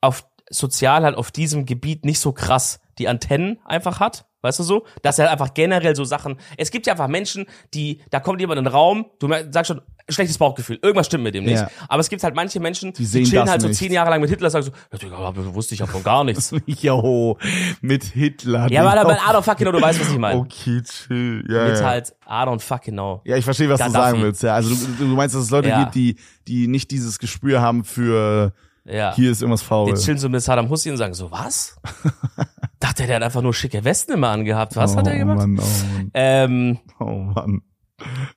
auf 0.01 0.27
sozial 0.51 1.05
halt 1.05 1.17
auf 1.17 1.31
diesem 1.31 1.65
Gebiet 1.67 2.05
nicht 2.05 2.19
so 2.21 2.33
krass 2.33 2.81
die 2.99 3.07
Antennen 3.09 3.59
einfach 3.65 4.01
hat, 4.01 4.27
weißt 4.43 4.59
du 4.59 4.63
so, 4.65 4.85
dass 5.03 5.19
er 5.19 5.31
einfach 5.31 5.55
generell 5.55 5.95
so 5.95 6.05
Sachen, 6.05 6.37
es 6.59 6.71
gibt 6.71 6.87
ja 6.87 6.95
einfach 6.95 7.07
Menschen, 7.09 7.47
die, 7.73 8.01
da 8.11 8.19
kommt 8.21 8.41
jemand 8.41 8.59
in 8.59 8.65
den 8.65 8.73
Raum, 8.73 9.07
du 9.21 9.29
sagst 9.51 9.69
schon, 9.69 9.81
schlechtes 10.09 10.39
Bauchgefühl, 10.39 10.79
irgendwas 10.83 11.07
stimmt 11.07 11.23
mit 11.25 11.35
dem 11.37 11.45
nicht, 11.45 11.61
Ja. 11.61 11.71
aber 11.89 12.01
es 12.01 12.09
gibt 12.09 12.23
halt 12.25 12.35
manche 12.35 12.59
Menschen, 12.59 12.93
die, 12.95 13.05
sehen 13.07 13.25
chillen 13.25 13.49
halt 13.49 13.61
so 13.63 13.69
nicht. 13.69 13.79
zehn 13.79 13.93
Jahre 13.93 14.11
lang 14.11 14.21
mit 14.21 14.29
Hitler, 14.29 14.51
sagen 14.51 14.65
so, 14.67 14.73
ja, 15.09 15.55
wusste 15.55 15.75
ich 15.75 15.81
ja 15.81 15.87
von 15.87 16.03
gar 16.03 16.25
nichts. 16.25 16.53
Jo, 16.67 17.39
mit 17.81 18.03
Hitler. 18.05 18.71
ja, 18.73 18.83
aber. 18.85 19.13
I 19.13 19.17
don't 19.19 19.43
fucking 19.43 19.67
know, 19.67 19.73
du 19.73 19.81
weißt, 19.81 20.01
was 20.01 20.11
ich 20.11 20.19
meine. 20.19 20.41
Okay, 20.41 20.83
chill. 20.83 21.45
Ja, 21.49 21.65
Mit 21.69 21.79
ja. 21.79 21.85
halt, 21.87 22.09
I 22.27 22.33
don't 22.33 22.61
fucking 22.61 22.95
know. 22.95 23.21
ja, 23.25 23.37
ich 23.37 23.45
verstehe, 23.45 23.69
was 23.69 23.79
du 23.79 23.87
Gaddafi. 23.87 24.11
sagen 24.11 24.23
willst. 24.23 24.43
Ja, 24.43 24.55
also 24.57 24.75
du, 24.75 25.05
du 25.05 25.05
meinst, 25.15 25.35
dass 25.37 25.45
es 25.45 25.51
Leute 25.51 25.69
Ja. 25.69 25.85
gibt, 25.85 25.95
die, 25.95 26.17
die 26.49 26.67
nicht 26.67 26.91
dieses 26.91 27.19
Gespür 27.19 27.61
haben 27.63 27.85
für 27.85 28.53
Ja. 28.93 29.15
hier 29.15 29.31
ist 29.31 29.41
irgendwas 29.43 29.63
faul. 29.63 29.93
Die 29.95 30.01
chillen 30.01 30.19
so 30.19 30.29
mit 30.29 30.43
Saddam 30.43 30.69
Hussein 30.69 30.93
und 30.93 30.99
sagen 30.99 31.15
so, 31.15 31.31
was? 31.31 31.77
Dachte, 32.81 33.07
der 33.07 33.17
hat 33.17 33.23
einfach 33.23 33.43
nur 33.43 33.55
schicke 33.55 33.85
Westen 33.85 34.13
immer 34.13 34.29
angehabt. 34.29 34.75
Was 34.77 34.97
hat 34.97 35.07
er 35.07 35.17
gemacht? 35.19 35.39
Oh 35.43 35.47
Mann, 35.47 35.59
oh 35.59 35.95
Mann, 35.97 36.11
Ähm, 36.15 36.79
oh 36.99 37.05
Mann. 37.05 37.63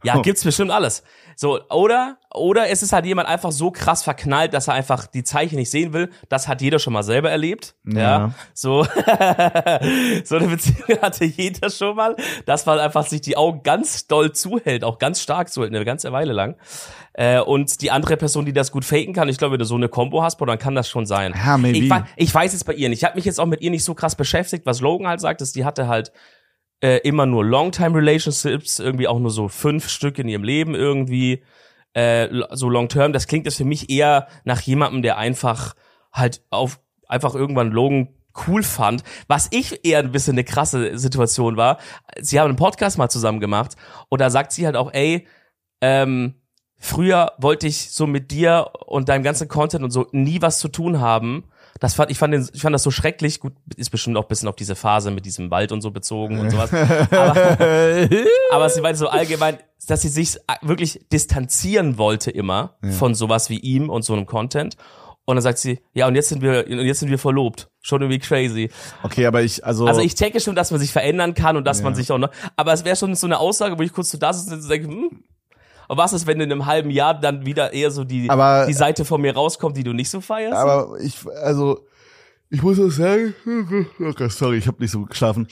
Ja, 0.04 0.20
gibt's 0.22 0.44
bestimmt 0.44 0.72
alles. 0.72 1.04
So, 1.36 1.60
oder, 1.70 2.18
oder 2.34 2.70
ist 2.70 2.84
es 2.84 2.94
halt 2.94 3.06
jemand 3.06 3.28
einfach 3.28 3.52
so 3.52 3.72
krass 3.72 4.04
verknallt, 4.04 4.54
dass 4.54 4.68
er 4.68 4.76
einfach 4.76 5.08
die 5.08 5.24
Zeichen 5.24 5.56
nicht 5.56 5.72
sehen 5.72 5.94
will. 5.94 6.10
Das 6.30 6.48
hat 6.48 6.62
jeder 6.62 6.80
schon 6.80 6.94
mal 6.94 7.04
selber 7.04 7.32
erlebt. 7.32 7.76
Ja. 7.86 8.00
Ja. 8.00 8.34
So, 8.54 8.84
so 10.24 10.36
eine 10.36 10.48
Beziehung 10.48 11.02
hatte 11.02 11.26
jeder 11.26 11.70
schon 11.70 11.96
mal, 11.96 12.16
dass 12.46 12.66
man 12.66 12.80
einfach 12.80 13.06
sich 13.06 13.22
die 13.22 13.38
Augen 13.38 13.64
ganz 13.64 14.08
doll 14.08 14.32
zuhält, 14.34 14.84
auch 14.84 15.00
ganz 15.00 15.22
stark 15.22 15.50
zuhält, 15.52 15.74
eine 15.74 15.86
ganze 15.86 16.12
Weile 16.12 16.34
lang. 16.34 16.56
Äh, 17.14 17.40
und 17.40 17.82
die 17.82 17.92
andere 17.92 18.18
Person, 18.18 18.46
die 18.46 18.54
das 18.54 18.72
gut 18.72 18.86
faken 18.86 19.14
kann, 19.14 19.30
ich 19.30 19.38
glaube, 19.38 19.54
wenn 19.54 19.60
du 19.60 19.66
so 19.66 19.76
eine 19.76 19.90
Combo 19.90 20.24
hast, 20.24 20.38
boah, 20.38 20.48
dann 20.48 20.60
kann 20.60 20.76
das 20.76 20.90
schon 20.90 21.06
sein. 21.06 21.34
Ja, 21.36 21.58
maybe. 21.58 21.80
Ich, 21.80 21.92
ich 22.28 22.34
weiß 22.34 22.54
es 22.54 22.64
bei 22.64 22.74
ihr 22.74 22.90
nicht. 22.90 23.00
Ich 23.00 23.06
habe 23.06 23.16
mich 23.16 23.26
jetzt 23.26 23.40
auch 23.40 23.46
mit 23.46 23.62
ihr 23.62 23.72
nicht 23.72 23.84
so 23.84 23.94
krass 23.94 24.16
beschäftigt, 24.16 24.66
was 24.66 24.82
Logan 24.82 25.08
halt 25.08 25.22
sagt, 25.22 25.42
ist, 25.42 25.56
die 25.56 25.66
hatte 25.66 25.88
halt 25.88 26.12
äh, 26.82 26.98
immer 27.04 27.26
nur 27.26 27.46
Long-Time 27.46 27.98
Relationships, 27.98 28.80
irgendwie 28.80 29.08
auch 29.08 29.20
nur 29.20 29.32
so 29.32 29.48
fünf 29.48 29.90
Stück 29.90 30.20
in 30.20 30.28
ihrem 30.28 30.44
Leben 30.44 30.76
irgendwie, 30.76 31.44
äh, 31.94 32.28
so 32.52 32.70
Long-Term. 32.70 33.14
Das 33.14 33.28
klingt 33.28 33.46
jetzt 33.46 33.58
für 33.58 33.66
mich 33.66 33.90
eher 33.90 34.28
nach 34.44 34.62
jemandem, 34.62 35.02
der 35.02 35.18
einfach 35.18 35.76
halt 36.12 36.42
auf 36.50 36.80
einfach 37.08 37.36
irgendwann 37.36 37.72
Logan 37.72 38.10
cool 38.48 38.64
fand. 38.64 39.04
Was 39.28 39.48
ich 39.52 39.86
eher 39.86 40.00
ein 40.00 40.12
bisschen 40.12 40.34
eine 40.34 40.44
krasse 40.44 40.98
Situation 40.98 41.58
war, 41.58 41.78
sie 42.20 42.40
haben 42.40 42.50
einen 42.50 42.56
Podcast 42.58 42.98
mal 42.98 43.10
zusammen 43.10 43.40
gemacht 43.40 43.76
und 44.10 44.20
da 44.22 44.30
sagt 44.30 44.52
sie 44.52 44.66
halt 44.66 44.76
auch, 44.76 44.92
ey, 44.94 45.28
ähm, 45.82 46.36
früher 46.78 47.34
wollte 47.38 47.68
ich 47.68 47.92
so 47.92 48.08
mit 48.08 48.32
dir 48.32 48.72
und 48.88 49.10
deinem 49.10 49.24
ganzen 49.24 49.48
Content 49.48 49.84
und 49.84 49.92
so 49.92 50.08
nie 50.12 50.42
was 50.42 50.60
zu 50.60 50.68
tun 50.68 51.00
haben. 51.00 51.46
Das 51.80 51.96
fand, 51.96 52.12
ich 52.12 52.18
fand, 52.18 52.34
den, 52.34 52.48
ich 52.54 52.62
fand 52.62 52.74
das 52.74 52.84
so 52.84 52.92
schrecklich. 52.92 53.40
Gut, 53.40 53.54
ist 53.76 53.90
bestimmt 53.90 54.16
auch 54.18 54.24
ein 54.24 54.28
bisschen 54.28 54.48
auf 54.48 54.56
diese 54.56 54.76
Phase 54.76 55.12
mit 55.12 55.26
diesem 55.26 55.52
Wald 55.52 55.72
und 55.72 55.82
so 55.82 55.92
bezogen 55.92 56.40
und 56.40 56.50
sowas. 56.52 56.72
Aber, 57.12 57.58
aber 58.52 58.70
sie 58.70 58.82
meinte 58.82 59.00
so 59.00 59.08
allgemein, 59.08 59.58
dass 59.88 60.02
sie 60.02 60.10
sich 60.10 60.38
wirklich 60.62 61.02
distanzieren 61.12 61.98
wollte 61.98 62.32
immer 62.32 62.78
von 62.98 63.16
sowas 63.16 63.50
wie 63.50 63.58
ihm 63.60 63.90
und 63.90 64.04
so 64.04 64.14
einem 64.14 64.26
Content. 64.26 64.76
Und 65.26 65.38
dann 65.38 65.42
sagt 65.42 65.58
sie, 65.58 65.80
ja, 65.94 66.08
und 66.08 66.16
jetzt 66.16 66.30
sind 66.30 66.42
wir, 66.42 66.66
und 66.68 66.80
jetzt 66.86 67.00
sind 67.00 67.10
wir 67.10 67.18
verlobt. 67.18 67.70
Schon 67.82 68.02
irgendwie 68.02 68.20
crazy. 68.20 68.70
Okay, 69.04 69.26
aber 69.26 69.42
ich, 69.42 69.66
also. 69.66 69.86
Also 69.88 70.02
ich 70.02 70.16
checke 70.16 70.40
schon, 70.42 70.54
dass 70.56 70.72
man 70.72 70.82
sich 70.82 70.92
verändern 70.92 71.34
kann 71.34 71.56
und 71.56 71.66
dass 71.66 71.82
man 71.82 71.94
Ja. 71.94 71.98
sich 71.98 72.12
auch 72.12 72.18
noch, 72.18 72.30
aber 72.58 72.74
es 72.74 72.84
wäre 72.84 72.98
schon 72.98 73.16
so 73.16 73.26
eine 73.28 73.40
Aussage, 73.40 73.78
wo 73.80 73.84
ich 73.84 73.94
kurz 73.94 74.12
so 74.12 74.18
da 74.18 74.34
sitze 74.34 74.56
und 74.56 74.70
denke, 74.70 74.88
hm, 74.90 75.24
und 75.88 75.98
was 75.98 76.14
ist, 76.14 76.28
wenn 76.28 76.40
in 76.42 76.52
einem 76.52 76.66
halben 76.66 76.90
Jahr 76.90 77.20
dann 77.20 77.46
wieder 77.46 77.74
eher 77.74 77.92
so 77.92 78.04
die, 78.04 78.30
Aber- 78.30 78.66
die 78.68 78.74
Seite 78.74 79.06
von 79.06 79.22
mir 79.22 79.34
rauskommt, 79.36 79.76
die 79.78 79.84
du 79.84 79.94
nicht 79.94 80.10
so 80.10 80.22
feierst? 80.22 80.56
Aber 80.58 81.00
ich, 81.02 81.18
also, 81.44 81.86
ich 82.50 82.62
muss 82.62 82.80
auch 82.80 82.92
sagen, 82.92 83.34
okay, 84.00 84.30
sorry, 84.30 84.58
ich 84.58 84.68
habe 84.68 84.78
nicht 84.82 84.92
so 84.92 85.04
geschlafen. 85.06 85.48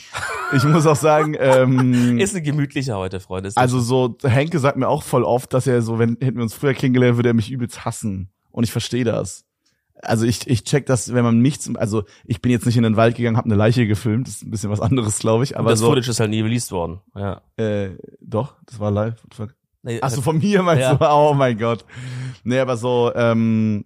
Ich 0.55 0.63
muss 0.63 0.85
auch 0.85 0.95
sagen, 0.95 1.35
ähm, 1.39 2.19
ist 2.19 2.35
ein 2.35 2.43
gemütlicher 2.43 2.97
heute, 2.97 3.19
Freunde. 3.19 3.49
Also 3.55 3.79
so, 3.79 4.15
Henke 4.23 4.59
sagt 4.59 4.77
mir 4.77 4.87
auch 4.87 5.01
voll 5.03 5.23
oft, 5.23 5.53
dass 5.53 5.65
er 5.65 5.81
so, 5.81 5.97
wenn 5.97 6.17
hätten 6.21 6.35
wir 6.35 6.43
uns 6.43 6.53
früher 6.53 6.73
kennengelernt, 6.75 7.17
würde 7.17 7.29
er 7.29 7.33
mich 7.33 7.49
übelst 7.51 7.85
hassen. 7.85 8.29
Und 8.51 8.65
ich 8.65 8.71
verstehe 8.71 9.03
das. 9.05 9.45
also 10.03 10.25
ich, 10.25 10.47
ich 10.47 10.63
check 10.63 10.85
das, 10.85 11.13
wenn 11.13 11.23
man 11.23 11.39
mich 11.39 11.59
zum, 11.61 11.75
also 11.77 12.03
ich 12.25 12.41
bin 12.41 12.51
jetzt 12.51 12.65
nicht 12.65 12.77
in 12.77 12.83
den 12.83 12.97
Wald 12.97 13.15
gegangen, 13.15 13.37
habe 13.37 13.45
eine 13.45 13.55
Leiche 13.55 13.87
gefilmt, 13.87 14.27
das 14.27 14.35
ist 14.35 14.43
ein 14.43 14.51
bisschen 14.51 14.69
was 14.69 14.81
anderes, 14.81 15.17
glaube 15.19 15.43
ich. 15.43 15.55
Aber 15.55 15.61
Aber 15.61 15.69
das 15.71 15.79
so, 15.79 15.87
Footage 15.87 16.09
ist 16.11 16.19
halt 16.19 16.29
nie 16.31 16.41
released 16.41 16.71
worden. 16.71 16.99
Ja. 17.15 17.41
äh, 17.57 17.91
doch, 18.19 18.55
das 18.65 18.79
war 18.79 18.91
live. 18.91 19.15
Nee, 19.83 19.99
Ach 20.01 20.09
so, 20.11 20.21
von 20.21 20.37
mir 20.37 20.61
meinst 20.61 20.81
Ja. 20.83 20.95
du? 20.95 21.05
Oh 21.09 21.33
mein 21.33 21.57
Gott. 21.57 21.85
Nee, 22.43 22.59
aber 22.59 22.77
so, 22.77 23.11
ähm, 23.15 23.85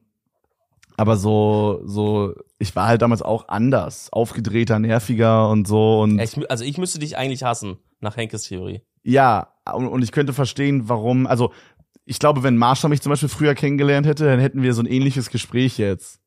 aber 0.98 1.18
so, 1.18 1.82
so, 1.86 2.34
ich 2.60 2.76
war 2.76 2.88
halt 2.88 3.02
damals 3.02 3.22
auch 3.22 3.48
anders, 3.50 4.12
aufgedrehter, 4.12 4.80
nerviger 4.80 5.50
und 5.50 5.68
so 5.68 6.02
und 6.02 6.20
Ich, 6.20 6.50
also 6.50 6.64
ich 6.64 6.78
müsste 6.78 7.00
dich 7.00 7.18
eigentlich 7.18 7.44
hassen, 7.44 7.78
nach 8.00 8.16
Henkes 8.18 8.44
Theorie. 8.44 8.82
ja, 9.04 9.54
und, 9.74 9.88
und 9.88 10.04
ich 10.04 10.12
könnte 10.12 10.32
verstehen, 10.34 10.88
warum, 10.90 11.28
also 11.28 11.52
ich 12.06 12.20
glaube, 12.20 12.44
wenn 12.44 12.56
Marsha 12.58 12.88
mich 12.88 13.02
zum 13.02 13.10
Beispiel 13.10 13.30
früher 13.30 13.56
kennengelernt 13.56 14.06
hätte, 14.06 14.26
dann 14.26 14.40
hätten 14.40 14.62
wir 14.62 14.74
so 14.74 14.82
ein 14.82 14.86
ähnliches 14.86 15.30
Gespräch 15.30 15.78
jetzt. 15.78 16.20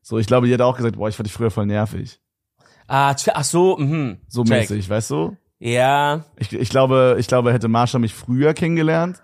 So, 0.00 0.18
ich 0.18 0.26
glaube, 0.26 0.46
die 0.46 0.52
hätte 0.54 0.64
auch 0.64 0.76
gesagt, 0.76 0.96
boah, 0.96 1.08
ich 1.08 1.16
fand 1.16 1.26
dich 1.26 1.34
früher 1.34 1.50
voll 1.50 1.66
nervig. 1.66 2.18
Ah, 2.86 3.14
ach 3.34 3.44
so, 3.44 3.76
mhm. 3.76 4.18
So 4.28 4.42
Check. 4.44 4.70
mäßig, 4.70 4.88
weißt 4.88 5.10
du? 5.10 5.36
Ja, 5.58 6.24
Ich, 6.36 6.52
ich 6.52 6.68
glaube, 6.68 7.16
ich 7.18 7.26
glaube, 7.26 7.52
hätte 7.52 7.68
Marsha 7.68 7.98
mich 7.98 8.14
früher 8.14 8.54
kennengelernt, 8.54 9.20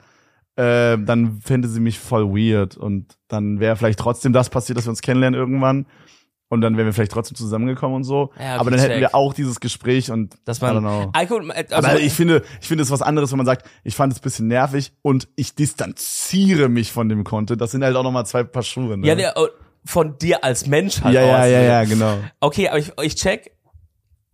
äh, 0.57 0.99
dann 0.99 1.41
fände 1.41 1.69
sie 1.69 1.81
mich 1.81 1.99
voll 1.99 2.29
weird 2.29 2.77
und 2.77 3.15
dann 3.29 3.61
wäre 3.61 3.77
vielleicht 3.77 3.99
trotzdem 3.99 4.33
das 4.33 4.51
passiert, 4.51 4.79
dass 4.79 4.87
wir 4.87 4.91
uns 4.91 5.03
kennenlernen 5.03 5.39
irgendwann 5.39 5.87
und 6.49 6.61
dann 6.61 6.77
wären 6.77 6.87
wir 6.87 6.93
vielleicht 6.93 7.13
trotzdem 7.13 7.37
zusammengekommen 7.37 7.97
und 7.97 8.05
so. 8.05 8.31
Ja, 8.39 8.57
Aber 8.57 8.71
dann 8.71 8.79
hätten 8.79 8.93
check. 8.93 9.01
wir 9.01 9.15
auch 9.15 9.35
dieses 9.35 9.61
Gespräch 9.61 10.11
und 10.11 10.35
dass 10.45 10.61
man. 10.61 10.85
Alkohol, 11.13 11.51
äh, 11.51 11.65
also, 11.71 11.89
Aber 11.89 12.01
ich 12.01 12.13
finde, 12.13 12.43
ich 12.61 12.69
finde 12.69 12.83
es 12.83 12.91
was 12.91 13.03
anderes, 13.03 13.33
wenn 13.33 13.39
man 13.39 13.47
sagt, 13.47 13.69
ich 13.83 13.95
fand 13.95 14.13
es 14.13 14.21
ein 14.21 14.23
bisschen 14.23 14.47
nervig 14.47 14.93
und 15.03 15.29
ich 15.37 15.55
distanziere 15.55 16.69
mich 16.69 16.93
von 16.93 17.09
dem 17.09 17.25
Content. 17.25 17.61
Das 17.61 17.71
sind 17.73 17.83
halt 17.83 17.97
auch 17.97 18.03
nochmal 18.03 18.27
zwei 18.27 18.45
Paar 18.45 18.63
Schuhe. 18.63 18.97
Ne? 18.97 19.07
ja, 19.07 19.15
der, 19.15 19.35
oh, 19.37 19.49
von 19.85 20.17
dir 20.19 20.45
als 20.45 20.67
Mensch 20.67 21.03
halt 21.03 21.15
ja, 21.15 21.23
ja, 21.23 21.39
aus. 21.39 21.51
ja, 21.51 21.61
ja, 21.61 21.85
genau. 21.85 22.19
Okay, 22.41 22.69
aber 22.69 22.79
ich, 22.79 22.93
ich 23.03 23.17
check. 23.17 23.54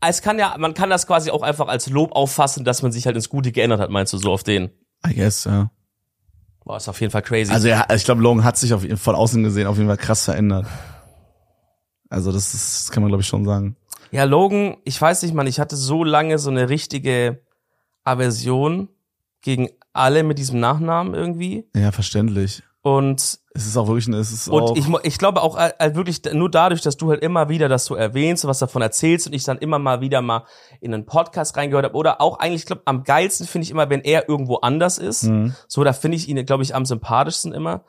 Es 0.01 0.23
kann 0.23 0.39
ja, 0.39 0.57
man 0.59 0.75
kann 0.75 0.91
das 0.91 1.07
quasi 1.07 1.31
auch 1.31 1.43
einfach 1.43 1.69
als 1.69 1.89
Lob 1.91 2.13
auffassen, 2.13 2.65
dass 2.65 2.83
man 2.83 2.91
sich 2.93 3.07
halt 3.07 3.17
ins 3.17 3.29
Gute 3.29 3.53
geändert 3.53 3.81
hat, 3.81 3.91
meinst 3.91 4.13
du, 4.13 4.19
so 4.19 4.33
auf 4.33 4.43
den? 4.43 4.71
I 5.07 5.15
guess, 5.15 5.45
ja. 5.45 5.71
Boah, 6.65 6.77
ist 6.77 6.89
auf 6.89 7.01
jeden 7.01 7.11
Fall 7.11 7.23
crazy. 7.23 7.53
Also 7.53 7.69
ja, 7.69 7.87
ich 7.95 8.05
glaube, 8.05 8.23
Logan 8.23 8.45
hat 8.45 8.57
sich 8.57 8.73
auf, 8.73 8.85
von 8.97 9.15
außen 9.15 9.43
gesehen 9.43 9.67
auf 9.67 9.77
jeden 9.77 9.89
Fall 9.89 9.97
krass 9.97 10.25
verändert. 10.25 10.67
Also 12.09 12.33
das, 12.33 12.55
ist, 12.55 12.85
das 12.87 12.91
kann 12.91 13.03
man 13.03 13.09
glaube 13.09 13.23
ich 13.23 13.29
schon 13.29 13.45
sagen. 13.45 13.77
Ja, 14.11 14.25
Logan, 14.25 14.77
ich 14.85 15.01
weiß 15.01 15.23
nicht, 15.23 15.35
man, 15.35 15.47
ich 15.47 15.61
hatte 15.61 15.77
so 15.77 16.03
lange 16.03 16.39
so 16.39 16.51
eine 16.51 16.69
richtige 16.69 17.43
Aversion 18.05 18.89
gegen 19.43 19.69
alle 19.93 20.23
mit 20.23 20.39
diesem 20.39 20.61
Nachnamen 20.61 21.15
irgendwie. 21.15 21.69
Ja, 21.75 21.93
verständlich. 21.93 22.63
Und, 22.83 23.39
Es 23.53 23.67
ist 23.67 23.77
auch 23.77 23.87
wirklich, 23.89 24.07
ein- 24.09 24.15
es 24.15 24.33
ist 24.33 24.49
und 24.49 24.63
auch, 24.63 24.75
ich, 24.77 24.87
ich 25.03 25.19
glaube 25.19 25.43
auch 25.43 25.59
äh, 25.59 25.95
wirklich 25.95 26.23
nur 26.33 26.51
dadurch, 26.51 26.81
dass 26.81 26.97
du 26.97 27.11
halt 27.11 27.23
immer 27.23 27.51
wieder 27.51 27.69
das 27.69 27.85
so 27.85 27.95
erwähnst, 27.95 28.47
was 28.47 28.59
davon 28.59 28.81
erzählst 28.81 29.27
und 29.27 29.35
ich 29.35 29.45
dann 29.45 29.59
immer 29.59 29.79
mal 29.79 30.01
wieder 30.01 30.23
mal 30.23 30.45
in 30.81 30.95
einen 30.95 31.05
Podcast 31.05 31.57
reingehört 31.59 31.85
habe. 31.85 31.95
Oder 31.95 32.23
auch 32.23 32.39
eigentlich, 32.39 32.63
ich 32.63 32.67
glaube, 32.67 32.83
am 32.87 33.05
geilsten 33.05 33.47
finde 33.47 33.65
ich 33.67 33.71
immer, 33.71 33.91
wenn 33.91 34.01
er 34.01 34.31
irgendwo 34.31 34.57
anders 34.57 34.97
ist. 34.97 35.25
Mhm. 35.25 35.55
So, 35.69 35.85
da 35.85 35.93
finde 35.93 36.17
ich 36.17 36.29
ihn, 36.29 36.43
glaube 36.47 36.63
ich, 36.63 36.75
am 36.75 36.87
sympathischsten 36.87 37.53
immer. 37.53 37.85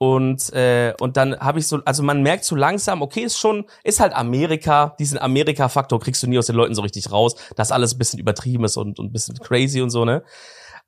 Und 0.00 0.52
äh, 0.52 0.94
und 1.00 1.16
dann 1.16 1.36
habe 1.40 1.58
ich 1.58 1.66
so, 1.66 1.80
also 1.84 2.04
man 2.04 2.22
merkt 2.22 2.44
so 2.44 2.54
langsam, 2.54 3.02
okay, 3.02 3.22
ist 3.22 3.36
schon, 3.40 3.64
ist 3.82 3.98
halt 3.98 4.12
Amerika, 4.14 4.94
diesen 5.00 5.18
Amerika-Faktor 5.18 5.98
kriegst 5.98 6.22
du 6.22 6.28
nie 6.28 6.38
aus 6.38 6.46
den 6.46 6.54
Leuten 6.54 6.76
so 6.76 6.82
richtig 6.82 7.10
raus, 7.10 7.34
dass 7.56 7.72
alles 7.72 7.94
ein 7.94 7.98
bisschen 7.98 8.20
übertrieben 8.20 8.62
ist 8.62 8.76
und, 8.76 9.00
und 9.00 9.06
ein 9.06 9.12
bisschen 9.12 9.36
crazy 9.40 9.82
und 9.82 9.90
so, 9.90 10.04
ne? 10.04 10.22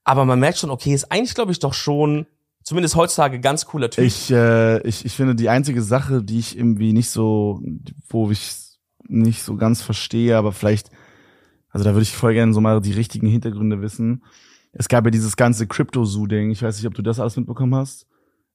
Aber 0.04 0.24
man 0.24 0.38
merkt 0.38 0.58
schon, 0.58 0.70
okay, 0.70 0.94
ist 0.94 1.10
eigentlich, 1.10 1.34
glaube 1.34 1.50
ich, 1.50 1.58
doch 1.58 1.74
schon, 1.74 2.26
zumindest 2.62 2.94
heutzutage, 2.96 3.40
ganz 3.40 3.66
cooler 3.66 3.90
Typ. 3.90 4.04
Ich, 4.04 4.30
äh, 4.30 4.80
ich, 4.86 5.04
ich 5.04 5.12
finde 5.14 5.34
die 5.34 5.48
einzige 5.48 5.82
Sache, 5.82 6.22
die 6.22 6.38
ich 6.38 6.56
irgendwie 6.56 6.92
nicht 6.92 7.10
so, 7.10 7.60
wo 8.08 8.30
ich 8.30 8.52
nicht 9.08 9.42
so 9.42 9.56
ganz 9.56 9.82
verstehe, 9.82 10.36
aber 10.36 10.52
vielleicht, 10.52 10.90
also 11.70 11.84
da 11.84 11.90
würde 11.92 12.02
ich 12.02 12.14
voll 12.14 12.34
gerne 12.34 12.52
so 12.52 12.60
mal 12.60 12.80
die 12.80 12.92
richtigen 12.92 13.26
Hintergründe 13.26 13.80
wissen. 13.80 14.22
Es 14.72 14.88
gab 14.88 15.04
ja 15.04 15.10
dieses 15.10 15.36
ganze 15.36 15.66
Crypto-Zoo-Ding. 15.66 16.50
Ich 16.52 16.62
weiß 16.62 16.76
nicht, 16.76 16.86
ob 16.86 16.94
du 16.94 17.02
das 17.02 17.18
alles 17.18 17.36
mitbekommen 17.36 17.74
hast. 17.74 18.06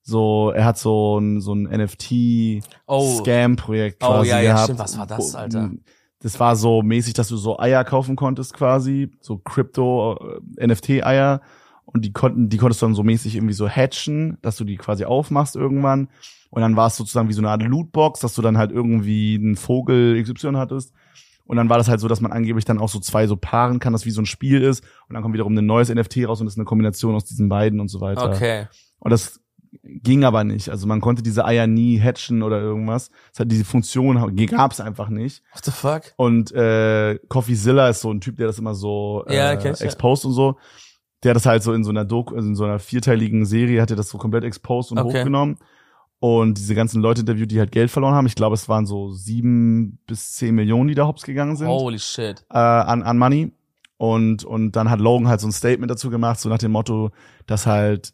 So, 0.02 0.52
er 0.52 0.64
hat 0.66 0.78
so 0.78 1.18
ein, 1.20 1.42
so 1.42 1.54
ein 1.54 1.68
Oh. 1.68 1.78
NFT-Scam-Projekt 1.78 4.02
Oh, 4.04 4.08
quasi 4.08 4.30
ja, 4.30 4.40
ja, 4.40 4.52
gehabt. 4.52 4.64
stimmt. 4.66 4.80
Was 4.80 4.98
war 4.98 5.08
das, 5.08 5.36
Alter? 5.36 5.72
Das 6.20 6.40
war 6.40 6.56
so 6.56 6.82
mäßig, 6.82 7.14
dass 7.16 7.28
du 7.28 7.36
so 7.38 7.60
Eier 7.60 7.84
kaufen 7.84 8.16
konntest 8.16 8.54
quasi, 8.54 9.12
so 9.20 9.38
Crypto-NFT-Eier. 9.40 11.42
Und 11.96 12.02
die 12.02 12.12
konnten, 12.12 12.50
die 12.50 12.58
konntest 12.58 12.82
du 12.82 12.88
dann 12.88 12.94
so 12.94 13.04
mäßig 13.04 13.36
irgendwie 13.36 13.54
so 13.54 13.70
hatchen, 13.70 14.38
dass 14.42 14.58
du 14.58 14.66
die 14.66 14.76
quasi 14.76 15.06
aufmachst 15.06 15.56
irgendwann. 15.56 16.10
Und 16.50 16.62
dann 16.62 16.76
war 16.76 16.88
es 16.88 16.98
sozusagen 16.98 17.30
wie 17.30 17.34
so 17.34 17.40
eine 17.40 17.50
Art 17.50 17.64
Lootbox, 17.64 18.20
dass 18.20 18.36
du 18.36 18.42
dann 18.42 18.58
halt 18.58 18.70
irgendwie 18.70 19.40
einen 19.42 19.56
Vogel 19.56 20.22
XY 20.22 20.56
hattest. 20.56 20.92
Und 21.46 21.56
dann 21.56 21.70
war 21.70 21.78
das 21.78 21.88
halt 21.88 22.02
so, 22.02 22.10
dass 22.10 22.20
man 22.20 22.34
angeblich 22.34 22.66
dann 22.66 22.80
auch 22.80 22.90
so 22.90 23.00
zwei 23.00 23.28
so 23.28 23.38
paaren 23.38 23.80
kann, 23.80 23.94
dass 23.94 24.06
wie 24.06 24.12
so 24.12 24.22
ein 24.22 24.26
Spiel 24.26 24.62
ist. 24.62 24.84
Und 25.08 25.14
dann 25.14 25.24
kommt 25.24 25.36
wiederum 25.36 25.58
ein 25.58 25.66
neues 25.66 25.88
NFT 25.88 26.28
raus 26.28 26.42
und 26.42 26.48
das 26.48 26.56
ist 26.56 26.58
eine 26.58 26.66
Kombination 26.66 27.16
aus 27.16 27.24
diesen 27.24 27.48
beiden 27.48 27.80
und 27.80 27.88
so 27.88 28.02
weiter. 28.02 28.30
Okay. 28.30 28.68
Und 29.00 29.12
das 29.12 29.40
ging 29.84 30.26
aber 30.26 30.44
nicht. 30.44 30.68
Also 30.68 30.88
man 30.88 31.00
konnte 31.00 31.24
diese 31.24 31.46
Eier 31.46 31.66
nie 31.66 31.98
hatchen 32.02 32.44
oder 32.44 32.60
irgendwas. 32.60 33.10
Es 33.32 33.40
hat 33.40 33.50
diese 33.50 33.64
Funktion 33.64 34.36
gab 34.48 34.74
es 34.74 34.82
einfach 34.82 35.08
nicht. 35.08 35.44
What 35.54 35.64
the 35.64 35.72
fuck? 35.72 36.02
Und 36.18 36.52
äh, 36.52 37.20
CoffeeZilla 37.30 37.88
ist 37.88 38.02
so 38.02 38.12
ein 38.12 38.20
Typ, 38.20 38.36
der 38.36 38.48
das 38.48 38.60
immer 38.60 38.76
so 38.76 39.24
äh, 39.30 39.38
Ja, 39.38 39.54
ja. 39.54 39.72
exposed 39.72 40.26
und 40.26 40.34
so. 40.34 40.58
Der 41.26 41.32
hat 41.32 41.36
das 41.36 41.46
halt 41.46 41.64
so 41.64 41.74
in 41.74 41.84
so 41.84 41.90
einer 41.90 42.06
Doku, 42.06 42.36
also 42.36 42.48
in 42.48 42.56
so 42.56 42.64
einer 42.64 42.80
vierteiligen 42.80 43.46
Serie, 43.46 43.82
hat 43.82 43.90
er 43.90 43.98
das 43.98 44.10
so 44.10 44.18
komplett 44.18 44.44
exposed 44.46 44.92
und 44.92 45.00
Okay. 45.00 45.20
hochgenommen. 45.20 45.58
Und 46.20 46.58
diese 46.58 46.76
ganzen 46.76 47.02
Leute 47.02 47.22
interviewt, 47.22 47.52
die 47.52 47.60
halt 47.60 47.72
Geld 47.74 47.92
verloren 47.92 48.14
haben. 48.16 48.26
Ich 48.26 48.36
glaube, 48.36 48.54
es 48.54 48.70
waren 48.70 48.86
so 48.86 49.12
sieben 49.12 50.00
bis 50.08 50.34
zehn 50.34 50.56
Millionen, 50.56 50.88
die 50.88 50.96
da 50.96 51.06
hops 51.08 51.24
gegangen 51.24 51.56
sind 51.58 51.68
Holy 51.68 52.00
shit. 52.00 52.46
äh, 52.50 52.58
an, 52.58 53.04
an 53.04 53.18
Money. 53.18 53.52
Und, 53.98 54.44
und 54.46 54.72
dann 54.74 54.90
hat 54.90 55.00
Logan 55.00 55.28
halt 55.28 55.40
so 55.42 55.48
ein 55.48 55.52
Statement 55.52 55.90
dazu 55.92 56.10
gemacht, 56.10 56.40
so 56.40 56.48
nach 56.50 56.58
dem 56.58 56.72
Motto, 56.72 57.12
dass 57.48 57.66
halt 57.66 58.14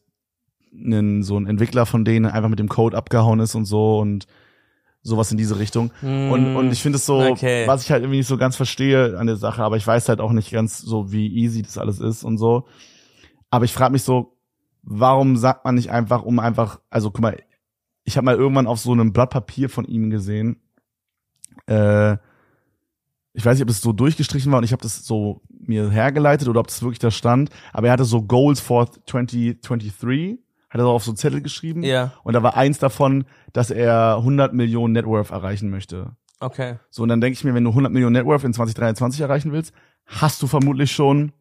ein, 0.73 1.21
so 1.23 1.37
ein 1.37 1.47
Entwickler 1.47 1.85
von 1.85 2.05
denen 2.05 2.25
einfach 2.25 2.49
mit 2.49 2.59
dem 2.59 2.69
Code 2.69 2.95
abgehauen 2.97 3.39
ist 3.39 3.55
und 3.55 3.65
so 3.65 3.99
und 3.99 4.25
sowas 5.03 5.31
in 5.31 5.37
diese 5.37 5.57
Richtung. 5.59 5.91
Und, 6.01 6.55
und 6.55 6.71
ich 6.71 6.81
finde 6.81 6.97
es 6.97 7.05
so, 7.05 7.21
Hm, 7.23 7.31
okay. 7.31 7.67
was 7.67 7.83
ich 7.83 7.91
halt 7.91 8.03
irgendwie 8.03 8.17
nicht 8.19 8.27
so 8.27 8.37
ganz 8.37 8.55
verstehe 8.55 9.17
an 9.17 9.25
der 9.27 9.35
Sache, 9.37 9.63
aber 9.63 9.75
ich 9.77 9.85
weiß 9.87 10.07
halt 10.09 10.21
auch 10.21 10.31
nicht 10.31 10.51
ganz 10.51 10.77
so, 10.79 11.11
wie 11.11 11.27
easy 11.27 11.61
das 11.63 11.77
alles 11.77 11.99
ist 11.99 12.23
und 12.23 12.37
so. 12.37 12.65
Aber 13.51 13.65
ich 13.65 13.73
frage 13.73 13.91
mich 13.91 14.03
so, 14.03 14.37
warum 14.81 15.37
sagt 15.37 15.65
man 15.65 15.75
nicht 15.75 15.91
einfach, 15.91 16.23
um 16.23 16.39
einfach, 16.39 16.79
also 16.89 17.11
guck 17.11 17.21
mal, 17.21 17.37
ich 18.03 18.17
habe 18.17 18.25
mal 18.25 18.35
irgendwann 18.35 18.65
auf 18.65 18.79
so 18.79 18.91
einem 18.91 19.13
Blatt 19.13 19.29
Papier 19.29 19.69
von 19.69 19.85
ihm 19.85 20.09
gesehen, 20.09 20.61
äh, 21.67 22.17
ich 23.33 23.45
weiß 23.45 23.57
nicht, 23.57 23.63
ob 23.63 23.69
es 23.69 23.81
so 23.81 23.93
durchgestrichen 23.93 24.51
war 24.51 24.57
und 24.57 24.63
ich 24.63 24.73
habe 24.73 24.81
das 24.81 25.05
so 25.05 25.41
mir 25.49 25.89
hergeleitet 25.89 26.47
oder 26.47 26.59
ob 26.59 26.67
das 26.67 26.81
wirklich 26.81 26.99
da 26.99 27.11
stand, 27.11 27.49
aber 27.71 27.87
er 27.87 27.93
hatte 27.93 28.05
so 28.05 28.23
Goals 28.23 28.59
for 28.59 28.89
2023, 29.05 30.39
hat 30.69 30.81
er 30.81 30.83
so 30.83 30.91
auf 30.91 31.03
so 31.03 31.11
einen 31.11 31.17
Zettel 31.17 31.41
geschrieben 31.41 31.83
Ja, 31.83 32.13
und 32.23 32.33
da 32.33 32.43
war 32.43 32.57
eins 32.57 32.79
davon, 32.79 33.25
dass 33.53 33.69
er 33.69 34.17
100 34.17 34.53
Millionen 34.53 34.93
Net 34.93 35.05
Worth 35.05 35.31
erreichen 35.31 35.69
möchte. 35.69 36.15
okay. 36.39 36.77
So, 36.89 37.03
und 37.03 37.09
dann 37.09 37.21
denke 37.21 37.37
ich 37.37 37.43
mir, 37.43 37.53
wenn 37.53 37.63
du 37.63 37.69
100 37.69 37.91
Millionen 37.91 38.13
Net 38.13 38.25
Worth 38.25 38.43
in 38.43 38.53
2023 38.53 39.21
erreichen 39.21 39.51
willst, 39.51 39.73
hast 40.05 40.41
du 40.41 40.47
vermutlich 40.47 40.91
schon 40.91 41.31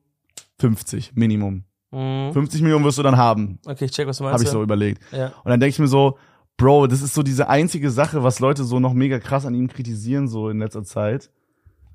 50 0.59 1.13
Minimum. 1.15 1.65
Mhm. 1.93 2.33
50 2.33 2.63
Millionen 2.63 2.85
wirst 2.85 2.99
du 2.99 3.03
dann 3.03 3.17
haben, 3.17 3.59
Okay, 3.67 3.87
ich 3.87 3.91
check, 3.91 4.07
was 4.07 4.19
du 4.19 4.25
meinst. 4.25 4.35
habe 4.35 4.45
ich 4.45 4.51
so 4.51 4.63
überlegt. 4.63 5.03
Ja. 5.13 5.27
Und 5.43 5.51
dann 5.51 5.61
denke 5.61 5.71
ich 5.71 5.79
mir 5.79 5.89
so, 5.89 6.19
Bro, 6.57 6.89
das 6.89 7.01
ist 7.03 7.15
so 7.15 7.23
diese 7.23 7.49
einzige 7.49 7.91
Sache, 7.91 8.23
was 8.23 8.39
Leute 8.39 8.65
so 8.65 8.81
noch 8.81 8.93
mega 8.93 9.19
krass 9.19 9.47
an 9.47 9.55
ihm 9.55 9.69
kritisieren, 9.69 10.29
so 10.29 10.51
in 10.51 10.59
letzter 10.59 10.85
Zeit. 10.85 11.31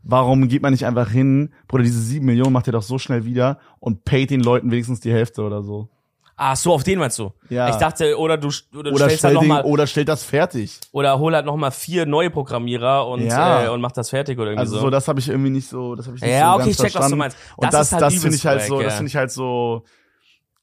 Warum 0.02 0.48
geht 0.48 0.62
man 0.62 0.72
nicht 0.72 0.86
einfach 0.86 1.10
hin, 1.10 1.52
Bruder, 1.68 1.84
diese 1.84 2.00
sieben 2.00 2.26
Millionen 2.26 2.54
macht 2.54 2.68
er 2.68 2.74
doch 2.74 2.84
so 2.84 2.98
schnell 2.98 3.26
wieder 3.26 3.60
und 3.80 4.06
paid 4.06 4.30
den 4.32 4.42
Leuten 4.42 4.70
wenigstens 4.72 5.00
die 5.00 5.12
Hälfte 5.12 5.44
oder 5.44 5.62
so. 5.64 5.90
Ah, 6.38 6.54
so, 6.56 6.74
auf 6.74 6.84
den 6.84 7.00
meinst 7.00 7.18
du? 7.18 7.32
Ja. 7.50 7.70
Ich 7.70 7.76
dachte, 7.78 8.18
oder 8.20 8.38
du, 8.38 8.50
oder 8.74 8.90
du 8.90 8.96
Oder 8.96 9.06
stellst 9.06 9.20
stell, 9.20 9.28
halt 9.30 9.34
noch 9.36 9.42
den, 9.42 9.48
mal, 9.48 9.64
oder 9.64 9.88
stellt 9.88 10.10
das 10.10 10.24
fertig. 10.24 10.80
oder 10.92 11.18
hol 11.18 11.34
halt 11.34 11.46
noch 11.46 11.56
mal 11.56 11.72
vier 11.72 12.06
neue 12.06 12.30
Programmierer 12.30 13.08
und, 13.08 13.22
Ja. 13.26 13.66
äh, 13.66 13.70
und 13.70 13.80
mach 13.80 13.94
das 13.94 14.10
fertig 14.10 14.38
oder 14.38 14.48
irgendwie 14.52 14.60
Also 14.60 14.76
so. 14.76 14.82
so, 14.82 14.90
das 14.90 15.08
habe 15.08 15.20
ich 15.22 15.30
irgendwie 15.30 15.50
nicht 15.52 15.70
so, 15.70 15.96
das 15.96 16.08
habe 16.08 16.18
ich 16.18 16.24
nicht 16.24 16.32
Ja, 16.34 16.50
so 16.50 16.56
okay, 16.56 16.60
ganz 16.66 16.72
ich 16.72 16.76
check, 16.78 16.84
was 16.86 16.92
du 16.92 16.98
verstanden. 16.98 17.18
meinst. 17.20 17.38
Und 17.56 17.64
Das 17.64 17.72
das, 17.72 17.88
ist 17.88 17.94
halt 17.94 18.02
das 18.04 18.14
finde 18.16 18.36
ich 18.36 18.46
halt 18.46 18.62
so, 18.62 18.66
Liebesprojekt, 18.66 18.86
das 18.88 18.94
ja. 18.94 18.98
finde 18.98 19.10
ich 19.10 19.16
halt 19.16 19.32
so, 19.32 19.84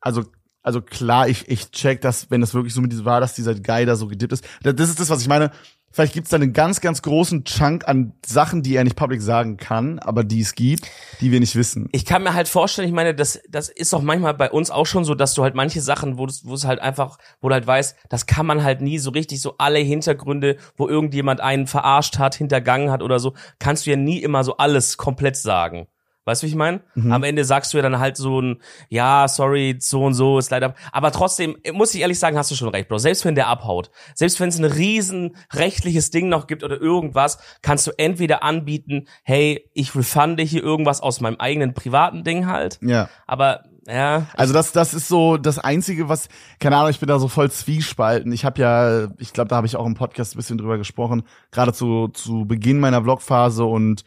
also, 0.00 0.24
also 0.62 0.80
klar, 0.80 1.28
ich, 1.28 1.48
ich 1.48 1.70
check 1.70 2.00
das, 2.00 2.30
wenn 2.30 2.40
das 2.40 2.54
wirklich 2.54 2.74
so 2.74 2.80
mit 2.80 2.92
diesem 2.92 3.04
war, 3.04 3.20
dass 3.20 3.34
dieser 3.34 3.54
Guy 3.54 3.84
da 3.84 3.96
so 3.96 4.06
gedippt 4.06 4.32
ist. 4.32 4.44
Das 4.62 4.88
ist 4.88 5.00
das, 5.00 5.10
was 5.10 5.20
ich 5.20 5.28
meine. 5.28 5.50
Vielleicht 5.94 6.14
gibt's 6.14 6.30
da 6.30 6.36
einen 6.36 6.54
ganz, 6.54 6.80
ganz 6.80 7.02
großen 7.02 7.44
Chunk 7.44 7.86
an 7.86 8.14
Sachen, 8.24 8.62
die 8.62 8.76
er 8.76 8.84
nicht 8.84 8.96
public 8.96 9.20
sagen 9.20 9.58
kann, 9.58 9.98
aber 9.98 10.24
die 10.24 10.40
es 10.40 10.54
gibt, 10.54 10.90
die 11.20 11.30
wir 11.30 11.38
nicht 11.38 11.54
wissen. 11.54 11.90
ich 11.92 12.06
kann 12.06 12.22
mir 12.22 12.32
halt 12.32 12.48
vorstellen, 12.48 12.88
ich 12.88 12.94
meine, 12.94 13.14
das, 13.14 13.42
das 13.46 13.68
ist 13.68 13.92
auch 13.92 14.00
manchmal 14.00 14.32
bei 14.32 14.50
uns 14.50 14.70
auch 14.70 14.86
schon 14.86 15.04
so, 15.04 15.14
dass 15.14 15.34
du 15.34 15.42
halt 15.42 15.54
manche 15.54 15.82
Sachen, 15.82 16.16
wo 16.16 16.24
es 16.24 16.46
wo 16.46 16.54
es 16.54 16.64
halt 16.64 16.80
einfach, 16.80 17.18
wo 17.42 17.48
du 17.48 17.54
halt 17.54 17.66
weißt, 17.66 17.94
das 18.08 18.24
kann 18.24 18.46
man 18.46 18.64
halt 18.64 18.80
nie 18.80 18.98
so 18.98 19.10
richtig, 19.10 19.42
so 19.42 19.56
alle 19.58 19.80
Hintergründe, 19.80 20.56
wo 20.78 20.88
irgendjemand 20.88 21.42
einen 21.42 21.66
verarscht 21.66 22.18
hat, 22.18 22.36
hintergangen 22.36 22.90
hat 22.90 23.02
oder 23.02 23.18
so, 23.18 23.34
kannst 23.58 23.84
du 23.84 23.90
ja 23.90 23.96
nie 23.96 24.22
immer 24.22 24.44
so 24.44 24.56
alles 24.56 24.96
komplett 24.96 25.36
sagen. 25.36 25.88
Weißt 26.24 26.42
du, 26.42 26.46
wie 26.46 26.50
ich 26.50 26.56
meine? 26.56 26.82
Mhm. 26.94 27.12
Am 27.12 27.24
Ende 27.24 27.44
sagst 27.44 27.72
du 27.72 27.78
ja 27.78 27.82
dann 27.82 27.98
halt 27.98 28.16
so 28.16 28.40
ein, 28.40 28.62
ja, 28.88 29.26
sorry, 29.26 29.76
so 29.80 30.04
und 30.04 30.14
so 30.14 30.38
ist 30.38 30.50
leider. 30.50 30.74
Aber 30.92 31.10
trotzdem, 31.10 31.56
muss 31.72 31.94
ich 31.94 32.00
ehrlich 32.00 32.18
sagen, 32.18 32.38
hast 32.38 32.50
du 32.50 32.54
schon 32.54 32.68
recht, 32.68 32.88
Bro. 32.88 32.98
Selbst 32.98 33.24
wenn 33.24 33.34
der 33.34 33.48
abhaut, 33.48 33.90
selbst 34.14 34.38
wenn 34.38 34.48
es 34.48 34.58
ein 34.58 34.64
riesen 34.64 35.36
rechtliches 35.52 36.10
Ding 36.10 36.28
noch 36.28 36.46
gibt 36.46 36.62
oder 36.62 36.80
irgendwas, 36.80 37.38
kannst 37.62 37.86
du 37.86 37.90
entweder 37.96 38.42
anbieten, 38.42 39.08
hey, 39.24 39.68
ich 39.74 39.94
refunde 39.94 40.42
hier 40.44 40.62
irgendwas 40.62 41.00
aus 41.00 41.20
meinem 41.20 41.36
eigenen 41.36 41.74
privaten 41.74 42.22
Ding 42.22 42.46
halt. 42.46 42.78
Ja. 42.82 43.08
Aber 43.26 43.64
ja, 43.88 44.26
Also 44.36 44.54
das, 44.54 44.70
das 44.70 44.94
ist 44.94 45.08
so 45.08 45.36
das 45.36 45.58
Einzige, 45.58 46.08
was, 46.08 46.28
keine 46.60 46.76
Ahnung, 46.76 46.90
ich 46.90 47.00
bin 47.00 47.08
da 47.08 47.18
so 47.18 47.26
voll 47.26 47.50
zwiespalten. 47.50 48.30
Ich 48.30 48.44
habe 48.44 48.60
ja, 48.60 49.08
ich 49.18 49.32
glaube, 49.32 49.48
da 49.48 49.56
habe 49.56 49.66
ich 49.66 49.74
auch 49.74 49.86
im 49.86 49.94
Podcast 49.94 50.34
ein 50.34 50.38
bisschen 50.38 50.58
drüber 50.58 50.78
gesprochen, 50.78 51.24
gerade 51.50 51.72
zu, 51.72 52.08
zu 52.08 52.44
Beginn 52.46 52.78
meiner 52.78 53.02
Vlogphase 53.02 53.64
und 53.64 54.04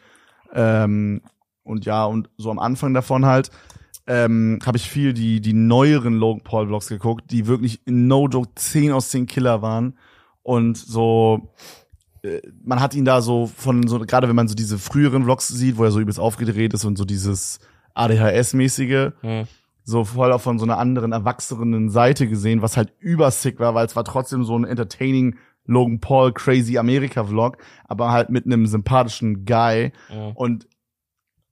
ähm, 0.54 1.20
und 1.66 1.84
ja, 1.84 2.04
und 2.04 2.30
so 2.36 2.50
am 2.50 2.58
Anfang 2.58 2.94
davon 2.94 3.26
halt, 3.26 3.50
ähm, 4.06 4.58
habe 4.64 4.76
ich 4.76 4.88
viel 4.88 5.12
die, 5.12 5.40
die 5.40 5.52
neueren 5.52 6.14
Logan 6.14 6.42
Paul 6.42 6.68
Vlogs 6.68 6.88
geguckt, 6.88 7.30
die 7.30 7.46
wirklich 7.46 7.80
in 7.86 8.06
No 8.06 8.28
Joke 8.28 8.50
10 8.54 8.92
aus 8.92 9.10
10 9.10 9.26
Killer 9.26 9.62
waren. 9.62 9.98
Und 10.42 10.76
so, 10.78 11.50
äh, 12.22 12.40
man 12.62 12.80
hat 12.80 12.94
ihn 12.94 13.04
da 13.04 13.20
so 13.20 13.46
von 13.48 13.88
so, 13.88 13.98
gerade 13.98 14.28
wenn 14.28 14.36
man 14.36 14.46
so 14.46 14.54
diese 14.54 14.78
früheren 14.78 15.24
Vlogs 15.24 15.48
sieht, 15.48 15.76
wo 15.76 15.84
er 15.84 15.90
so 15.90 15.98
übelst 15.98 16.20
aufgedreht 16.20 16.72
ist 16.72 16.84
und 16.84 16.96
so 16.96 17.04
dieses 17.04 17.58
ADHS-mäßige, 17.94 19.12
hm. 19.22 19.44
so 19.84 20.04
voll 20.04 20.32
auch 20.32 20.40
von 20.40 20.58
so 20.58 20.64
einer 20.64 20.78
anderen, 20.78 21.12
erwachsenen 21.12 21.90
Seite 21.90 22.28
gesehen, 22.28 22.62
was 22.62 22.76
halt 22.76 22.92
übersick 23.00 23.58
war, 23.58 23.74
weil 23.74 23.86
es 23.86 23.96
war 23.96 24.04
trotzdem 24.04 24.44
so 24.44 24.56
ein 24.56 24.64
entertaining 24.64 25.36
Logan 25.64 25.98
Paul 25.98 26.32
Crazy 26.32 26.78
America 26.78 27.24
Vlog, 27.24 27.58
aber 27.86 28.12
halt 28.12 28.30
mit 28.30 28.46
einem 28.46 28.66
sympathischen 28.66 29.44
Guy 29.44 29.92
Mhm. 30.10 30.32
und 30.34 30.68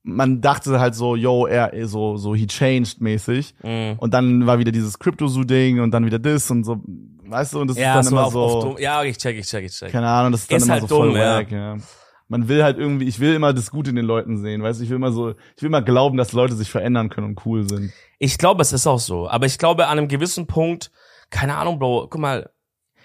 man 0.07 0.39
dachte 0.39 0.79
halt 0.79 0.93
so, 0.95 1.15
yo, 1.15 1.47
er 1.47 1.71
so 1.87 2.15
so 2.15 2.35
he 2.35 2.45
changed 2.47 3.01
mäßig 3.01 3.55
Mhm. 3.63 3.95
und 3.97 4.13
dann 4.13 4.45
war 4.45 4.59
wieder 4.59 4.71
dieses 4.71 4.99
Crypto 4.99 5.27
Zoo 5.27 5.43
Ding 5.43 5.79
und 5.81 5.91
dann 5.91 6.05
wieder 6.05 6.19
das 6.19 6.49
und 6.51 6.63
so, 6.63 6.81
weißt 7.27 7.53
du, 7.55 7.59
und 7.61 7.69
das 7.69 7.77
ja, 7.77 7.99
ist 7.99 8.05
dann 8.11 8.13
immer 8.13 8.29
so. 8.29 8.75
Ja, 8.79 9.03
ich 9.03 9.17
check, 9.17 9.37
ich 9.37 9.47
check, 9.47 9.65
ich 9.65 9.71
check. 9.73 9.91
keine 9.91 10.07
Ahnung, 10.07 10.31
das 10.31 10.41
ist 10.41 10.51
dann 10.51 10.57
Ist 10.57 10.63
immer 10.65 10.73
halt 10.73 10.81
so 10.87 10.95
voll 10.97 11.07
dumm, 11.09 11.17
ja. 11.17 11.37
wack, 11.37 11.51
ja. 11.51 11.77
Man 12.27 12.47
will 12.47 12.63
halt 12.63 12.77
irgendwie, 12.79 13.05
ich 13.05 13.19
will 13.19 13.33
immer 13.35 13.53
das 13.53 13.69
Gute 13.69 13.91
in 13.91 13.95
den 13.95 14.05
Leuten 14.05 14.37
sehen, 14.37 14.63
weißt 14.63 14.79
du, 14.79 14.83
ich 14.83 14.89
will 14.89 14.97
immer 14.97 15.11
so, 15.11 15.31
ich 15.55 15.61
will 15.61 15.67
immer 15.67 15.81
glauben, 15.83 16.17
dass 16.17 16.33
Leute 16.33 16.55
sich 16.55 16.69
verändern 16.71 17.09
können 17.09 17.27
und 17.27 17.45
cool 17.45 17.67
sind. 17.69 17.91
Ich 18.19 18.37
glaube, 18.37 18.61
es 18.61 18.73
ist 18.73 18.87
auch 18.87 18.99
so. 18.99 19.27
Aber 19.29 19.45
ich 19.45 19.57
glaube, 19.59 19.87
an 19.87 19.97
einem 19.99 20.07
gewissen 20.07 20.47
Punkt, 20.47 20.89
keine 21.29 21.55
Ahnung, 21.55 21.77
Bro, 21.79 22.07
guck 22.09 22.19
mal, 22.21 22.49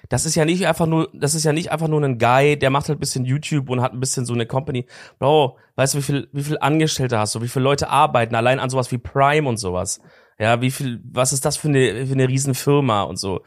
das 0.09 0.27
ist 0.27 0.35
ja 0.35 0.45
nicht 0.45 0.67
einfach 0.67 0.87
nur, 0.87 1.09
das 1.13 1.35
ist 1.35 1.45
ja 1.45 1.53
nicht 1.53 1.71
einfach 1.73 1.89
nur 1.89 2.03
ein 2.03 2.19
Guy, 2.19 2.59
der 2.59 2.71
macht 2.71 2.89
halt 2.89 2.99
ein 2.99 3.01
bisschen 3.01 3.25
YouTube 3.25 3.69
und 3.71 3.81
hat 3.81 3.93
ein 3.93 4.01
bisschen 4.01 4.25
so 4.25 4.35
eine 4.35 4.47
Company. 4.47 4.87
Bro, 5.19 5.59
weißt 5.77 5.95
du, 5.95 5.99
wie 5.99 6.03
viel, 6.03 6.29
wie 6.33 6.43
viel 6.43 6.59
Angestellte 6.61 7.19
hast 7.19 7.35
du, 7.35 7.43
wie 7.43 7.49
viele 7.49 7.65
Leute 7.65 7.89
arbeiten 7.91 8.35
allein 8.35 8.59
an 8.59 8.71
sowas 8.71 8.91
wie 8.93 8.99
Prime 8.99 9.49
und 9.49 9.59
sowas? 9.59 10.01
Ja, 10.41 10.63
wie 10.63 10.71
viel, 10.71 11.03
was 11.05 11.35
ist 11.35 11.45
das 11.45 11.59
für 11.59 11.69
eine, 11.69 12.07
für 12.07 12.15
eine 12.15 12.27
Riesenfirma 12.27 13.03
und 13.03 13.19
so? 13.19 13.43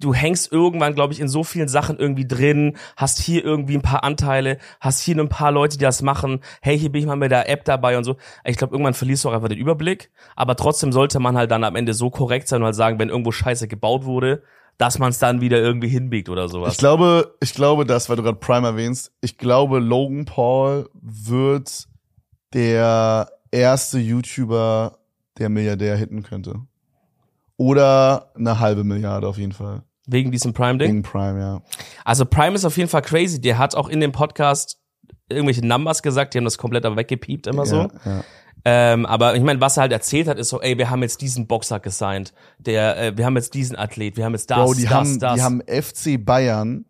Du 0.00 0.14
hängst 0.14 0.50
irgendwann, 0.50 0.94
glaube 0.94 1.12
ich, 1.12 1.20
in 1.20 1.28
so 1.28 1.44
vielen 1.44 1.68
Sachen 1.68 1.98
irgendwie 1.98 2.26
drin, 2.26 2.78
hast 2.96 3.20
hier 3.20 3.44
irgendwie 3.44 3.76
ein 3.76 3.82
paar 3.82 4.02
Anteile, 4.02 4.56
hast 4.80 5.00
hier 5.00 5.18
ein 5.18 5.28
paar 5.28 5.52
Leute, 5.52 5.76
die 5.76 5.84
das 5.84 6.00
machen. 6.00 6.40
Hey, 6.62 6.78
hier 6.78 6.90
bin 6.90 7.02
ich 7.02 7.06
mal 7.06 7.16
mit 7.16 7.30
der 7.30 7.46
App 7.50 7.66
dabei 7.66 7.98
und 7.98 8.04
so. 8.04 8.16
Ich 8.42 8.56
glaube, 8.56 8.72
irgendwann 8.72 8.94
verlierst 8.94 9.22
du 9.22 9.28
auch 9.28 9.34
einfach 9.34 9.50
den 9.50 9.58
Überblick. 9.58 10.10
Aber 10.34 10.56
trotzdem 10.56 10.92
sollte 10.92 11.20
man 11.20 11.36
halt 11.36 11.50
dann 11.50 11.62
am 11.62 11.76
Ende 11.76 11.92
so 11.92 12.08
korrekt 12.08 12.48
sein 12.48 12.62
und 12.62 12.66
halt 12.66 12.74
sagen, 12.74 12.98
wenn 12.98 13.10
irgendwo 13.10 13.30
Scheiße 13.30 13.68
gebaut 13.68 14.06
wurde, 14.06 14.44
dass 14.78 14.98
man 14.98 15.10
es 15.10 15.18
dann 15.18 15.40
wieder 15.40 15.58
irgendwie 15.58 15.88
hinbiegt 15.88 16.28
oder 16.28 16.48
sowas. 16.48 16.72
Ich 16.72 16.78
glaube, 16.78 17.34
ich 17.40 17.54
glaube 17.54 17.86
das, 17.86 18.08
weil 18.08 18.16
du 18.16 18.22
gerade 18.22 18.38
Prime 18.38 18.66
erwähnst, 18.66 19.12
ich 19.20 19.38
glaube, 19.38 19.78
Logan 19.78 20.24
Paul 20.24 20.88
wird 20.94 21.86
der 22.52 23.30
erste 23.50 23.98
YouTuber, 23.98 24.98
der 25.38 25.48
Milliardär 25.48 25.96
hitten 25.96 26.22
könnte. 26.22 26.60
Oder 27.56 28.32
eine 28.34 28.58
halbe 28.58 28.82
Milliarde 28.82 29.28
auf 29.28 29.38
jeden 29.38 29.52
Fall. 29.52 29.82
Wegen 30.06 30.32
diesem 30.32 30.52
Prime-Ding. 30.52 30.88
Wegen 30.88 31.02
Prime, 31.02 31.38
ja. 31.38 31.62
Also 32.04 32.24
Prime 32.26 32.54
ist 32.54 32.64
auf 32.64 32.76
jeden 32.76 32.88
Fall 32.88 33.02
crazy. 33.02 33.40
Der 33.40 33.58
hat 33.58 33.76
auch 33.76 33.88
in 33.88 34.00
dem 34.00 34.10
Podcast 34.10 34.80
irgendwelche 35.28 35.64
Numbers 35.64 36.02
gesagt, 36.02 36.34
die 36.34 36.38
haben 36.38 36.44
das 36.44 36.58
komplett 36.58 36.84
aber 36.84 36.96
weggepiept 36.96 37.46
immer 37.46 37.66
so. 37.66 37.76
Ja, 37.76 37.90
ja. 38.04 38.24
Ähm, 38.64 39.06
aber 39.06 39.34
ich 39.34 39.42
meine, 39.42 39.60
was 39.60 39.76
er 39.76 39.82
halt 39.82 39.92
erzählt 39.92 40.28
hat, 40.28 40.38
ist 40.38 40.48
so, 40.50 40.60
ey, 40.60 40.78
wir 40.78 40.88
haben 40.90 41.02
jetzt 41.02 41.20
diesen 41.20 41.46
Boxer 41.46 41.80
gesigned, 41.80 42.32
der, 42.58 42.96
äh, 42.96 43.16
wir 43.16 43.24
haben 43.26 43.36
jetzt 43.36 43.54
diesen 43.54 43.76
Athlet, 43.76 44.16
wir 44.16 44.24
haben 44.24 44.34
jetzt 44.34 44.50
das, 44.50 44.58
Bro, 44.58 44.74
die 44.74 44.82
das, 44.84 44.92
haben, 44.92 45.18
das. 45.18 45.34
die 45.34 45.42
haben 45.42 45.62
FC 45.66 46.24
Bayern, 46.24 46.84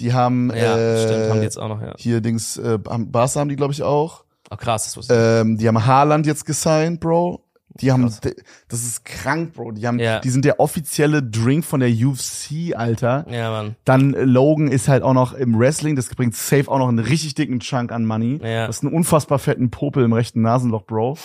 die 0.00 0.14
haben, 0.14 0.50
ja, 0.54 0.78
äh, 0.78 1.02
stimmt, 1.02 1.30
haben 1.30 1.38
die 1.40 1.44
jetzt 1.44 1.58
auch 1.58 1.68
noch, 1.68 1.82
ja. 1.82 1.94
hier 1.98 2.20
Dings, 2.22 2.56
äh, 2.56 2.78
haben- 2.88 3.10
Barca 3.12 3.40
haben 3.40 3.48
die, 3.50 3.56
glaube 3.56 3.72
ich, 3.74 3.82
auch. 3.82 4.24
Oh, 4.50 4.56
krass, 4.56 4.84
das 4.86 4.96
wusste 4.96 5.14
ich. 5.14 5.20
Ähm, 5.46 5.58
die 5.58 5.68
haben 5.68 5.84
Haaland 5.86 6.26
jetzt 6.26 6.44
gesigned, 6.46 7.00
Bro. 7.00 7.44
Die 7.74 7.92
haben, 7.92 8.10
de- 8.24 8.34
das 8.68 8.82
ist 8.82 9.04
krank, 9.04 9.52
Bro. 9.54 9.72
Die 9.72 9.86
haben, 9.86 9.98
Ja. 10.00 10.18
die 10.18 10.30
sind 10.30 10.44
der 10.44 10.58
offizielle 10.58 11.22
Drink 11.22 11.64
von 11.64 11.78
der 11.80 11.88
UFC, 11.90 12.74
Alter. 12.74 13.24
ja, 13.30 13.50
Mann. 13.50 13.76
Dann 13.84 14.12
äh, 14.14 14.24
Logan 14.24 14.68
ist 14.68 14.88
halt 14.88 15.02
auch 15.04 15.14
noch 15.14 15.32
im 15.34 15.56
Wrestling, 15.58 15.94
das 15.96 16.08
bringt 16.14 16.34
safe 16.34 16.68
auch 16.70 16.78
noch 16.78 16.88
einen 16.88 16.98
richtig 16.98 17.34
dicken 17.36 17.60
Chunk 17.60 17.92
an 17.92 18.04
Money. 18.06 18.40
Ja. 18.42 18.66
Das 18.66 18.78
ist 18.78 18.82
ein 18.82 18.92
unfassbar 18.92 19.38
fetten 19.38 19.70
Popel 19.70 20.04
im 20.04 20.12
rechten 20.12 20.42
Nasenloch, 20.42 20.82
Bro. 20.84 21.16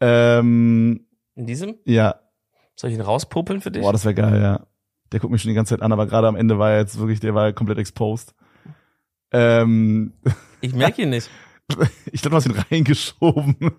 Ähm, 0.00 1.06
In 1.34 1.46
diesem? 1.46 1.74
ja, 1.84 2.14
Soll 2.76 2.90
ich 2.90 2.96
ihn 2.96 3.02
rauspopeln 3.02 3.60
für 3.60 3.70
dich? 3.70 3.82
boah, 3.82 3.92
das 3.92 4.04
wäre 4.04 4.14
geil, 4.14 4.40
ja. 4.40 4.66
Der 5.12 5.20
guckt 5.20 5.32
mich 5.32 5.42
schon 5.42 5.48
die 5.50 5.54
ganze 5.54 5.74
Zeit 5.74 5.82
an, 5.82 5.92
aber 5.92 6.06
gerade 6.06 6.28
am 6.28 6.36
Ende 6.36 6.58
war 6.58 6.70
er 6.72 6.78
jetzt 6.80 6.98
wirklich, 6.98 7.18
der 7.20 7.34
war 7.34 7.52
komplett 7.52 7.78
exposed. 7.78 8.34
Ähm, 9.32 10.12
Ich 10.60 10.74
merke 10.74 11.02
ihn 11.02 11.10
nicht. 11.10 11.28
ich 12.12 12.22
glaube, 12.22 12.30
du 12.30 12.36
hast 12.36 12.46
ihn 12.46 12.64
reingeschoben. 12.70 13.56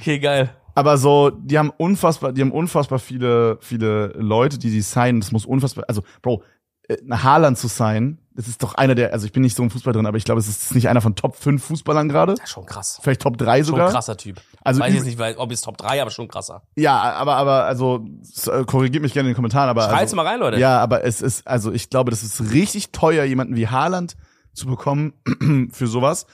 Okay, 0.00 0.18
geil. 0.18 0.50
Aber 0.74 0.96
so, 0.96 1.30
die 1.30 1.58
haben 1.58 1.70
unfassbar, 1.70 2.32
die 2.32 2.40
haben 2.40 2.52
unfassbar 2.52 2.98
viele, 2.98 3.58
viele 3.60 4.08
Leute, 4.16 4.58
die 4.58 4.70
die 4.70 4.80
signen. 4.80 5.20
Das 5.20 5.32
muss 5.32 5.44
unfassbar, 5.44 5.84
also, 5.88 6.02
Bro, 6.22 6.42
äh, 6.88 6.96
ein 7.04 7.22
Haaland 7.22 7.58
zu 7.58 7.66
sein, 7.68 8.18
das 8.34 8.48
ist 8.48 8.62
doch 8.62 8.74
einer 8.74 8.94
der, 8.94 9.12
also 9.12 9.26
ich 9.26 9.32
bin 9.32 9.42
nicht 9.42 9.56
so 9.56 9.62
im 9.62 9.70
Fußball 9.70 9.92
drin, 9.92 10.06
aber 10.06 10.16
ich 10.16 10.24
glaube, 10.24 10.40
es 10.40 10.48
ist 10.48 10.74
nicht 10.74 10.88
einer 10.88 11.00
von 11.00 11.14
Top 11.14 11.36
5 11.36 11.62
Fußballern 11.62 12.08
gerade. 12.08 12.36
Ja, 12.38 12.46
schon 12.46 12.64
krass. 12.64 12.98
Vielleicht 13.02 13.20
Top 13.20 13.36
3 13.36 13.58
Schon 13.58 13.66
sogar. 13.66 13.90
krasser 13.90 14.16
Typ. 14.16 14.40
Also 14.62 14.80
Weiß 14.80 14.94
jetzt 14.94 15.04
nicht, 15.04 15.18
weil, 15.18 15.36
ob 15.36 15.50
es 15.50 15.60
Top 15.60 15.76
3, 15.76 16.00
aber 16.00 16.10
schon 16.10 16.28
krasser. 16.28 16.62
Ja, 16.76 16.98
aber, 17.00 17.36
aber, 17.36 17.64
also, 17.64 18.06
äh, 18.46 18.64
korrigiert 18.64 19.02
mich 19.02 19.12
gerne 19.12 19.28
in 19.28 19.32
den 19.32 19.36
Kommentaren, 19.36 19.68
aber. 19.68 19.82
Schreit's 19.82 20.00
also, 20.00 20.16
mal 20.16 20.26
rein, 20.26 20.40
Leute. 20.40 20.58
Ja, 20.58 20.80
aber 20.80 21.04
es 21.04 21.20
ist, 21.20 21.46
also 21.46 21.72
ich 21.72 21.90
glaube, 21.90 22.10
das 22.10 22.22
ist 22.22 22.52
richtig 22.52 22.92
teuer, 22.92 23.24
jemanden 23.24 23.56
wie 23.56 23.68
Haaland 23.68 24.16
zu 24.54 24.66
bekommen 24.66 25.12
für 25.72 25.86
sowas. 25.86 26.26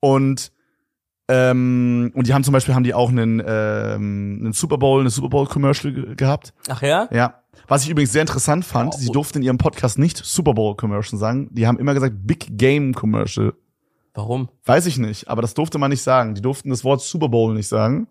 Und 0.00 0.51
ähm, 1.32 2.12
und 2.14 2.26
die 2.26 2.34
haben 2.34 2.44
zum 2.44 2.52
Beispiel 2.52 2.74
haben 2.74 2.84
die 2.84 2.94
auch 2.94 3.08
einen, 3.10 3.40
ähm, 3.40 4.38
einen 4.40 4.52
Super 4.52 4.78
Bowl, 4.78 5.00
eine 5.00 5.10
Super 5.10 5.28
Bowl 5.28 5.46
Commercial 5.46 5.92
ge 5.92 6.14
gehabt. 6.14 6.52
Ach 6.68 6.82
ja? 6.82 7.08
Ja. 7.12 7.34
Was 7.68 7.84
ich 7.84 7.90
übrigens 7.90 8.12
sehr 8.12 8.22
interessant 8.22 8.64
fand, 8.64 8.94
Oh. 8.94 8.98
sie 8.98 9.10
durften 9.10 9.38
in 9.38 9.44
ihrem 9.44 9.58
Podcast 9.58 9.98
nicht 9.98 10.16
Super 10.18 10.54
Bowl 10.54 10.74
Commercial 10.76 11.18
sagen. 11.18 11.48
Die 11.52 11.66
haben 11.66 11.78
immer 11.78 11.94
gesagt 11.94 12.16
Big 12.26 12.58
Game 12.58 12.92
Commercial. 12.94 13.54
Warum? 14.14 14.48
Weiß 14.64 14.86
ich 14.86 14.98
nicht, 14.98 15.28
aber 15.28 15.40
das 15.42 15.54
durfte 15.54 15.78
man 15.78 15.90
nicht 15.90 16.02
sagen. 16.02 16.34
Die 16.34 16.42
durften 16.42 16.70
das 16.70 16.84
Wort 16.84 17.00
Super 17.00 17.28
Bowl 17.28 17.54
nicht 17.54 17.68
sagen. 17.68 18.08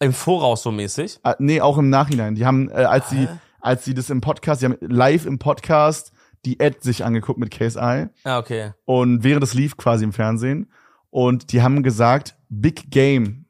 Im 0.00 0.12
Voraus 0.12 0.62
so 0.62 0.72
mäßig. 0.72 1.20
Äh, 1.22 1.34
nee, 1.38 1.60
auch 1.60 1.78
im 1.78 1.90
Nachhinein. 1.90 2.34
Die 2.34 2.44
haben, 2.44 2.68
äh, 2.70 2.84
als 2.84 3.10
sie, 3.10 3.28
als 3.60 3.84
sie 3.84 3.94
das 3.94 4.10
im 4.10 4.20
Podcast, 4.20 4.62
die 4.62 4.66
haben 4.66 4.76
live 4.80 5.26
im 5.26 5.38
Podcast 5.38 6.12
die 6.44 6.60
Ad 6.60 6.78
sich 6.80 7.04
angeguckt 7.04 7.38
mit 7.38 7.50
Case 7.50 7.78
I 7.80 8.08
Ah, 8.24 8.38
okay. 8.38 8.72
und 8.84 9.22
während 9.24 9.42
es 9.44 9.54
lief 9.54 9.76
quasi 9.78 10.04
im 10.04 10.12
Fernsehen 10.12 10.70
und 11.14 11.52
die 11.52 11.62
haben 11.62 11.84
gesagt 11.84 12.34
Big 12.48 12.90
Game 12.90 13.44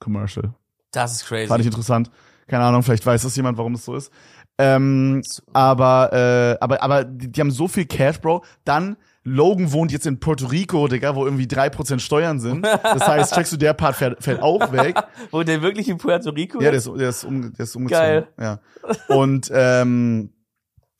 Commercial. 0.00 0.54
Das 0.92 1.12
ist 1.12 1.26
crazy. 1.26 1.46
Fand 1.46 1.60
ich 1.60 1.66
interessant. 1.66 2.10
Keine 2.46 2.64
Ahnung, 2.64 2.82
vielleicht 2.82 3.04
weiß 3.04 3.20
das 3.20 3.36
jemand, 3.36 3.58
warum 3.58 3.74
es 3.74 3.84
so 3.84 3.96
ist. 3.96 4.10
Ähm, 4.56 5.20
aber, 5.52 6.10
äh, 6.14 6.56
aber, 6.58 6.82
aber 6.82 7.04
die, 7.04 7.30
die 7.30 7.38
haben 7.38 7.50
so 7.50 7.68
viel 7.68 7.84
Cash, 7.84 8.18
Bro. 8.22 8.44
Dann 8.64 8.96
Logan 9.24 9.72
wohnt 9.72 9.92
jetzt 9.92 10.06
in 10.06 10.18
Puerto 10.20 10.46
Rico, 10.46 10.88
Digga, 10.88 11.14
wo 11.14 11.26
irgendwie 11.26 11.46
drei 11.46 11.68
Prozent 11.68 12.00
Steuern 12.00 12.40
sind. 12.40 12.64
Das 12.64 13.06
heißt, 13.06 13.34
checkst 13.34 13.52
du, 13.52 13.58
der 13.58 13.74
Part 13.74 13.96
fällt, 13.96 14.22
fällt 14.24 14.40
auch 14.40 14.72
weg. 14.72 14.96
Wo 15.30 15.42
der 15.42 15.60
wirklich 15.60 15.90
in 15.90 15.98
Puerto 15.98 16.30
Rico 16.30 16.62
Ja, 16.62 16.70
der 16.70 16.78
ist? 16.78 16.86
ist, 16.86 16.98
der 16.98 17.08
ist, 17.10 17.24
um, 17.24 17.52
der 17.52 17.64
ist 17.64 17.76
umgezogen. 17.76 17.88
Geil. 17.88 18.28
Ja. 18.40 18.60
Und 19.08 19.50
ähm, 19.52 20.30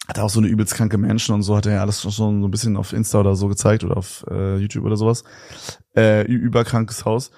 hat 0.09 0.19
auch 0.19 0.31
so 0.31 0.41
eine 0.41 0.49
übelst 0.49 0.75
kranke 0.75 0.99
Menschen 0.99 1.35
und 1.35 1.43
so 1.43 1.57
hat 1.57 1.67
er 1.67 1.73
ja 1.75 1.81
alles 1.81 2.01
schon 2.03 2.11
so 2.13 2.29
ein 2.31 2.51
bisschen 2.51 2.77
auf 2.77 2.93
Insta 2.93 3.21
oder 3.21 3.35
so 3.37 3.49
gezeigt 3.49 3.83
oder 3.85 3.97
auf 3.97 4.25
äh, 4.31 4.57
YouTube 4.59 4.85
oder 4.85 4.97
sowas. 4.97 5.25
Äh, 5.97 6.23
überkrankes 6.27 7.05
Haus. 7.05 7.31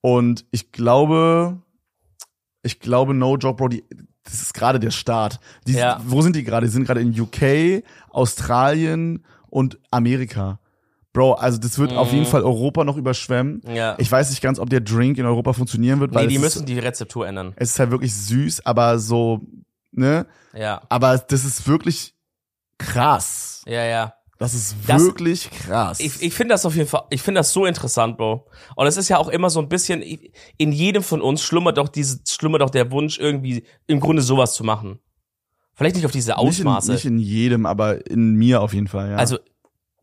Und 0.00 0.44
ich 0.50 0.72
glaube, 0.72 1.60
ich 2.62 2.80
glaube, 2.80 3.14
No 3.14 3.36
Job, 3.36 3.56
Bro, 3.58 3.68
die, 3.68 3.84
das 4.24 4.34
ist 4.42 4.54
gerade 4.54 4.80
der 4.80 4.90
Start. 4.90 5.38
Die, 5.66 5.74
Ja. 5.74 6.00
Wo 6.06 6.20
sind 6.22 6.34
die 6.36 6.42
gerade? 6.44 6.66
Die 6.66 6.72
sind 6.72 6.84
gerade 6.84 7.00
in 7.00 7.18
UK, 7.18 7.84
Australien 8.10 9.24
und 9.48 9.78
Amerika. 9.90 10.58
Bro, 11.12 11.34
also 11.34 11.58
das 11.58 11.78
wird 11.78 11.92
auf 11.94 12.10
Mhm. 12.10 12.18
jeden 12.18 12.30
Fall 12.30 12.42
Europa 12.42 12.84
noch 12.84 12.96
überschwemmen. 12.96 13.62
Ja. 13.72 13.94
Ich 13.98 14.10
weiß 14.12 14.28
nicht 14.30 14.42
ganz, 14.42 14.58
ob 14.58 14.68
der 14.68 14.80
Drink 14.80 15.16
in 15.16 15.24
Europa 15.24 15.52
funktionieren 15.54 16.00
wird, 16.00 16.12
weil 16.12 16.24
nee, 16.24 16.30
die 16.30 16.36
es 16.36 16.42
müssen 16.42 16.58
ist, 16.60 16.68
die 16.68 16.78
Rezeptur 16.78 17.26
ändern. 17.26 17.52
es 17.56 17.70
ist 17.70 17.78
halt 17.78 17.90
wirklich 17.90 18.14
süß, 18.14 18.66
aber 18.66 18.98
so, 18.98 19.40
ne? 19.92 20.26
Ja. 20.54 20.82
Aber 20.90 21.16
das 21.18 21.44
ist 21.44 21.66
wirklich 21.68 22.14
krass. 22.78 23.62
Ja, 23.66 23.84
ja. 23.84 24.14
Das 24.38 24.52
ist 24.52 24.76
Das- 24.86 25.02
wirklich 25.02 25.50
krass. 25.50 25.98
Ich, 25.98 26.20
ich 26.20 26.34
finde 26.34 26.52
das 26.52 26.66
auf 26.66 26.76
jeden 26.76 26.88
Fall, 26.88 27.04
ich 27.08 27.22
finde 27.22 27.38
das 27.40 27.52
so 27.52 27.64
interessant, 27.64 28.18
Bro. 28.18 28.46
Und 28.74 28.86
es 28.86 28.98
ist 28.98 29.08
ja 29.08 29.16
auch 29.16 29.28
immer 29.28 29.48
so 29.48 29.60
ein 29.60 29.68
bisschen, 29.68 30.02
in 30.02 30.72
jedem 30.72 31.02
von 31.02 31.22
uns 31.22 31.42
schlummert 31.42 31.78
doch 31.78 31.88
diese, 31.88 32.20
schlummert 32.28 32.60
doch 32.60 32.68
der 32.70 32.90
Wunsch, 32.90 33.18
irgendwie 33.18 33.64
im 33.86 33.98
Grunde 33.98 34.20
sowas 34.20 34.52
zu 34.52 34.62
machen. 34.62 34.98
Vielleicht 35.72 35.96
nicht 35.96 36.04
auf 36.04 36.12
diese 36.12 36.36
Ausmaße. 36.36 36.92
Nicht 36.92 37.04
in, 37.06 37.16
nicht 37.16 37.26
in 37.26 37.30
jedem, 37.34 37.66
aber 37.66 38.06
in 38.10 38.34
mir 38.34 38.60
auf 38.60 38.74
jeden 38.74 38.88
Fall, 38.88 39.10
ja. 39.10 39.16
Also, 39.16 39.38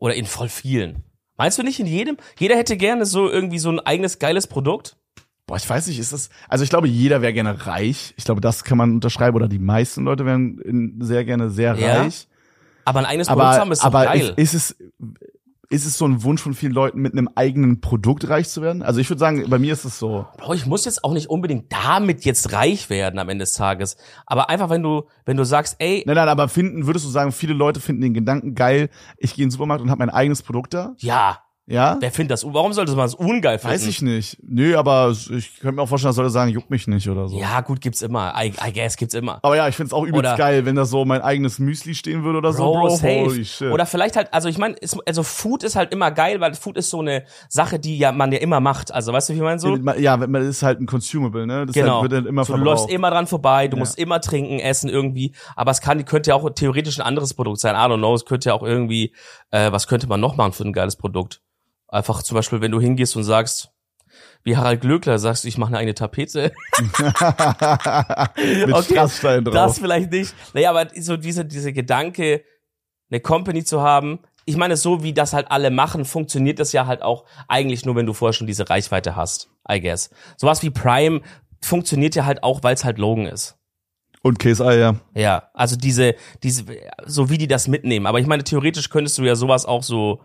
oder 0.00 0.14
in 0.16 0.26
voll 0.26 0.48
vielen. 0.48 1.04
Meinst 1.36 1.58
du 1.58 1.62
nicht 1.62 1.78
in 1.80 1.86
jedem? 1.86 2.16
Jeder 2.38 2.56
hätte 2.56 2.76
gerne 2.76 3.06
so 3.06 3.28
irgendwie 3.30 3.58
so 3.58 3.70
ein 3.70 3.80
eigenes 3.80 4.18
geiles 4.18 4.46
Produkt? 4.48 4.96
Boah, 5.46 5.56
ich 5.56 5.68
weiß 5.68 5.86
nicht, 5.88 5.98
ist 5.98 6.12
das, 6.12 6.30
also 6.48 6.64
ich 6.64 6.70
glaube, 6.70 6.88
jeder 6.88 7.22
wäre 7.22 7.32
gerne 7.32 7.66
reich. 7.66 8.14
Ich 8.16 8.24
glaube, 8.24 8.40
das 8.40 8.64
kann 8.64 8.78
man 8.78 8.92
unterschreiben, 8.94 9.36
oder 9.36 9.46
die 9.48 9.58
meisten 9.58 10.04
Leute 10.04 10.24
wären 10.26 10.98
sehr 11.00 11.24
gerne 11.24 11.50
sehr 11.50 11.74
Ja, 11.76 12.02
reich. 12.02 12.26
Aber 12.84 13.00
ein 13.00 13.06
eigenes 13.06 13.28
Produkt 13.28 13.46
Aber, 13.46 13.58
haben 13.58 13.72
ist 13.72 13.82
doch 13.82 13.86
aber 13.86 14.04
geil. 14.04 14.34
ist, 14.36 14.54
ist 14.54 14.54
es, 14.54 14.90
ist 15.70 15.86
es 15.86 15.98
so 15.98 16.06
ein 16.06 16.22
Wunsch 16.22 16.40
von 16.42 16.54
vielen 16.54 16.72
Leuten, 16.72 17.00
mit 17.00 17.12
einem 17.12 17.28
eigenen 17.34 17.80
Produkt 17.80 18.28
reich 18.28 18.48
zu 18.48 18.62
werden? 18.62 18.82
Also 18.82 19.00
ich 19.00 19.08
würde 19.10 19.18
sagen, 19.18 19.48
bei 19.48 19.58
mir 19.58 19.72
ist 19.72 19.84
es 19.84 19.98
so. 19.98 20.26
Bro, 20.36 20.54
ich 20.54 20.66
muss 20.66 20.84
jetzt 20.84 21.02
auch 21.04 21.12
nicht 21.12 21.28
unbedingt 21.28 21.72
damit 21.72 22.24
jetzt 22.24 22.52
reich 22.52 22.90
werden 22.90 23.18
am 23.18 23.28
Ende 23.28 23.42
des 23.42 23.52
Tages. 23.52 23.96
Aber 24.26 24.50
einfach, 24.50 24.70
wenn 24.70 24.82
du, 24.82 25.04
wenn 25.24 25.36
du 25.36 25.44
sagst, 25.44 25.76
ey, 25.78 26.04
Nein, 26.06 26.16
nein, 26.16 26.28
aber 26.28 26.48
finden, 26.48 26.86
würdest 26.86 27.04
du 27.04 27.10
sagen, 27.10 27.32
viele 27.32 27.54
Leute 27.54 27.80
finden 27.80 28.02
den 28.02 28.14
Gedanken 28.14 28.54
geil, 28.54 28.88
ich 29.16 29.34
gehe 29.34 29.42
in 29.42 29.48
den 29.48 29.52
Supermarkt 29.52 29.82
und 29.82 29.90
habe 29.90 29.98
mein 29.98 30.10
eigenes 30.10 30.42
Produkt 30.42 30.74
da? 30.74 30.94
ja, 30.98 31.38
Ja? 31.66 31.96
wer 31.98 32.10
findet 32.10 32.32
das? 32.32 32.44
Warum 32.44 32.74
sollte 32.74 32.92
man 32.92 33.06
das 33.06 33.14
ungeil 33.14 33.58
finden? 33.58 33.72
Weiß 33.74 33.86
ich 33.86 34.02
nicht. 34.02 34.36
Nö, 34.42 34.76
aber 34.76 35.10
ich 35.12 35.60
könnte 35.60 35.76
mir 35.76 35.82
auch 35.82 35.88
vorstellen, 35.88 36.10
dass 36.10 36.18
Leute 36.18 36.28
sagen, 36.28 36.50
juckt 36.50 36.68
mich 36.68 36.86
nicht 36.86 37.08
oder 37.08 37.26
so. 37.26 37.38
Ja, 37.38 37.62
gut, 37.62 37.80
gibt's 37.80 38.02
immer. 38.02 38.34
I, 38.36 38.48
I 38.66 38.70
guess 38.70 38.96
gibt's 38.98 39.14
immer. 39.14 39.38
Aber 39.42 39.56
ja, 39.56 39.66
ich 39.66 39.74
find's 39.74 39.94
auch 39.94 40.02
übelst 40.02 40.18
Oder- 40.18 40.36
geil, 40.36 40.66
wenn 40.66 40.76
da 40.76 40.84
so 40.84 41.06
mein 41.06 41.22
eigenes 41.22 41.58
Müsli 41.58 41.94
stehen 41.94 42.22
würde 42.22 42.36
oder 42.38 42.52
so, 42.52 42.70
Bro, 42.70 42.90
safe. 42.90 43.20
Holy 43.24 43.44
shit. 43.46 43.72
Oder 43.72 43.86
vielleicht 43.86 44.14
halt, 44.16 44.34
also 44.34 44.50
ich 44.50 44.58
meine, 44.58 44.74
also 45.06 45.22
Food 45.22 45.62
ist 45.62 45.74
halt 45.74 45.90
immer 45.94 46.10
geil, 46.10 46.38
weil 46.40 46.52
Food 46.52 46.76
ist 46.76 46.90
so 46.90 47.00
eine 47.00 47.24
Sache, 47.48 47.78
die 47.78 47.96
ja 47.96 48.12
man 48.12 48.30
ja 48.30 48.40
immer 48.40 48.60
macht. 48.60 48.92
Also 48.92 49.14
weißt 49.14 49.30
du, 49.30 49.32
wie 49.32 49.36
ich 49.38 49.42
meine 49.42 49.58
so? 49.58 49.74
ja, 49.74 50.18
man 50.18 50.34
ist 50.42 50.62
halt 50.62 50.80
ein 50.80 50.86
Consumable, 50.86 51.46
ne? 51.46 51.64
Das 51.64 51.74
Genau. 51.74 52.02
halt, 52.02 52.10
wird 52.10 52.12
dann 52.24 52.26
immer 52.26 52.44
so, 52.44 52.52
du 52.52 52.58
verbraucht. 52.58 52.80
läufst 52.82 52.90
immer 52.94 53.10
dran 53.10 53.26
vorbei, 53.26 53.68
du 53.68 53.78
Ja. 53.78 53.80
musst 53.80 53.98
immer 53.98 54.20
trinken, 54.20 54.58
essen 54.60 54.90
irgendwie. 54.90 55.34
Aber 55.56 55.70
es 55.70 55.80
kann, 55.80 56.04
könnte 56.04 56.28
ja 56.30 56.36
auch 56.36 56.50
theoretisch 56.50 56.98
ein 56.98 57.06
anderes 57.06 57.32
Produkt 57.32 57.60
sein. 57.60 57.74
I 57.74 57.78
don't 57.78 57.96
know. 57.96 58.14
Es 58.14 58.26
könnte 58.26 58.50
ja 58.50 58.54
auch 58.54 58.62
irgendwie, 58.64 59.14
äh, 59.50 59.72
was 59.72 59.86
könnte 59.88 60.06
man 60.08 60.20
noch 60.20 60.36
machen 60.36 60.52
für 60.52 60.64
ein 60.64 60.74
geiles 60.74 60.96
Produkt? 60.96 61.40
Einfach 61.94 62.24
zum 62.24 62.34
Beispiel, 62.34 62.60
wenn 62.60 62.72
du 62.72 62.80
hingehst 62.80 63.14
und 63.14 63.22
sagst, 63.22 63.70
wie 64.42 64.56
Harald 64.56 64.80
Glöckler 64.80 65.20
sagst, 65.20 65.44
du, 65.44 65.48
ich 65.48 65.58
mache 65.58 65.68
eine 65.68 65.78
eigene 65.78 65.94
Tapete. 65.94 66.50
Mit 66.76 66.92
Okay, 68.36 68.82
Strassstein 68.82 69.44
drauf. 69.44 69.54
Das 69.54 69.78
vielleicht 69.78 70.10
nicht. 70.10 70.34
Naja, 70.54 70.70
aber 70.70 70.88
so 71.00 71.16
diese, 71.16 71.44
diese 71.44 71.72
Gedanke, 71.72 72.42
eine 73.10 73.20
Company 73.20 73.62
zu 73.62 73.80
haben, 73.80 74.18
ich 74.44 74.56
meine, 74.56 74.76
so 74.76 75.04
wie 75.04 75.12
das 75.12 75.34
halt 75.34 75.52
alle 75.52 75.70
machen, 75.70 76.04
funktioniert 76.04 76.58
das 76.58 76.72
ja 76.72 76.88
halt 76.88 77.02
auch 77.02 77.26
eigentlich 77.46 77.86
nur, 77.86 77.94
wenn 77.94 78.06
du 78.06 78.12
vorher 78.12 78.32
schon 78.32 78.48
diese 78.48 78.68
Reichweite 78.68 79.14
hast, 79.14 79.50
I 79.70 79.80
guess. 79.80 80.10
Sowas 80.36 80.64
wie 80.64 80.70
Prime 80.70 81.20
funktioniert 81.62 82.16
ja 82.16 82.24
halt 82.24 82.42
auch, 82.42 82.64
weil 82.64 82.74
es 82.74 82.84
halt 82.84 82.98
Logan 82.98 83.26
ist. 83.26 83.56
Und 84.20 84.40
Käse 84.40 84.64
ja. 84.76 84.96
Ja, 85.14 85.48
also 85.54 85.76
diese, 85.76 86.16
diese, 86.42 86.64
so 87.06 87.30
wie 87.30 87.38
die 87.38 87.46
das 87.46 87.68
mitnehmen. 87.68 88.06
Aber 88.06 88.18
ich 88.18 88.26
meine, 88.26 88.42
theoretisch 88.42 88.90
könntest 88.90 89.16
du 89.18 89.22
ja 89.22 89.36
sowas 89.36 89.64
auch 89.64 89.84
so 89.84 90.22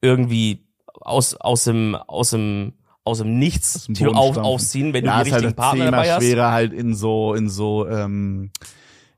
irgendwie 0.00 0.66
aus, 1.00 1.34
aus 1.34 1.64
dem, 1.64 1.94
aus 1.94 2.30
dem, 2.30 2.74
aus 3.04 3.18
dem 3.18 3.38
Nichts 3.38 3.84
dem 3.86 3.94
theo- 3.94 4.06
Boden 4.12 4.18
auf, 4.18 4.36
aufziehen, 4.36 4.92
wenn 4.92 5.04
ja, 5.04 5.18
du 5.18 5.24
die 5.24 5.32
halt 5.32 5.42
richtigen 5.42 5.56
Partner 5.56 5.84
zehnmal 5.84 6.04
dabei 6.04 6.12
hast. 6.14 6.22
schwerer 6.22 6.50
halt 6.52 6.72
in 6.72 6.94
so, 6.94 7.34
in 7.34 7.48
so, 7.48 7.88
ähm, 7.88 8.50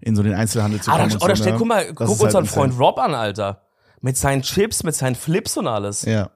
in 0.00 0.16
so 0.16 0.22
den 0.22 0.34
Einzelhandel 0.34 0.80
zu 0.80 0.90
Ah, 0.90 0.98
kommen. 0.98 1.12
und 1.12 1.22
oder 1.22 1.36
so, 1.36 1.42
stell, 1.42 1.52
ne? 1.52 1.58
guck 1.58 1.66
mal, 1.68 1.84
Das 1.86 1.94
guck 1.96 2.08
ist 2.16 2.22
unseren 2.22 2.44
halt 2.44 2.50
Freund 2.54 2.78
Rob 2.78 2.98
an, 2.98 3.14
Alter. 3.14 3.62
Mit 4.00 4.16
seinen 4.16 4.42
Chips, 4.42 4.82
mit 4.84 4.94
seinen 4.94 5.14
Flips 5.14 5.56
und 5.56 5.66
alles. 5.66 6.02
Ja. 6.02 6.30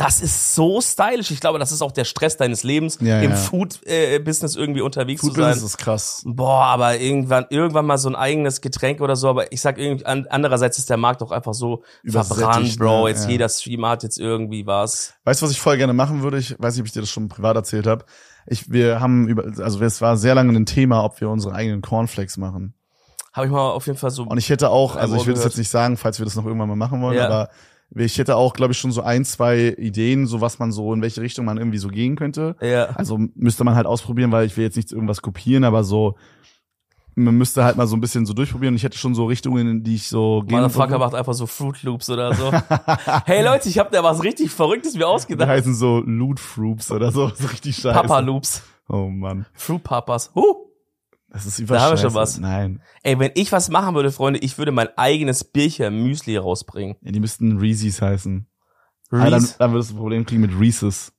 Das 0.00 0.20
ist 0.22 0.54
so 0.54 0.80
stylisch. 0.80 1.30
Ich 1.30 1.40
glaube, 1.40 1.58
das 1.58 1.72
ist 1.72 1.82
auch 1.82 1.92
der 1.92 2.04
Stress 2.04 2.36
deines 2.36 2.62
Lebens, 2.62 2.98
Ja, 3.00 3.20
im 3.20 3.30
ja. 3.32 3.36
Food-Business 3.36 4.56
irgendwie 4.56 4.80
unterwegs 4.80 5.20
Food 5.20 5.34
zu 5.34 5.40
sein. 5.40 5.50
Business 5.52 5.70
ist 5.72 5.78
krass. 5.78 6.22
Boah, 6.24 6.64
aber 6.64 6.98
irgendwann, 6.98 7.46
irgendwann 7.50 7.84
mal 7.86 7.98
so 7.98 8.08
ein 8.08 8.16
eigenes 8.16 8.60
Getränk 8.60 9.00
oder 9.00 9.14
so. 9.16 9.28
Aber 9.28 9.52
ich 9.52 9.60
sag 9.60 9.78
irgendwie, 9.78 10.06
an, 10.06 10.26
andererseits 10.30 10.78
ist 10.78 10.88
der 10.90 10.96
Markt 10.96 11.22
auch 11.22 11.30
einfach 11.32 11.54
so 11.54 11.82
verbrannt, 12.06 12.78
Bro. 12.78 13.02
ne? 13.04 13.10
Jetzt 13.10 13.24
Ja. 13.24 13.30
jeder 13.30 13.48
Streamer 13.48 13.90
hat 13.90 14.02
jetzt 14.02 14.18
irgendwie 14.18 14.66
was. 14.66 15.14
Weißt 15.24 15.42
du, 15.42 15.44
was 15.46 15.52
ich 15.52 15.60
voll 15.60 15.76
gerne 15.76 15.92
machen 15.92 16.22
würde? 16.22 16.38
Ich 16.38 16.56
weiß 16.58 16.74
nicht, 16.74 16.80
ob 16.80 16.86
ich 16.86 16.92
dir 16.92 17.00
das 17.00 17.10
schon 17.10 17.28
privat 17.28 17.56
erzählt 17.56 17.86
habe. 17.86 18.04
Ich, 18.46 18.70
wir 18.72 19.00
haben 19.00 19.28
über, 19.28 19.44
also 19.62 19.80
es 19.82 20.00
war 20.00 20.16
sehr 20.16 20.34
lange 20.34 20.52
ein 20.58 20.66
Thema, 20.66 21.04
ob 21.04 21.20
wir 21.20 21.28
unsere 21.28 21.54
eigenen 21.54 21.82
Cornflakes 21.82 22.36
machen. 22.38 22.72
Habe 23.34 23.46
ich 23.46 23.52
mal 23.52 23.70
auf 23.70 23.86
jeden 23.86 23.98
Fall 23.98 24.10
so. 24.10 24.22
Und 24.24 24.38
ich 24.38 24.48
hätte 24.48 24.70
auch, 24.70 24.96
also 24.96 25.14
ich 25.16 25.26
will 25.26 25.34
das 25.34 25.40
gehört. 25.42 25.52
jetzt 25.52 25.58
nicht 25.58 25.68
sagen, 25.70 25.96
falls 25.96 26.18
wir 26.18 26.24
das 26.24 26.34
noch 26.36 26.46
irgendwann 26.46 26.68
mal 26.68 26.74
machen 26.76 27.00
wollen, 27.02 27.16
Ja. 27.18 27.26
aber 27.26 27.50
ich 27.94 28.18
hätte 28.18 28.36
auch, 28.36 28.52
glaube 28.54 28.72
ich, 28.72 28.78
schon 28.78 28.92
so 28.92 29.02
ein, 29.02 29.24
zwei 29.24 29.74
Ideen, 29.78 30.26
so 30.26 30.40
was 30.40 30.58
man 30.58 30.70
so, 30.72 30.92
in 30.94 31.02
welche 31.02 31.20
Richtung 31.20 31.44
man 31.44 31.58
irgendwie 31.58 31.78
so 31.78 31.88
gehen 31.88 32.16
könnte. 32.16 32.56
ja. 32.60 32.86
Also 32.90 33.18
müsste 33.34 33.64
man 33.64 33.74
halt 33.74 33.86
ausprobieren, 33.86 34.30
weil 34.32 34.46
ich 34.46 34.56
will 34.56 34.64
jetzt 34.64 34.76
nicht 34.76 34.92
irgendwas 34.92 35.22
kopieren, 35.22 35.64
aber 35.64 35.82
so, 35.82 36.16
man 37.16 37.36
müsste 37.36 37.64
halt 37.64 37.76
mal 37.76 37.86
so 37.88 37.96
ein 37.96 38.00
bisschen 38.00 38.24
so 38.26 38.32
durchprobieren. 38.32 38.74
Und 38.74 38.76
ich 38.76 38.84
hätte 38.84 38.96
schon 38.96 39.14
so 39.14 39.26
Richtungen, 39.26 39.68
in 39.68 39.82
die 39.82 39.96
ich 39.96 40.08
so 40.08 40.42
gehen 40.46 40.56
Motherfucker 40.56 40.98
macht 40.98 41.14
einfach 41.14 41.34
so 41.34 41.46
Fruit 41.46 41.82
Loops 41.82 42.08
oder 42.08 42.32
so. 42.34 42.52
hey 43.26 43.44
Leute, 43.44 43.68
ich 43.68 43.78
habe 43.78 43.90
da 43.90 44.02
was 44.04 44.22
richtig 44.22 44.50
Verrücktes 44.50 44.94
mir 44.94 45.00
Die 45.00 45.04
ausgedacht. 45.06 45.48
heißen 45.48 45.74
so 45.74 46.00
Loot 46.06 46.38
Froops 46.38 46.90
oder 46.92 47.10
so, 47.10 47.30
so 47.34 47.48
richtig 47.48 47.76
scheiße. 47.76 47.92
Papa 47.92 48.20
Loops. 48.20 48.62
Oh 48.88 49.08
Mann. 49.08 49.46
Fruit 49.54 49.82
Papas. 49.82 50.30
Huh. 50.34 50.69
Das 51.32 51.46
ist 51.46 51.58
über 51.60 51.76
Da 51.76 51.82
haben 51.82 51.92
wir 51.92 51.96
schon 51.96 52.14
was. 52.14 52.38
Nein. 52.38 52.82
Ey, 53.02 53.18
wenn 53.18 53.30
ich 53.34 53.52
was 53.52 53.68
machen 53.68 53.94
würde, 53.94 54.10
Freunde, 54.10 54.40
ich 54.40 54.58
würde 54.58 54.72
mein 54.72 54.88
eigenes 54.98 55.44
Bierchen 55.44 56.02
Müsli 56.02 56.36
rausbringen. 56.36 56.96
Ja, 57.02 57.12
die 57.12 57.20
müssten 57.20 57.58
Reese's 57.58 58.02
heißen. 58.02 58.46
Ah, 59.12 59.30
dann, 59.30 59.46
dann 59.58 59.72
würdest 59.72 59.90
du 59.90 59.94
ein 59.94 59.98
Problem 59.98 60.26
kriegen 60.26 60.40
mit 60.42 60.58
Reese's. 60.58 61.12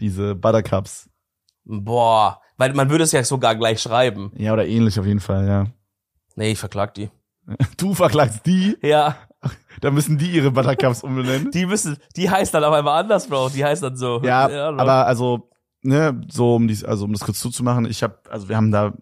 Diese 0.00 0.34
Buttercups. 0.34 1.08
Boah, 1.64 2.40
weil 2.56 2.74
man 2.74 2.90
würde 2.90 3.04
es 3.04 3.12
ja 3.12 3.22
sogar 3.22 3.54
gleich 3.54 3.80
schreiben. 3.80 4.32
Ja, 4.36 4.52
oder 4.52 4.66
ähnlich 4.66 4.98
auf 4.98 5.06
jeden 5.06 5.20
Fall, 5.20 5.46
ja. 5.46 5.66
Nee, 6.34 6.52
ich 6.52 6.58
verklag 6.58 6.94
die. 6.94 7.10
Du 7.76 7.94
verklagst 7.94 8.44
die, 8.46 8.76
Ja, 8.82 9.16
dann 9.80 9.94
müssen 9.94 10.18
die 10.18 10.30
ihre 10.30 10.50
Buttercups 10.50 11.02
umbenennen. 11.02 11.50
die 11.50 11.66
müssen, 11.66 11.96
die 12.16 12.30
heißt 12.30 12.54
dann 12.54 12.64
auf 12.64 12.72
einmal 12.72 13.00
anders, 13.02 13.26
Bro. 13.28 13.50
Die 13.50 13.64
heißt 13.64 13.82
dann 13.82 13.96
so. 13.96 14.20
Ja, 14.24 14.46
Bro. 14.48 14.80
aber 14.80 15.06
also, 15.06 15.50
ne, 15.82 16.20
so 16.28 16.56
um 16.56 16.68
dies, 16.68 16.84
also 16.84 17.04
um 17.04 17.12
das 17.12 17.22
kurz 17.22 17.38
zuzumachen, 17.40 17.84
ich 17.86 18.02
habe, 18.02 18.18
also 18.30 18.48
wir 18.48 18.56
haben 18.56 18.70
da 18.70 18.92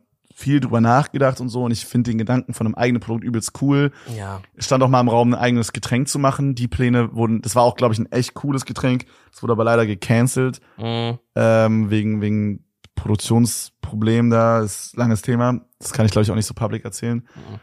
viel 0.41 0.61
drüber 0.61 0.81
nachgedacht 0.81 1.41
und 1.41 1.49
so 1.51 1.65
und 1.65 1.71
ich 1.71 1.85
finde 1.87 2.11
den 2.11 2.19
Gedanken 2.19 2.55
von 2.55 2.67
einem 2.67 2.75
eigenen 2.75 3.01
Produkt 3.01 3.25
übelst 3.25 3.53
cool. 3.63 3.93
Ja. 4.17 4.41
Es 4.57 4.65
stand 4.65 4.83
auch 4.83 4.89
mal 4.89 5.01
im 5.01 5.09
Raum, 5.09 5.35
ein 5.35 5.39
eigenes 5.39 5.73
Getränk 5.73 6.09
zu 6.09 6.19
machen. 6.19 6.55
Die 6.55 6.67
Pläne 6.69 7.15
wurden, 7.15 7.43
das 7.43 7.55
war 7.55 7.63
auch, 7.63 7.77
glaube 7.77 7.93
ich, 7.95 7.99
ein 8.01 8.11
echt 8.11 8.35
cooles 8.35 8.65
Getränk. 8.65 9.07
Das 9.33 9.43
wurde 9.43 9.53
aber 9.53 9.65
leider 9.65 9.87
gecancelt, 9.87 10.61
Mhm. 10.79 11.19
ähm, 11.37 11.91
wegen, 11.91 12.21
wegen 12.21 12.65
Produktionsproblem 12.95 14.31
da, 14.31 14.61
ist 14.61 14.95
ein 14.95 15.01
langes 15.01 15.23
Thema. 15.23 15.61
Das 15.79 15.93
kann 15.93 16.07
ich, 16.07 16.13
glaube 16.13 16.25
ich, 16.25 16.31
auch 16.31 16.35
nicht 16.37 16.47
so 16.47 16.55
public 16.55 16.85
erzählen. 16.85 17.19
Mhm. 17.35 17.61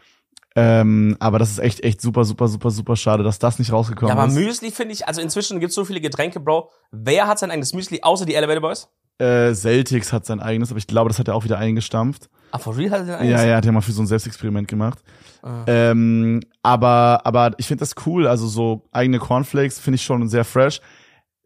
Ähm, 0.56 1.16
aber 1.20 1.38
das 1.38 1.50
ist 1.50 1.58
echt, 1.58 1.84
echt 1.84 2.00
super, 2.00 2.24
super, 2.24 2.48
super, 2.48 2.70
super 2.70 2.96
schade, 2.96 3.22
dass 3.22 3.38
das 3.38 3.58
nicht 3.58 3.70
rausgekommen 3.72 4.08
Ja, 4.16 4.20
aber 4.20 4.28
ist. 4.32 4.34
Müsli 4.34 4.70
finde 4.72 4.92
ich, 4.94 5.06
also 5.06 5.20
inzwischen 5.20 5.60
gibt 5.60 5.70
es 5.70 5.74
so 5.76 5.84
viele 5.84 6.00
Getränke, 6.00 6.40
Bro. 6.40 6.70
Wer 6.90 7.28
hat 7.28 7.38
sein 7.38 7.50
eigenes 7.50 7.74
Müsli, 7.74 8.00
außer 8.02 8.24
die 8.26 8.34
Elevator 8.34 8.62
Boys? 8.62 8.88
Äh, 9.18 9.52
Celtics 9.54 10.12
hat 10.12 10.26
sein 10.26 10.40
eigenes, 10.40 10.70
aber 10.70 10.78
ich 10.78 10.86
glaube, 10.86 11.08
das 11.08 11.18
hat 11.18 11.28
er 11.28 11.34
auch 11.34 11.44
wieder 11.44 11.58
eingestampft. 11.58 12.28
Ah, 12.52 12.58
for 12.58 12.76
real 12.76 12.90
hat 12.90 13.00
er 13.00 13.06
sein 13.06 13.14
eigenes? 13.16 13.40
Ja, 13.40 13.46
ja, 13.46 13.56
hat 13.56 13.64
ja 13.64 13.72
mal 13.72 13.80
für 13.80 13.92
so 13.92 14.02
ein 14.02 14.06
Selbstexperiment 14.06 14.68
gemacht. 14.68 15.00
Ah. 15.42 15.64
Ähm, 15.66 16.40
aber, 16.62 17.22
aber 17.24 17.52
ich 17.58 17.66
finde 17.66 17.80
das 17.80 17.94
cool. 18.06 18.26
Also 18.26 18.46
so 18.46 18.88
eigene 18.92 19.18
Cornflakes 19.18 19.78
finde 19.80 19.96
ich 19.96 20.02
schon 20.04 20.28
sehr 20.28 20.44
fresh. 20.44 20.80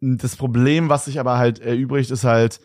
Das 0.01 0.35
Problem, 0.35 0.89
was 0.89 1.05
sich 1.05 1.19
aber 1.19 1.37
halt 1.37 1.59
erübrigt, 1.59 2.11
ist 2.11 2.23
halt, 2.23 2.59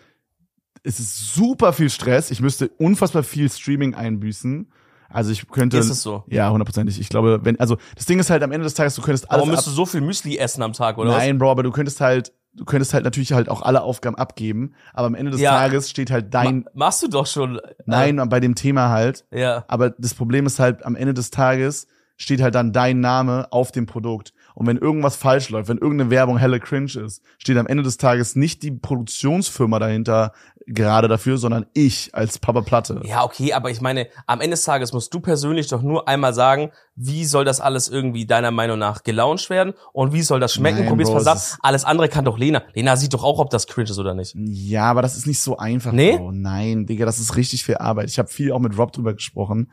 es 0.82 1.00
ist 1.00 1.34
super 1.34 1.72
viel 1.72 1.90
Stress. 1.90 2.30
Ich 2.30 2.40
müsste 2.40 2.68
unfassbar 2.78 3.22
viel 3.22 3.50
Streaming 3.50 3.94
einbüßen. 3.94 4.70
Also 5.08 5.30
ich 5.32 5.48
könnte. 5.48 5.78
Ist 5.78 5.88
es 5.88 6.02
so? 6.02 6.24
Ja, 6.28 6.50
hundertprozentig. 6.50 7.00
Ich 7.00 7.08
glaube, 7.08 7.40
wenn, 7.42 7.58
also 7.58 7.78
das 7.96 8.04
Ding 8.04 8.18
ist 8.18 8.28
halt 8.28 8.42
am 8.42 8.52
Ende 8.52 8.64
des 8.64 8.74
Tages, 8.74 8.94
du 8.94 9.02
könntest 9.02 9.30
alles. 9.30 9.38
Warum 9.40 9.50
ab- 9.50 9.56
müsst 9.56 9.66
du 9.66 9.70
so 9.70 9.86
viel 9.86 10.02
Müsli 10.02 10.36
essen 10.36 10.62
am 10.62 10.74
Tag, 10.74 10.98
oder 10.98 11.10
Nein, 11.12 11.38
Bro, 11.38 11.50
aber 11.50 11.62
du 11.62 11.70
könntest 11.70 12.00
halt, 12.00 12.32
du 12.58 12.64
könntest 12.64 12.92
halt 12.94 13.04
natürlich 13.04 13.32
halt 13.32 13.48
auch 13.48 13.62
alle 13.62 13.82
Aufgaben 13.82 14.16
abgeben. 14.16 14.74
Aber 14.92 15.06
am 15.06 15.14
Ende 15.14 15.30
des 15.30 15.40
Ja. 15.40 15.52
Tages 15.52 15.88
steht 15.88 16.10
halt 16.10 16.34
dein, 16.34 16.60
Ma 16.60 16.70
machst 16.86 17.02
du 17.02 17.08
doch 17.08 17.26
schon. 17.26 17.56
äh, 17.58 17.74
nein, 17.86 18.20
bei 18.28 18.40
dem 18.40 18.54
Thema 18.54 18.90
halt. 18.90 19.24
Ja. 19.30 19.64
Aber 19.68 19.90
das 19.90 20.14
Problem 20.14 20.44
ist 20.46 20.58
halt, 20.58 20.84
am 20.84 20.96
Ende 20.96 21.14
des 21.14 21.30
Tages 21.30 21.86
steht 22.16 22.42
halt 22.42 22.54
dann 22.56 22.72
dein 22.72 23.00
Name 23.00 23.46
auf 23.52 23.70
dem 23.72 23.86
Produkt. 23.86 24.32
Und 24.54 24.66
wenn 24.66 24.76
irgendwas 24.76 25.14
falsch 25.14 25.50
läuft, 25.50 25.68
wenn 25.68 25.78
irgendeine 25.78 26.10
Werbung 26.10 26.36
helle 26.36 26.58
cringe 26.58 26.90
ist, 27.04 27.22
steht 27.38 27.56
am 27.56 27.68
Ende 27.68 27.84
des 27.84 27.96
Tages 27.96 28.34
nicht 28.34 28.64
die 28.64 28.72
Produktionsfirma 28.72 29.78
dahinter 29.78 30.32
gerade 30.68 31.08
dafür, 31.08 31.38
sondern 31.38 31.66
ich 31.74 32.14
als 32.14 32.38
Papa 32.38 32.60
Platte. 32.60 33.00
Ja, 33.04 33.24
okay, 33.24 33.52
aber 33.52 33.70
ich 33.70 33.80
meine, 33.80 34.08
am 34.26 34.40
Ende 34.40 34.54
des 34.54 34.64
Tages 34.64 34.92
musst 34.92 35.12
du 35.12 35.20
persönlich 35.20 35.68
doch 35.68 35.82
nur 35.82 36.06
einmal 36.08 36.34
sagen, 36.34 36.70
wie 36.94 37.24
soll 37.24 37.44
das 37.44 37.60
alles 37.60 37.88
irgendwie 37.88 38.26
deiner 38.26 38.50
Meinung 38.50 38.78
nach 38.78 39.02
gelauncht 39.02 39.50
werden 39.50 39.74
und 39.92 40.12
wie 40.12 40.22
soll 40.22 40.40
das 40.40 40.54
schmecken? 40.54 40.80
Nein, 40.80 40.88
Probier's 40.88 41.10
Bro, 41.10 41.22
mal 41.22 41.28
ab. 41.28 41.38
Alles 41.62 41.84
andere 41.84 42.08
kann 42.08 42.24
doch 42.24 42.38
Lena. 42.38 42.62
Lena 42.74 42.96
sieht 42.96 43.14
doch 43.14 43.24
auch, 43.24 43.38
ob 43.38 43.50
das 43.50 43.66
cringe 43.66 43.90
ist 43.90 43.98
oder 43.98 44.14
nicht. 44.14 44.34
Ja, 44.36 44.84
aber 44.90 45.02
das 45.02 45.16
ist 45.16 45.26
nicht 45.26 45.40
so 45.40 45.56
einfach. 45.56 45.92
Nee? 45.92 46.16
Bro. 46.16 46.32
Nein, 46.32 46.86
Digga, 46.86 47.04
das 47.06 47.18
ist 47.18 47.36
richtig 47.36 47.64
viel 47.64 47.76
Arbeit. 47.76 48.08
Ich 48.10 48.18
habe 48.18 48.28
viel 48.28 48.52
auch 48.52 48.58
mit 48.60 48.76
Rob 48.76 48.92
drüber 48.92 49.14
gesprochen. 49.14 49.70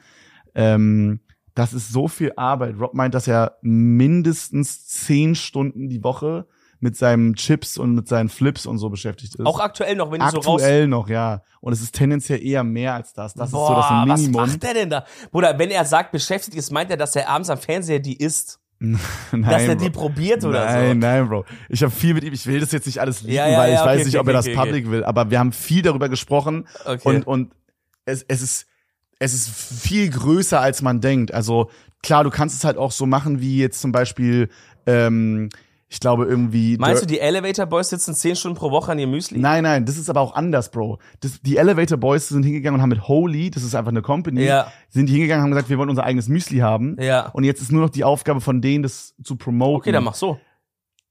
Ähm, 0.54 1.20
Das 1.56 1.72
ist 1.74 1.92
so 1.94 2.08
viel 2.10 2.34
Arbeit. 2.36 2.76
Rob 2.80 2.94
meint, 2.94 3.14
dass 3.14 3.28
er 3.28 3.58
mindestens 3.62 4.88
zehn 4.88 5.36
Stunden 5.36 5.88
die 5.90 6.04
Woche 6.04 6.48
mit 6.86 6.96
seinen 6.96 7.34
Chips 7.34 7.80
und 7.80 7.96
mit 7.96 8.08
seinen 8.08 8.30
Flips 8.30 8.68
und 8.68 8.78
so 8.78 8.90
beschäftigt 8.90 9.34
ist. 9.34 9.46
Auch 9.46 9.60
aktuell 9.60 9.96
noch, 9.96 10.12
wenn 10.12 10.20
du 10.20 10.30
so 10.30 10.38
raus... 10.38 10.62
Aktuell 10.62 10.88
noch, 10.88 11.10
ja. 11.10 11.42
Und 11.62 11.74
es 11.74 11.82
ist 11.82 11.96
tendenziell 11.96 12.46
eher 12.46 12.64
mehr 12.64 12.94
als 12.94 13.12
das. 13.12 13.34
Das 13.34 13.48
ist 13.48 13.52
so 13.52 13.74
das 13.74 13.88
Boah, 13.88 14.06
Minimum. 14.06 14.42
Was 14.42 14.52
macht 14.52 14.64
der 14.64 14.74
denn 14.76 14.90
da? 14.92 15.04
Bruder, 15.32 15.58
wenn 15.58 15.72
er 15.72 15.84
sagt, 15.84 16.12
beschäftigt 16.12 16.56
ist, 16.56 16.72
meint 16.72 16.92
er, 16.92 16.98
dass 16.98 17.16
er 17.16 17.28
abends 17.28 17.50
am 17.50 17.58
Fernseher 17.58 18.00
die 18.00 18.16
isst? 18.22 18.60
nein, 18.80 19.00
dass 19.32 19.64
er 19.64 19.76
die 19.76 19.90
Bro. 19.90 20.02
probiert 20.02 20.46
oder 20.46 20.64
nein, 20.64 20.90
so? 20.90 20.94
Nein, 21.08 21.28
Bro. 21.28 21.46
Ich 21.70 21.82
habe 21.82 21.92
viel 21.92 22.14
mit 22.14 22.24
ihm, 22.24 22.34
ich 22.34 22.46
will 22.46 22.60
das 22.60 22.72
jetzt 22.72 22.86
nicht 22.86 23.02
alles 23.02 23.24
liegen, 23.24 23.34
Ja, 23.34 23.48
ja, 23.48 23.58
weil 23.58 23.74
ich 23.74 23.80
ja, 23.80 23.86
weiß 23.86 23.96
okay, 23.96 24.06
nicht, 24.06 24.16
okay, 24.16 24.22
ob 24.22 24.28
er 24.28 24.34
das 24.34 24.46
okay, 24.46 24.56
public 24.56 24.92
will, 24.92 25.04
aber 25.04 25.32
wir 25.32 25.40
haben 25.40 25.52
viel 25.52 25.82
darüber 25.82 26.08
gesprochen 26.08 26.68
Okay. 26.86 27.02
und, 27.04 27.26
und 27.26 27.54
es, 28.06 28.24
es 28.28 28.44
ist, 28.44 28.68
es 29.18 29.34
ist 29.34 29.50
viel 29.50 30.10
größer, 30.12 30.60
als 30.62 30.84
man 30.84 31.02
denkt. 31.02 31.34
Also 31.34 31.72
klar, 32.04 32.24
du 32.24 32.30
kannst 32.30 32.56
es 32.56 32.64
halt 32.64 32.78
auch 32.78 32.92
so 32.92 33.06
machen, 33.06 33.40
wie 33.42 33.58
jetzt 33.58 33.82
zum 33.82 33.92
Beispiel, 33.92 34.50
ähm, 34.86 35.50
ich 35.96 36.02
glaube 36.02 36.26
irgendwie. 36.26 36.78
Meinst 36.78 37.02
du, 37.04 37.06
die 37.08 37.22
Elevator 37.22 37.66
Boys 37.66 37.90
sitzen 37.90 38.14
10 38.14 38.36
Stunden 38.36 38.58
pro 38.58 38.70
Woche 38.70 38.92
an 38.92 39.00
ihrem 39.00 39.12
Müsli? 39.12 39.40
Nein, 39.40 39.64
nein, 39.64 39.86
das 39.86 39.96
ist 39.98 40.10
aber 40.10 40.20
auch 40.20 40.36
anders, 40.36 40.70
Bro. 40.70 41.00
Das, 41.22 41.40
die 41.42 41.56
Elevator 41.56 41.98
Boys 41.98 42.28
sind 42.28 42.44
hingegangen 42.44 42.76
und 42.80 42.82
haben 42.82 42.90
mit 42.90 43.08
Holy, 43.08 43.50
das 43.50 43.64
ist 43.64 43.76
einfach 43.76 43.92
eine 43.92 44.02
Company, 44.02 44.44
Ja. 44.44 44.68
sind 44.90 45.08
die 45.08 45.14
hingegangen 45.14 45.40
und 45.40 45.46
haben 45.46 45.52
gesagt, 45.52 45.70
wir 45.70 45.78
wollen 45.78 45.90
unser 45.90 46.04
eigenes 46.04 46.28
Müsli 46.28 46.58
haben. 46.58 46.98
Ja. 47.00 47.30
Und 47.30 47.46
jetzt 47.46 47.62
ist 47.62 47.72
nur 47.72 47.82
noch 47.82 47.90
die 47.90 48.04
Aufgabe 48.04 48.42
von 48.42 48.60
denen, 48.62 48.84
das 48.84 49.16
zu 49.24 49.38
promoten. 49.38 49.78
Okay, 49.78 49.94
dann 49.94 50.04
mach 50.04 50.16
so. 50.16 50.38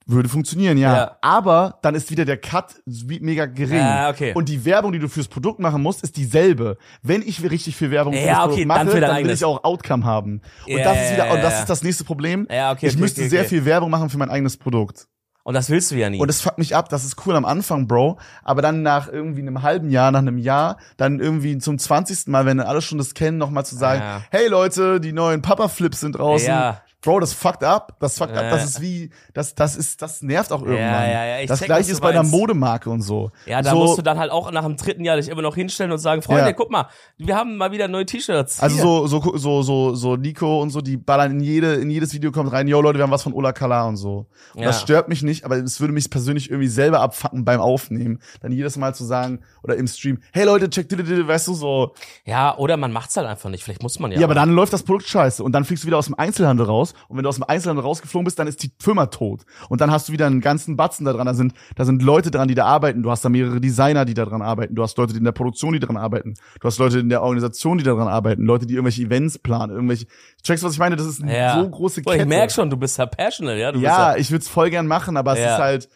Würde 0.06 0.28
funktionieren, 0.28 0.76
ja. 0.76 0.94
Ja. 0.94 1.16
Aber 1.22 1.78
dann 1.80 1.94
ist 1.94 2.10
wieder 2.10 2.26
der 2.26 2.36
Cut 2.36 2.74
mega 2.84 3.46
gering. 3.46 3.80
Ah, 3.80 4.10
okay. 4.10 4.32
Und 4.34 4.50
die 4.50 4.64
Werbung, 4.66 4.92
die 4.92 4.98
du 4.98 5.08
fürs 5.08 5.28
Produkt 5.28 5.60
machen 5.60 5.80
musst, 5.82 6.02
ist 6.02 6.16
dieselbe. 6.18 6.76
Wenn 7.02 7.22
ich 7.22 7.42
richtig 7.42 7.74
viel 7.76 7.90
Werbung 7.90 8.12
für 8.12 8.18
Ja, 8.18 8.26
das 8.26 8.52
okay, 8.52 8.66
Produkt 8.66 8.70
dann 8.70 8.86
mache, 8.86 9.00
dein 9.00 9.10
dann 9.10 9.24
will 9.24 9.30
ich 9.30 9.44
auch 9.44 9.64
Outcome 9.64 10.04
haben. 10.04 10.42
Und 10.66 10.72
Ja, 10.76 10.84
das 10.84 11.06
ist 11.06 11.12
wieder, 11.14 11.26
ja, 11.26 11.32
und 11.32 11.42
das 11.42 11.54
ja. 11.54 11.60
ist 11.60 11.70
das 11.70 11.82
nächste 11.82 12.04
Problem. 12.04 12.46
Ja, 12.50 12.72
okay, 12.72 12.86
ich 12.86 12.92
okay, 12.92 13.00
müsste 13.00 13.20
okay, 13.22 13.30
sehr 13.30 13.40
okay. 13.40 13.48
viel 13.48 13.64
Werbung 13.64 13.90
machen 13.90 14.10
für 14.10 14.18
mein 14.18 14.28
eigenes 14.28 14.58
Produkt. 14.58 15.08
Und 15.42 15.52
das 15.52 15.68
willst 15.68 15.90
du 15.90 15.96
ja 15.96 16.08
nie. 16.08 16.18
Und 16.18 16.28
es 16.30 16.40
fuckt 16.40 16.56
mich 16.56 16.74
ab, 16.74 16.88
das 16.88 17.04
ist 17.04 17.26
cool 17.26 17.36
am 17.36 17.44
Anfang, 17.44 17.86
Bro. 17.86 18.18
Aber 18.42 18.62
dann 18.62 18.82
nach 18.82 19.08
irgendwie 19.08 19.42
einem 19.42 19.62
halben 19.62 19.90
Jahr, 19.90 20.10
nach 20.10 20.20
einem 20.20 20.38
Jahr, 20.38 20.78
dann 20.96 21.20
irgendwie 21.20 21.58
zum 21.58 21.78
20. 21.78 22.28
Mal, 22.28 22.46
wenn 22.46 22.60
alle 22.60 22.80
schon 22.80 22.96
das 22.96 23.12
kennen, 23.12 23.36
nochmal 23.36 23.66
zu 23.66 23.76
sagen, 23.76 24.00
Ja. 24.00 24.22
hey 24.30 24.48
Leute, 24.48 25.00
die 25.00 25.12
neuen 25.12 25.42
Papa-Flips 25.42 26.00
sind 26.00 26.12
draußen. 26.18 26.48
Ja. 26.48 26.80
Bro, 27.04 27.20
das 27.20 27.32
fuckt 27.34 27.62
ab. 27.62 27.96
Das 28.00 28.18
fuckt 28.18 28.32
ab. 28.32 28.44
Ja. 28.44 28.50
Das 28.50 28.64
ist 28.64 28.80
wie, 28.80 29.10
das, 29.34 29.54
das 29.54 29.76
ist, 29.76 30.00
das 30.00 30.22
nervt 30.22 30.50
auch 30.52 30.62
irgendwann. 30.62 30.80
ja, 30.80 31.26
ja, 31.26 31.40
ich 31.40 31.48
das 31.48 31.58
check, 31.58 31.66
gleiche 31.66 31.92
ist 31.92 32.00
bei 32.00 32.10
einer. 32.10 32.22
Modemarke 32.22 32.88
und 32.88 33.02
so. 33.02 33.30
ja, 33.46 33.60
da 33.62 33.70
so, 33.70 33.76
musst 33.76 33.98
du 33.98 34.02
dann 34.02 34.18
halt 34.18 34.30
auch 34.30 34.50
nach 34.50 34.64
dem 34.64 34.76
dritten 34.76 35.04
Jahr 35.04 35.16
dich 35.16 35.28
immer 35.28 35.42
noch 35.42 35.54
hinstellen 35.54 35.92
und 35.92 35.98
sagen, 35.98 36.22
Freunde, 36.22 36.46
Ja. 36.46 36.52
guck 36.52 36.70
mal, 36.70 36.86
wir 37.18 37.36
haben 37.36 37.56
mal 37.56 37.70
wieder 37.72 37.88
neue 37.88 38.06
T-Shirts. 38.06 38.60
also 38.60 39.06
so, 39.06 39.20
so, 39.20 39.36
so, 39.36 39.62
so, 39.62 39.94
so 39.94 40.16
Nico 40.16 40.62
und 40.62 40.70
so, 40.70 40.80
die 40.80 40.96
ballern 40.96 41.32
in 41.32 41.40
jede, 41.40 41.74
in 41.74 41.90
jedes 41.90 42.14
Video 42.14 42.32
kommt 42.32 42.50
rein, 42.52 42.66
yo 42.68 42.80
Leute, 42.80 42.98
wir 42.98 43.02
haben 43.02 43.10
was 43.10 43.22
von 43.22 43.34
Ola 43.34 43.52
Kala 43.52 43.86
und 43.86 43.96
so. 43.96 44.26
Und 44.54 44.62
Ja. 44.62 44.68
Das 44.68 44.80
stört 44.80 45.08
mich 45.08 45.22
nicht, 45.22 45.44
aber 45.44 45.56
es 45.56 45.80
würde 45.80 45.92
mich 45.92 46.08
persönlich 46.10 46.50
irgendwie 46.50 46.68
selber 46.68 47.00
abfacken 47.00 47.44
beim 47.44 47.60
Aufnehmen. 47.60 48.20
Dann 48.40 48.52
jedes 48.52 48.76
Mal 48.76 48.94
zu 48.94 49.04
sagen, 49.04 49.40
oder 49.62 49.76
im 49.76 49.86
Stream, 49.86 50.20
hey 50.32 50.44
Leute, 50.44 50.70
check, 50.70 50.88
weißt 50.90 51.48
du, 51.48 51.54
so. 51.54 51.94
Ja, 52.24 52.56
oder 52.56 52.76
man 52.76 52.92
macht's 52.92 53.16
halt 53.16 53.26
einfach 53.26 53.50
nicht. 53.50 53.64
Vielleicht 53.64 53.82
muss 53.82 53.98
man 53.98 54.12
ja. 54.12 54.20
Ja, 54.20 54.26
aber 54.26 54.34
dann 54.34 54.54
läuft 54.54 54.72
das 54.72 54.82
Produkt 54.82 55.06
scheiße 55.06 55.42
und 55.42 55.52
dann 55.52 55.64
fliegst 55.64 55.84
du 55.84 55.86
wieder 55.88 55.98
aus 55.98 56.06
dem 56.06 56.14
Einzelhandel 56.18 56.66
raus 56.66 56.93
und 57.08 57.16
wenn 57.16 57.22
du 57.22 57.28
aus 57.28 57.36
dem 57.36 57.44
Einzelhandel 57.44 57.84
rausgeflogen 57.84 58.24
bist, 58.24 58.38
dann 58.38 58.46
ist 58.46 58.62
die 58.62 58.70
Firma 58.80 59.06
tot 59.06 59.42
und 59.68 59.80
dann 59.80 59.90
hast 59.90 60.08
du 60.08 60.12
wieder 60.12 60.26
einen 60.26 60.40
ganzen 60.40 60.76
Batzen 60.76 61.04
da 61.04 61.12
dran, 61.12 61.26
da 61.26 61.34
sind 61.34 61.54
da 61.76 61.84
sind 61.84 62.02
Leute 62.02 62.30
dran, 62.30 62.48
die 62.48 62.54
da 62.54 62.64
arbeiten, 62.66 63.02
du 63.02 63.10
hast 63.10 63.24
da 63.24 63.28
mehrere 63.28 63.60
Designer, 63.60 64.04
die 64.04 64.14
da 64.14 64.24
dran 64.24 64.42
arbeiten, 64.42 64.74
du 64.74 64.82
hast 64.82 64.96
Leute 64.98 65.12
die 65.12 65.18
in 65.18 65.24
der 65.24 65.32
Produktion, 65.32 65.72
die 65.72 65.80
daran 65.80 65.96
arbeiten, 65.96 66.34
du 66.60 66.66
hast 66.66 66.78
Leute 66.78 66.98
in 66.98 67.08
der 67.08 67.22
Organisation, 67.22 67.78
die 67.78 67.84
daran 67.84 68.08
arbeiten, 68.08 68.44
Leute, 68.44 68.66
die 68.66 68.74
irgendwelche 68.74 69.02
Events 69.02 69.38
planen, 69.38 69.72
irgendwelche 69.74 70.06
Checkst 70.42 70.62
du, 70.62 70.66
was 70.66 70.74
ich 70.74 70.78
meine, 70.78 70.96
das 70.96 71.06
ist 71.06 71.22
eine 71.22 71.36
ja. 71.36 71.60
so 71.62 71.68
große 71.68 72.02
Boah, 72.02 72.12
Kette. 72.12 72.22
ich 72.24 72.28
merk 72.28 72.52
schon, 72.52 72.68
du 72.70 72.76
bist 72.76 72.98
ja 72.98 73.06
passionate, 73.06 73.58
ja? 73.58 73.72
Du 73.72 73.78
ja, 73.80 74.12
bist 74.12 74.20
ich 74.20 74.30
würde 74.30 74.42
es 74.42 74.48
voll 74.48 74.70
gern 74.70 74.86
machen, 74.86 75.16
aber 75.16 75.32
es 75.32 75.38
Ja. 75.38 75.54
ist 75.54 75.60
halt 75.60 75.88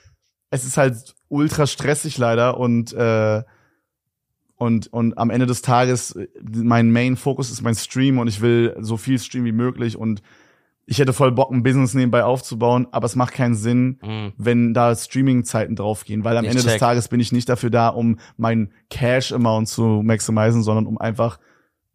es 0.51 0.65
ist 0.65 0.77
halt 0.79 1.15
ultra 1.29 1.67
stressig 1.67 2.17
leider 2.17 2.57
und 2.59 2.93
äh, 2.95 3.43
und 4.57 4.89
und 4.93 5.19
am 5.19 5.31
Ende 5.31 5.47
des 5.47 5.63
Tages 5.63 6.13
äh, 6.17 6.27
mein 6.43 6.91
Main 6.91 7.17
Fokus 7.17 7.51
ist 7.51 7.63
mein 7.63 7.75
Stream 7.75 8.19
und 8.19 8.29
ich 8.29 8.41
will 8.41 8.75
so 8.81 8.97
viel 8.97 9.19
streamen 9.19 9.47
wie 9.47 9.53
möglich 9.53 9.97
und 9.97 10.23
ich 10.91 10.99
hätte 10.99 11.13
voll 11.13 11.33
Bock 11.33 11.51
ein 11.53 11.63
Business 11.63 11.93
nebenbei 11.93 12.25
aufzubauen, 12.25 12.87
aber 12.93 13.05
es 13.05 13.15
macht 13.15 13.35
keinen 13.35 13.55
Sinn, 13.55 13.99
Mhm. 14.03 14.33
wenn 14.39 14.73
da 14.75 14.95
Streaming 14.97 15.45
Zeiten 15.45 15.77
draufgehen, 15.77 16.25
weil 16.25 16.37
am 16.39 16.45
Ich 16.45 16.51
Ende 16.51 16.63
des 16.63 16.73
check. 16.73 16.81
Tages 16.81 17.09
bin 17.09 17.21
ich 17.21 17.31
nicht 17.31 17.49
dafür 17.49 17.69
da, 17.71 17.89
um 17.89 18.19
mein 18.39 18.73
Cash 18.89 19.33
Amount 19.33 19.69
zu 19.69 20.03
maximizen, 20.03 20.63
sondern 20.63 20.87
um 20.87 20.97
einfach 20.99 21.39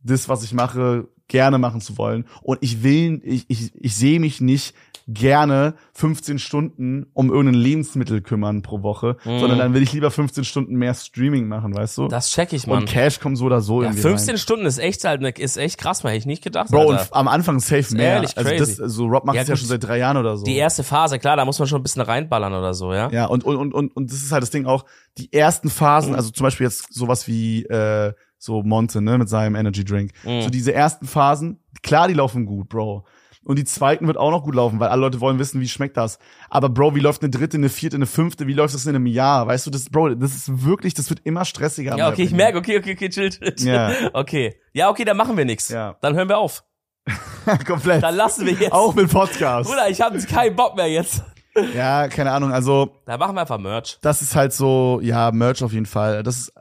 das, 0.04 0.30
was 0.30 0.44
ich 0.44 0.54
mache, 0.54 1.08
gerne 1.28 1.58
machen 1.58 1.82
zu 1.82 1.98
wollen. 1.98 2.26
Und 2.42 2.60
ich 2.62 2.84
will, 2.84 3.22
ich, 3.24 3.46
ich, 3.50 3.72
ich 3.76 3.96
sehe 3.96 4.20
mich 4.20 4.42
nicht 4.42 4.74
gerne 5.06 5.74
15 5.96 6.40
Stunden 6.40 7.08
um 7.14 7.30
irgendein 7.30 7.56
Lebensmittel 7.62 8.22
kümmern 8.22 8.62
pro 8.62 8.84
Woche, 8.84 9.18
Mhm. 9.26 9.40
sondern 9.40 9.60
dann 9.60 9.74
will 9.74 9.84
ich 9.84 9.92
lieber 9.92 10.12
15 10.12 10.46
Stunden 10.46 10.76
mehr 10.76 10.94
Streaming 10.94 11.48
machen, 11.50 11.76
weißt 11.76 11.98
du? 11.98 12.08
Das 12.08 12.30
check 12.32 12.54
ich, 12.54 12.68
Mann. 12.68 12.80
und 12.80 12.86
Cash 12.86 13.20
kommt 13.20 13.38
so 13.38 13.46
oder 13.46 13.60
so 13.60 13.82
Ja, 13.82 13.90
irgendwie 13.90 14.02
15 14.02 14.30
rein. 14.30 14.38
Stunden 14.38 14.66
ist 14.66 14.78
echt 14.78 15.04
halt, 15.04 15.22
ist 15.40 15.58
echt 15.58 15.78
krass, 15.78 16.04
man 16.04 16.12
hätte 16.12 16.20
ich 16.20 16.26
nicht 16.26 16.42
gedacht. 16.44 16.72
Bro, 16.72 16.92
Alter. 16.92 17.02
und 17.02 17.14
am 17.18 17.28
Anfang 17.28 17.60
safe 17.60 17.94
mehr. 17.96 18.14
ehrlich 18.14 18.38
also 18.38 18.50
crazy. 18.50 18.78
das, 18.82 18.94
so 18.94 19.06
Rob 19.08 19.26
macht 19.26 19.36
Ja, 19.36 19.42
es 19.42 19.48
ja 19.50 19.58
schon 19.58 19.68
seit 19.68 19.84
drei 19.84 19.98
Jahren 19.98 20.16
oder 20.16 20.38
so. 20.38 20.46
Die 20.46 20.56
erste 20.56 20.84
Phase, 20.86 21.20
klar, 21.20 21.36
da 21.36 21.44
muss 21.44 21.60
man 21.60 21.68
schon 21.68 21.82
ein 21.82 21.84
bisschen 21.84 22.02
reinballern 22.02 22.54
oder 22.54 22.74
so, 22.74 22.94
ja? 22.94 23.10
Ja, 23.12 23.26
und, 23.26 23.44
und, 23.44 23.58
und, 23.58 23.74
und, 23.74 23.94
und 23.98 24.10
das 24.10 24.20
ist 24.22 24.32
halt 24.32 24.44
das 24.44 24.52
Ding 24.52 24.66
auch, 24.66 24.86
die 25.18 25.34
ersten 25.34 25.70
Phasen, 25.70 26.16
also 26.16 26.30
zum 26.32 26.46
Beispiel 26.46 26.66
jetzt 26.66 26.94
sowas 26.94 27.28
wie 27.28 27.64
äh, 27.66 28.14
so 28.44 28.62
Monte, 28.62 29.02
ne, 29.02 29.18
mit 29.18 29.30
seinem 29.30 29.56
Energy 29.56 29.86
Drink. 29.86 30.12
Mhm. 30.24 30.42
So 30.42 30.50
diese 30.50 30.74
ersten 30.74 31.08
Phasen, 31.08 31.60
klar, 31.82 32.08
die 32.08 32.14
laufen 32.14 32.46
gut, 32.46 32.70
Bro. 32.70 33.06
Und 33.46 33.58
die 33.60 33.66
zweiten 33.66 34.08
wird 34.08 34.18
auch 34.18 34.32
noch 34.32 34.44
gut 34.44 34.56
laufen, 34.56 34.80
weil 34.80 34.88
alle 34.88 35.02
Leute 35.02 35.20
wollen 35.20 35.38
wissen, 35.38 35.60
wie 35.60 35.68
schmeckt 35.68 35.98
das. 35.98 36.18
Aber 36.50 36.70
Bro, 36.70 36.96
wie 36.96 37.02
läuft 37.02 37.22
eine 37.22 37.30
dritte, 37.30 37.58
eine 37.58 37.70
vierte, 37.70 37.98
eine 37.98 38.06
fünfte, 38.06 38.48
wie 38.48 38.54
läuft 38.54 38.74
das 38.74 38.86
in 38.86 38.96
einem 38.96 39.06
Jahr? 39.06 39.48
Weißt 39.48 39.66
du, 39.66 39.72
das, 39.72 39.90
Bro, 39.90 40.16
das 40.16 40.34
ist 40.34 40.64
wirklich, 40.66 40.94
das 40.94 41.10
wird 41.10 41.22
immer 41.26 41.44
stressiger. 41.44 41.98
Ja, 41.98 42.10
okay, 42.10 42.24
ich 42.24 42.32
merke, 42.32 42.58
okay, 42.58 42.78
okay, 42.78 42.94
okay, 42.94 43.10
chill, 43.10 43.30
chill. 43.30 43.54
Ja. 43.68 43.92
Okay. 44.14 44.56
Ja, 44.74 44.90
okay, 44.90 45.04
dann 45.04 45.18
machen 45.18 45.36
wir 45.36 45.46
nichts. 45.46 45.70
Ja. 45.70 45.98
Dann 46.02 46.16
hören 46.16 46.30
wir 46.30 46.38
auf. 46.38 46.64
Komplett. 47.68 48.02
Dann 48.02 48.16
lassen 48.16 48.46
wir 48.46 48.54
jetzt. 48.54 48.72
auch 48.72 48.96
mit 48.96 49.12
Podcast. 49.12 49.70
Bruder, 49.70 49.90
ich 49.90 50.00
habe 50.02 50.18
keinen 50.20 50.56
Bock 50.56 50.76
mehr 50.76 50.90
jetzt. 50.90 51.24
Ja, 51.76 52.08
keine 52.08 52.32
Ahnung, 52.32 52.52
also 52.52 52.90
Dann 53.06 53.20
machen 53.20 53.36
wir 53.36 53.42
einfach 53.42 53.60
Merch. 53.60 54.00
das 54.02 54.24
ist 54.24 54.36
halt 54.36 54.54
so, 54.54 55.00
ja, 55.04 55.32
Merch 55.32 55.64
auf 55.64 55.72
jeden 55.72 55.86
Fall. 55.86 56.24
Das 56.24 56.38
ist, 56.38 56.54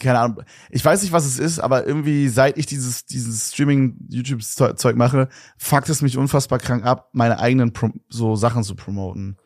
keine 0.00 0.18
Ahnung, 0.18 0.42
ich 0.70 0.84
weiß 0.84 1.02
nicht, 1.02 1.12
was 1.12 1.24
es 1.24 1.38
ist, 1.38 1.58
aber 1.58 1.86
irgendwie, 1.86 2.28
seit 2.28 2.58
ich 2.58 2.66
dieses, 2.66 3.06
dieses 3.06 3.52
Streaming-YouTube-Zeug 3.52 4.96
mache, 4.96 5.28
fuckt 5.58 5.88
es 5.88 6.02
mich 6.02 6.16
unfassbar 6.16 6.58
krank 6.58 6.84
ab, 6.84 7.08
meine 7.12 7.38
eigenen 7.38 7.72
Pro 7.72 7.90
so 8.08 8.36
Sachen 8.36 8.62
zu 8.62 8.74
promoten. 8.74 9.36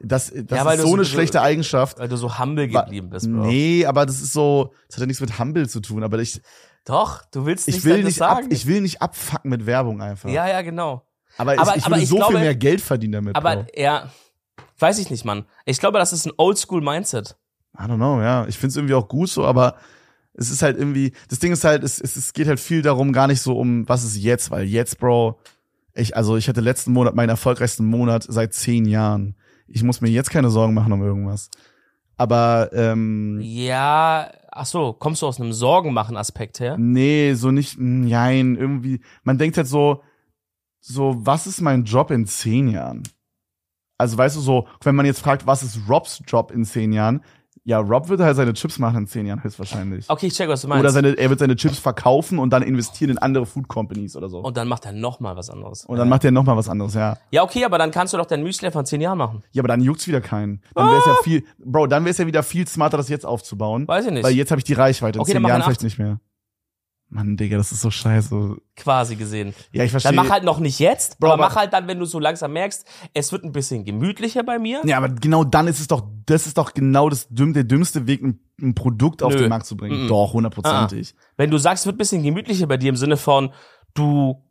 Das, 0.00 0.32
das 0.32 0.44
Ja, 0.64 0.70
ist 0.72 0.80
so 0.82 0.94
eine 0.94 1.04
so- 1.04 1.10
schlechte 1.10 1.40
Eigenschaft. 1.42 1.98
Weil 1.98 2.08
du 2.08 2.16
so 2.16 2.38
humble 2.38 2.68
geblieben 2.68 3.10
bist, 3.10 3.26
Bro. 3.30 3.46
Nee, 3.46 3.84
aber 3.84 4.06
das 4.06 4.20
ist 4.20 4.32
so, 4.32 4.72
das 4.86 4.96
hat 4.96 5.00
ja 5.00 5.06
nichts 5.06 5.20
mit 5.20 5.38
Humble 5.38 5.68
zu 5.68 5.80
tun, 5.80 6.04
aber 6.04 6.18
ich, 6.20 6.40
Doch, 6.84 7.24
du 7.32 7.44
willst 7.46 7.66
nicht 7.66 7.78
ich 7.78 7.84
will 7.84 8.04
nicht 8.04 8.22
ab, 8.22 8.36
sagen. 8.36 8.48
ich 8.50 8.66
will 8.66 8.80
nicht 8.80 9.02
abfucken 9.02 9.50
mit 9.50 9.66
Werbung 9.66 10.00
einfach. 10.00 10.28
ja, 10.30 10.48
ja, 10.48 10.62
genau. 10.62 11.04
aber 11.36 11.54
ich, 11.54 11.60
aber- 11.60 11.76
ich 11.76 11.84
aber 11.84 11.94
würde 11.96 12.02
ich 12.04 12.08
so 12.08 12.16
glaube- 12.16 12.32
viel 12.34 12.40
mehr 12.42 12.54
Geld 12.54 12.80
verdienen 12.80 13.12
damit. 13.14 13.36
Aber 13.36 13.56
Bro. 13.56 13.66
ja, 13.74 14.08
weiß 14.78 14.98
ich 15.00 15.10
nicht, 15.10 15.24
Mann. 15.24 15.44
Ich 15.64 15.80
glaube, 15.80 15.98
das 15.98 16.12
ist 16.12 16.26
ein 16.26 16.32
Oldschool-Mindset. 16.36 17.36
I 17.76 17.82
don't 17.82 17.96
know, 17.96 18.20
ja. 18.22 18.46
Ich 18.46 18.56
find's 18.56 18.76
irgendwie 18.76 18.94
auch 18.94 19.08
gut 19.08 19.28
so, 19.28 19.44
aber 19.44 19.74
es 20.38 20.50
ist 20.50 20.62
halt 20.62 20.78
irgendwie, 20.78 21.12
das 21.28 21.40
Ding 21.40 21.52
ist 21.52 21.64
halt, 21.64 21.82
es, 21.82 22.00
es, 22.00 22.16
es 22.16 22.32
geht 22.32 22.46
halt 22.46 22.60
viel 22.60 22.80
darum, 22.82 23.12
gar 23.12 23.26
nicht 23.26 23.40
so 23.40 23.58
um, 23.58 23.88
was 23.88 24.04
ist 24.04 24.16
jetzt, 24.16 24.50
weil 24.50 24.64
jetzt, 24.64 24.98
Bro, 24.98 25.38
ich, 25.94 26.16
also 26.16 26.36
ich 26.36 26.48
hatte 26.48 26.60
letzten 26.60 26.92
Monat 26.92 27.14
meinen 27.16 27.30
erfolgreichsten 27.30 27.84
Monat 27.84 28.24
seit 28.28 28.54
zehn 28.54 28.84
Jahren. 28.86 29.34
Ich 29.66 29.82
muss 29.82 30.00
mir 30.00 30.08
jetzt 30.08 30.30
keine 30.30 30.50
Sorgen 30.50 30.74
machen 30.74 30.92
um 30.92 31.02
irgendwas. 31.02 31.50
Aber, 32.16 32.70
ähm, 32.72 33.40
Ja, 33.42 34.30
ach 34.50 34.66
so, 34.66 34.92
kommst 34.92 35.22
du 35.22 35.26
aus 35.26 35.40
einem 35.40 35.52
Sorgenmachen-Aspekt 35.52 36.60
her? 36.60 36.76
nee, 36.78 37.34
so 37.34 37.50
nicht, 37.50 37.76
nein, 37.78 38.56
irgendwie, 38.56 39.00
man 39.24 39.38
denkt 39.38 39.56
halt 39.56 39.66
so, 39.66 40.02
so, 40.80 41.16
was 41.18 41.46
ist 41.48 41.60
mein 41.60 41.84
Job 41.84 42.10
in 42.12 42.26
zehn 42.26 42.68
Jahren? 42.68 43.02
Also 43.98 44.16
weißt 44.16 44.36
du 44.36 44.40
so, 44.40 44.68
wenn 44.82 44.94
man 44.94 45.06
jetzt 45.06 45.20
fragt, 45.20 45.46
was 45.48 45.64
ist 45.64 45.80
Robs 45.88 46.22
Job 46.26 46.52
in 46.52 46.64
zehn 46.64 46.92
Jahren? 46.92 47.22
Ja, 47.68 47.80
Rob 47.80 48.08
wird 48.08 48.22
halt 48.22 48.34
seine 48.34 48.54
Chips 48.54 48.78
machen 48.78 49.00
in 49.00 49.06
zehn 49.06 49.26
Jahren 49.26 49.44
höchstwahrscheinlich. 49.44 50.08
Okay, 50.08 50.28
ich 50.28 50.32
check, 50.32 50.48
was 50.48 50.62
du 50.62 50.68
meinst. 50.68 50.80
Oder 50.80 50.90
seine, 50.90 51.18
er 51.18 51.28
wird 51.28 51.38
seine 51.38 51.54
Chips 51.54 51.78
verkaufen 51.78 52.38
und 52.38 52.48
dann 52.50 52.62
investieren 52.62 53.10
in 53.10 53.18
andere 53.18 53.44
Food 53.44 53.68
Companies 53.68 54.16
oder 54.16 54.30
so. 54.30 54.38
Und, 54.38 54.46
und 54.46 54.56
dann 54.56 54.68
macht 54.68 54.86
er 54.86 54.92
noch 54.92 55.20
mal 55.20 55.36
was 55.36 55.50
anderes. 55.50 55.86
dann 55.86 56.08
macht 56.08 56.24
er 56.24 56.30
noch 56.30 56.44
mal 56.44 56.56
was 56.56 56.70
anderes, 56.70 56.94
ja. 56.94 57.18
ja, 57.30 57.42
okay, 57.42 57.66
aber 57.66 57.76
dann 57.76 57.90
kannst 57.90 58.14
du 58.14 58.16
doch 58.16 58.24
dein 58.24 58.42
Müsli 58.42 58.70
von 58.70 58.86
zehn 58.86 59.02
Jahren 59.02 59.18
machen. 59.18 59.42
Ja, 59.52 59.60
aber 59.60 59.68
dann 59.68 59.82
juckt's 59.82 60.08
wieder 60.08 60.22
keinen. 60.22 60.62
Dann 60.74 60.88
wär's 60.88 61.04
ja 61.04 61.16
viel, 61.22 61.44
Bro, 61.62 61.88
dann 61.88 62.06
wär's 62.06 62.16
ja 62.16 62.26
wieder 62.26 62.42
viel 62.42 62.66
smarter, 62.66 62.96
das 62.96 63.10
jetzt 63.10 63.26
aufzubauen. 63.26 63.86
Weiß 63.86 64.06
ich 64.06 64.12
nicht. 64.12 64.24
Weil 64.24 64.32
jetzt 64.32 64.50
habe 64.50 64.60
ich 64.60 64.64
die 64.64 64.72
Reichweite. 64.72 65.18
In 65.18 65.20
Okay, 65.20 65.32
zehn 65.32 65.44
Jahren 65.44 65.62
vielleicht 65.62 65.82
nicht 65.82 65.98
mehr. 65.98 66.20
Mann, 67.10 67.36
Digga, 67.38 67.56
das 67.56 67.72
ist 67.72 67.80
so 67.80 67.90
scheiße. 67.90 68.56
Quasi 68.76 69.16
gesehen. 69.16 69.54
Ja, 69.72 69.84
ich 69.84 69.90
verstehe. 69.90 70.12
Dann 70.12 70.24
mach 70.26 70.30
halt 70.30 70.44
noch 70.44 70.58
nicht 70.58 70.78
jetzt, 70.78 71.18
Bro, 71.18 71.32
aber 71.32 71.44
mach 71.44 71.56
halt 71.56 71.72
dann, 71.72 71.88
wenn 71.88 71.98
du 71.98 72.04
so 72.04 72.18
langsam 72.18 72.52
merkst, 72.52 72.86
es 73.14 73.32
wird 73.32 73.44
ein 73.44 73.52
bisschen 73.52 73.84
gemütlicher 73.84 74.42
bei 74.42 74.58
mir. 74.58 74.82
ja, 74.84 74.98
aber 74.98 75.08
genau 75.08 75.44
dann 75.44 75.68
ist 75.68 75.80
es 75.80 75.88
doch, 75.88 76.02
das 76.26 76.46
ist 76.46 76.58
doch 76.58 76.74
genau 76.74 77.08
das 77.08 77.26
der 77.30 77.64
dümmste 77.64 78.06
Weg, 78.06 78.22
ein, 78.22 78.40
ein 78.60 78.74
Produkt 78.74 79.22
auf 79.22 79.32
Nö. 79.32 79.38
den 79.38 79.48
Markt 79.48 79.66
zu 79.66 79.76
bringen. 79.76 80.04
Mhm. 80.04 80.08
Doch, 80.08 80.34
hundertprozentig. 80.34 81.14
Wenn 81.36 81.50
du 81.50 81.56
sagst, 81.56 81.82
es 81.82 81.86
wird 81.86 81.96
ein 81.96 81.98
bisschen 81.98 82.22
gemütlicher 82.22 82.66
bei 82.66 82.76
dir 82.76 82.90
im 82.90 82.96
Sinne 82.96 83.16
von, 83.16 83.52
du 83.94 84.44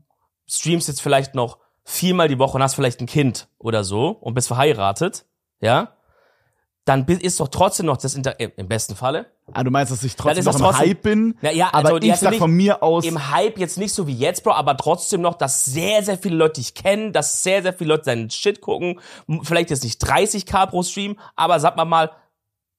streamst 0.47 0.87
jetzt 0.87 1.01
vielleicht 1.01 1.35
noch 1.35 1.59
viermal 1.83 2.27
die 2.27 2.39
Woche 2.39 2.57
und 2.57 2.63
hast 2.63 2.73
vielleicht 2.73 3.01
ein 3.01 3.07
Kind 3.07 3.49
oder 3.59 3.83
so 3.83 4.09
und 4.09 4.33
bist 4.33 4.47
verheiratet, 4.47 5.25
ja, 5.61 5.96
dann 6.87 7.05
ist 7.05 7.39
doch 7.39 7.49
trotzdem 7.49 7.85
noch 7.85 7.97
das 7.97 8.15
Inter 8.15 8.39
im 8.39 8.67
besten 8.67 8.95
Falle 8.95 9.25
Ah, 9.53 9.63
du 9.63 9.71
meinst, 9.71 9.91
dass 9.91 10.03
ich 10.03 10.15
trotzdem 10.15 10.43
noch 10.45 10.55
im 10.55 10.59
trotzdem- 10.61 10.79
Hype 10.87 11.01
bin? 11.01 11.37
Ja, 11.41 11.51
ja, 11.51 11.67
aber 11.71 11.95
also, 11.95 11.97
ich 12.01 12.15
sag 12.15 12.35
von 12.35 12.51
mir 12.51 12.83
aus, 12.83 13.05
im 13.05 13.31
Hype 13.31 13.57
jetzt 13.59 13.77
nicht 13.77 13.93
so 13.93 14.05
wie 14.07 14.13
jetzt, 14.13 14.43
Bro, 14.43 14.51
aber 14.53 14.75
trotzdem 14.75 15.21
noch, 15.21 15.35
dass 15.35 15.63
sehr, 15.65 16.03
sehr 16.03 16.17
viele 16.17 16.35
Leute 16.35 16.59
dich 16.61 16.73
kennen, 16.73 17.13
dass 17.13 17.43
sehr, 17.43 17.61
sehr 17.61 17.73
viele 17.73 17.89
Leute 17.91 18.03
deinen 18.05 18.29
Shit 18.29 18.59
gucken. 18.61 18.99
Vielleicht 19.43 19.69
jetzt 19.69 19.83
nicht 19.83 20.01
30k 20.03 20.65
pro 20.67 20.83
Stream, 20.83 21.17
aber 21.35 21.59
sag 21.61 21.77
mal 21.77 21.85
mal, 21.85 22.11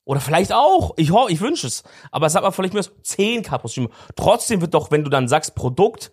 oder 0.05 0.21
vielleicht 0.21 0.53
auch, 0.53 0.93
ich 0.97 1.11
hoffe, 1.11 1.33
ich 1.33 1.41
wünsche 1.41 1.67
es, 1.67 1.83
aber 2.11 2.29
sag 2.31 2.43
mal 2.43 2.51
vielleicht 2.51 2.75
nur 2.75 2.83
10k 2.83 3.59
pro 3.59 3.69
Stream. 3.69 3.89
Trotzdem 4.17 4.61
wird 4.61 4.75
doch, 4.75 4.91
wenn 4.91 5.05
du 5.05 5.11
dann 5.11 5.29
sagst 5.29 5.55
Produkt, 5.55 6.11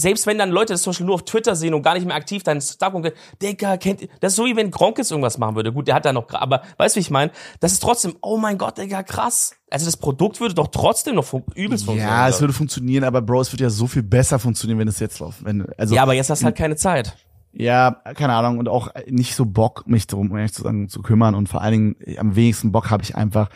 selbst 0.00 0.26
wenn 0.26 0.38
dann 0.38 0.50
Leute 0.50 0.72
das 0.72 0.82
zum 0.82 0.90
Beispiel 0.90 1.06
nur 1.06 1.16
auf 1.16 1.24
Twitter 1.24 1.54
sehen 1.54 1.74
und 1.74 1.82
gar 1.82 1.94
nicht 1.94 2.06
mehr 2.06 2.16
aktiv 2.16 2.42
deinen 2.42 2.60
Stuff 2.60 2.94
und 2.94 3.12
Digga, 3.42 3.76
kennt 3.76 4.08
das 4.20 4.32
ist 4.32 4.36
so 4.36 4.46
wie 4.46 4.56
wenn 4.56 4.70
Gronk 4.70 4.98
jetzt 4.98 5.10
irgendwas 5.10 5.38
machen 5.38 5.56
würde. 5.56 5.72
Gut, 5.72 5.88
der 5.88 5.94
hat 5.94 6.04
da 6.04 6.12
noch, 6.12 6.32
aber 6.32 6.62
weißt 6.78 6.96
du, 6.96 6.98
wie 6.98 7.02
ich 7.02 7.10
meine? 7.10 7.30
Das 7.60 7.72
ist 7.72 7.80
trotzdem, 7.80 8.14
oh 8.22 8.36
mein 8.36 8.58
Gott, 8.58 8.78
Digga, 8.78 9.02
krass. 9.02 9.54
Also 9.70 9.86
das 9.86 9.96
Produkt 9.96 10.40
würde 10.40 10.54
doch 10.54 10.68
trotzdem 10.68 11.14
noch 11.16 11.24
fun 11.24 11.44
übelst 11.54 11.84
funktionieren. 11.84 12.18
ja, 12.18 12.28
es 12.28 12.40
würde 12.40 12.52
funktionieren, 12.52 13.04
aber 13.04 13.22
Bro, 13.22 13.42
es 13.42 13.52
würde 13.52 13.64
ja 13.64 13.70
so 13.70 13.86
viel 13.86 14.02
besser 14.02 14.38
funktionieren, 14.38 14.78
wenn 14.78 14.88
es 14.88 14.98
jetzt 14.98 15.18
läuft. 15.20 15.44
Wenn, 15.44 15.66
also, 15.76 15.94
Ja, 15.94 16.02
aber 16.02 16.14
jetzt 16.14 16.30
hast 16.30 16.42
du 16.42 16.46
halt 16.46 16.56
keine 16.56 16.76
Zeit. 16.76 17.16
Ja, 17.52 18.02
keine 18.14 18.32
Ahnung 18.34 18.58
und 18.58 18.68
auch 18.68 18.90
nicht 19.06 19.34
so 19.34 19.44
Bock, 19.44 19.84
mich 19.86 20.06
darum, 20.06 20.30
um 20.30 20.36
ehrlich 20.36 20.54
zu 20.54 20.62
sagen, 20.62 20.88
zu 20.88 21.02
kümmern 21.02 21.34
und 21.34 21.48
vor 21.48 21.62
allen 21.62 21.72
Dingen 21.72 21.96
äh, 22.00 22.18
am 22.18 22.36
wenigsten 22.36 22.72
Bock 22.72 22.90
habe 22.90 23.02
ich 23.02 23.16
einfach, 23.16 23.48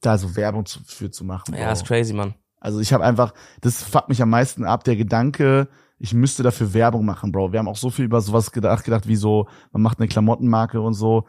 da 0.00 0.18
so 0.18 0.36
Werbung 0.36 0.66
zu, 0.66 0.80
für 0.84 1.10
zu 1.10 1.24
machen. 1.24 1.54
Ja, 1.54 1.66
Bro. 1.66 1.72
ist 1.72 1.86
crazy, 1.86 2.12
Mann. 2.12 2.34
Also 2.60 2.80
ich 2.80 2.92
habe 2.92 3.04
einfach, 3.04 3.34
das 3.60 3.82
fuckt 3.82 4.08
mich 4.08 4.22
am 4.22 4.30
meisten 4.30 4.64
ab, 4.64 4.84
der 4.84 4.96
Gedanke, 4.96 5.68
ich 6.02 6.12
müsste 6.14 6.42
dafür 6.42 6.74
Werbung 6.74 7.04
machen, 7.04 7.30
Bro. 7.30 7.52
Wir 7.52 7.60
haben 7.60 7.68
auch 7.68 7.76
so 7.76 7.88
viel 7.90 8.04
über 8.06 8.20
sowas 8.20 8.50
gedacht, 8.50 8.82
gedacht 8.84 9.06
wie 9.06 9.14
so, 9.16 9.46
man 9.70 9.82
macht 9.82 9.98
eine 10.00 10.08
Klamottenmarke 10.08 10.80
und 10.80 10.94
so. 10.94 11.26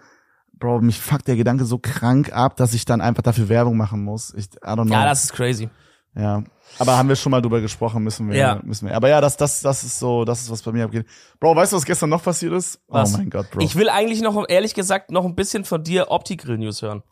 Bro, 0.53 0.81
mich 0.81 0.99
fuckt 0.99 1.27
der 1.27 1.35
Gedanke 1.35 1.65
so 1.65 1.77
krank 1.77 2.33
ab, 2.33 2.55
dass 2.55 2.73
ich 2.73 2.83
dann 2.85 2.99
einfach 3.01 3.21
dafür 3.21 3.49
Werbung 3.49 3.77
machen 3.77 4.03
muss. 4.03 4.33
Ich, 4.33 4.45
I 4.55 4.57
don't 4.65 4.85
know. 4.85 4.93
Ja, 4.93 5.05
das 5.05 5.25
ist 5.25 5.33
crazy. 5.33 5.69
Ja. 6.15 6.43
Aber 6.79 6.97
haben 6.97 7.07
wir 7.09 7.15
schon 7.15 7.31
mal 7.31 7.41
drüber 7.41 7.61
gesprochen, 7.61 8.03
müssen 8.03 8.29
wir, 8.29 8.35
Ja. 8.37 8.59
müssen 8.63 8.87
wir. 8.87 8.95
Aber 8.95 9.09
ja, 9.09 9.21
das, 9.21 9.37
das, 9.37 9.61
das 9.61 9.83
ist 9.83 9.99
so, 9.99 10.25
das 10.25 10.41
ist, 10.41 10.49
was 10.49 10.61
bei 10.63 10.71
mir 10.71 10.85
abgeht. 10.85 11.05
Bro, 11.39 11.55
weißt 11.55 11.71
du, 11.73 11.77
was 11.77 11.85
gestern 11.85 12.09
noch 12.09 12.23
passiert 12.23 12.53
ist? 12.53 12.79
Was? 12.87 13.13
Oh 13.13 13.17
mein 13.17 13.29
Gott, 13.29 13.51
Bro. 13.51 13.61
Ich 13.61 13.75
will 13.75 13.89
eigentlich 13.89 14.21
noch, 14.21 14.45
ehrlich 14.47 14.73
gesagt, 14.73 15.11
noch 15.11 15.25
ein 15.25 15.35
bisschen 15.35 15.65
von 15.65 15.83
dir 15.83 16.09
Opti-Grill-News 16.09 16.81
hören. 16.81 17.03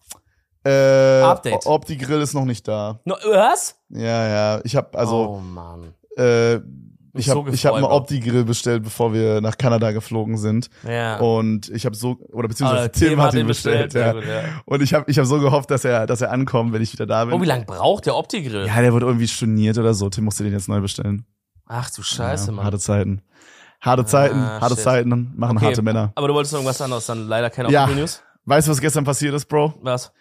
äh, 0.64 1.22
Update. 1.22 1.66
Ob 1.66 1.86
die 1.86 1.97
Grill 1.97 2.22
ist 2.22 2.34
noch 2.34 2.45
nicht 2.45 2.68
da. 2.68 2.99
No, 3.05 3.16
was? 3.24 3.76
Ja, 3.89 4.28
ja. 4.28 4.62
Ich 4.64 4.76
habe 4.76 4.97
also, 4.97 5.30
oh 5.30 5.39
Mann. 5.39 5.93
äh, 6.18 6.59
ich 7.14 7.26
so 7.26 7.36
habe 7.45 7.51
ich 7.51 7.66
hab 7.66 7.74
mal. 7.80 7.84
Opti-Grill 7.91 8.45
bestellt, 8.45 8.84
bevor 8.84 9.14
wir 9.14 9.41
nach 9.41 9.57
Kanada 9.57 9.91
geflogen 9.91 10.38
sind. 10.38 10.70
Ja. 10.88 11.18
Und 11.18 11.70
ich 11.70 11.86
habe 11.86 11.95
so, 11.95 12.18
oder 12.32 12.47
beziehungsweise 12.47 12.84
Ah, 12.86 12.88
Tim, 12.88 13.22
hat 13.22 13.34
ihn 13.34 13.47
bestellt, 13.47 13.91
sehr 13.91 14.07
ja. 14.07 14.14
gut, 14.14 14.26
ja. 14.26 14.41
Und 14.66 14.82
ich 14.82 14.93
habe 14.93 15.09
ich 15.12 15.18
hab 15.20 15.26
so 15.26 15.39
gehofft, 15.39 15.70
dass 15.72 15.84
er, 15.86 16.07
dass 16.07 16.22
er 16.22 16.32
ankommt, 16.32 16.74
wenn 16.74 16.82
ich 16.82 16.93
wieder 16.93 17.05
da 17.05 17.26
bin. 17.26 17.34
Oh, 17.34 17.41
wie 17.41 17.45
lange 17.45 17.66
braucht 17.66 18.05
der 18.05 18.16
Opti-Grill? 18.16 18.66
ja, 18.68 18.82
der 18.82 18.93
wurde 18.93 19.05
irgendwie 19.07 19.28
storniert 19.28 19.78
oder 19.78 19.93
so. 19.93 20.09
Tim 20.09 20.24
musste 20.26 20.43
den 20.43 20.53
jetzt 20.53 20.70
neu 20.70 20.80
bestellen. 20.82 21.26
Ach 21.68 21.89
du 21.89 22.01
Scheiße, 22.03 22.47
ja, 22.47 22.51
Mann. 22.53 22.66
Harte 22.66 22.80
Zeiten. 22.80 23.22
Harte 23.82 24.05
Zeiten, 24.05 24.38
Ah, 24.39 24.62
harte 24.62 24.76
shit. 24.76 24.84
Zeiten 24.84 25.34
machen 25.36 25.57
Okay, 25.57 25.66
harte 25.68 25.82
Männer. 25.82 26.12
Aber 26.16 26.28
du 26.28 26.34
wolltest 26.34 26.53
noch 26.53 26.59
irgendwas 26.59 26.82
anderes, 26.82 27.05
dann 27.07 27.28
leider 27.28 27.49
keine 27.49 27.72
Ja. 27.72 27.86
Opti-News. 27.86 28.22
Weißt 28.45 28.68
du, 28.68 28.72
was 28.72 28.80
gestern 28.82 29.03
passiert 29.05 29.34
ist, 29.34 29.45
Bro? 29.45 29.74
Was? 29.82 30.12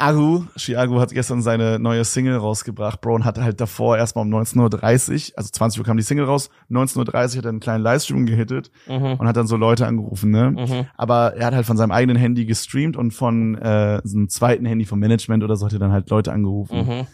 Agu, 0.00 0.44
Chiago 0.56 0.98
hat 1.00 1.12
gestern 1.12 1.42
seine 1.42 1.78
neue 1.78 2.04
Single 2.04 2.36
rausgebracht, 2.36 3.00
Bro, 3.00 3.16
und 3.16 3.24
hat 3.24 3.38
halt 3.38 3.60
davor 3.60 3.96
erstmal 3.98 4.24
um 4.24 4.32
19.30 4.34 5.32
Uhr, 5.32 5.38
also 5.38 5.50
20 5.50 5.78
Uhr 5.80 5.84
kam 5.84 5.96
die 5.96 6.02
Single 6.02 6.24
raus, 6.24 6.48
19.30 6.70 6.96
Uhr 7.32 7.38
hat 7.38 7.44
er 7.44 7.48
einen 7.50 7.60
kleinen 7.60 7.84
Livestream 7.84 8.26
gehittet 8.26 8.70
Mhm. 8.88 9.14
und 9.18 9.28
hat 9.28 9.36
dann 9.36 9.46
so 9.46 9.56
Leute 9.56 9.86
angerufen, 9.86 10.30
ne? 10.30 10.50
Mhm. 10.52 10.86
Aber 10.96 11.34
er 11.36 11.46
hat 11.46 11.54
halt 11.54 11.66
von 11.66 11.76
seinem 11.76 11.90
eigenen 11.90 12.16
Handy 12.16 12.46
gestreamt 12.46 12.96
und 12.96 13.10
von 13.12 13.56
äh, 13.58 14.00
so 14.04 14.16
einem 14.16 14.28
zweiten 14.28 14.64
Handy 14.66 14.84
vom 14.86 14.98
Management 14.98 15.44
oder 15.44 15.56
so 15.56 15.66
hat 15.66 15.72
er 15.74 15.78
dann 15.78 15.92
halt 15.92 16.08
Leute 16.10 16.32
angerufen. 16.32 16.78
Mhm. 16.86 17.06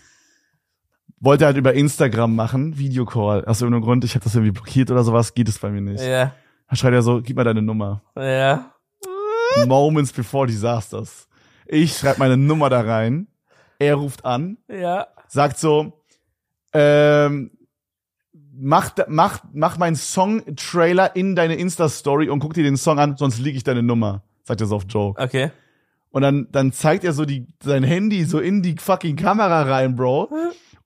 Wollte 1.18 1.46
halt 1.46 1.56
über 1.56 1.72
Instagram 1.74 2.34
machen, 2.36 2.78
Videocall. 2.78 3.44
Aus 3.46 3.60
irgendeinem 3.62 3.84
Grund, 3.84 4.04
ich 4.04 4.14
habe 4.14 4.24
das 4.24 4.34
irgendwie 4.34 4.52
blockiert 4.52 4.90
oder 4.90 5.02
sowas, 5.02 5.34
geht 5.34 5.48
es 5.48 5.58
bei 5.58 5.70
mir 5.70 5.80
nicht. 5.80 6.04
Ja. 6.04 6.32
Dann 6.68 6.76
schreibt 6.76 6.94
er 6.94 7.02
so, 7.02 7.20
gib 7.22 7.36
mal 7.36 7.44
deine 7.44 7.62
Nummer. 7.62 8.02
Ja. 8.16 8.72
Moments 9.66 10.12
before 10.12 10.46
disasters. 10.46 11.26
Ich 11.68 11.96
schreibe 11.98 12.18
meine 12.18 12.36
Nummer 12.36 12.70
da 12.70 12.80
rein. 12.80 13.28
Er 13.78 13.96
ruft 13.96 14.24
an, 14.24 14.58
Ja. 14.68 15.08
sagt 15.28 15.58
so, 15.58 15.92
ähm, 16.72 17.50
mach, 18.52 18.92
mach, 19.08 19.40
mach 19.52 19.78
meinen 19.78 19.96
Song-Trailer 19.96 21.14
in 21.16 21.36
deine 21.36 21.56
Insta-Story 21.56 22.28
und 22.28 22.40
guck 22.40 22.54
dir 22.54 22.62
den 22.62 22.76
Song 22.76 22.98
an, 22.98 23.16
sonst 23.16 23.38
lieg 23.38 23.56
ich 23.56 23.64
deine 23.64 23.82
Nummer. 23.82 24.22
Sagt 24.44 24.60
er 24.60 24.66
so 24.66 24.76
auf 24.76 24.84
Joke. 24.88 25.20
Okay. 25.20 25.50
Und 26.10 26.22
dann, 26.22 26.48
dann 26.52 26.72
zeigt 26.72 27.04
er 27.04 27.12
so 27.12 27.24
die, 27.24 27.46
sein 27.62 27.82
Handy 27.82 28.24
so 28.24 28.38
in 28.38 28.62
die 28.62 28.76
fucking 28.78 29.16
Kamera 29.16 29.62
rein, 29.62 29.96
Bro. 29.96 30.30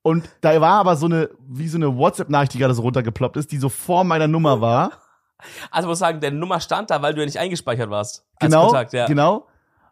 Und 0.01 0.27
da 0.41 0.59
war 0.59 0.79
aber 0.79 0.95
so 0.95 1.05
eine, 1.05 1.29
wie 1.47 1.67
so 1.67 1.77
eine 1.77 1.95
WhatsApp-Nachricht, 1.95 2.53
die 2.55 2.57
gerade 2.57 2.73
so 2.73 2.81
runtergeploppt 2.81 3.37
ist, 3.37 3.51
die 3.51 3.57
so 3.57 3.69
vor 3.69 4.03
meiner 4.03 4.27
Nummer 4.27 4.59
war. 4.59 4.91
Also 5.69 5.87
muss 5.87 5.99
sagen, 5.99 6.19
der 6.19 6.31
Nummer 6.31 6.59
stand 6.59 6.89
da, 6.89 7.01
weil 7.01 7.13
du 7.13 7.19
ja 7.21 7.25
nicht 7.25 7.39
eingespeichert 7.39 7.89
warst. 7.89 8.25
Genau, 8.39 8.65
Kontakt, 8.67 8.93
ja. 8.93 9.05
genau. 9.05 9.47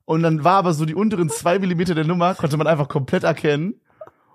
Und 0.09 0.23
dann 0.23 0.43
war 0.43 0.55
aber 0.55 0.73
so 0.73 0.85
die 0.85 0.95
unteren 0.95 1.29
zwei 1.29 1.59
Millimeter 1.59 1.93
der 1.93 2.03
Nummer, 2.03 2.33
konnte 2.33 2.57
man 2.57 2.65
einfach 2.65 2.87
komplett 2.87 3.23
erkennen. 3.23 3.79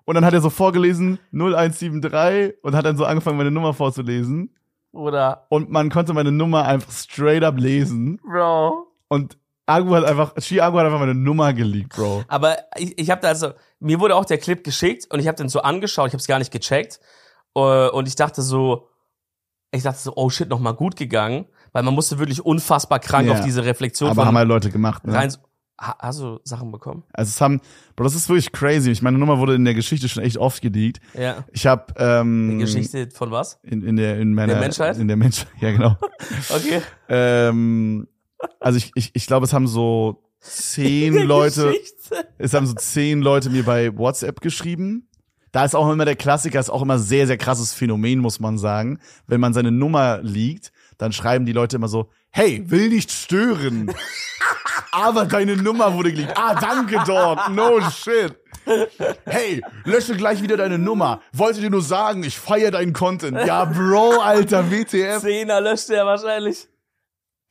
Und 0.05 0.14
dann 0.14 0.25
hat 0.25 0.33
er 0.33 0.41
so 0.41 0.49
vorgelesen 0.49 1.18
0173 1.33 2.62
und 2.62 2.77
hat 2.77 2.85
dann 2.85 2.97
so 2.97 3.05
angefangen, 3.05 3.37
meine 3.39 3.51
Nummer 3.51 3.75
vorzulesen. 3.75 4.55
Oder, 4.93 5.47
Und 5.49 5.70
man 5.72 5.91
konnte 5.91 6.12
meine 6.12 6.31
Nummer 6.31 6.64
einfach 6.66 6.93
straight 6.93 7.43
up 7.43 7.59
lesen. 7.59 8.20
Bro. 8.22 8.87
Und 9.09 9.37
Agu 9.66 9.97
hat 9.97 10.05
einfach, 10.05 10.35
Shi 10.41 10.61
Agu 10.61 10.79
hat 10.79 10.87
einfach 10.87 11.01
meine 11.01 11.14
Nummer 11.16 11.53
geleakt, 11.53 11.97
Bro. 11.97 12.22
Aber 12.29 12.57
ich, 12.77 12.97
ich 12.97 13.11
habe 13.11 13.20
da 13.22 13.29
also, 13.29 13.51
mir 13.81 13.99
wurde 13.99 14.14
auch 14.14 14.27
der 14.27 14.39
Clip 14.39 14.62
geschickt 14.62 15.07
und 15.11 15.18
ich 15.18 15.27
habe 15.27 15.37
den 15.37 15.49
so 15.49 15.62
angeschaut, 15.62 16.07
ich 16.07 16.12
habe 16.12 16.20
es 16.20 16.29
gar 16.29 16.39
nicht 16.39 16.53
gecheckt. 16.53 17.01
Äh, 17.57 17.89
Und 17.89 18.07
ich 18.07 18.14
dachte 18.14 18.43
so, 18.43 18.91
ich 19.72 19.83
dachte 19.83 19.99
so, 19.99 20.12
oh 20.14 20.31
shit, 20.31 20.49
nochmal 20.49 20.75
gut 20.75 20.95
gegangen, 20.95 21.47
weil 21.72 21.83
man 21.83 21.95
musste 21.95 22.20
wirklich 22.20 22.45
unfassbar 22.45 23.01
krank 23.01 23.27
Ja. 23.27 23.33
auf 23.33 23.41
diese 23.41 23.64
Reflexion 23.64 24.09
Aber 24.11 24.25
haben 24.25 24.37
halt 24.39 24.47
Leute 24.47 24.70
gemacht, 24.70 25.05
ne? 25.05 25.14
rein. 25.14 25.35
Ha, 25.81 25.97
hast 25.99 26.20
du 26.20 26.39
Sachen 26.45 26.70
bekommen? 26.70 27.03
Also 27.12 27.31
es 27.31 27.41
haben, 27.41 27.61
Bro, 27.97 28.05
das 28.05 28.14
ist 28.14 28.29
wirklich 28.29 28.53
crazy. 28.53 28.91
Ich 28.93 29.03
meine 29.03 29.18
Nummer 29.18 29.39
wurde 29.39 29.55
in 29.55 29.64
der 29.64 29.75
Geschichte 29.75 30.09
schon 30.09 30.22
echt 30.22 30.39
oft 30.39 30.62
geleakt. 30.62 31.01
Ja. 31.18 31.45
Ich 31.53 31.66
habe 31.66 31.93
ähm, 31.97 32.51
Die 32.53 32.59
Geschichte 32.59 33.09
von 33.11 33.31
was? 33.33 33.59
in, 33.64 33.83
in 33.83 33.97
der 33.97 34.20
in 34.20 34.35
meiner 34.35 34.53
Der 34.55 34.62
Menschheit? 34.62 34.99
in 34.99 35.09
der 35.09 35.16
Menschheit, 35.16 35.49
ja 35.61 35.72
genau. 35.72 35.97
Okay. 36.55 36.81
ähm, 37.09 38.07
also 38.61 38.77
ich, 38.79 38.93
ich, 38.95 39.11
ich 39.14 39.27
glaube, 39.27 39.47
es 39.47 39.53
haben 39.53 39.66
so 39.66 40.22
zehn 40.41 41.14
Leute, 41.27 41.68
Geschichte. 41.72 42.29
es 42.39 42.55
haben 42.55 42.66
so 42.66 42.75
zehn 42.75 43.20
Leute 43.20 43.51
mir 43.51 43.64
bei 43.64 43.97
WhatsApp 43.97 44.41
geschrieben. 44.41 45.09
Da 45.53 45.64
ist 45.64 45.75
auch 45.75 45.91
immer 45.91 46.05
der 46.05 46.16
Klassiker, 46.16 46.59
ist 46.61 46.68
auch 46.70 46.83
immer 46.83 46.99
sehr, 46.99 47.27
sehr 47.27 47.39
krasses 47.39 47.72
Phänomen, 47.72 48.18
muss 48.18 48.41
man 48.41 48.59
sagen. 48.59 48.99
Wenn 49.27 49.41
man 49.41 49.55
seine 49.55 49.70
Nummer 49.70 50.20
liegt, 50.22 50.72
dann 50.99 51.12
schreiben 51.12 51.47
die 51.47 51.53
Leute 51.53 51.76
immer 51.76 51.88
so, 51.88 52.11
hey, 52.30 52.62
will 52.66 52.88
nicht 52.88 53.11
stören. 53.11 53.92
Aber 54.92 55.26
deine 55.26 55.57
Nummer 55.57 55.95
wurde 55.95 56.12
geleakt. 56.12 56.38
Ah, 56.38 56.55
danke, 56.55 57.03
Dog. 57.07 57.49
No 57.51 57.80
shit. 57.90 58.36
Hey, 59.26 59.62
lösche 59.84 60.16
gleich 60.16 60.40
wieder 60.42 60.57
deine 60.57 60.78
Nummer. 60.78 61.20
Wollte 61.32 61.61
dir 61.61 61.70
nur 61.70 61.82
sagen, 61.82 62.22
ich 62.22 62.38
feiere 62.38 62.70
deinen 62.70 62.92
Content. 62.92 63.38
Ja, 63.47 63.64
Bro, 63.64 64.20
alter, 64.20 64.70
WTF. 64.70 65.20
Zehner 65.20 65.61
löscht 65.61 65.90
er 65.90 66.07
wahrscheinlich. 66.07 66.68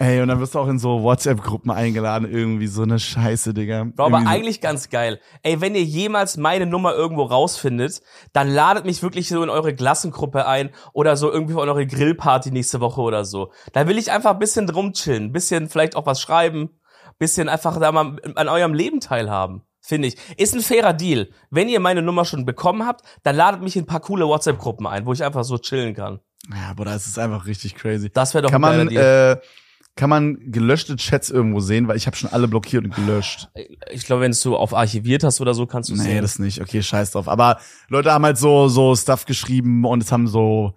Ey, 0.03 0.21
und 0.21 0.27
dann 0.27 0.39
wirst 0.41 0.53
du 0.53 0.59
auch 0.59 0.67
in 0.67 0.79
so 0.79 1.01
WhatsApp-Gruppen 1.01 1.71
eingeladen, 1.71 2.29
irgendwie 2.29 2.67
so 2.67 2.81
eine 2.81 2.99
Scheiße, 2.99 3.53
Digga. 3.53 3.85
Bro, 3.85 4.03
aber 4.07 4.19
so- 4.21 4.27
eigentlich 4.27 4.59
ganz 4.59 4.89
geil. 4.89 5.21
Ey, 5.43 5.61
wenn 5.61 5.75
ihr 5.75 5.83
jemals 5.83 6.35
meine 6.35 6.65
Nummer 6.65 6.93
irgendwo 6.93 7.23
rausfindet, 7.23 8.01
dann 8.33 8.49
ladet 8.49 8.83
mich 8.85 9.01
wirklich 9.01 9.29
so 9.29 9.41
in 9.41 9.49
eure 9.49 9.73
Klassengruppe 9.73 10.45
ein 10.45 10.71
oder 10.91 11.15
so 11.15 11.31
irgendwie 11.31 11.53
von 11.53 11.69
eure 11.69 11.87
Grillparty 11.87 12.51
nächste 12.51 12.81
Woche 12.81 12.99
oder 12.99 13.23
so. 13.23 13.53
Da 13.71 13.87
will 13.87 13.97
ich 13.97 14.11
einfach 14.11 14.31
ein 14.31 14.39
bisschen 14.39 14.69
rumchillen, 14.69 15.25
ein 15.25 15.31
bisschen 15.31 15.69
vielleicht 15.69 15.95
auch 15.95 16.05
was 16.05 16.19
schreiben, 16.19 16.71
bisschen 17.17 17.47
einfach 17.47 17.79
da 17.79 17.91
mal 17.93 18.17
an 18.35 18.49
eurem 18.49 18.73
Leben 18.73 18.99
teilhaben. 18.99 19.61
Finde 19.79 20.09
ich. 20.09 20.15
Ist 20.37 20.53
ein 20.53 20.61
fairer 20.61 20.91
Deal. 20.93 21.29
Wenn 21.49 21.69
ihr 21.69 21.79
meine 21.79 22.01
Nummer 22.01 22.25
schon 22.25 22.45
bekommen 22.45 22.85
habt, 22.85 23.03
dann 23.23 23.35
ladet 23.37 23.61
mich 23.61 23.75
in 23.77 23.83
ein 23.83 23.87
paar 23.87 23.99
coole 24.01 24.25
WhatsApp-Gruppen 24.27 24.85
ein, 24.87 25.05
wo 25.05 25.13
ich 25.13 25.23
einfach 25.23 25.43
so 25.45 25.57
chillen 25.57 25.93
kann. 25.93 26.19
Ja, 26.49 26.71
aber 26.71 26.83
das 26.83 27.05
ist 27.07 27.17
einfach 27.19 27.45
richtig 27.45 27.75
crazy. 27.75 28.09
Das 28.09 28.33
wäre 28.33 28.41
doch 28.43 28.51
kann 28.51 28.63
ein 28.65 28.77
man, 28.77 28.87
Deal. 28.89 29.39
äh, 29.41 29.47
kann 29.95 30.09
man 30.09 30.51
gelöschte 30.51 30.95
Chats 30.95 31.29
irgendwo 31.29 31.59
sehen, 31.59 31.87
weil 31.87 31.97
ich 31.97 32.07
habe 32.07 32.15
schon 32.17 32.31
alle 32.31 32.47
blockiert 32.47 32.83
und 32.83 32.95
gelöscht. 32.95 33.49
ich 33.91 34.05
glaube, 34.05 34.23
wenn 34.23 34.31
du 34.31 34.37
so 34.37 34.57
auf 34.57 34.73
archiviert 34.73 35.23
hast 35.23 35.39
oder 35.39 35.53
so, 35.53 35.67
kannst 35.67 35.89
du 35.89 35.93
Nee, 35.93 36.01
sehen. 36.01 36.21
das 36.21 36.39
nicht. 36.39 36.61
Okay, 36.61 36.81
scheiß 36.81 37.11
drauf. 37.11 37.27
Aber 37.27 37.59
Leute 37.89 38.11
haben 38.11 38.25
halt 38.25 38.37
so, 38.37 38.67
so 38.69 38.95
Stuff 38.95 39.25
geschrieben 39.25 39.85
und 39.85 40.01
es 40.01 40.11
haben 40.11 40.27
so, 40.27 40.73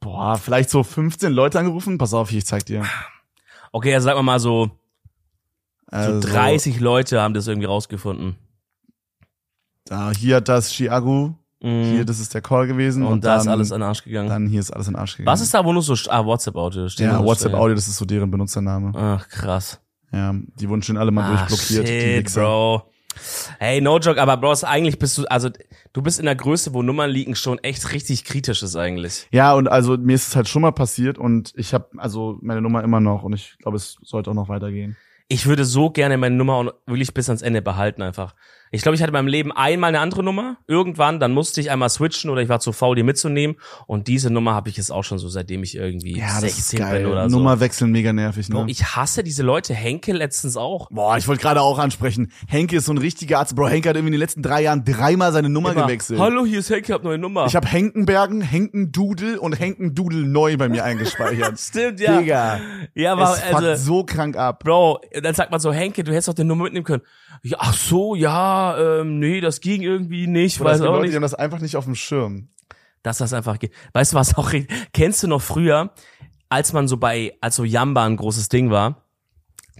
boah, 0.00 0.36
vielleicht 0.36 0.68
so 0.68 0.82
15 0.82 1.32
Leute 1.32 1.58
angerufen. 1.58 1.96
Pass 1.96 2.12
auf, 2.12 2.30
ich 2.30 2.44
zeig 2.44 2.66
dir. 2.66 2.84
Okay, 3.72 3.94
also 3.94 4.04
sagen 4.04 4.18
wir 4.18 4.22
mal 4.22 4.38
so, 4.40 4.70
so 5.90 5.96
Also, 5.96 6.20
30 6.28 6.78
Leute 6.78 7.22
haben 7.22 7.32
das 7.32 7.46
irgendwie 7.46 7.66
rausgefunden. 7.68 8.36
Da, 9.86 10.12
hier 10.12 10.36
hat 10.36 10.48
das 10.48 10.70
Chiagu 10.72 11.34
Hier, 11.62 12.04
das 12.04 12.18
ist 12.18 12.34
der 12.34 12.40
Call 12.42 12.66
gewesen. 12.66 13.04
und, 13.04 13.12
Und, 13.12 13.24
da 13.24 13.32
dann, 13.36 13.40
ist 13.42 13.46
alles 13.48 13.70
in 13.70 13.76
den 13.78 13.82
Arsch 13.84 14.02
gegangen. 14.02 14.28
dann 14.28 14.46
hier 14.48 14.58
ist 14.60 14.70
alles 14.72 14.88
in 14.88 14.94
den 14.94 15.00
Arsch 15.00 15.16
gegangen. 15.16 15.32
Was 15.32 15.40
ist 15.40 15.54
da, 15.54 15.64
wo 15.64 15.72
nur 15.72 15.82
so, 15.82 15.94
ah, 16.10 16.24
WhatsApp-Audio 16.26 16.88
steht? 16.88 17.06
Ja, 17.06 17.12
nur 17.12 17.20
so 17.22 17.26
WhatsApp 17.26 17.50
steht. 17.52 17.60
Audio, 17.60 17.74
das 17.76 17.86
ist 17.88 17.96
so 17.96 18.04
deren 18.04 18.30
Benutzername. 18.30 18.92
Ach, 18.94 19.28
krass. 19.28 19.80
Ja, 20.12 20.34
die 20.60 20.68
wurden 20.68 20.82
schon 20.82 20.96
alle 20.96 21.10
mal 21.12 21.22
Ah, 21.24 21.46
durchblockiert, 21.46 21.88
die 21.88 22.00
shit, 22.00 22.24
Wichser. 22.26 22.40
Bro. 22.42 22.82
Hey, 23.58 23.80
no 23.80 23.98
joke, 23.98 24.20
aber 24.20 24.36
Bro, 24.38 24.52
ist 24.52 24.64
eigentlich 24.64 24.98
bist 24.98 25.18
du, 25.18 25.24
also 25.26 25.50
du 25.92 26.02
bist 26.02 26.18
in 26.18 26.24
der 26.24 26.34
Größe, 26.34 26.72
wo 26.74 26.82
Nummern 26.82 27.10
liegen 27.10 27.34
schon 27.36 27.58
echt 27.58 27.92
richtig 27.92 28.24
kritisch 28.24 28.62
ist 28.62 28.74
eigentlich. 28.74 29.28
Ja, 29.30 29.52
und 29.54 29.68
also 29.68 29.96
mir 29.98 30.14
ist 30.14 30.28
es 30.28 30.36
halt 30.36 30.48
schon 30.48 30.62
mal 30.62 30.72
passiert 30.72 31.18
und 31.18 31.52
ich 31.56 31.74
habe 31.74 31.88
also 31.98 32.38
meine 32.40 32.60
Nummer 32.62 32.82
immer 32.82 33.00
noch 33.00 33.22
und 33.22 33.34
ich 33.34 33.56
glaube, 33.58 33.76
es 33.76 33.98
sollte 34.02 34.30
auch 34.30 34.34
noch 34.34 34.48
weitergehen. 34.48 34.96
Ich 35.28 35.46
würde 35.46 35.64
so 35.64 35.90
gerne 35.90 36.16
meine 36.18 36.34
Nummer 36.34 36.54
auch 36.54 36.72
wirklich 36.86 37.14
bis 37.14 37.28
ans 37.28 37.42
Ende 37.42 37.62
behalten 37.62 38.02
einfach. 38.02 38.34
Ich 38.74 38.80
glaube, 38.80 38.96
ich 38.96 39.02
hatte 39.02 39.10
in 39.10 39.12
meinem 39.12 39.26
Leben 39.26 39.52
einmal 39.52 39.88
eine 39.88 40.00
andere 40.00 40.22
Nummer, 40.22 40.56
irgendwann, 40.66 41.20
dann 41.20 41.32
musste 41.32 41.60
ich 41.60 41.70
einmal 41.70 41.90
switchen 41.90 42.30
oder 42.30 42.40
ich 42.40 42.48
war 42.48 42.58
zu 42.58 42.72
faul, 42.72 42.96
die 42.96 43.02
mitzunehmen. 43.02 43.56
Und 43.86 44.08
diese 44.08 44.30
Nummer 44.30 44.54
habe 44.54 44.70
ich 44.70 44.78
jetzt 44.78 44.90
auch 44.90 45.04
schon 45.04 45.18
so, 45.18 45.28
seitdem 45.28 45.62
ich 45.62 45.76
irgendwie 45.76 46.18
Ja, 46.18 46.40
das 46.40 46.44
ist 46.44 46.68
16 46.70 46.78
geil. 46.78 47.02
bin 47.02 47.12
oder 47.12 47.28
so. 47.28 47.36
Nummer 47.36 47.60
wechseln 47.60 47.90
mega 47.90 48.14
nervig, 48.14 48.48
ne? 48.48 48.54
Bro, 48.54 48.64
ich 48.68 48.82
hasse 48.96 49.22
diese 49.22 49.42
Leute. 49.42 49.74
Henke 49.74 50.14
letztens 50.14 50.56
auch. 50.56 50.88
Boah, 50.90 51.18
ich 51.18 51.28
wollte 51.28 51.42
gerade 51.42 51.60
auch 51.60 51.78
ansprechen. 51.78 52.32
Henke 52.48 52.76
ist 52.76 52.86
so 52.86 52.94
ein 52.94 52.98
richtiger 52.98 53.40
Arzt. 53.40 53.54
Bro, 53.54 53.68
Henke 53.68 53.90
hat 53.90 53.96
irgendwie 53.96 54.08
in 54.08 54.12
den 54.12 54.20
letzten 54.20 54.40
drei 54.40 54.62
Jahren 54.62 54.86
dreimal 54.86 55.32
seine 55.32 55.50
Nummer 55.50 55.72
Immer, 55.72 55.82
gewechselt. 55.82 56.18
Hallo, 56.18 56.46
hier 56.46 56.60
ist 56.60 56.70
Henke, 56.70 56.94
hab 56.94 57.04
neue 57.04 57.18
Nummer. 57.18 57.44
Ich 57.44 57.54
habe 57.54 57.68
Henkenbergen, 57.68 58.40
Henkendudel 58.40 59.36
und 59.36 59.52
Henkendudel 59.52 60.24
neu 60.24 60.56
bei 60.56 60.70
mir 60.70 60.82
eingespeichert. 60.84 61.60
Stimmt, 61.60 62.00
ja. 62.00 62.18
Digga. 62.18 62.60
Ja, 62.94 63.12
aber 63.12 63.34
es 63.34 63.54
also, 63.54 63.84
so 63.84 64.04
krank 64.04 64.34
ab. 64.38 64.60
Bro, 64.64 65.02
dann 65.22 65.34
sagt 65.34 65.50
man 65.50 65.60
so, 65.60 65.74
Henke, 65.74 66.04
du 66.04 66.12
hättest 66.12 66.28
doch 66.28 66.34
die 66.34 66.44
Nummer 66.44 66.64
mitnehmen 66.64 66.86
können. 66.86 67.02
Ja, 67.42 67.58
ach 67.60 67.74
so, 67.74 68.14
ja, 68.14 69.00
ähm, 69.00 69.18
nee, 69.18 69.40
das 69.40 69.60
ging 69.60 69.82
irgendwie 69.82 70.26
nicht, 70.28 70.60
Oder 70.60 70.70
es 70.70 70.74
weiß 70.74 70.80
gibt 70.80 70.88
auch 70.88 70.92
Leute, 70.94 71.02
die 71.02 71.08
nicht. 71.08 71.16
haben 71.16 71.22
das 71.22 71.34
einfach 71.34 71.60
nicht 71.60 71.76
auf 71.76 71.84
dem 71.84 71.94
Schirm. 71.96 72.48
dass 73.02 73.18
das 73.18 73.32
einfach 73.32 73.58
geht. 73.58 73.72
Weißt 73.94 74.12
du 74.12 74.16
was 74.16 74.36
auch? 74.36 74.52
Kennst 74.92 75.22
du 75.24 75.26
noch 75.28 75.42
früher, 75.42 75.92
als 76.48 76.72
man 76.72 76.86
so 76.86 76.98
bei, 76.98 77.32
als 77.40 77.56
so 77.56 77.64
Yamba 77.64 78.04
ein 78.06 78.16
großes 78.16 78.48
Ding 78.48 78.70
war, 78.70 79.02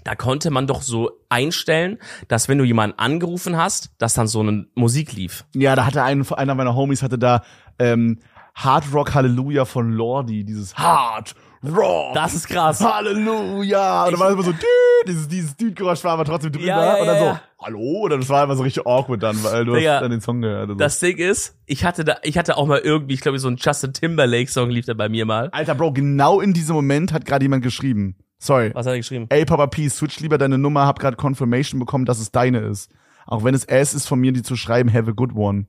da 0.03 0.17
konnte 0.17 0.51
man 0.51 0.67
doch 0.67 0.83
so 0.83 1.13
einstellen, 1.29 1.99
dass 2.27 2.49
wenn 2.49 2.59
du 2.59 2.65
jemanden 2.65 2.99
angerufen 2.99 3.57
hast, 3.57 3.93
dass 3.99 4.15
dann 4.15 4.27
so 4.27 4.41
eine 4.41 4.67
Musik 4.75 5.13
lief. 5.13 5.45
Ja, 5.55 5.77
da 5.77 5.87
hatte 5.87 6.03
ein, 6.03 6.29
einer 6.33 6.57
meiner 6.57 6.75
Homies 6.75 7.03
hatte 7.05 7.19
da 7.19 7.45
ähm, 7.79 8.19
Hard 8.57 8.93
Rock 8.93 9.15
Halleluja 9.15 9.65
von 9.65 9.93
Lordi, 9.93 10.45
dieses 10.45 10.77
Hard 10.77 11.37
Rock. 11.65 12.15
Das 12.15 12.35
ist 12.35 12.49
krass. 12.49 12.81
Halleluja. 12.81 14.05
Und 14.05 14.13
dann 14.13 14.21
war 14.21 14.29
es 14.29 14.35
immer 14.35 14.43
so, 14.43 14.55
dieses, 15.07 15.29
dieses 15.29 15.57
Düt-Geräusch 15.57 16.03
war 16.05 16.13
aber 16.13 16.25
trotzdem 16.25 16.53
drüber. 16.53 16.67
Ja, 16.67 16.97
ja, 16.97 17.01
und 17.01 17.07
dann 17.07 17.17
ja, 17.17 17.35
so, 17.35 17.65
hallo? 17.65 18.01
Und 18.05 18.11
das 18.11 18.29
war 18.29 18.45
immer 18.45 18.57
so 18.57 18.63
richtig 18.63 18.87
awkward 18.87 19.23
dann, 19.23 19.43
weil 19.45 19.65
du 19.65 19.75
Digga, 19.75 19.95
hast 19.95 20.03
dann 20.03 20.11
den 20.11 20.21
Song 20.21 20.41
gehört. 20.41 20.71
So. 20.71 20.75
Das 20.75 20.99
Ding 20.99 21.19
ist, 21.19 21.57
ich 21.67 21.85
hatte 21.85 22.05
da, 22.05 22.17
ich 22.23 22.37
hatte 22.37 22.57
auch 22.57 22.67
mal 22.67 22.79
irgendwie, 22.79 23.15
ich 23.15 23.21
glaube, 23.21 23.39
so 23.39 23.49
ein 23.49 23.57
Justin 23.57 23.93
Timberlake 23.93 24.51
Song 24.51 24.71
lief 24.71 24.87
da 24.87 24.95
bei 24.95 25.09
mir 25.09 25.25
mal. 25.25 25.51
Alter, 25.51 25.75
Bro, 25.75 25.93
genau 25.93 26.41
in 26.41 26.53
diesem 26.53 26.75
Moment 26.75 27.13
hat 27.13 27.25
gerade 27.25 27.45
jemand 27.45 27.63
geschrieben. 27.63 28.17
Sorry. 28.39 28.73
Was 28.75 28.87
hat 28.87 28.95
er 28.95 28.99
geschrieben? 28.99 29.27
Ey, 29.29 29.45
Papa 29.45 29.69
P, 29.69 29.89
switch 29.89 30.19
lieber 30.19 30.39
deine 30.39 30.59
Nummer, 30.59 30.87
hab 30.87 30.99
gerade 30.99 31.17
Confirmation 31.17 31.79
bekommen, 31.79 32.07
dass 32.07 32.19
es 32.19 32.33
deine 32.33 32.59
ist. 32.59 32.91
Auch 33.25 33.45
wenn 33.45 33.55
es 33.55 33.65
es 33.65 33.95
ist 33.95 34.09
von 34.09 34.19
mir, 34.19 34.33
die 34.33 34.43
zu 34.43 34.57
schreiben, 34.57 34.93
have 34.93 35.09
a 35.09 35.13
good 35.15 35.33
one. 35.35 35.67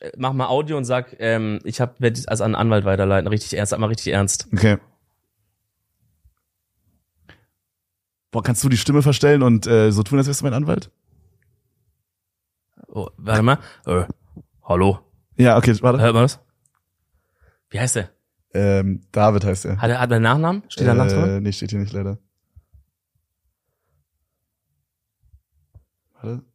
Äh, 0.00 0.12
Mach 0.16 0.32
mal 0.32 0.46
Audio 0.46 0.76
und 0.76 0.84
sag, 0.84 1.16
ähm, 1.18 1.60
ich 1.64 1.80
hab, 1.80 2.00
werde 2.00 2.20
also 2.26 2.44
an 2.44 2.54
einen 2.54 2.60
Anwalt 2.66 2.84
weiterleiten. 2.84 3.28
Richtig 3.28 3.54
ernst, 3.54 3.70
sag 3.70 3.80
mal 3.80 3.86
richtig 3.86 4.12
ernst. 4.12 4.48
Okay. 4.52 4.78
Boah, 8.30 8.42
kannst 8.42 8.62
du 8.62 8.68
die 8.68 8.76
Stimme 8.76 9.02
verstellen 9.02 9.42
und 9.42 9.66
äh, 9.66 9.90
so 9.90 10.02
tun, 10.02 10.18
als 10.18 10.26
wärst 10.26 10.40
du 10.40 10.44
mein 10.44 10.54
Anwalt? 10.54 10.90
Oh, 12.88 13.08
warte 13.16 13.42
mal. 13.42 13.58
Äh, 13.86 14.04
hallo. 14.64 15.00
Ja, 15.36 15.56
okay, 15.56 15.76
warte. 15.80 16.00
Hört 16.00 16.14
man 16.14 16.24
das? 16.24 16.40
Wie 17.70 17.80
heißt 17.80 17.96
der? 17.96 18.10
Ähm, 18.54 19.02
David 19.12 19.44
heißt 19.44 19.66
er. 19.66 19.80
Hat 19.80 19.90
er, 19.90 20.00
hat 20.00 20.10
er 20.10 20.16
einen 20.16 20.22
Nachnamen? 20.22 20.62
Steht 20.68 20.86
da 20.86 20.92
ein 20.92 20.98
Nachname? 20.98 21.36
Äh, 21.36 21.40
nee, 21.40 21.52
steht 21.52 21.70
hier 21.70 21.78
nicht 21.78 21.92
leider. 21.92 22.18
Warte. 26.14 26.42
Äh, 26.42 26.48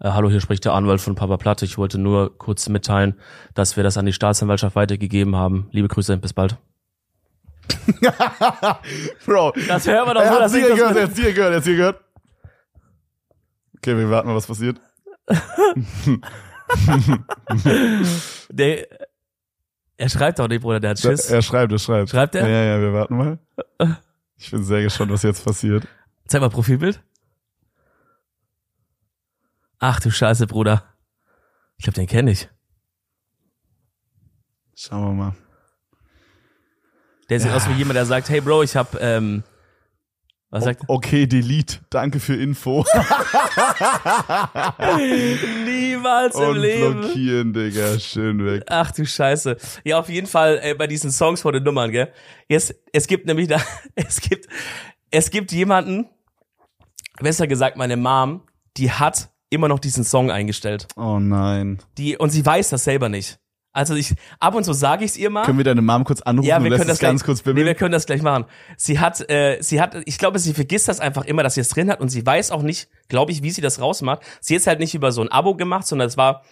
hallo, 0.00 0.30
hier 0.30 0.40
spricht 0.40 0.64
der 0.64 0.74
Anwalt 0.74 1.00
von 1.00 1.14
Papa 1.14 1.36
Platte. 1.36 1.64
Ich 1.64 1.78
wollte 1.78 1.98
nur 1.98 2.36
kurz 2.38 2.68
mitteilen, 2.68 3.14
dass 3.54 3.76
wir 3.76 3.84
das 3.84 3.96
an 3.96 4.06
die 4.06 4.12
Staatsanwaltschaft 4.12 4.76
weitergegeben 4.76 5.36
haben. 5.36 5.68
Liebe 5.72 5.88
Grüße, 5.88 6.16
bis 6.18 6.32
bald. 6.32 6.56
Bro. 9.26 9.52
Das 9.68 9.86
hören 9.86 10.06
wir 10.06 10.14
doch 10.14 10.22
er 10.22 10.32
so, 10.32 10.38
dass 10.38 10.54
ich 10.54 10.66
das 10.66 10.76
gehört, 10.76 10.96
er 10.96 11.02
hat's 11.04 11.18
hier 11.18 11.32
gehört, 11.32 11.50
er 11.50 11.56
hat's 11.56 11.66
hier 11.66 11.76
gehört. 11.76 12.00
Okay, 13.76 13.96
wir 13.96 14.10
warten 14.10 14.28
mal, 14.28 14.36
was 14.36 14.46
passiert. 14.46 14.80
Der, 18.50 18.86
er 19.96 20.08
schreibt 20.08 20.38
doch 20.38 20.48
nicht, 20.48 20.62
Bruder, 20.62 20.80
der 20.80 20.90
hat 20.90 20.98
Schiss. 20.98 21.30
Er 21.30 21.42
schreibt, 21.42 21.72
er 21.72 21.78
schreibt. 21.78 22.10
Schreibt 22.10 22.34
er? 22.34 22.48
Ja, 22.48 22.62
ja, 22.74 22.80
wir 22.80 22.92
warten 22.92 23.16
mal. 23.16 23.38
Ich 24.36 24.50
bin 24.50 24.64
sehr 24.64 24.82
gespannt, 24.82 25.12
was 25.12 25.22
jetzt 25.22 25.44
passiert. 25.44 25.86
Zeig 26.26 26.40
mal 26.40 26.50
Profilbild. 26.50 27.00
Ach 29.78 30.00
du 30.00 30.10
Scheiße, 30.10 30.46
Bruder. 30.46 30.82
Ich 31.76 31.84
glaube, 31.84 31.96
den 31.96 32.06
kenne 32.06 32.30
ich. 32.30 32.48
Schauen 34.74 35.04
wir 35.16 35.24
mal. 35.24 35.34
Der 37.28 37.40
sieht 37.40 37.50
aus 37.52 37.68
wie 37.68 37.72
jemand, 37.74 37.96
der 37.96 38.06
sagt, 38.06 38.28
hey 38.28 38.40
Bro, 38.40 38.62
ich 38.62 38.76
hab, 38.76 39.00
ähm, 39.00 39.42
was 40.50 40.64
sagt? 40.64 40.82
Okay, 40.86 41.26
delete. 41.26 41.80
Danke 41.90 42.20
für 42.20 42.36
Info. 42.36 42.84
Niemals 45.64 46.36
im 46.36 46.48
Und 46.48 46.56
Leben. 46.56 47.00
blockieren, 47.00 47.52
Digga. 47.52 47.98
Schön 47.98 48.44
weg. 48.44 48.62
Ach 48.68 48.90
du 48.92 49.04
Scheiße. 49.04 49.56
Ja, 49.84 49.98
auf 49.98 50.08
jeden 50.08 50.26
Fall 50.26 50.60
äh, 50.62 50.74
bei 50.74 50.86
diesen 50.86 51.10
Songs 51.10 51.42
vor 51.42 51.52
den 51.52 51.64
Nummern, 51.64 51.90
gell? 51.90 52.12
Jetzt, 52.48 52.74
es 52.92 53.06
gibt 53.08 53.26
nämlich 53.26 53.48
da, 53.48 53.60
es 53.94 54.20
gibt, 54.20 54.46
es 55.10 55.30
gibt 55.30 55.52
jemanden, 55.52 56.08
besser 57.18 57.46
gesagt 57.46 57.76
meine 57.76 57.96
Mom, 57.96 58.42
die 58.76 58.90
hat 58.92 59.30
immer 59.50 59.68
noch 59.68 59.78
diesen 59.78 60.04
Song 60.04 60.30
eingestellt. 60.30 60.88
Oh 60.96 61.18
nein. 61.18 61.78
Die, 61.98 62.16
und 62.16 62.30
sie 62.30 62.44
weiß 62.44 62.70
das 62.70 62.84
selber 62.84 63.08
nicht. 63.08 63.38
Also 63.76 63.94
ich, 63.94 64.14
ab 64.40 64.54
und 64.54 64.64
zu 64.64 64.72
sage 64.72 65.04
ich's 65.04 65.18
ihr 65.18 65.28
mal. 65.28 65.44
Können 65.44 65.58
wir 65.58 65.64
deine 65.64 65.82
Mom 65.82 66.04
kurz 66.04 66.22
anrufen 66.22 66.48
ja, 66.48 66.62
wir 66.62 66.70
können 66.70 66.88
das 66.88 66.96
es 66.96 66.98
ganz 66.98 67.22
gleich, 67.22 67.42
kurz 67.44 67.54
nee, 67.54 67.64
wir 67.66 67.74
können 67.74 67.92
das 67.92 68.06
gleich 68.06 68.22
machen. 68.22 68.46
Sie 68.78 68.98
hat, 68.98 69.28
äh, 69.28 69.58
sie 69.60 69.82
hat, 69.82 69.96
ich 70.06 70.16
glaube, 70.16 70.38
sie 70.38 70.54
vergisst 70.54 70.88
das 70.88 70.98
einfach 70.98 71.26
immer, 71.26 71.42
dass 71.42 71.54
sie 71.54 71.60
es 71.60 71.68
drin 71.68 71.90
hat 71.90 72.00
und 72.00 72.08
sie 72.08 72.24
weiß 72.24 72.52
auch 72.52 72.62
nicht, 72.62 72.88
glaube 73.08 73.32
ich, 73.32 73.42
wie 73.42 73.50
sie 73.50 73.60
das 73.60 73.78
rausmacht. 73.78 74.22
Sie 74.40 74.54
hat 74.54 74.62
es 74.62 74.66
halt 74.66 74.80
nicht 74.80 74.94
über 74.94 75.12
so 75.12 75.20
ein 75.20 75.30
Abo 75.30 75.54
gemacht, 75.56 75.86
sondern 75.86 76.08
es 76.08 76.16
war 76.16 76.42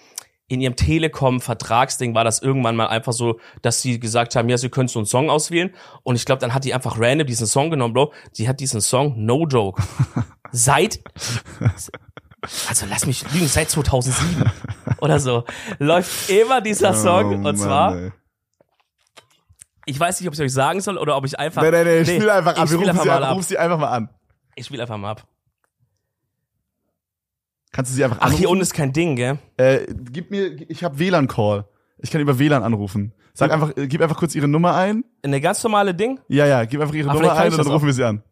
in 0.49 0.61
ihrem 0.61 0.77
Telekom-Vertragsding 0.77 2.15
war 2.15 2.25
das 2.25 2.43
irgendwann 2.43 2.77
mal 2.77 2.89
einfach 2.89 3.15
so, 3.15 3.41
dass 3.63 3.81
sie 3.81 3.99
gesagt 3.99 4.37
haben, 4.37 4.51
ja, 4.51 4.59
sie 4.59 4.69
können 4.69 4.89
so 4.89 4.99
einen 4.99 5.07
Song 5.07 5.31
auswählen. 5.31 5.71
Und 6.03 6.17
ich 6.17 6.27
glaube, 6.27 6.41
dann 6.41 6.53
hat 6.53 6.65
die 6.65 6.75
einfach 6.75 7.01
random 7.01 7.27
diesen 7.27 7.47
Song 7.47 7.71
genommen, 7.71 7.95
Bro. 7.95 8.13
Sie 8.33 8.47
hat 8.47 8.61
diesen 8.61 8.83
Song, 8.83 9.15
no 9.17 9.47
joke, 9.47 9.83
seit, 10.53 11.01
also 12.69 12.87
lass 12.89 13.07
mich 13.07 13.31
lügen, 13.33 13.47
seit 13.49 13.71
2007 13.71 14.51
oder 15.01 15.19
so, 15.21 15.45
läuft 15.79 16.31
immer 16.31 16.61
dieser 16.61 16.95
Song. 16.95 17.25
Oh, 17.27 17.35
und 17.35 17.43
Mann, 17.43 17.57
zwar, 17.57 17.97
ey. 17.97 18.13
ich 19.87 19.99
weiß 19.99 20.21
nicht, 20.21 20.29
ob 20.29 20.35
ich 20.35 20.41
euch 20.41 20.53
sagen 20.53 20.81
soll 20.81 20.99
oder 20.99 21.17
ob 21.17 21.25
ich 21.27 21.39
einfach. 21.39 21.63
Nee, 21.63 21.71
nee, 21.71 21.85
nee, 21.85 22.01
ich 22.01 22.09
spiel 22.09 22.31
einfach 22.31 22.57
ab. 22.57 22.65
Ich 22.65 22.71
spiel 22.73 22.89
einfach 22.89 23.03
sie, 23.03 23.09
mal 23.09 23.15
einfach, 23.17 23.29
ab. 23.31 23.37
ruf 23.37 23.45
sie 23.45 23.59
einfach 23.59 23.79
mal 23.79 23.89
an. 23.91 24.09
Ich 24.55 24.67
spiele 24.67 24.83
einfach 24.83 24.97
mal 24.97 25.11
ab. 25.11 25.27
Kannst 27.73 27.91
du 27.91 27.97
sie 27.97 28.05
einfach 28.05 28.19
Ach, 28.21 28.27
anrufen? 28.27 28.39
hier 28.39 28.51
unten 28.51 28.63
ist 28.63 28.73
kein 28.73 28.93
Ding, 28.93 29.17
gell? 29.17 29.39
Äh, 29.57 29.81
gib 30.11 30.31
mir, 30.31 30.55
ich 30.71 30.85
habe 30.85 30.99
WLAN-Call. 30.99 31.65
Ich 31.99 32.11
kann 32.11 32.21
über 32.21 32.39
WLAN 32.39 32.63
anrufen. 32.63 33.13
Sag 33.33 33.51
einfach, 33.51 33.77
äh, 33.77 33.89
gib 33.89 34.01
einfach 34.01 34.17
kurz 34.17 34.35
ihre 34.37 34.47
Nummer 34.47 34.77
ein. 34.77 35.05
Eine 35.25 35.41
ganz 35.41 35.63
normale 35.65 35.93
Ding. 35.93 36.21
Ja, 36.29 36.47
ja, 36.47 36.65
gib 36.67 36.81
einfach 36.81 36.95
ihre 36.95 37.11
Ah, 37.11 37.15
Nummer 37.15 37.33
ein 37.35 37.51
und 37.51 37.59
dann 37.59 37.67
rufen 37.67 37.87
wir 37.87 37.93
sie 37.93 38.05
an. 38.05 38.23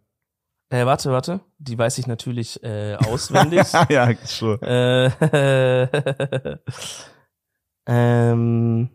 Äh, 0.73 0.87
warte, 0.87 1.13
warte. 1.13 1.41
Die 1.59 1.77
weiß 1.77 1.99
ich 1.99 2.07
natürlich 2.07 2.63
äh, 2.63 2.95
auswendig. 3.07 3.71
ja, 3.91 4.09
sure. 4.25 4.59
äh, 4.63 5.87
ähm, 7.87 8.89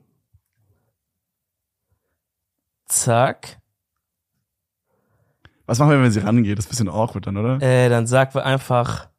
zack. 2.88 3.60
Was 5.68 5.78
machen 5.78 5.92
wir, 5.92 6.02
wenn 6.02 6.10
sie 6.10 6.24
rangeht? 6.24 6.58
Das 6.58 6.66
ist 6.66 6.70
ein 6.70 6.72
bisschen 6.72 6.90
awkward 6.90 7.28
dann, 7.28 7.38
oder? 7.38 7.62
Äh, 7.62 7.90
dann 7.90 8.08
sagen 8.08 8.34
wir 8.34 8.44
einfach. 8.44 9.10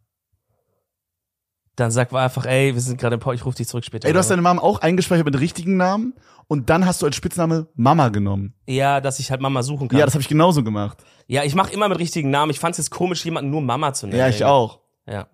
Dann 1.76 1.92
sagen 1.92 2.10
wir 2.10 2.18
einfach, 2.18 2.44
ey, 2.44 2.74
wir 2.74 2.80
sind 2.80 2.98
gerade 2.98 3.14
im 3.14 3.20
Pau, 3.20 3.30
ich 3.30 3.46
rufe 3.46 3.58
dich 3.58 3.68
zurück 3.68 3.84
später. 3.84 4.08
Ey, 4.08 4.12
du 4.12 4.18
hast 4.18 4.32
deine 4.32 4.42
Mom 4.42 4.58
auch 4.58 4.80
eingespeichert 4.80 5.26
mit 5.26 5.38
richtigen 5.38 5.76
Namen 5.76 6.14
und 6.48 6.68
dann 6.70 6.84
hast 6.86 7.00
du 7.02 7.06
als 7.06 7.14
Spitzname 7.16 7.68
Mama 7.74 8.08
genommen. 8.08 8.54
ja, 8.66 9.00
dass 9.00 9.18
ich 9.20 9.30
halt 9.30 9.40
Mama 9.40 9.62
suchen 9.62 9.88
kann. 9.88 9.98
Ja, 9.98 10.04
das 10.04 10.14
habe 10.14 10.22
ich 10.22 10.28
genauso 10.28 10.64
gemacht. 10.64 10.98
ja 11.28 11.44
ich 11.44 11.54
mache 11.54 11.72
immer 11.72 11.88
mit 11.88 11.98
richtigen 11.98 12.30
Namen. 12.30 12.50
Ich 12.50 12.58
fand's 12.58 12.78
jetzt 12.78 12.90
komisch, 12.90 13.24
jemanden 13.24 13.50
nur 13.50 13.60
Mama 13.62 13.92
zu 13.94 14.06
nennen. 14.06 14.18
Ja, 14.18 14.28
ich 14.28 14.44
auch. 14.44 14.80
Ja. 15.06 15.28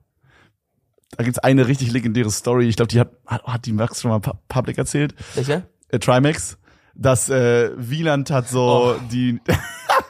Da 1.16 1.22
gibt's 1.24 1.38
eine 1.38 1.66
richtig 1.68 1.92
legendäre 1.92 2.30
Story. 2.30 2.68
Ich 2.68 2.76
glaube, 2.76 2.88
die 2.88 2.98
hat, 3.00 3.12
hat, 3.26 3.44
hat 3.44 3.66
die 3.66 3.72
Max 3.72 4.00
schon 4.02 4.10
mal 4.10 4.18
pu- 4.18 4.36
public 4.48 4.76
erzählt. 4.78 5.14
Welche? 5.34 5.66
Äh, 5.88 5.98
Trimax. 6.00 6.58
Dass 6.96 7.28
äh, 7.28 7.70
Wieland 7.76 8.30
hat 8.30 8.48
so 8.48 8.94
Oh. 8.96 9.00
die 9.12 9.40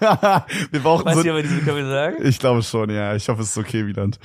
wir 0.70 0.80
brauchen 0.80 1.04
Weißt 1.06 1.18
so, 1.18 1.22
du, 1.22 1.30
aber 1.30 1.42
diese 1.42 1.60
können 1.60 1.76
wir 1.76 1.88
sagen? 1.88 2.16
Ich 2.22 2.38
glaube 2.38 2.62
schon, 2.62 2.90
ja. 2.90 3.14
Ich 3.14 3.28
hoffe, 3.28 3.42
es 3.42 3.50
ist 3.50 3.58
okay, 3.58 3.86
Wieland. 3.86 4.18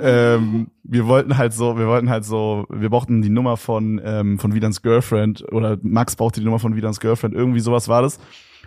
Ähm, 0.00 0.68
wir 0.82 1.06
wollten 1.06 1.36
halt 1.36 1.52
so, 1.52 1.78
wir 1.78 1.86
wollten 1.86 2.10
halt 2.10 2.24
so, 2.24 2.66
wir 2.68 2.90
brauchten 2.90 3.22
die 3.22 3.30
Nummer 3.30 3.56
von, 3.56 4.00
ähm, 4.04 4.38
von 4.38 4.54
Wielands 4.54 4.82
Girlfriend 4.82 5.44
oder 5.52 5.78
Max 5.82 6.16
brauchte 6.16 6.40
die 6.40 6.46
Nummer 6.46 6.58
von 6.58 6.76
Wielands 6.76 7.00
Girlfriend. 7.00 7.34
Irgendwie 7.34 7.60
sowas 7.60 7.88
war 7.88 8.02
das. 8.02 8.18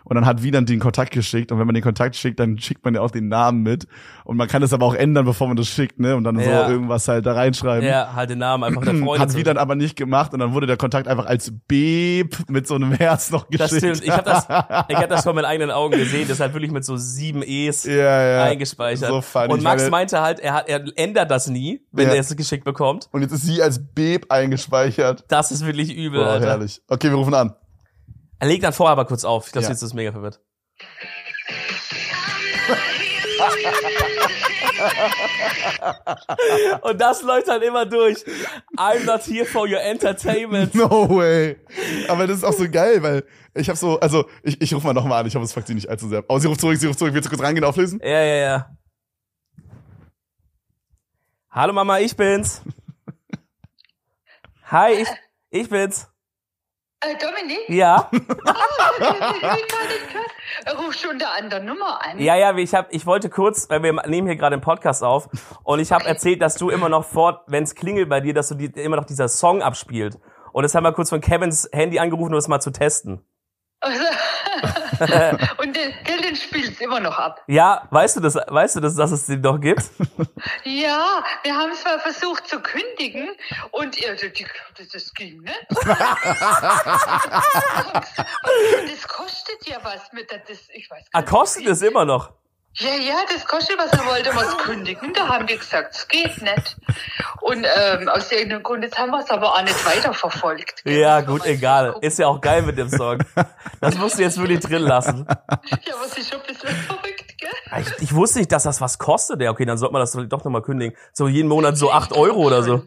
Und 0.09 0.15
dann 0.15 0.25
hat 0.25 0.41
Wieland 0.41 0.69
den 0.69 0.79
Kontakt 0.79 1.11
geschickt. 1.11 1.51
Und 1.51 1.59
wenn 1.59 1.65
man 1.67 1.73
den 1.73 1.83
Kontakt 1.83 2.15
schickt, 2.15 2.39
dann 2.39 2.57
schickt 2.59 2.85
man 2.85 2.95
ja 2.95 3.01
auch 3.01 3.11
den 3.11 3.27
Namen 3.27 3.61
mit. 3.61 3.87
Und 4.23 4.37
man 4.37 4.47
kann 4.47 4.61
das 4.61 4.71
aber 4.71 4.85
auch 4.85 4.93
ändern, 4.93 5.25
bevor 5.25 5.47
man 5.47 5.57
das 5.57 5.67
schickt, 5.67 5.99
ne? 5.99 6.15
Und 6.15 6.23
dann 6.23 6.39
Ja. 6.39 6.65
so 6.67 6.71
irgendwas 6.71 7.07
halt 7.09 7.25
da 7.25 7.33
reinschreiben. 7.33 7.85
Ja, 7.87 8.13
halt 8.15 8.29
den 8.29 8.37
Namen 8.39 8.63
einfach 8.63 8.83
der 8.83 8.95
Freundin. 9.03 9.19
Hat 9.21 9.35
Wieland 9.35 9.59
aber 9.59 9.75
nicht 9.75 9.97
gemacht 9.97 10.33
und 10.33 10.39
dann 10.39 10.53
wurde 10.53 10.65
der 10.65 10.77
Kontakt 10.77 11.07
einfach 11.09 11.25
als 11.25 11.51
Beep 11.67 12.37
mit 12.49 12.67
so 12.67 12.75
einem 12.75 12.93
Herz 12.93 13.31
noch 13.31 13.49
geschickt. 13.49 13.71
Das 13.71 13.77
stimmt. 13.77 14.03
Ich 14.03 14.11
habe 14.11 14.23
das, 14.23 14.45
ich 14.87 14.95
hab 14.95 15.09
das 15.09 15.23
vor 15.23 15.33
meinen 15.33 15.45
eigenen 15.45 15.71
Augen 15.71 15.97
gesehen. 15.97 16.21
Das 16.21 16.37
ist 16.37 16.39
halt 16.39 16.53
wirklich 16.53 16.71
mit 16.71 16.85
so 16.85 16.95
sieben 16.95 17.41
E's 17.43 17.83
ja, 17.83 17.93
ja. 17.95 18.43
eingespeichert. 18.43 19.09
So 19.09 19.21
funny. 19.21 19.51
Und 19.53 19.61
Max 19.63 19.89
meinte 19.89 20.21
halt, 20.21 20.39
er, 20.39 20.53
hat, 20.53 20.69
er 20.69 20.83
ändert 20.95 21.29
das 21.31 21.47
nie, 21.47 21.81
wenn 21.91 22.07
Ja. 22.07 22.13
er 22.13 22.21
es 22.21 22.33
geschickt 22.35 22.63
bekommt. 22.63 23.09
Und 23.11 23.23
jetzt 23.23 23.33
ist 23.33 23.41
sie 23.45 23.61
als 23.61 23.79
Beep 23.93 24.31
eingespeichert. 24.31 25.25
Das 25.27 25.51
ist 25.51 25.65
wirklich 25.65 25.93
übel, 25.95 26.21
Boah, 26.23 26.31
Alter. 26.31 26.45
herrlich. 26.47 26.81
Okay, 26.87 27.09
wir 27.09 27.15
rufen 27.17 27.33
an. 27.33 27.53
Er 28.39 28.47
legt 28.47 28.63
dann 28.63 28.73
vorher 28.73 28.91
aber 28.93 29.05
kurz 29.05 29.23
auf. 29.23 29.47
Ich 29.47 29.51
glaube, 29.53 29.65
Ja. 29.65 29.71
jetzt 29.71 29.81
ist 29.81 29.93
mega 29.93 30.11
verwirrt. 30.11 30.41
Und 36.81 36.99
das 37.01 37.21
läuft 37.21 37.47
dann 37.47 37.61
immer 37.61 37.85
durch. 37.85 38.17
I'm 38.77 39.05
not 39.05 39.21
here 39.23 39.45
for 39.45 39.67
your 39.67 39.81
entertainment. 39.81 40.73
No 40.75 41.09
way. 41.09 41.57
Aber 42.07 42.27
das 42.27 42.37
ist 42.37 42.43
auch 42.43 42.53
so 42.53 42.69
geil, 42.69 43.01
weil 43.03 43.23
ich 43.53 43.69
habe 43.69 43.77
so, 43.77 43.99
also 43.99 44.25
ich, 44.43 44.61
ich 44.61 44.73
rufe 44.73 44.87
mal 44.87 44.93
nochmal 44.93 45.21
an, 45.21 45.27
ich 45.27 45.35
hoffe, 45.35 45.45
es 45.45 45.53
fuckt 45.53 45.67
sie 45.67 45.75
nicht 45.75 45.89
allzu 45.89 46.07
sehr. 46.09 46.23
Oh, 46.27 46.39
sie 46.39 46.47
ruft 46.47 46.61
zurück, 46.61 46.77
sie 46.77 46.87
ruft 46.87 46.99
zurück. 46.99 47.13
Willst 47.13 47.25
du 47.25 47.29
kurz 47.29 47.41
reingehen, 47.43 47.63
auflösen? 47.65 47.99
Ja, 48.03 48.21
ja, 48.23 48.35
ja. 48.35 48.77
Hallo 51.49 51.73
Mama, 51.73 51.99
ich 51.99 52.15
bin's. 52.15 52.61
Hi, 54.65 54.93
ich, 54.93 55.07
ich 55.49 55.69
bin's. 55.69 56.07
Äh, 56.99 57.15
Dominik? 57.17 57.69
Ja, 57.69 58.09
hören. 58.11 58.25
Ruf 60.79 60.93
schon 60.95 61.19
der 61.19 61.31
anderen 61.33 61.65
Nummer 61.65 62.03
an. 62.03 62.19
ja, 62.19 62.35
ja. 62.35 62.55
Ich 62.57 62.73
hab, 62.73 62.91
ich 62.91 63.05
wollte 63.05 63.29
kurz, 63.29 63.69
weil 63.69 63.83
wir 63.83 63.93
nehmen 64.07 64.27
hier 64.27 64.35
gerade 64.35 64.55
einen 64.55 64.63
Podcast 64.63 65.03
auf 65.03 65.29
und 65.63 65.79
ich 65.79 65.91
habe 65.91 66.05
erzählt, 66.05 66.41
dass 66.41 66.55
du 66.55 66.69
immer 66.69 66.89
noch 66.89 67.05
fort, 67.05 67.41
wenn 67.47 67.63
es 67.63 67.75
klingelt 67.75 68.09
bei 68.09 68.19
dir, 68.19 68.33
dass 68.33 68.49
du 68.49 68.55
die, 68.55 68.65
immer 68.65 68.95
noch 68.95 69.05
dieser 69.05 69.27
Song 69.27 69.61
abspielt. 69.61 70.17
Und 70.53 70.63
das 70.63 70.73
haben 70.73 70.83
wir 70.83 70.91
kurz 70.91 71.09
von 71.09 71.21
Kevins 71.21 71.69
Handy 71.71 71.99
angerufen, 71.99 72.29
um 72.29 72.37
das 72.37 72.47
mal 72.47 72.59
zu 72.59 72.71
testen. 72.71 73.21
Und 75.59 75.75
den, 75.75 75.93
den 76.23 76.35
spielt's 76.35 76.81
immer 76.81 76.99
noch 76.99 77.17
ab. 77.17 77.43
Ja, 77.47 77.87
weißt 77.91 78.17
du 78.17 78.21
das, 78.21 78.35
weißt 78.35 78.77
du 78.77 78.79
das, 78.79 78.95
dass 78.95 79.11
es 79.11 79.25
den 79.27 79.41
noch 79.41 79.59
gibt? 79.59 79.83
Ja, 80.63 81.23
wir 81.43 81.55
haben 81.55 81.71
es 81.71 81.83
mal 81.83 81.99
versucht 81.99 82.47
zu 82.47 82.59
kündigen 82.59 83.35
und 83.71 83.99
ja, 83.99 84.13
die, 84.13 84.31
die, 84.31 84.45
das, 84.77 84.87
das 84.89 85.13
ging 85.13 85.41
nicht. 85.41 85.65
das 88.91 89.07
kostet 89.07 89.65
ja 89.67 89.77
was 89.83 90.11
mit 90.13 90.29
der, 90.31 90.39
das, 90.39 90.69
ich 90.73 90.89
weiß 90.89 91.05
Ah, 91.13 91.21
gar 91.21 91.21
nicht. 91.21 91.29
kostet 91.31 91.67
es 91.67 91.81
immer 91.81 92.05
noch. 92.05 92.31
Ja, 92.79 92.93
ja, 92.93 93.15
das 93.33 93.45
kostet 93.45 93.77
was, 93.79 93.89
da 93.89 94.05
wollte 94.05 94.31
man 94.33 94.45
es 94.45 94.57
kündigen. 94.63 95.11
Da 95.13 95.27
haben 95.27 95.47
wir 95.47 95.57
gesagt, 95.57 95.95
es 95.95 96.07
geht 96.07 96.41
nicht. 96.41 96.77
Und 97.41 97.65
ähm, 97.65 98.07
aus 98.07 98.31
irgendeinem 98.31 98.61
Grund, 98.61 98.83
jetzt 98.83 98.99
haben 98.99 99.09
wir 99.09 99.19
es 99.19 99.29
aber 99.31 99.53
auch 99.55 99.61
nicht 99.63 99.83
weiterverfolgt. 99.85 100.83
gell? 100.83 100.99
Ja, 100.99 101.21
gut, 101.21 101.43
egal. 101.45 101.95
Ist 102.01 102.19
ja 102.19 102.27
auch 102.27 102.39
geil 102.39 102.61
mit 102.61 102.77
dem 102.77 102.89
Song. 102.89 103.19
Das 103.79 103.95
musst 103.95 104.17
du 104.17 104.23
jetzt 104.23 104.39
wirklich 104.39 104.59
drin 104.61 104.81
lassen. 104.81 105.27
Ja, 105.27 105.93
aber 105.93 106.05
es 106.07 106.17
ist 106.17 106.31
schon 106.31 106.41
ein 106.41 106.47
bisschen 106.47 106.69
verrückt, 106.69 107.37
gell? 107.37 107.49
Ich, 107.79 108.01
ich 108.09 108.15
wusste 108.15 108.39
nicht, 108.39 108.51
dass 108.51 108.63
das 108.63 108.81
was 108.81 108.97
kostet. 108.97 109.39
Ja, 109.39 109.51
okay, 109.51 109.65
dann 109.65 109.77
sollte 109.77 109.93
man 109.93 109.99
das 110.01 110.13
doch 110.13 110.43
nochmal 110.43 110.63
kündigen. 110.63 110.97
So 111.13 111.27
jeden 111.27 111.47
Monat 111.47 111.77
so 111.77 111.91
acht 111.91 112.11
Euro 112.11 112.39
oder 112.39 112.63
so. 112.63 112.81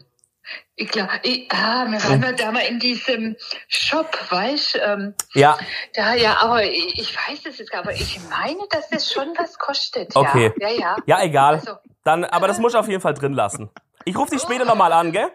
Ich 0.75 0.89
glaube, 0.89 1.09
ah, 1.49 1.85
wir 1.87 2.03
waren 2.03 2.23
ja 2.23 2.31
da 2.31 2.51
mal 2.51 2.61
in 2.61 2.79
diesem 2.79 3.35
Shop, 3.67 4.17
weißt 4.29 4.79
ähm, 4.83 5.13
Ja, 5.33 5.57
da 5.93 6.15
ja, 6.15 6.37
aber 6.41 6.63
ich, 6.63 6.97
ich 6.97 7.15
weiß 7.15 7.45
es 7.45 7.59
jetzt, 7.59 7.73
aber 7.73 7.93
ich 7.93 8.19
meine, 8.29 8.61
dass 8.69 8.89
das 8.89 9.11
schon 9.11 9.33
was 9.37 9.59
kostet. 9.59 10.15
Okay. 10.15 10.51
Ja, 10.59 10.69
ja. 10.69 10.75
ja. 10.79 10.97
ja, 11.05 11.23
egal. 11.23 11.55
Also, 11.55 11.75
Dann, 12.03 12.25
aber 12.25 12.47
das 12.47 12.59
muss 12.59 12.73
ich 12.73 12.79
auf 12.79 12.87
jeden 12.87 13.01
Fall 13.01 13.13
drin 13.13 13.33
lassen. 13.33 13.69
Ich 14.05 14.17
rufe 14.17 14.31
dich 14.31 14.41
später 14.41 14.65
nochmal 14.65 14.91
an, 14.93 15.11
gell? 15.11 15.31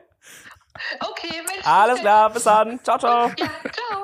okay, 1.01 1.43
Mensch. 1.47 1.67
Alles 1.67 2.01
klar, 2.01 2.31
bis 2.31 2.45
dann. 2.45 2.83
Ciao, 2.83 2.99
ciao. 2.99 3.29
Ja, 3.29 3.47
ciao. 3.73 3.96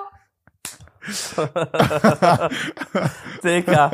Dicker. 3.44 3.92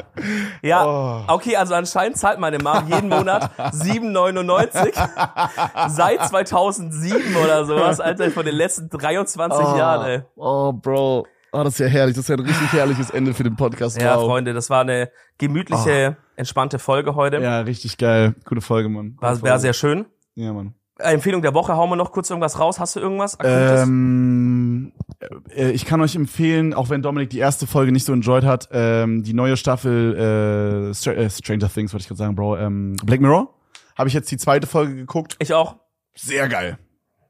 Ja, 0.63 0.87
Oh. 0.87 1.25
okay, 1.35 1.57
also 1.57 1.75
anscheinend 1.75 2.17
zahlt 2.17 2.39
meine 2.39 2.59
Mom 2.59 2.87
jeden 2.89 3.09
Monat 3.09 3.51
7,99 3.59 5.89
seit 5.89 6.27
2007 6.29 7.37
oder 7.37 7.65
sowas, 7.65 8.01
Alter, 8.01 8.31
von 8.31 8.45
den 8.45 8.55
letzten 8.55 8.89
23 8.89 9.59
Jahren, 9.77 10.07
ey. 10.07 10.23
oh, 10.37 10.73
Bro. 10.73 11.27
Oh, 11.51 11.65
das 11.65 11.75
ist 11.75 11.81
ja 11.81 11.87
herrlich. 11.87 12.15
Das 12.15 12.25
ist 12.25 12.29
ja 12.29 12.37
ein 12.37 12.45
richtig 12.45 12.73
herrliches 12.73 13.11
Ende 13.11 13.33
für 13.33 13.43
den 13.43 13.57
Podcast. 13.57 14.01
Ja, 14.01 14.17
wow. 14.17 14.27
Freunde, 14.27 14.53
das 14.53 14.69
war 14.69 14.83
eine 14.83 15.11
gemütliche, 15.39 16.19
entspannte 16.37 16.79
Folge 16.79 17.15
heute. 17.15 17.39
Ja, 17.39 17.61
richtig 17.61 17.97
geil. 17.97 18.35
Gute 18.45 18.61
Folge, 18.61 18.91
Mann. 18.91 19.17
War, 19.19 19.41
war 19.41 19.59
sehr 19.59 19.73
schön. 19.73 20.05
Ja, 20.35 20.53
Mann. 20.53 20.75
Äh, 20.99 21.13
Empfehlung 21.15 21.43
der 21.43 21.55
Woche, 21.55 21.77
hauen 21.77 21.91
wir 21.91 21.97
noch 21.97 22.13
kurz 22.13 22.29
irgendwas 22.31 22.59
raus. 22.59 22.81
Hast 22.81 22.97
du 22.97 23.01
irgendwas? 23.01 23.39
Akutes? 23.39 23.83
Ähm, 23.83 24.93
äh, 25.55 25.71
ich 25.71 25.85
kann 25.85 26.01
euch 26.01 26.17
empfehlen, 26.17 26.75
auch 26.75 26.91
wenn 26.91 27.03
Dominik 27.03 27.31
die 27.31 27.39
erste 27.39 27.67
Folge 27.67 27.93
nicht 27.93 28.05
so 28.05 28.13
enjoyed 28.13 28.45
hat, 28.45 28.69
ähm, 28.73 29.23
die 29.23 29.35
neue 29.35 29.57
Staffel 29.57 30.91
äh, 30.91 30.95
Str 30.95 31.17
äh, 31.17 31.31
Stranger 31.31 31.69
Things, 31.73 31.93
wollte 31.93 32.03
ich 32.03 32.09
gerade 32.09 32.19
sagen, 32.19 32.35
Bro. 32.35 32.59
Ähm, 32.59 32.97
Black 33.05 33.21
Mirror. 33.21 33.55
Habe 33.97 34.09
ich 34.09 34.15
jetzt 34.15 34.31
die 34.31 34.37
zweite 34.37 34.67
Folge 34.67 34.95
geguckt. 34.95 35.37
ich 35.41 35.55
auch. 35.55 35.77
Sehr 36.15 36.49
geil. 36.49 36.79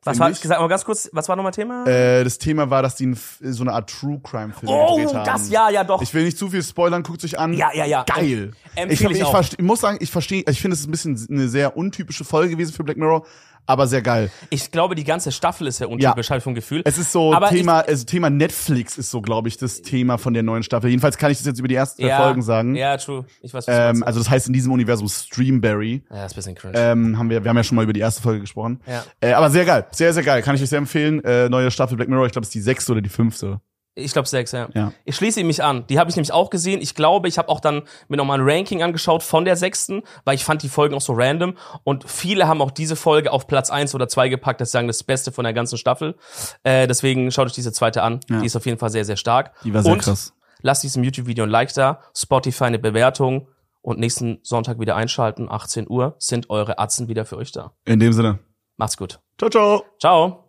Was 0.04 0.18
war, 0.18 0.30
ich. 0.30 0.40
gesagt 0.40 0.60
mal 0.60 0.68
ganz 0.68 0.84
kurz, 0.84 1.10
was 1.12 1.28
war 1.28 1.36
nochmal 1.36 1.52
Thema? 1.52 1.86
Äh, 1.86 2.24
das 2.24 2.38
Thema 2.38 2.70
war, 2.70 2.82
dass 2.82 2.94
die 2.94 3.12
so 3.14 3.62
eine 3.62 3.72
Art 3.72 3.90
True 3.90 4.20
Crime 4.22 4.52
Film 4.52 4.70
oh, 4.72 4.96
gedreht 4.96 5.14
haben. 5.14 5.24
das, 5.24 5.50
ja, 5.50 5.68
ja, 5.70 5.84
doch. 5.84 6.00
Ich 6.00 6.14
will 6.14 6.24
nicht 6.24 6.38
zu 6.38 6.48
viel 6.48 6.62
spoilern, 6.62 7.02
guckt 7.02 7.24
euch 7.24 7.38
an. 7.38 7.52
Ja, 7.52 7.70
ja, 7.74 7.84
ja. 7.84 8.04
Geil. 8.04 8.52
Empfehle 8.76 8.92
ich, 8.92 9.24
hab- 9.24 9.40
ich 9.42 9.48
ich, 9.52 9.58
ich 9.58 9.64
muss 9.64 9.80
sagen, 9.80 9.98
ich 10.00 10.10
verstehe, 10.10 10.44
ich 10.48 10.60
finde, 10.60 10.74
es 10.74 10.80
ist 10.80 10.88
ein 10.88 10.90
bisschen 10.92 11.26
eine 11.30 11.48
sehr 11.48 11.76
untypische 11.76 12.24
Folge 12.24 12.52
gewesen 12.52 12.72
für 12.72 12.84
Black 12.84 12.96
Mirror, 12.96 13.26
aber 13.68 13.86
sehr 13.86 14.02
geil. 14.02 14.30
Ich 14.48 14.70
glaube, 14.70 14.94
die 14.94 15.04
ganze 15.04 15.30
Staffel 15.30 15.66
ist 15.66 15.78
ja 15.78 15.86
habe 15.88 16.20
ich 16.20 16.42
vom 16.42 16.54
Gefühl. 16.54 16.82
Es 16.84 16.96
ist 16.96 17.12
so 17.12 17.34
Aber 17.34 17.50
Thema, 17.50 17.80
also 17.80 18.04
Thema 18.04 18.30
Netflix 18.30 18.96
ist 18.96 19.10
so, 19.10 19.20
glaube 19.20 19.48
ich, 19.48 19.58
das 19.58 19.82
Thema 19.82 20.16
von 20.16 20.32
der 20.32 20.42
neuen 20.42 20.62
Staffel. 20.62 20.88
Jedenfalls 20.88 21.18
kann 21.18 21.30
ich 21.30 21.38
das 21.38 21.46
jetzt 21.46 21.58
über 21.58 21.68
die 21.68 21.74
ersten 21.74 22.02
ja, 22.02 22.22
Folgen 22.22 22.42
sagen. 22.42 22.74
Ja, 22.74 22.96
true. 22.96 23.26
Ich 23.42 23.52
weiß, 23.52 23.68
was 23.68 23.96
ähm, 23.96 24.02
also 24.02 24.20
das 24.20 24.30
heißt 24.30 24.46
in 24.46 24.54
diesem 24.54 24.72
Universum 24.72 25.06
Streamberry. 25.08 26.02
ja, 26.10 26.24
ist 26.24 26.32
ein 26.32 26.36
bisschen 26.36 26.54
cringe. 26.54 26.74
Ähm, 26.76 27.18
haben 27.18 27.28
wir, 27.28 27.44
wir 27.44 27.50
haben 27.50 27.56
ja 27.56 27.64
schon 27.64 27.76
mal 27.76 27.82
über 27.82 27.92
die 27.92 28.00
erste 28.00 28.22
Folge 28.22 28.40
gesprochen. 28.40 28.80
Ja. 28.86 29.04
Äh, 29.20 29.32
aber 29.34 29.50
sehr 29.50 29.66
geil, 29.66 29.86
sehr, 29.90 30.14
sehr 30.14 30.22
geil. 30.22 30.40
Kann 30.42 30.54
ich 30.54 30.62
euch 30.62 30.70
sehr 30.70 30.78
empfehlen. 30.78 31.22
Äh, 31.24 31.50
neue 31.50 31.70
Staffel 31.70 31.96
Black 31.96 32.08
Mirror, 32.08 32.26
ich 32.26 32.32
glaube, 32.32 32.44
es 32.44 32.48
ist 32.48 32.54
die 32.54 32.60
sechste 32.60 32.92
oder 32.92 33.02
die 33.02 33.10
fünfte. 33.10 33.60
Ich 33.98 34.12
glaube 34.12 34.28
sechs, 34.28 34.52
ja. 34.52 34.68
Ja. 34.74 34.92
Ich 35.04 35.16
schließe 35.16 35.42
mich 35.44 35.62
an. 35.62 35.86
Die 35.88 35.98
habe 35.98 36.08
ich 36.10 36.16
nämlich 36.16 36.32
auch 36.32 36.50
gesehen. 36.50 36.80
Ich 36.80 36.94
glaube, 36.94 37.28
ich 37.28 37.38
habe 37.38 37.48
auch 37.48 37.60
dann 37.60 37.82
mir 38.08 38.16
nochmal 38.16 38.40
ein 38.40 38.48
Ranking 38.48 38.82
angeschaut 38.82 39.22
von 39.22 39.44
der 39.44 39.56
sechsten, 39.56 40.02
weil 40.24 40.34
ich 40.34 40.44
fand 40.44 40.62
die 40.62 40.68
Folgen 40.68 40.94
auch 40.94 41.00
so 41.00 41.12
random. 41.14 41.54
Und 41.84 42.08
viele 42.08 42.46
haben 42.48 42.62
auch 42.62 42.70
diese 42.70 42.96
Folge 42.96 43.32
auf 43.32 43.46
Platz 43.46 43.70
eins 43.70 43.94
oder 43.94 44.08
zwei 44.08 44.28
gepackt. 44.28 44.60
Das 44.60 44.68
ist 44.68 44.72
sagen 44.72 44.86
das 44.86 45.02
Beste 45.02 45.32
von 45.32 45.44
der 45.44 45.52
ganzen 45.52 45.78
Staffel. 45.78 46.16
Äh, 46.62 46.86
deswegen 46.86 47.30
schaut 47.30 47.46
euch 47.46 47.52
diese 47.52 47.72
zweite 47.72 48.02
an. 48.02 48.20
Ja. 48.28 48.40
Die 48.40 48.46
ist 48.46 48.56
auf 48.56 48.66
jeden 48.66 48.78
Fall 48.78 48.90
sehr, 48.90 49.04
sehr 49.04 49.16
stark. 49.16 49.52
Die 49.64 49.74
war 49.74 49.82
sehr 49.82 49.92
Und 49.92 50.00
krass. 50.02 50.32
lasst 50.62 50.82
diesem 50.84 51.02
YouTube-Video 51.04 51.44
ein 51.44 51.50
Like 51.50 51.72
da, 51.74 52.00
Spotify 52.16 52.64
eine 52.64 52.78
Bewertung 52.78 53.48
und 53.82 53.98
nächsten 53.98 54.38
Sonntag 54.42 54.78
wieder 54.80 54.96
einschalten. 54.96 55.48
18 55.50 55.88
Uhr 55.88 56.14
sind 56.18 56.50
eure 56.50 56.78
Atzen 56.78 57.08
wieder 57.08 57.24
für 57.24 57.36
euch 57.36 57.52
da. 57.52 57.72
In 57.84 58.00
dem 58.00 58.12
Sinne. 58.12 58.38
Macht's 58.76 58.96
gut. 58.96 59.20
Ciao, 59.38 59.50
ciao. 59.50 59.84
Ciao. 59.98 60.47